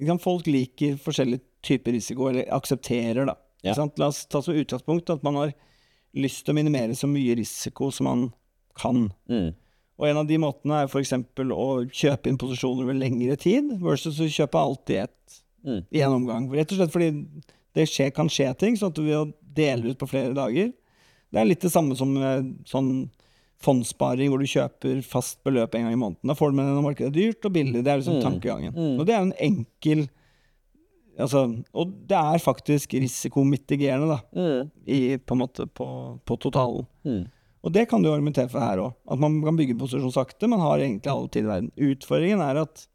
liksom, 0.00 0.18
folk 0.20 0.46
liker 0.46 0.96
forskjellige 0.96 1.40
typer 1.62 1.92
risiko, 1.92 2.28
eller 2.28 2.44
aksepterer, 2.50 3.26
da. 3.26 3.34
Ja. 3.62 3.74
La 3.98 4.06
oss 4.08 4.24
ta 4.26 4.40
som 4.42 4.54
utgangspunkt 4.54 5.10
at 5.10 5.22
man 5.22 5.34
har 5.36 5.52
lyst 6.16 6.44
til 6.44 6.54
å 6.54 6.56
minimere 6.58 6.96
så 6.98 7.06
mye 7.06 7.36
risiko 7.38 7.90
som 7.92 8.04
man 8.08 8.32
kan. 8.74 9.12
Mm. 9.30 9.52
Og 10.00 10.08
en 10.08 10.16
av 10.16 10.26
de 10.26 10.36
måtene 10.38 10.80
er 10.82 10.88
f.eks. 10.88 11.12
å 11.12 11.68
kjøpe 11.92 12.26
inn 12.32 12.38
posisjoner 12.40 12.82
over 12.82 12.94
lengre 12.94 13.36
tid, 13.38 13.70
versus 13.80 14.18
å 14.18 14.26
kjøpe 14.26 14.58
alt 14.58 14.90
i 14.90 14.96
ett 15.04 15.42
Mm. 15.64 15.84
i 15.92 16.00
en 16.02 16.10
omgang. 16.16 16.50
Rett 16.50 16.72
og 16.72 16.78
slett 16.80 16.90
fordi 16.90 17.26
det 17.74 17.88
skje, 17.88 18.10
kan 18.14 18.28
skje 18.28 18.50
ting, 18.58 18.76
sånn 18.76 18.92
at 18.92 18.98
ved 18.98 19.16
å 19.16 19.32
dele 19.56 19.92
ut 19.92 19.98
på 20.00 20.08
flere 20.08 20.34
dager 20.36 20.72
Det 21.32 21.40
er 21.40 21.46
litt 21.48 21.60
det 21.64 21.70
samme 21.72 21.96
som 21.96 22.16
eh, 22.20 22.42
sånn 22.68 23.10
fondssparing 23.62 24.28
hvor 24.28 24.38
du 24.42 24.48
kjøper 24.50 25.02
fast 25.06 25.38
beløp 25.46 25.74
en 25.78 25.84
gang 25.86 25.92
i 25.94 26.00
måneden. 26.00 26.26
Da 26.28 26.34
får 26.34 26.50
du 26.50 26.56
med 26.58 26.66
deg 26.66 26.74
når 26.76 26.84
markedet 26.88 27.08
er 27.12 27.14
dyrt 27.14 27.46
og 27.46 27.52
billig. 27.54 27.84
Det 27.84 27.92
er 27.92 28.00
liksom 28.02 28.18
Mm. 28.18 28.22
tankegangen. 28.26 28.74
Mm. 28.74 28.98
Og 29.00 29.06
det 29.06 29.14
er 29.14 29.20
jo 29.20 29.30
en 29.30 29.38
enkel 29.40 30.08
Altså, 31.20 31.42
og 31.76 31.90
det 32.08 32.16
er 32.16 32.38
faktisk 32.40 32.94
risikomitigerende, 32.96 34.08
da, 34.08 34.18
Mm. 34.32 34.70
i, 34.88 35.16
på 35.18 35.36
måte 35.36 35.66
på, 35.68 36.18
på 36.24 36.36
totalen. 36.40 36.86
Mm. 37.04 37.26
Og 37.62 37.72
det 37.72 37.88
kan 37.90 38.02
du 38.02 38.08
argumentere 38.10 38.48
for 38.48 38.60
her 38.60 38.78
òg. 38.78 38.94
At 39.06 39.18
man 39.20 39.42
kan 39.44 39.54
bygge 39.54 39.76
posisjon 39.78 40.10
sakte. 40.10 40.48
Man 40.48 40.58
har 40.64 40.78
egentlig 40.80 41.06
all 41.12 41.28
tid 41.28 41.44
i 41.44 41.48
verden. 41.48 41.70
Utfordringen 41.76 42.40
er 42.40 42.62
at 42.62 42.86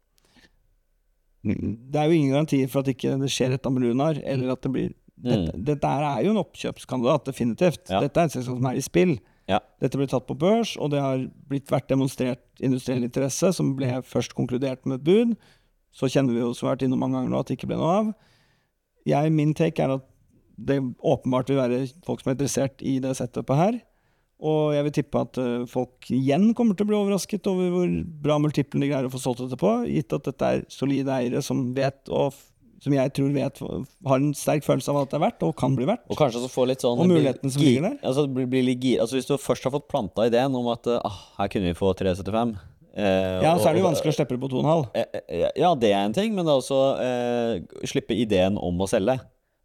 det 1.44 2.00
er 2.00 2.08
jo 2.08 2.16
ingen 2.16 2.34
garantier 2.34 2.70
for 2.70 2.82
at 2.82 2.90
ikke 2.92 3.14
det 3.20 3.30
skjer 3.32 3.54
et 3.56 3.66
Amrunar, 3.68 4.18
eller 4.24 4.54
at 4.56 4.64
det 4.64 4.72
blir 4.74 4.96
Dette, 5.18 5.50
dette 5.66 5.88
er 5.90 6.20
jo 6.22 6.30
en 6.30 6.38
oppkjøpskandidat, 6.44 7.24
definitivt. 7.26 7.80
Ja. 7.90 7.98
Dette 8.04 8.20
er 8.22 8.28
et 8.28 8.34
selskap 8.36 8.60
som 8.60 8.68
er 8.70 8.76
i 8.78 8.82
spill. 8.86 9.16
Ja. 9.50 9.58
Dette 9.82 9.98
ble 9.98 10.06
tatt 10.06 10.28
på 10.28 10.36
børs, 10.38 10.76
og 10.78 10.92
det 10.92 11.00
har 11.02 11.24
blitt 11.50 11.72
vært 11.72 11.88
demonstrert 11.90 12.62
industriell 12.62 13.02
interesse, 13.02 13.50
som 13.56 13.72
ble 13.74 13.96
først 14.06 14.36
konkludert 14.38 14.86
med 14.86 15.00
et 15.00 15.08
bud. 15.08 15.34
Så 15.90 16.06
kjenner 16.12 16.36
vi 16.36 16.44
jo, 16.44 16.52
som 16.54 16.68
vært 16.68 16.84
innom 16.86 17.02
mange 17.02 17.18
ganger 17.18 17.32
nå, 17.32 17.40
at 17.42 17.50
det 17.50 17.58
ikke 17.58 17.70
ble 17.72 17.80
noe 17.80 17.96
av. 17.96 18.12
Jeg, 19.10 19.34
min 19.34 19.56
take 19.58 19.82
er 19.82 19.96
at 19.96 20.06
det 20.68 20.78
åpenbart 21.02 21.50
vil 21.50 21.60
være 21.64 21.82
folk 22.06 22.22
som 22.22 22.30
er 22.30 22.38
interessert 22.38 22.86
i 22.86 22.98
det 23.02 23.16
setupet 23.18 23.58
her. 23.58 23.82
Og 24.38 24.74
jeg 24.76 24.86
vil 24.86 24.94
tippe 25.00 25.22
at 25.24 25.38
eh, 25.42 25.64
folk 25.70 26.10
igjen 26.14 26.52
kommer 26.54 26.76
til 26.78 26.86
å 26.86 26.90
bli 26.92 26.98
overrasket 26.98 27.48
over 27.50 27.72
hvor 27.74 27.96
bra 28.22 28.36
multiplen 28.42 28.84
de 28.84 28.90
greier 28.92 29.08
å 29.08 29.10
få 29.10 29.18
solgt 29.22 29.42
dette 29.42 29.58
på, 29.58 29.72
gitt 29.90 30.14
at 30.14 30.28
dette 30.30 30.52
er 30.52 30.62
solide 30.70 31.10
eiere 31.16 31.42
som 31.42 31.64
vet, 31.74 32.04
og 32.06 32.36
som 32.78 32.94
jeg 32.94 33.10
tror 33.16 33.32
vet, 33.34 33.60
har 34.06 34.20
en 34.22 34.34
sterk 34.38 34.62
følelse 34.62 34.92
av 34.92 35.00
at 35.00 35.10
det 35.10 35.18
er 35.18 35.24
verdt, 35.24 35.44
og 35.46 35.56
kan 35.58 35.74
bli 35.74 35.86
verdt. 35.88 36.04
Og 36.06 36.18
kanskje 36.20 36.38
også 36.38 36.52
få 36.52 36.66
litt 36.70 36.84
sånn 36.84 37.00
Og 37.02 37.10
muligheten 37.10 37.50
som 37.50 37.64
ligger 37.64 37.88
der. 37.88 37.96
Altså, 38.06 38.28
bli, 38.30 38.46
bli 38.50 38.62
litt 38.70 38.84
gir, 38.84 39.00
altså 39.02 39.18
Hvis 39.18 39.26
du 39.26 39.34
først 39.42 39.66
har 39.66 39.74
fått 39.74 39.88
planta 39.90 40.28
ideen 40.30 40.54
om 40.54 40.68
at 40.70 40.86
eh, 40.86 41.00
ah, 41.02 41.16
her 41.40 41.50
kunne 41.50 41.72
vi 41.72 41.78
få 41.78 41.90
375 41.98 42.54
eh, 42.94 43.40
Ja, 43.42 43.56
så 43.58 43.70
er 43.70 43.74
det 43.74 43.82
jo 43.82 43.88
vanskelig 43.88 44.14
å 44.14 44.18
slippe 44.20 44.36
det 44.36 44.42
på 44.44 44.52
2,5. 44.54 44.84
Eh, 44.94 45.18
eh, 45.18 45.48
Ja, 45.58 45.72
det 45.74 45.90
er 45.90 46.04
en 46.04 46.14
ting, 46.14 46.36
men 46.36 46.46
det 46.46 46.54
er 46.54 46.62
også 46.62 46.80
eh, 47.02 47.82
slippe 47.90 48.14
ideen 48.14 48.60
om 48.62 48.86
å 48.86 48.90
selge. 48.90 49.18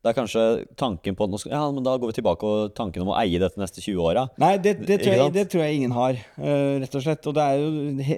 Det 0.03 0.11
er 0.11 0.15
kanskje 0.17 0.41
tanken 0.75 1.15
på 1.15 1.23
at 1.23 1.45
Ja, 1.47 1.61
men 1.71 1.83
da 1.85 1.93
går 1.95 2.09
vi 2.11 2.15
tilbake 2.17 2.43
og 2.43 2.73
tanken 2.75 3.05
om 3.05 3.13
å 3.13 3.15
eie 3.21 3.39
dette 3.39 3.55
neste 3.61 3.79
20 3.79 4.01
åra. 4.03 4.25
Nei, 4.41 4.57
det, 4.59 4.73
det, 4.83 4.97
tror 4.99 5.13
jeg, 5.15 5.31
det 5.31 5.45
tror 5.53 5.61
jeg 5.63 5.77
ingen 5.77 5.93
har, 5.95 6.17
eh, 6.35 6.73
rett 6.83 6.97
og 6.99 7.05
slett. 7.05 7.29
Og 7.31 7.37
det 7.37 7.45
er 7.45 7.61
jo 7.61 7.69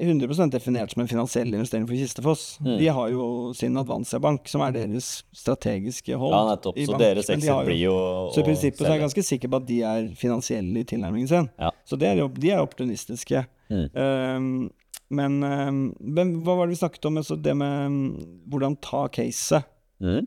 100% 0.09 0.55
definert 0.55 0.95
som 0.95 1.03
en 1.03 1.11
finansiell 1.11 1.53
investering 1.53 1.85
for 1.85 1.93
Kistefoss. 1.93 2.45
Mm. 2.65 2.71
De 2.79 2.87
har 2.97 3.11
jo 3.13 3.27
sin 3.53 3.77
Advansia-bank, 3.77 4.49
som 4.49 4.63
er 4.65 4.73
deres 4.73 5.11
strategiske 5.29 6.17
hold. 6.17 6.33
Ja, 6.33 6.41
nettopp. 6.55 6.79
Så 6.81 6.95
bank, 6.95 7.03
deres 7.03 7.29
de 7.29 7.37
exit 7.37 7.51
jo- 7.51 7.59
blir 7.69 7.81
jo 7.83 7.97
Så 8.33 8.41
i 8.41 8.47
prinsippet 8.49 8.81
så 8.81 8.89
er 8.89 8.97
jeg 8.97 9.05
ganske 9.05 9.25
sikker 9.29 9.53
på 9.53 9.61
at 9.61 9.67
de 9.69 9.81
er 9.83 10.09
finansielle 10.17 10.81
i 10.81 10.89
tilnærmingen 10.89 11.29
sin. 11.29 11.49
Ja. 11.61 11.69
Så 11.85 12.01
det 12.01 12.09
er 12.09 12.23
jo, 12.23 12.31
de 12.33 12.49
er 12.49 12.65
opportunistiske. 12.65 13.45
Mm. 13.69 13.85
Um, 13.93 14.71
men, 15.13 15.37
ehm, 15.43 15.81
men 16.01 16.41
hva 16.41 16.57
var 16.57 16.65
det 16.65 16.79
vi 16.79 16.81
snakket 16.81 17.05
om? 17.05 17.17
Altså 17.21 17.37
det 17.37 17.53
med 17.57 17.91
mm, 17.91 18.07
hvordan 18.49 18.77
ta 18.81 19.05
caset. 19.07 19.69
Mm. 20.01 20.25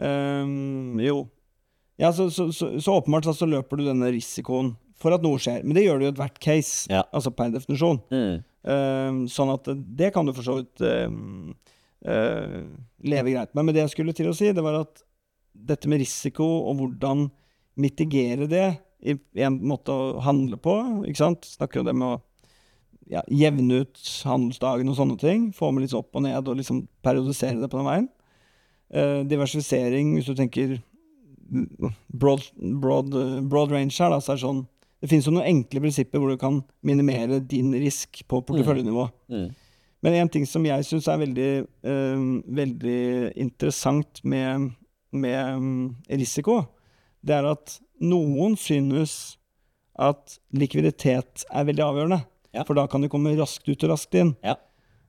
Ehm, 0.00 1.00
jo, 1.02 1.26
Ja, 2.00 2.08
så, 2.12 2.30
så, 2.32 2.48
så, 2.52 2.80
så 2.80 2.94
åpenbart 2.98 3.28
så, 3.28 3.46
løper 3.46 3.78
du 3.78 3.84
denne 3.86 4.08
risikoen 4.10 4.72
for 4.98 5.14
at 5.14 5.22
noe 5.22 5.38
skjer. 5.38 5.60
Men 5.62 5.76
det 5.76 5.84
gjør 5.84 6.00
du 6.00 6.06
jo 6.06 6.08
i 6.08 6.12
ethvert 6.14 6.38
case, 6.42 6.88
Ja. 6.90 7.02
altså 7.12 7.30
per 7.34 7.52
definisjon. 7.52 8.00
Mm. 8.10 8.40
Um, 8.62 9.20
sånn 9.30 9.52
at 9.52 9.68
det 9.98 10.12
kan 10.14 10.26
du 10.26 10.32
for 10.34 10.46
så 10.46 10.56
vidt 10.60 10.82
um, 10.82 11.52
uh, 12.06 12.62
leve 13.06 13.34
greit 13.34 13.52
med. 13.54 13.66
Men 13.66 13.74
det 13.76 13.84
jeg 13.84 13.94
skulle 13.94 14.14
til 14.16 14.30
å 14.30 14.34
si, 14.34 14.50
det 14.54 14.64
var 14.64 14.80
at 14.80 15.04
dette 15.52 15.90
med 15.90 16.00
risiko 16.02 16.46
og 16.70 16.80
hvordan 16.80 17.28
mitigere 17.82 18.48
det 18.50 18.66
i 19.02 19.16
i 19.34 19.42
en 19.42 19.58
måte 19.66 19.90
å 19.90 20.20
handle 20.22 20.56
på, 20.62 20.76
ikke 21.10 21.18
sant? 21.18 21.46
Snakker 21.58 21.80
jo 21.80 21.86
det 21.88 21.94
med 21.98 22.06
å 22.06 22.20
ja, 23.10 23.22
jevne 23.30 23.82
ut 23.82 23.98
handelsdagen 24.26 24.90
og 24.90 24.98
sånne 24.98 25.18
ting. 25.20 25.48
Få 25.56 25.72
med 25.74 25.84
litt 25.86 25.96
opp 25.96 26.14
og 26.16 26.24
ned 26.26 26.48
og 26.48 26.58
liksom 26.58 26.84
periodisere 27.04 27.58
det 27.60 27.70
på 27.70 27.80
den 27.80 27.88
veien. 27.88 28.08
Eh, 28.92 29.22
diversifisering, 29.24 30.16
hvis 30.18 30.28
du 30.28 30.36
tenker 30.36 30.76
broad, 32.12 32.44
broad, 32.80 33.14
broad 33.48 33.72
range 33.72 33.96
her, 33.96 34.12
da, 34.12 34.18
så 34.20 34.34
er 34.34 34.38
det 34.38 34.44
sånn 34.44 34.62
Det 35.02 35.08
finnes 35.10 35.26
jo 35.26 35.32
noen 35.34 35.48
enkle 35.48 35.80
prinsipper 35.82 36.20
hvor 36.22 36.30
du 36.30 36.38
kan 36.38 36.60
minimere 36.86 37.40
din 37.40 37.72
risk 37.74 38.20
på 38.30 38.38
porteføljenivå. 38.46 39.08
Mm. 39.32 39.48
Men 40.06 40.18
en 40.20 40.30
ting 40.30 40.44
som 40.46 40.62
jeg 40.66 40.86
syns 40.86 41.08
er 41.10 41.18
veldig, 41.18 41.48
eh, 41.90 42.22
veldig 42.60 43.32
interessant 43.42 44.20
med, 44.22 44.68
med 45.10 45.58
mm, 45.58 45.88
risiko, 46.20 46.60
det 47.18 47.34
er 47.34 47.48
at 47.50 47.80
noen 47.98 48.54
synes 48.54 49.40
at 49.98 50.38
likviditet 50.54 51.48
er 51.50 51.66
veldig 51.66 51.86
avgjørende. 51.88 52.20
Ja. 52.54 52.62
For 52.68 52.78
da 52.78 52.86
kan 52.86 53.02
du 53.02 53.10
komme 53.10 53.34
raskt 53.38 53.66
ut 53.66 53.82
og 53.82 53.96
raskt 53.96 54.14
inn. 54.18 54.36
Ja. 54.46 54.54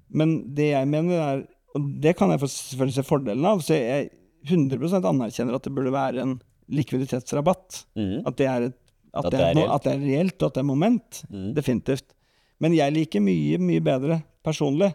Men 0.10 0.40
det 0.58 0.72
jeg 0.72 0.90
mener 0.90 1.22
er 1.22 1.46
Og 1.74 1.86
det 2.04 2.16
kan 2.18 2.32
jeg 2.34 2.44
selvfølgelig 2.44 2.96
se 3.00 3.06
fordelen 3.08 3.46
av, 3.50 3.62
så 3.66 3.78
jeg 3.78 4.10
100 4.46 5.00
anerkjenner 5.10 5.56
at 5.58 5.66
det 5.66 5.74
burde 5.74 5.94
være 5.94 6.22
en 6.24 6.34
likviditetsrabatt. 6.74 7.86
Mm. 7.98 8.24
At 8.28 8.38
det 8.40 8.50
er, 8.50 8.68
et, 8.70 8.76
at 9.14 9.26
At 9.26 9.32
det 9.32 9.40
er, 9.42 9.62
at 9.74 9.86
det 9.86 9.94
er 9.94 10.04
reelt, 10.04 10.36
og 10.42 10.50
at 10.50 10.58
det 10.58 10.62
er 10.62 10.68
moment. 10.68 11.24
Mm. 11.30 11.48
Definitivt. 11.58 12.14
Men 12.62 12.76
jeg 12.78 12.94
liker 12.96 13.24
mye, 13.24 13.60
mye 13.60 13.84
bedre 13.84 14.22
personlig 14.46 14.94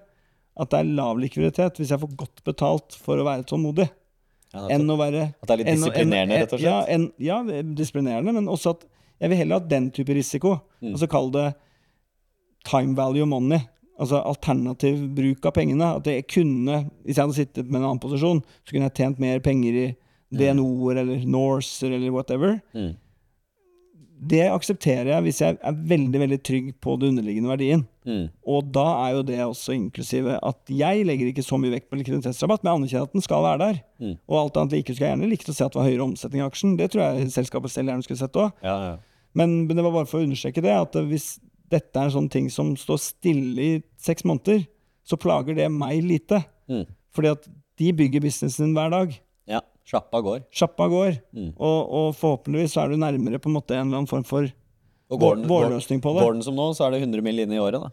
at 0.59 0.73
det 0.73 0.81
er 0.81 0.91
lav 0.99 1.19
likviditet 1.21 1.79
hvis 1.79 1.93
jeg 1.95 2.03
får 2.03 2.15
godt 2.19 2.43
betalt 2.47 2.97
for 2.99 3.21
å 3.21 3.27
være 3.27 3.47
tålmodig, 3.49 3.87
Ja, 4.49 4.63
enn 4.73 4.89
å 4.89 4.97
være 4.97 5.27
At 5.43 5.51
det 5.51 5.55
er 5.55 5.61
litt 5.61 5.69
disiplinerende, 5.77 6.39
rett 6.41 6.53
og 6.57 6.61
slett. 6.63 6.65
ja, 6.65 6.79
en, 6.95 7.03
ja, 7.21 7.37
disiplinerende, 7.79 8.33
men 8.33 8.49
også 8.49 8.73
at 8.77 8.87
jeg 9.21 9.31
vil 9.31 9.41
heller 9.43 9.61
ha 9.61 9.67
den 9.69 9.91
type 9.95 10.15
risiko. 10.17 10.55
Mm. 10.81 10.95
Altså 10.95 11.09
kall 11.11 11.29
det 11.35 11.47
time 12.67 12.97
value 12.97 13.27
money. 13.29 13.61
Altså 13.99 14.21
alternativ 14.23 15.01
bruk 15.17 15.49
av 15.49 15.57
pengene. 15.57 15.91
At 15.99 16.07
jeg 16.07 16.27
kunne, 16.31 16.85
hvis 17.05 17.19
jeg 17.19 17.25
hadde 17.25 17.39
sittet 17.39 17.67
med 17.67 17.81
en 17.81 17.91
annen 17.91 18.03
posisjon, 18.03 18.45
så 18.63 18.75
kunne 18.75 18.89
jeg 18.89 18.99
tjent 19.01 19.23
mer 19.23 19.43
penger 19.45 19.83
i 19.83 19.89
DNO-er 20.35 21.03
eller 21.03 21.27
Norser 21.27 21.95
eller 21.97 22.13
whatever. 22.15 22.59
Mm. 22.77 22.97
Det 24.19 24.43
aksepterer 24.51 25.13
jeg 25.13 25.25
hvis 25.29 25.41
jeg 25.45 25.57
er 25.63 25.83
veldig 25.91 26.21
veldig 26.25 26.39
trygg 26.43 26.71
på 26.83 26.97
den 26.99 27.13
underliggende 27.15 27.53
verdien. 27.53 27.85
Mm. 28.09 28.25
Og 28.51 28.71
da 28.75 28.87
er 29.05 29.13
jo 29.15 29.27
det 29.29 29.39
også 29.45 29.77
inklusive 29.77 30.39
at 30.43 30.73
jeg 30.75 31.05
legger 31.07 31.31
ikke 31.31 31.45
så 31.47 31.59
mye 31.61 31.77
vekt 31.77 31.87
på 31.91 32.01
likviditetsrabatt, 32.01 32.65
men 32.65 32.73
jeg 32.73 32.81
anerkjenner 32.81 33.11
at 33.11 33.15
den 33.15 33.25
skal 33.25 33.45
være 33.47 33.61
der. 33.63 33.83
Mm. 34.03 34.17
Og 34.27 34.41
alt 34.41 34.59
annet 34.59 34.75
like 34.79 34.95
skulle 34.95 35.07
jeg 35.07 35.15
gjerne 35.15 35.31
likt 35.31 35.53
å 35.53 35.55
se 35.55 35.67
at 35.67 35.75
det 35.75 35.81
var 35.81 35.91
høyere 35.91 36.09
omsetning 36.09 36.43
i 36.43 36.49
aksjen. 36.49 36.75
Det 36.81 36.91
tror 36.93 37.05
jeg 37.05 37.31
selskapet 37.37 37.75
selv 37.75 37.93
gjerne 37.93 38.07
skulle 38.07 38.23
sett 38.25 38.41
òg. 38.43 38.51
Ja, 38.67 38.79
ja. 38.89 38.97
Men, 39.39 39.55
men 39.69 39.79
det 39.79 39.85
var 39.87 39.95
bare 39.95 40.09
for 40.11 40.19
å 40.19 40.27
understreke 40.27 40.65
det, 40.65 40.75
at 40.75 40.99
hvis 41.07 41.37
dette 41.71 41.99
er 42.01 42.09
en 42.09 42.15
sånn 42.15 42.29
ting 42.33 42.49
som 42.53 42.75
står 42.79 42.99
stille 43.03 43.65
i 43.65 43.73
seks 44.01 44.25
måneder, 44.29 44.65
så 45.09 45.17
plager 45.21 45.57
det 45.59 45.69
meg 45.73 46.03
lite. 46.05 46.43
Mm. 46.69 46.85
Fordi 47.17 47.33
at 47.33 47.49
de 47.79 47.93
bygger 47.97 48.23
businessen 48.25 48.69
sin 48.69 48.75
hver 48.77 48.91
dag. 48.95 49.19
ja. 49.49 49.61
Sjappa 49.89 50.21
går. 50.21 50.43
Sjappa 50.53 50.85
går. 50.93 51.15
Mm. 51.33 51.53
Og, 51.57 51.79
og 51.97 52.09
forhåpentligvis 52.19 52.75
så 52.75 52.83
er 52.83 52.91
du 52.93 52.99
nærmere 53.01 53.39
på 53.41 53.49
en 53.49 53.55
måte 53.57 53.73
en 53.73 53.87
eller 53.87 54.03
annen 54.03 54.11
form 54.11 54.25
for 54.29 54.45
Og 55.09 55.21
går 55.23 55.39
den, 55.39 55.47
vårløsning 55.49 56.03
på 56.05 56.13
det. 56.13 56.25
går 56.27 56.35
den 56.37 56.45
som 56.45 56.59
nå, 56.59 56.67
så 56.77 56.85
er 56.85 56.93
det 56.93 56.99
100 57.07 57.23
mill. 57.25 57.39
inn 57.41 57.55
i 57.57 57.61
året, 57.63 57.81
da. 57.81 57.89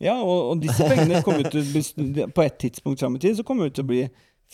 Ja, 0.00 0.14
og, 0.22 0.52
og 0.52 0.62
disse 0.62 0.86
pengene 0.86 1.18
kommer 1.26 1.42
ut 1.42 1.50
til 1.50 2.30
På 2.36 2.44
et 2.46 2.60
tidspunkt 2.62 3.02
fram 3.02 3.18
i 3.18 3.22
tid 3.24 3.34
så 3.40 3.42
kommer 3.44 3.66
det 3.66 3.74
til 3.80 3.88
å 3.88 3.90
bli 3.90 4.04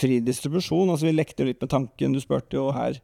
fri 0.00 0.16
distribusjon. 0.24 0.88
Altså 0.88 1.10
Vi 1.10 1.12
lekte 1.12 1.44
litt 1.44 1.60
med 1.60 1.70
tanken. 1.74 2.16
Du 2.16 2.22
spurte 2.24 2.56
jo 2.56 2.70
her 2.74 2.96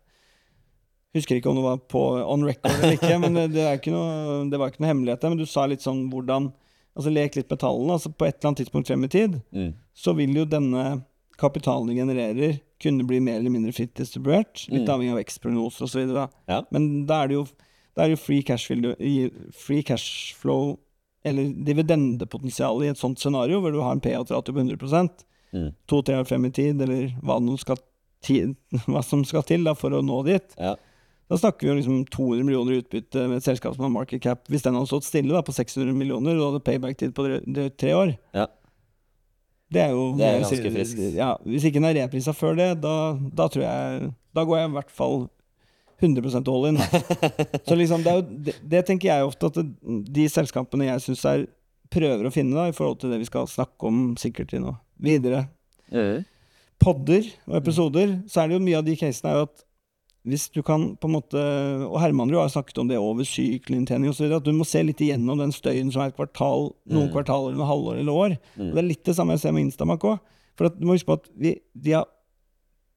Husker 1.15 1.37
ikke 1.37 1.51
om 1.51 1.57
det 1.59 1.65
var 1.67 1.77
på 1.93 2.03
on 2.33 2.45
record 2.47 2.73
eller 2.79 2.95
ikke, 2.97 3.19
men 3.21 3.35
det, 3.37 3.49
det, 3.53 3.65
noe, 3.93 4.43
det 4.49 4.59
var 4.61 4.71
ikke 4.73 4.81
noe 4.81 4.89
hemmelighet 4.93 5.21
der. 5.21 5.29
Men 5.35 5.39
du 5.43 5.47
sa 5.47 5.67
litt 5.69 5.85
sånn 5.85 6.07
hvordan 6.13 6.53
Altså 6.93 7.09
Lek 7.09 7.37
litt 7.39 7.49
med 7.49 7.57
tallene. 7.63 7.95
Altså 7.97 8.11
På 8.13 8.27
et 8.29 8.35
eller 8.37 8.51
annet 8.51 8.59
tidspunkt 8.67 8.89
frem 8.91 9.05
i 9.05 9.09
tid 9.09 9.39
Mm. 9.57 9.71
så 9.97 10.13
vil 10.17 10.35
jo 10.37 10.45
denne 10.45 11.03
kapitalen 11.41 11.89
du 11.89 11.95
genererer, 11.97 12.59
kunne 12.83 13.07
bli 13.09 13.19
mer 13.21 13.39
eller 13.39 13.51
mindre 13.51 13.73
fritt 13.73 13.95
distribuert. 13.97 14.67
Litt 14.69 14.85
Mm. 14.85 14.93
avhengig 14.93 15.13
av 15.15 15.21
vekstprognoser 15.23 15.85
osv. 15.87 16.29
Ja. 16.49 16.61
Men 16.71 17.07
da 17.07 17.23
er 17.23 17.29
det 17.29 17.35
jo, 17.39 17.45
det 17.97 18.05
er 18.05 18.11
jo 18.13 18.17
free, 18.21 18.43
cash 18.43 18.69
free 18.69 19.83
cash 19.83 20.35
flow 20.37 20.79
eller 21.25 21.49
dividendepotensial 21.65 22.83
i 22.85 22.89
et 22.93 22.99
sånt 23.01 23.19
scenario, 23.19 23.61
hvor 23.63 23.73
du 23.73 23.81
har 23.81 23.93
en 23.93 24.01
PA-ratio 24.01 24.43
på 24.53 24.61
100 24.61 25.09
Mm. 25.55 25.73
to-tre 25.87 26.15
år 26.17 26.25
frem 26.27 26.45
i 26.47 26.51
tid, 26.51 26.81
eller 26.81 27.11
hva, 27.23 27.37
skal 27.59 27.77
ti, 28.23 28.55
hva 28.89 29.03
som 29.05 29.23
skal 29.25 29.43
til 29.43 29.65
da, 29.65 29.75
for 29.75 29.91
å 29.91 30.01
nå 30.05 30.25
dit. 30.25 30.55
Ja. 30.59 30.77
Da 31.33 31.39
snakker 31.41 31.64
vi 31.64 31.70
om 31.72 31.78
liksom 31.78 32.01
200 32.12 32.45
millioner 32.45 32.74
i 32.74 32.80
utbytte 32.83 33.22
med 33.24 33.39
et 33.41 33.45
selskap 33.47 33.72
som 33.72 33.87
har 33.87 33.93
market 33.93 34.20
cap. 34.20 34.43
Hvis 34.53 34.64
den 34.66 34.74
hadde 34.76 34.91
stått 34.91 35.07
stille 35.07 35.33
da, 35.33 35.41
på 35.41 35.55
600 35.57 35.95
millioner, 35.97 36.37
og 36.37 36.51
hadde 36.51 36.64
payback-tid 36.66 37.14
på 37.16 37.24
tre 37.80 37.95
år 37.97 38.18
Ja. 38.37 38.51
Det 39.72 39.80
er 39.80 39.95
jo 39.95 40.03
Det 40.18 40.26
er 40.26 40.43
ganske 40.43 40.72
friskt. 40.74 40.99
Ja, 41.16 41.30
hvis 41.49 41.64
ikke 41.64 41.80
den 41.80 41.89
er 41.89 41.97
reprisa 42.03 42.35
før 42.37 42.59
det, 42.59 42.66
da, 42.83 43.16
da 43.33 43.47
tror 43.49 43.64
jeg 43.64 44.11
Da 44.37 44.45
går 44.45 44.59
jeg 44.59 44.68
i 44.68 44.74
hvert 44.74 44.93
fall 44.93 45.16
100% 46.03 46.53
all 46.53 46.68
in. 46.68 46.80
Så 47.68 47.78
liksom, 47.78 48.05
det, 48.05 48.12
jo, 48.12 48.26
det, 48.51 48.57
det 48.68 48.85
tenker 48.85 49.09
jeg 49.09 49.24
ofte 49.24 49.49
at 49.49 49.62
de 50.18 50.28
selskapene 50.28 50.91
jeg 50.91 51.07
syns 51.07 51.24
er 51.30 51.47
prøver 51.93 52.28
å 52.28 52.35
finne, 52.35 52.57
da, 52.59 52.68
i 52.68 52.76
forhold 52.76 53.01
til 53.01 53.12
det 53.12 53.22
vi 53.22 53.28
skal 53.30 53.49
snakke 53.49 53.89
om 53.89 54.05
sikkert 54.20 54.53
i 54.53 54.61
nå 54.61 54.74
videre 55.01 55.47
podder 56.83 57.26
og 57.47 57.57
episoder, 57.61 58.18
så 58.28 58.43
er 58.43 58.51
det 58.51 58.59
jo 58.59 58.64
mye 58.64 58.80
av 58.80 58.87
de 58.87 58.97
casene 58.99 59.33
er 59.33 59.39
jo 59.39 59.47
at 59.49 59.64
hvis 60.29 60.45
du 60.55 60.61
kan 60.62 60.97
på 61.03 61.09
en 61.09 61.14
måte 61.16 61.41
Og 61.89 61.97
Hermanrud 62.01 62.39
har 62.39 62.49
snakket 62.53 62.79
om 62.79 62.87
det 62.89 62.99
over 62.99 63.25
sykkelinntjening 63.27 64.09
osv. 64.12 64.31
At 64.37 64.45
du 64.47 64.53
må 64.55 64.64
se 64.64 64.83
litt 64.87 65.01
igjennom 65.03 65.39
den 65.41 65.51
støyen 65.51 65.91
som 65.91 66.03
er 66.05 66.12
et 66.12 66.16
kvartal, 66.16 66.68
noen 66.87 67.09
Mm. 67.09 67.12
kvartaler, 67.12 67.57
noen 67.57 67.66
halvår 67.66 67.99
eller 67.99 68.12
år. 68.12 68.37
Mm. 68.57 68.68
Og 68.68 68.75
Det 68.75 68.79
er 68.85 68.89
litt 68.89 69.05
det 69.05 69.16
samme 69.16 69.33
jeg 69.35 69.41
ser 69.41 69.53
med 69.53 69.64
Instamak 69.66 70.01
òg. 70.07 70.20
For 70.57 70.66
at, 70.66 70.79
du 70.79 70.87
må 70.87 70.95
huske 70.95 71.07
på 71.11 71.18
at 71.18 71.29
vi, 71.37 71.57
de 71.75 71.93
har, 71.97 72.07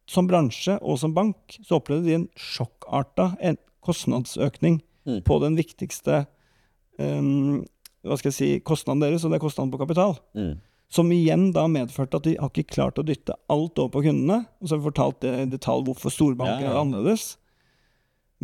som 0.08 0.28
bransje 0.28 0.78
og 0.84 1.00
som 1.00 1.14
bank 1.16 1.58
så 1.66 1.80
opplevde 1.80 2.06
de 2.06 2.14
en 2.20 2.30
sjokkarta 2.38 3.36
en 3.42 3.58
kostnadsøkning 3.82 4.82
Mm. 5.06 5.22
på 5.24 5.40
den 5.42 5.56
viktigste 5.56 6.26
um, 7.00 7.64
hva 8.04 8.16
skal 8.18 8.30
jeg 8.32 8.34
si, 8.38 8.60
kostnaden 8.66 9.02
deres, 9.02 9.24
og 9.26 9.32
det 9.32 9.38
er 9.38 9.44
kostnaden 9.46 9.72
på 9.74 9.78
kapital. 9.82 10.16
Mm. 10.36 10.56
Som 10.94 11.10
igjen 11.12 11.50
da 11.56 11.66
medførte 11.72 12.20
at 12.20 12.28
de 12.28 12.36
har 12.40 12.52
ikke 12.52 12.76
klart 12.76 13.00
å 13.02 13.06
dytte 13.06 13.36
alt 13.52 13.80
over 13.82 13.92
på 13.96 14.04
kundene. 14.06 14.44
Og 14.62 14.68
så 14.68 14.76
har 14.76 14.84
vi 14.84 14.90
fortalt 14.92 15.18
det 15.26 15.34
i 15.42 15.48
detalj 15.56 15.88
hvorfor 15.88 16.14
storbanker 16.14 16.62
Ja, 16.64 16.70
ja. 16.70 16.76
er 16.76 16.84
annerledes. 16.84 17.36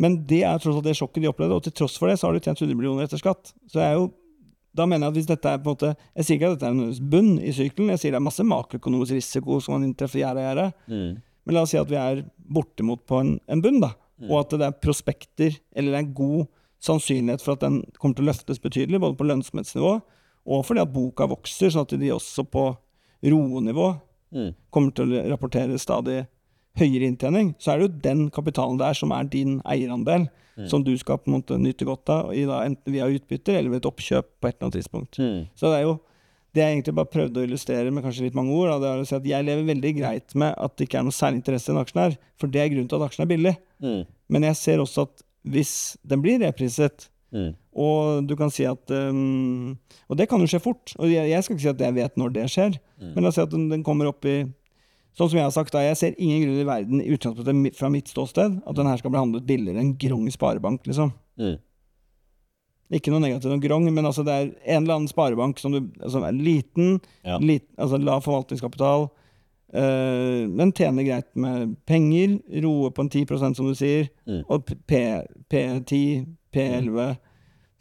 Men 0.00 0.22
det 0.26 0.42
er 0.48 0.58
tross 0.58 0.78
alt 0.78 0.88
det 0.88 0.96
sjokket 0.98 1.22
de 1.22 1.30
opplevde, 1.30 1.58
og 1.58 1.64
til 1.66 1.74
tross 1.76 1.98
for 2.00 2.10
det 2.10 2.18
så 2.18 2.28
har 2.28 2.36
de 2.36 2.42
tjent 2.42 2.60
100 2.64 2.74
millioner 2.78 3.06
etter 3.06 3.20
skatt. 3.20 3.52
Så 3.70 3.78
jeg 3.78 3.92
er 3.92 3.98
jo, 4.00 4.06
da 4.74 4.86
mener 4.88 5.06
jeg 5.06 5.12
at 5.12 5.18
hvis 5.20 5.28
dette 5.28 5.50
er 5.52 5.58
på 5.60 5.68
en 5.68 5.74
måte 5.74 5.90
Jeg 6.16 6.24
sier 6.24 6.38
ikke 6.38 6.48
at 6.48 6.54
dette 6.56 6.70
er 6.70 6.78
en 6.78 7.10
bunn 7.12 7.34
i 7.38 7.52
sykelen, 7.52 7.90
jeg 7.92 8.00
sier 8.00 8.14
det 8.14 8.18
er 8.22 8.24
masse 8.24 8.46
makroøkonomisk 8.48 9.18
risiko 9.18 9.58
som 9.60 9.76
man 9.76 9.84
inntreffer 9.90 10.22
gjerde 10.22 10.40
og 10.40 10.48
gjerde. 10.48 10.66
Mm. 10.88 11.12
Men 11.44 11.56
la 11.56 11.64
oss 11.66 11.74
si 11.74 11.78
at 11.80 11.90
vi 11.90 11.98
er 12.00 12.24
bortimot 12.56 13.04
på 13.10 13.20
en, 13.20 13.36
en 13.52 13.62
bunn, 13.64 13.80
da. 13.84 13.92
Og 14.30 14.36
at 14.40 14.56
det 14.56 14.66
er 14.68 14.80
prospekter, 14.82 15.56
eller 15.76 15.94
det 15.96 16.00
er 16.00 16.12
god 16.16 16.44
sannsynlighet 16.82 17.42
for 17.44 17.54
at 17.56 17.62
den 17.64 17.80
kommer 17.98 18.16
til 18.18 18.24
å 18.26 18.30
løftes 18.30 18.60
betydelig, 18.62 19.00
både 19.02 19.18
på 19.18 19.26
lønnsomhetsnivå 19.28 19.92
og 20.46 20.64
fordi 20.66 20.82
at 20.82 20.92
boka 20.92 21.26
vokser, 21.30 21.70
sånn 21.70 21.86
at 21.86 21.94
de 22.00 22.12
også 22.14 22.44
på 22.50 22.70
roenivå 23.22 23.92
Mm. 24.32 24.54
kommer 24.72 24.94
til 24.96 25.10
å 25.12 25.18
rapportere 25.28 25.76
stadig 25.76 26.22
høyere 26.80 27.04
inntjening, 27.04 27.50
så 27.60 27.72
er 27.74 27.78
det 27.78 27.84
jo 27.84 28.00
den 28.00 28.30
kapitalen 28.32 28.78
der 28.80 28.94
som 28.96 29.12
er 29.12 29.24
din 29.28 29.58
eierandel, 29.68 30.24
som 30.68 30.82
du 30.84 30.96
skal 30.96 31.18
på 31.18 31.28
en 31.28 31.34
måte 31.36 31.58
nyte 31.60 31.84
godt 31.84 32.08
av, 32.08 32.30
enten 32.32 32.92
via 32.92 33.10
utbytter 33.12 33.58
eller 33.58 33.70
ved 33.74 33.82
et 33.82 33.90
oppkjøp 33.90 34.30
på 34.40 34.48
et 34.48 34.54
eller 34.56 34.70
annet 34.70 34.78
tidspunkt. 34.80 35.18
Mm. 35.20 35.48
Så 35.54 35.68
det 35.68 35.78
er 35.82 35.84
jo 35.84 36.00
det 36.52 36.62
jeg 36.62 36.76
egentlig 36.78 36.94
bare 36.94 37.12
prøvde 37.12 37.40
å 37.40 37.44
illustrere 37.44 37.92
med 37.92 38.04
kanskje 38.04 38.24
litt 38.24 38.34
mange 38.36 38.52
ord, 38.56 38.72
det 38.80 38.88
er 38.88 39.00
å 39.00 39.06
si 39.08 39.16
at 39.16 39.28
jeg 39.28 39.44
lever 39.44 39.68
veldig 39.68 39.92
greit 40.00 40.34
med 40.34 40.54
at 40.56 40.76
det 40.76 40.88
ikke 40.88 40.98
er 41.00 41.06
noe 41.06 41.16
særlig 41.16 41.40
interesse 41.42 41.68
i 41.68 41.74
en 41.74 41.80
aksjen 41.84 42.02
her, 42.02 42.16
for 42.40 42.52
det 42.52 42.60
er 42.60 42.72
grunnen 42.72 42.88
til 42.88 43.00
at 43.00 43.06
aksjen 43.10 43.24
er 43.24 43.30
billig. 43.36 43.54
Mm. 43.84 44.02
Men 44.32 44.48
jeg 44.48 44.56
ser 44.56 44.78
også 44.80 45.06
at 45.08 45.24
hvis 45.44 45.74
den 46.08 46.24
blir 46.24 46.40
repriset, 46.40 47.08
Mm. 47.32 47.54
og 47.80 48.26
du 48.28 48.34
kan 48.36 48.50
si 48.52 48.64
at 48.68 48.90
um, 48.92 49.70
Og 50.10 50.18
det 50.18 50.26
kan 50.28 50.38
jo 50.40 50.46
skje 50.46 50.58
fort. 50.60 50.92
Og 50.98 51.08
jeg, 51.08 51.30
jeg 51.30 51.42
skal 51.44 51.56
ikke 51.56 51.62
si 51.62 51.68
at 51.70 51.80
jeg 51.80 51.94
vet 51.96 52.16
når 52.20 52.32
det 52.34 52.42
skjer, 52.52 52.74
Mm. 53.00 53.14
men 53.14 53.24
la 53.24 53.28
oss 53.32 53.34
si 53.34 53.40
at 53.40 53.50
den, 53.50 53.68
den 53.70 53.82
kommer 53.82 54.06
opp 54.10 54.24
i 54.28 54.42
Sånn 55.16 55.28
som 55.28 55.36
jeg 55.36 55.44
har 55.44 55.50
sagt, 55.52 55.72
da, 55.74 55.80
jeg 55.84 55.96
ser 56.00 56.14
ingen 56.16 56.40
grunn 56.46 56.60
i 56.62 56.64
verden 56.64 57.00
i 57.02 57.10
utgangspunktet 57.12 57.74
fra 57.76 57.88
mitt 57.92 58.08
ståsted 58.08 58.62
at 58.66 58.76
den 58.78 58.86
her 58.88 58.96
skal 58.96 59.10
bli 59.12 59.20
handlet 59.20 59.44
billigere 59.48 59.80
enn 59.82 59.90
Grong 60.00 60.30
sparebank, 60.32 60.86
liksom. 60.88 61.10
Mm. 61.36 61.58
Ikke 62.92 63.12
noe 63.12 63.20
negativt 63.20 63.52
om 63.52 63.60
Grong, 63.60 63.86
men 63.92 64.04
altså 64.08 64.24
det 64.24 64.32
er 64.32 64.46
en 64.74 64.82
eller 64.86 64.94
annen 64.98 65.08
sparebank 65.12 65.60
som, 65.60 65.72
du, 65.76 65.90
altså 66.00 66.22
er 66.24 66.32
liten, 66.36 66.98
Ja. 67.24 67.36
lit, 67.40 67.64
altså 67.78 67.96
lav 68.00 68.22
forvaltningskapital, 68.24 69.08
øh, 69.74 70.48
men 70.48 70.72
tjener 70.72 71.04
greit 71.04 71.28
med 71.36 71.76
penger. 71.88 72.38
Roe 72.64 72.90
på 72.90 73.02
en 73.04 73.10
10% 73.10 73.54
som 73.56 73.66
du 73.68 73.74
sier. 73.74 74.08
Mm. 74.26 74.42
Og 74.48 74.64
P- 74.64 75.26
P10, 75.52 76.26
P11 76.52 77.16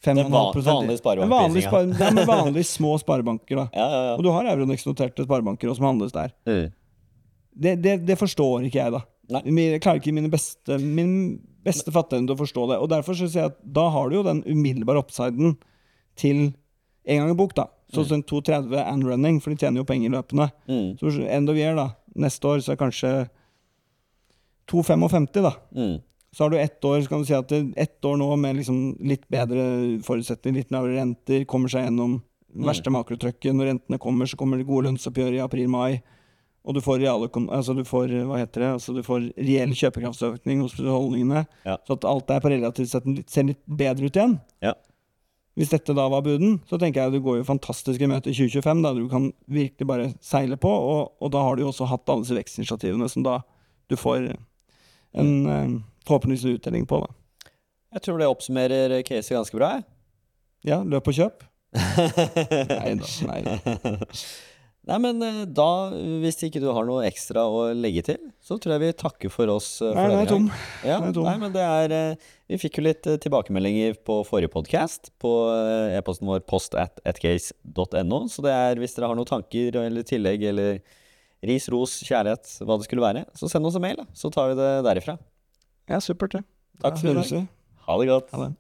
Det 0.01 0.13
er 0.15 0.17
5,5 0.17 0.31
vanlige 0.31 0.63
En 0.63 0.65
vanlig 0.65 0.97
sparebankpriser, 0.97 1.67
spar, 1.67 1.85
det 1.93 2.07
er 2.07 2.15
med 2.17 2.29
vanlige 2.29 2.65
små 2.65 2.95
sparebanker. 2.97 3.55
da 3.59 3.67
Ja, 3.79 3.87
ja, 3.91 4.13
Og 4.15 4.23
du 4.25 4.31
har 4.33 4.49
Euronex-noterte 4.49 5.27
sparebanker 5.27 5.69
og 5.69 5.77
som 5.77 5.85
handles 5.91 6.15
der. 6.15 6.33
Mm. 6.49 6.71
Det, 7.51 7.75
det, 7.83 7.95
det 8.07 8.17
forstår 8.17 8.65
ikke 8.65 8.79
jeg, 8.79 8.95
da. 8.95 9.03
Nei. 9.31 9.43
Jeg 9.61 9.81
klarer 9.83 10.01
ikke 10.01 10.15
mine 10.15 10.31
beste 10.31 10.77
Min 10.81 11.13
beste 11.61 11.93
fatteevne 11.93 12.33
å 12.33 12.39
forstå 12.39 12.65
det. 12.71 12.79
Og 12.81 12.89
derfor 12.89 13.17
synes 13.17 13.35
jeg 13.37 13.51
at 13.51 13.59
da 13.61 13.85
har 13.93 14.09
du 14.09 14.17
jo 14.17 14.25
den 14.25 14.41
umiddelbare 14.47 15.03
oppsiden 15.03 15.59
til 16.19 16.51
en 17.05 17.21
gang 17.21 17.33
i 17.33 17.37
bok, 17.37 17.53
da. 17.57 17.67
Sånn 17.91 18.07
som 18.07 18.23
230 18.23 18.77
and 18.79 19.05
running, 19.05 19.41
for 19.43 19.51
de 19.51 19.59
tjener 19.59 19.81
jo 19.81 19.87
penger 19.87 20.13
løpende. 20.13 20.47
Mm. 20.69 20.95
Så 20.97 21.11
end 21.27 21.51
of 21.51 21.59
year, 21.59 21.75
da. 21.77 21.91
Neste 22.15 22.47
år 22.47 22.63
så 22.63 22.73
er 22.73 22.79
kanskje 22.79 23.11
2,55, 24.71 25.41
da. 25.43 25.53
Mm. 25.75 25.97
Så 26.31 26.45
har 26.45 26.49
du 26.53 26.57
ett 26.61 26.85
år, 26.87 27.01
så 27.03 27.09
kan 27.11 27.19
du 27.23 27.27
si 27.27 27.35
at 27.35 27.51
ett 27.51 28.05
år 28.07 28.15
nå 28.21 28.27
med 28.39 28.55
liksom 28.61 28.77
litt 29.03 29.25
bedre 29.31 29.63
forutsetninger, 30.05 30.61
litt 30.61 30.71
lavere 30.71 30.95
renter, 31.01 31.43
kommer 31.49 31.67
seg 31.71 31.83
gjennom 31.89 32.21
det 32.51 32.67
verste 32.69 32.91
makrotrykket. 32.93 33.51
Når 33.55 33.67
rentene 33.73 33.99
kommer, 33.99 34.29
så 34.31 34.39
kommer 34.39 34.57
det 34.59 34.67
gode 34.69 34.87
lønnsoppgjør 34.87 35.35
i 35.35 35.41
april-mai. 35.43 36.01
Og 36.63 36.75
du 36.77 36.79
får, 36.85 36.99
realøkon- 37.01 37.49
altså 37.51 37.73
du 37.75 37.81
får 37.83 38.11
hva 38.29 38.37
heter 38.37 38.61
det, 38.61 38.69
altså 38.77 38.93
du 38.93 39.01
får 39.03 39.27
reell 39.35 39.71
kjøpekraftsøkning 39.75 40.61
hos 40.61 40.75
beholdningene. 40.77 41.43
Ja. 41.65 41.75
Så 41.87 41.97
at 41.97 42.05
alt 42.05 42.29
er 42.31 42.39
på 42.43 42.51
relativt 42.53 42.91
sett 42.93 43.07
ser 43.27 43.47
litt 43.49 43.61
bedre 43.65 44.05
ut 44.07 44.15
igjen. 44.19 44.37
Ja. 44.61 44.75
Hvis 45.57 45.73
dette 45.73 45.91
da 45.97 46.05
var 46.07 46.21
buden, 46.23 46.61
så 46.69 46.77
tenker 46.79 47.01
jeg 47.01 47.11
du 47.17 47.19
går 47.25 47.41
jo 47.41 47.47
fantastisk 47.49 47.99
i 47.99 48.07
møte 48.07 48.29
i 48.31 48.35
2025, 48.37 48.83
da 48.85 48.93
du 48.95 49.07
kan 49.11 49.31
virkelig 49.51 49.87
bare 49.89 50.13
seile 50.23 50.55
på. 50.55 50.69
Og, 50.71 51.11
og 51.19 51.31
da 51.33 51.41
har 51.43 51.57
du 51.57 51.65
jo 51.65 51.71
også 51.73 51.89
hatt 51.91 52.07
alle 52.07 52.23
disse 52.23 52.37
vekstinitiativene 52.37 53.09
som 53.11 53.25
da 53.25 53.41
du 53.91 53.97
får 53.99 54.29
en 55.19 55.33
eh, 55.51 55.73
forhåpentligvis 56.07 56.57
uttelling 56.57 56.85
på. 56.89 57.01
da. 57.03 57.51
Jeg 57.97 58.05
tror 58.05 58.21
det 58.21 58.29
oppsummerer 58.31 58.97
caset 59.07 59.35
ganske 59.35 59.57
bra, 59.57 59.73
jeg. 59.79 59.87
Ja, 60.71 60.79
løp 60.85 61.09
og 61.09 61.17
kjøp. 61.17 61.43
Nei 61.75 62.95
da. 62.99 63.11
Nei. 63.27 63.41
da. 63.45 64.07
Nei, 64.89 64.97
men 64.97 65.19
eh, 65.21 65.41
da, 65.45 65.67
hvis 66.23 66.39
ikke 66.47 66.59
du 66.63 66.65
har 66.73 66.87
noe 66.87 67.03
ekstra 67.05 67.43
å 67.45 67.67
legge 67.77 68.01
til, 68.07 68.21
så 68.41 68.55
tror 68.57 68.73
jeg 68.73 68.81
vi 68.81 68.93
takker 68.97 69.29
for 69.33 69.51
oss 69.53 69.67
eh, 69.83 69.91
for 69.93 69.99
Nei, 69.99 70.05
det 70.09 70.15
den 70.15 70.23
er 70.23 70.31
tom. 70.31 70.47
Ja, 70.87 70.95
Den 71.03 71.11
er 71.11 71.17
tom. 71.19 71.27
nei, 71.29 71.35
men 71.43 71.53
det 71.53 71.65
er 71.67 71.93
eh, 71.93 72.31
Vi 72.49 72.57
fikk 72.63 72.79
jo 72.79 72.85
litt 72.87 73.05
tilbakemeldinger 73.21 73.99
på 74.09 74.17
forrige 74.25 74.49
podkast 74.55 75.11
på 75.21 75.33
e-posten 75.99 76.25
vår 76.31 76.41
post 76.49 76.73
at 76.81 76.97
atcase.no. 77.07 78.23
Så 78.33 78.41
det 78.47 78.55
er 78.57 78.81
hvis 78.81 78.97
dere 78.97 79.11
har 79.11 79.19
noen 79.19 79.29
tanker 79.29 79.77
eller 79.83 80.07
tillegg 80.07 80.47
eller 80.49 80.81
ris, 81.45 81.69
ros, 81.73 81.99
kjærlighet, 82.05 82.49
hva 82.65 82.77
det 82.81 82.85
skulle 82.89 83.05
være, 83.05 83.23
så 83.37 83.47
send 83.53 83.65
oss 83.69 83.77
en 83.77 83.85
mail, 83.85 84.01
da. 84.01 84.09
Så 84.17 84.33
tar 84.33 84.49
vi 84.51 84.57
det 84.59 84.71
derifra. 84.89 85.15
Ja, 85.89 85.99
supert, 85.99 86.31
det. 86.31 86.43
Takk 86.81 86.97
for 86.97 87.07
i 87.07 87.13
Da 87.13 87.21
dag. 87.21 87.47
Ha 87.87 87.97
det 88.01 88.07
godt. 88.07 88.31
Ha 88.31 88.43
det. 88.43 88.55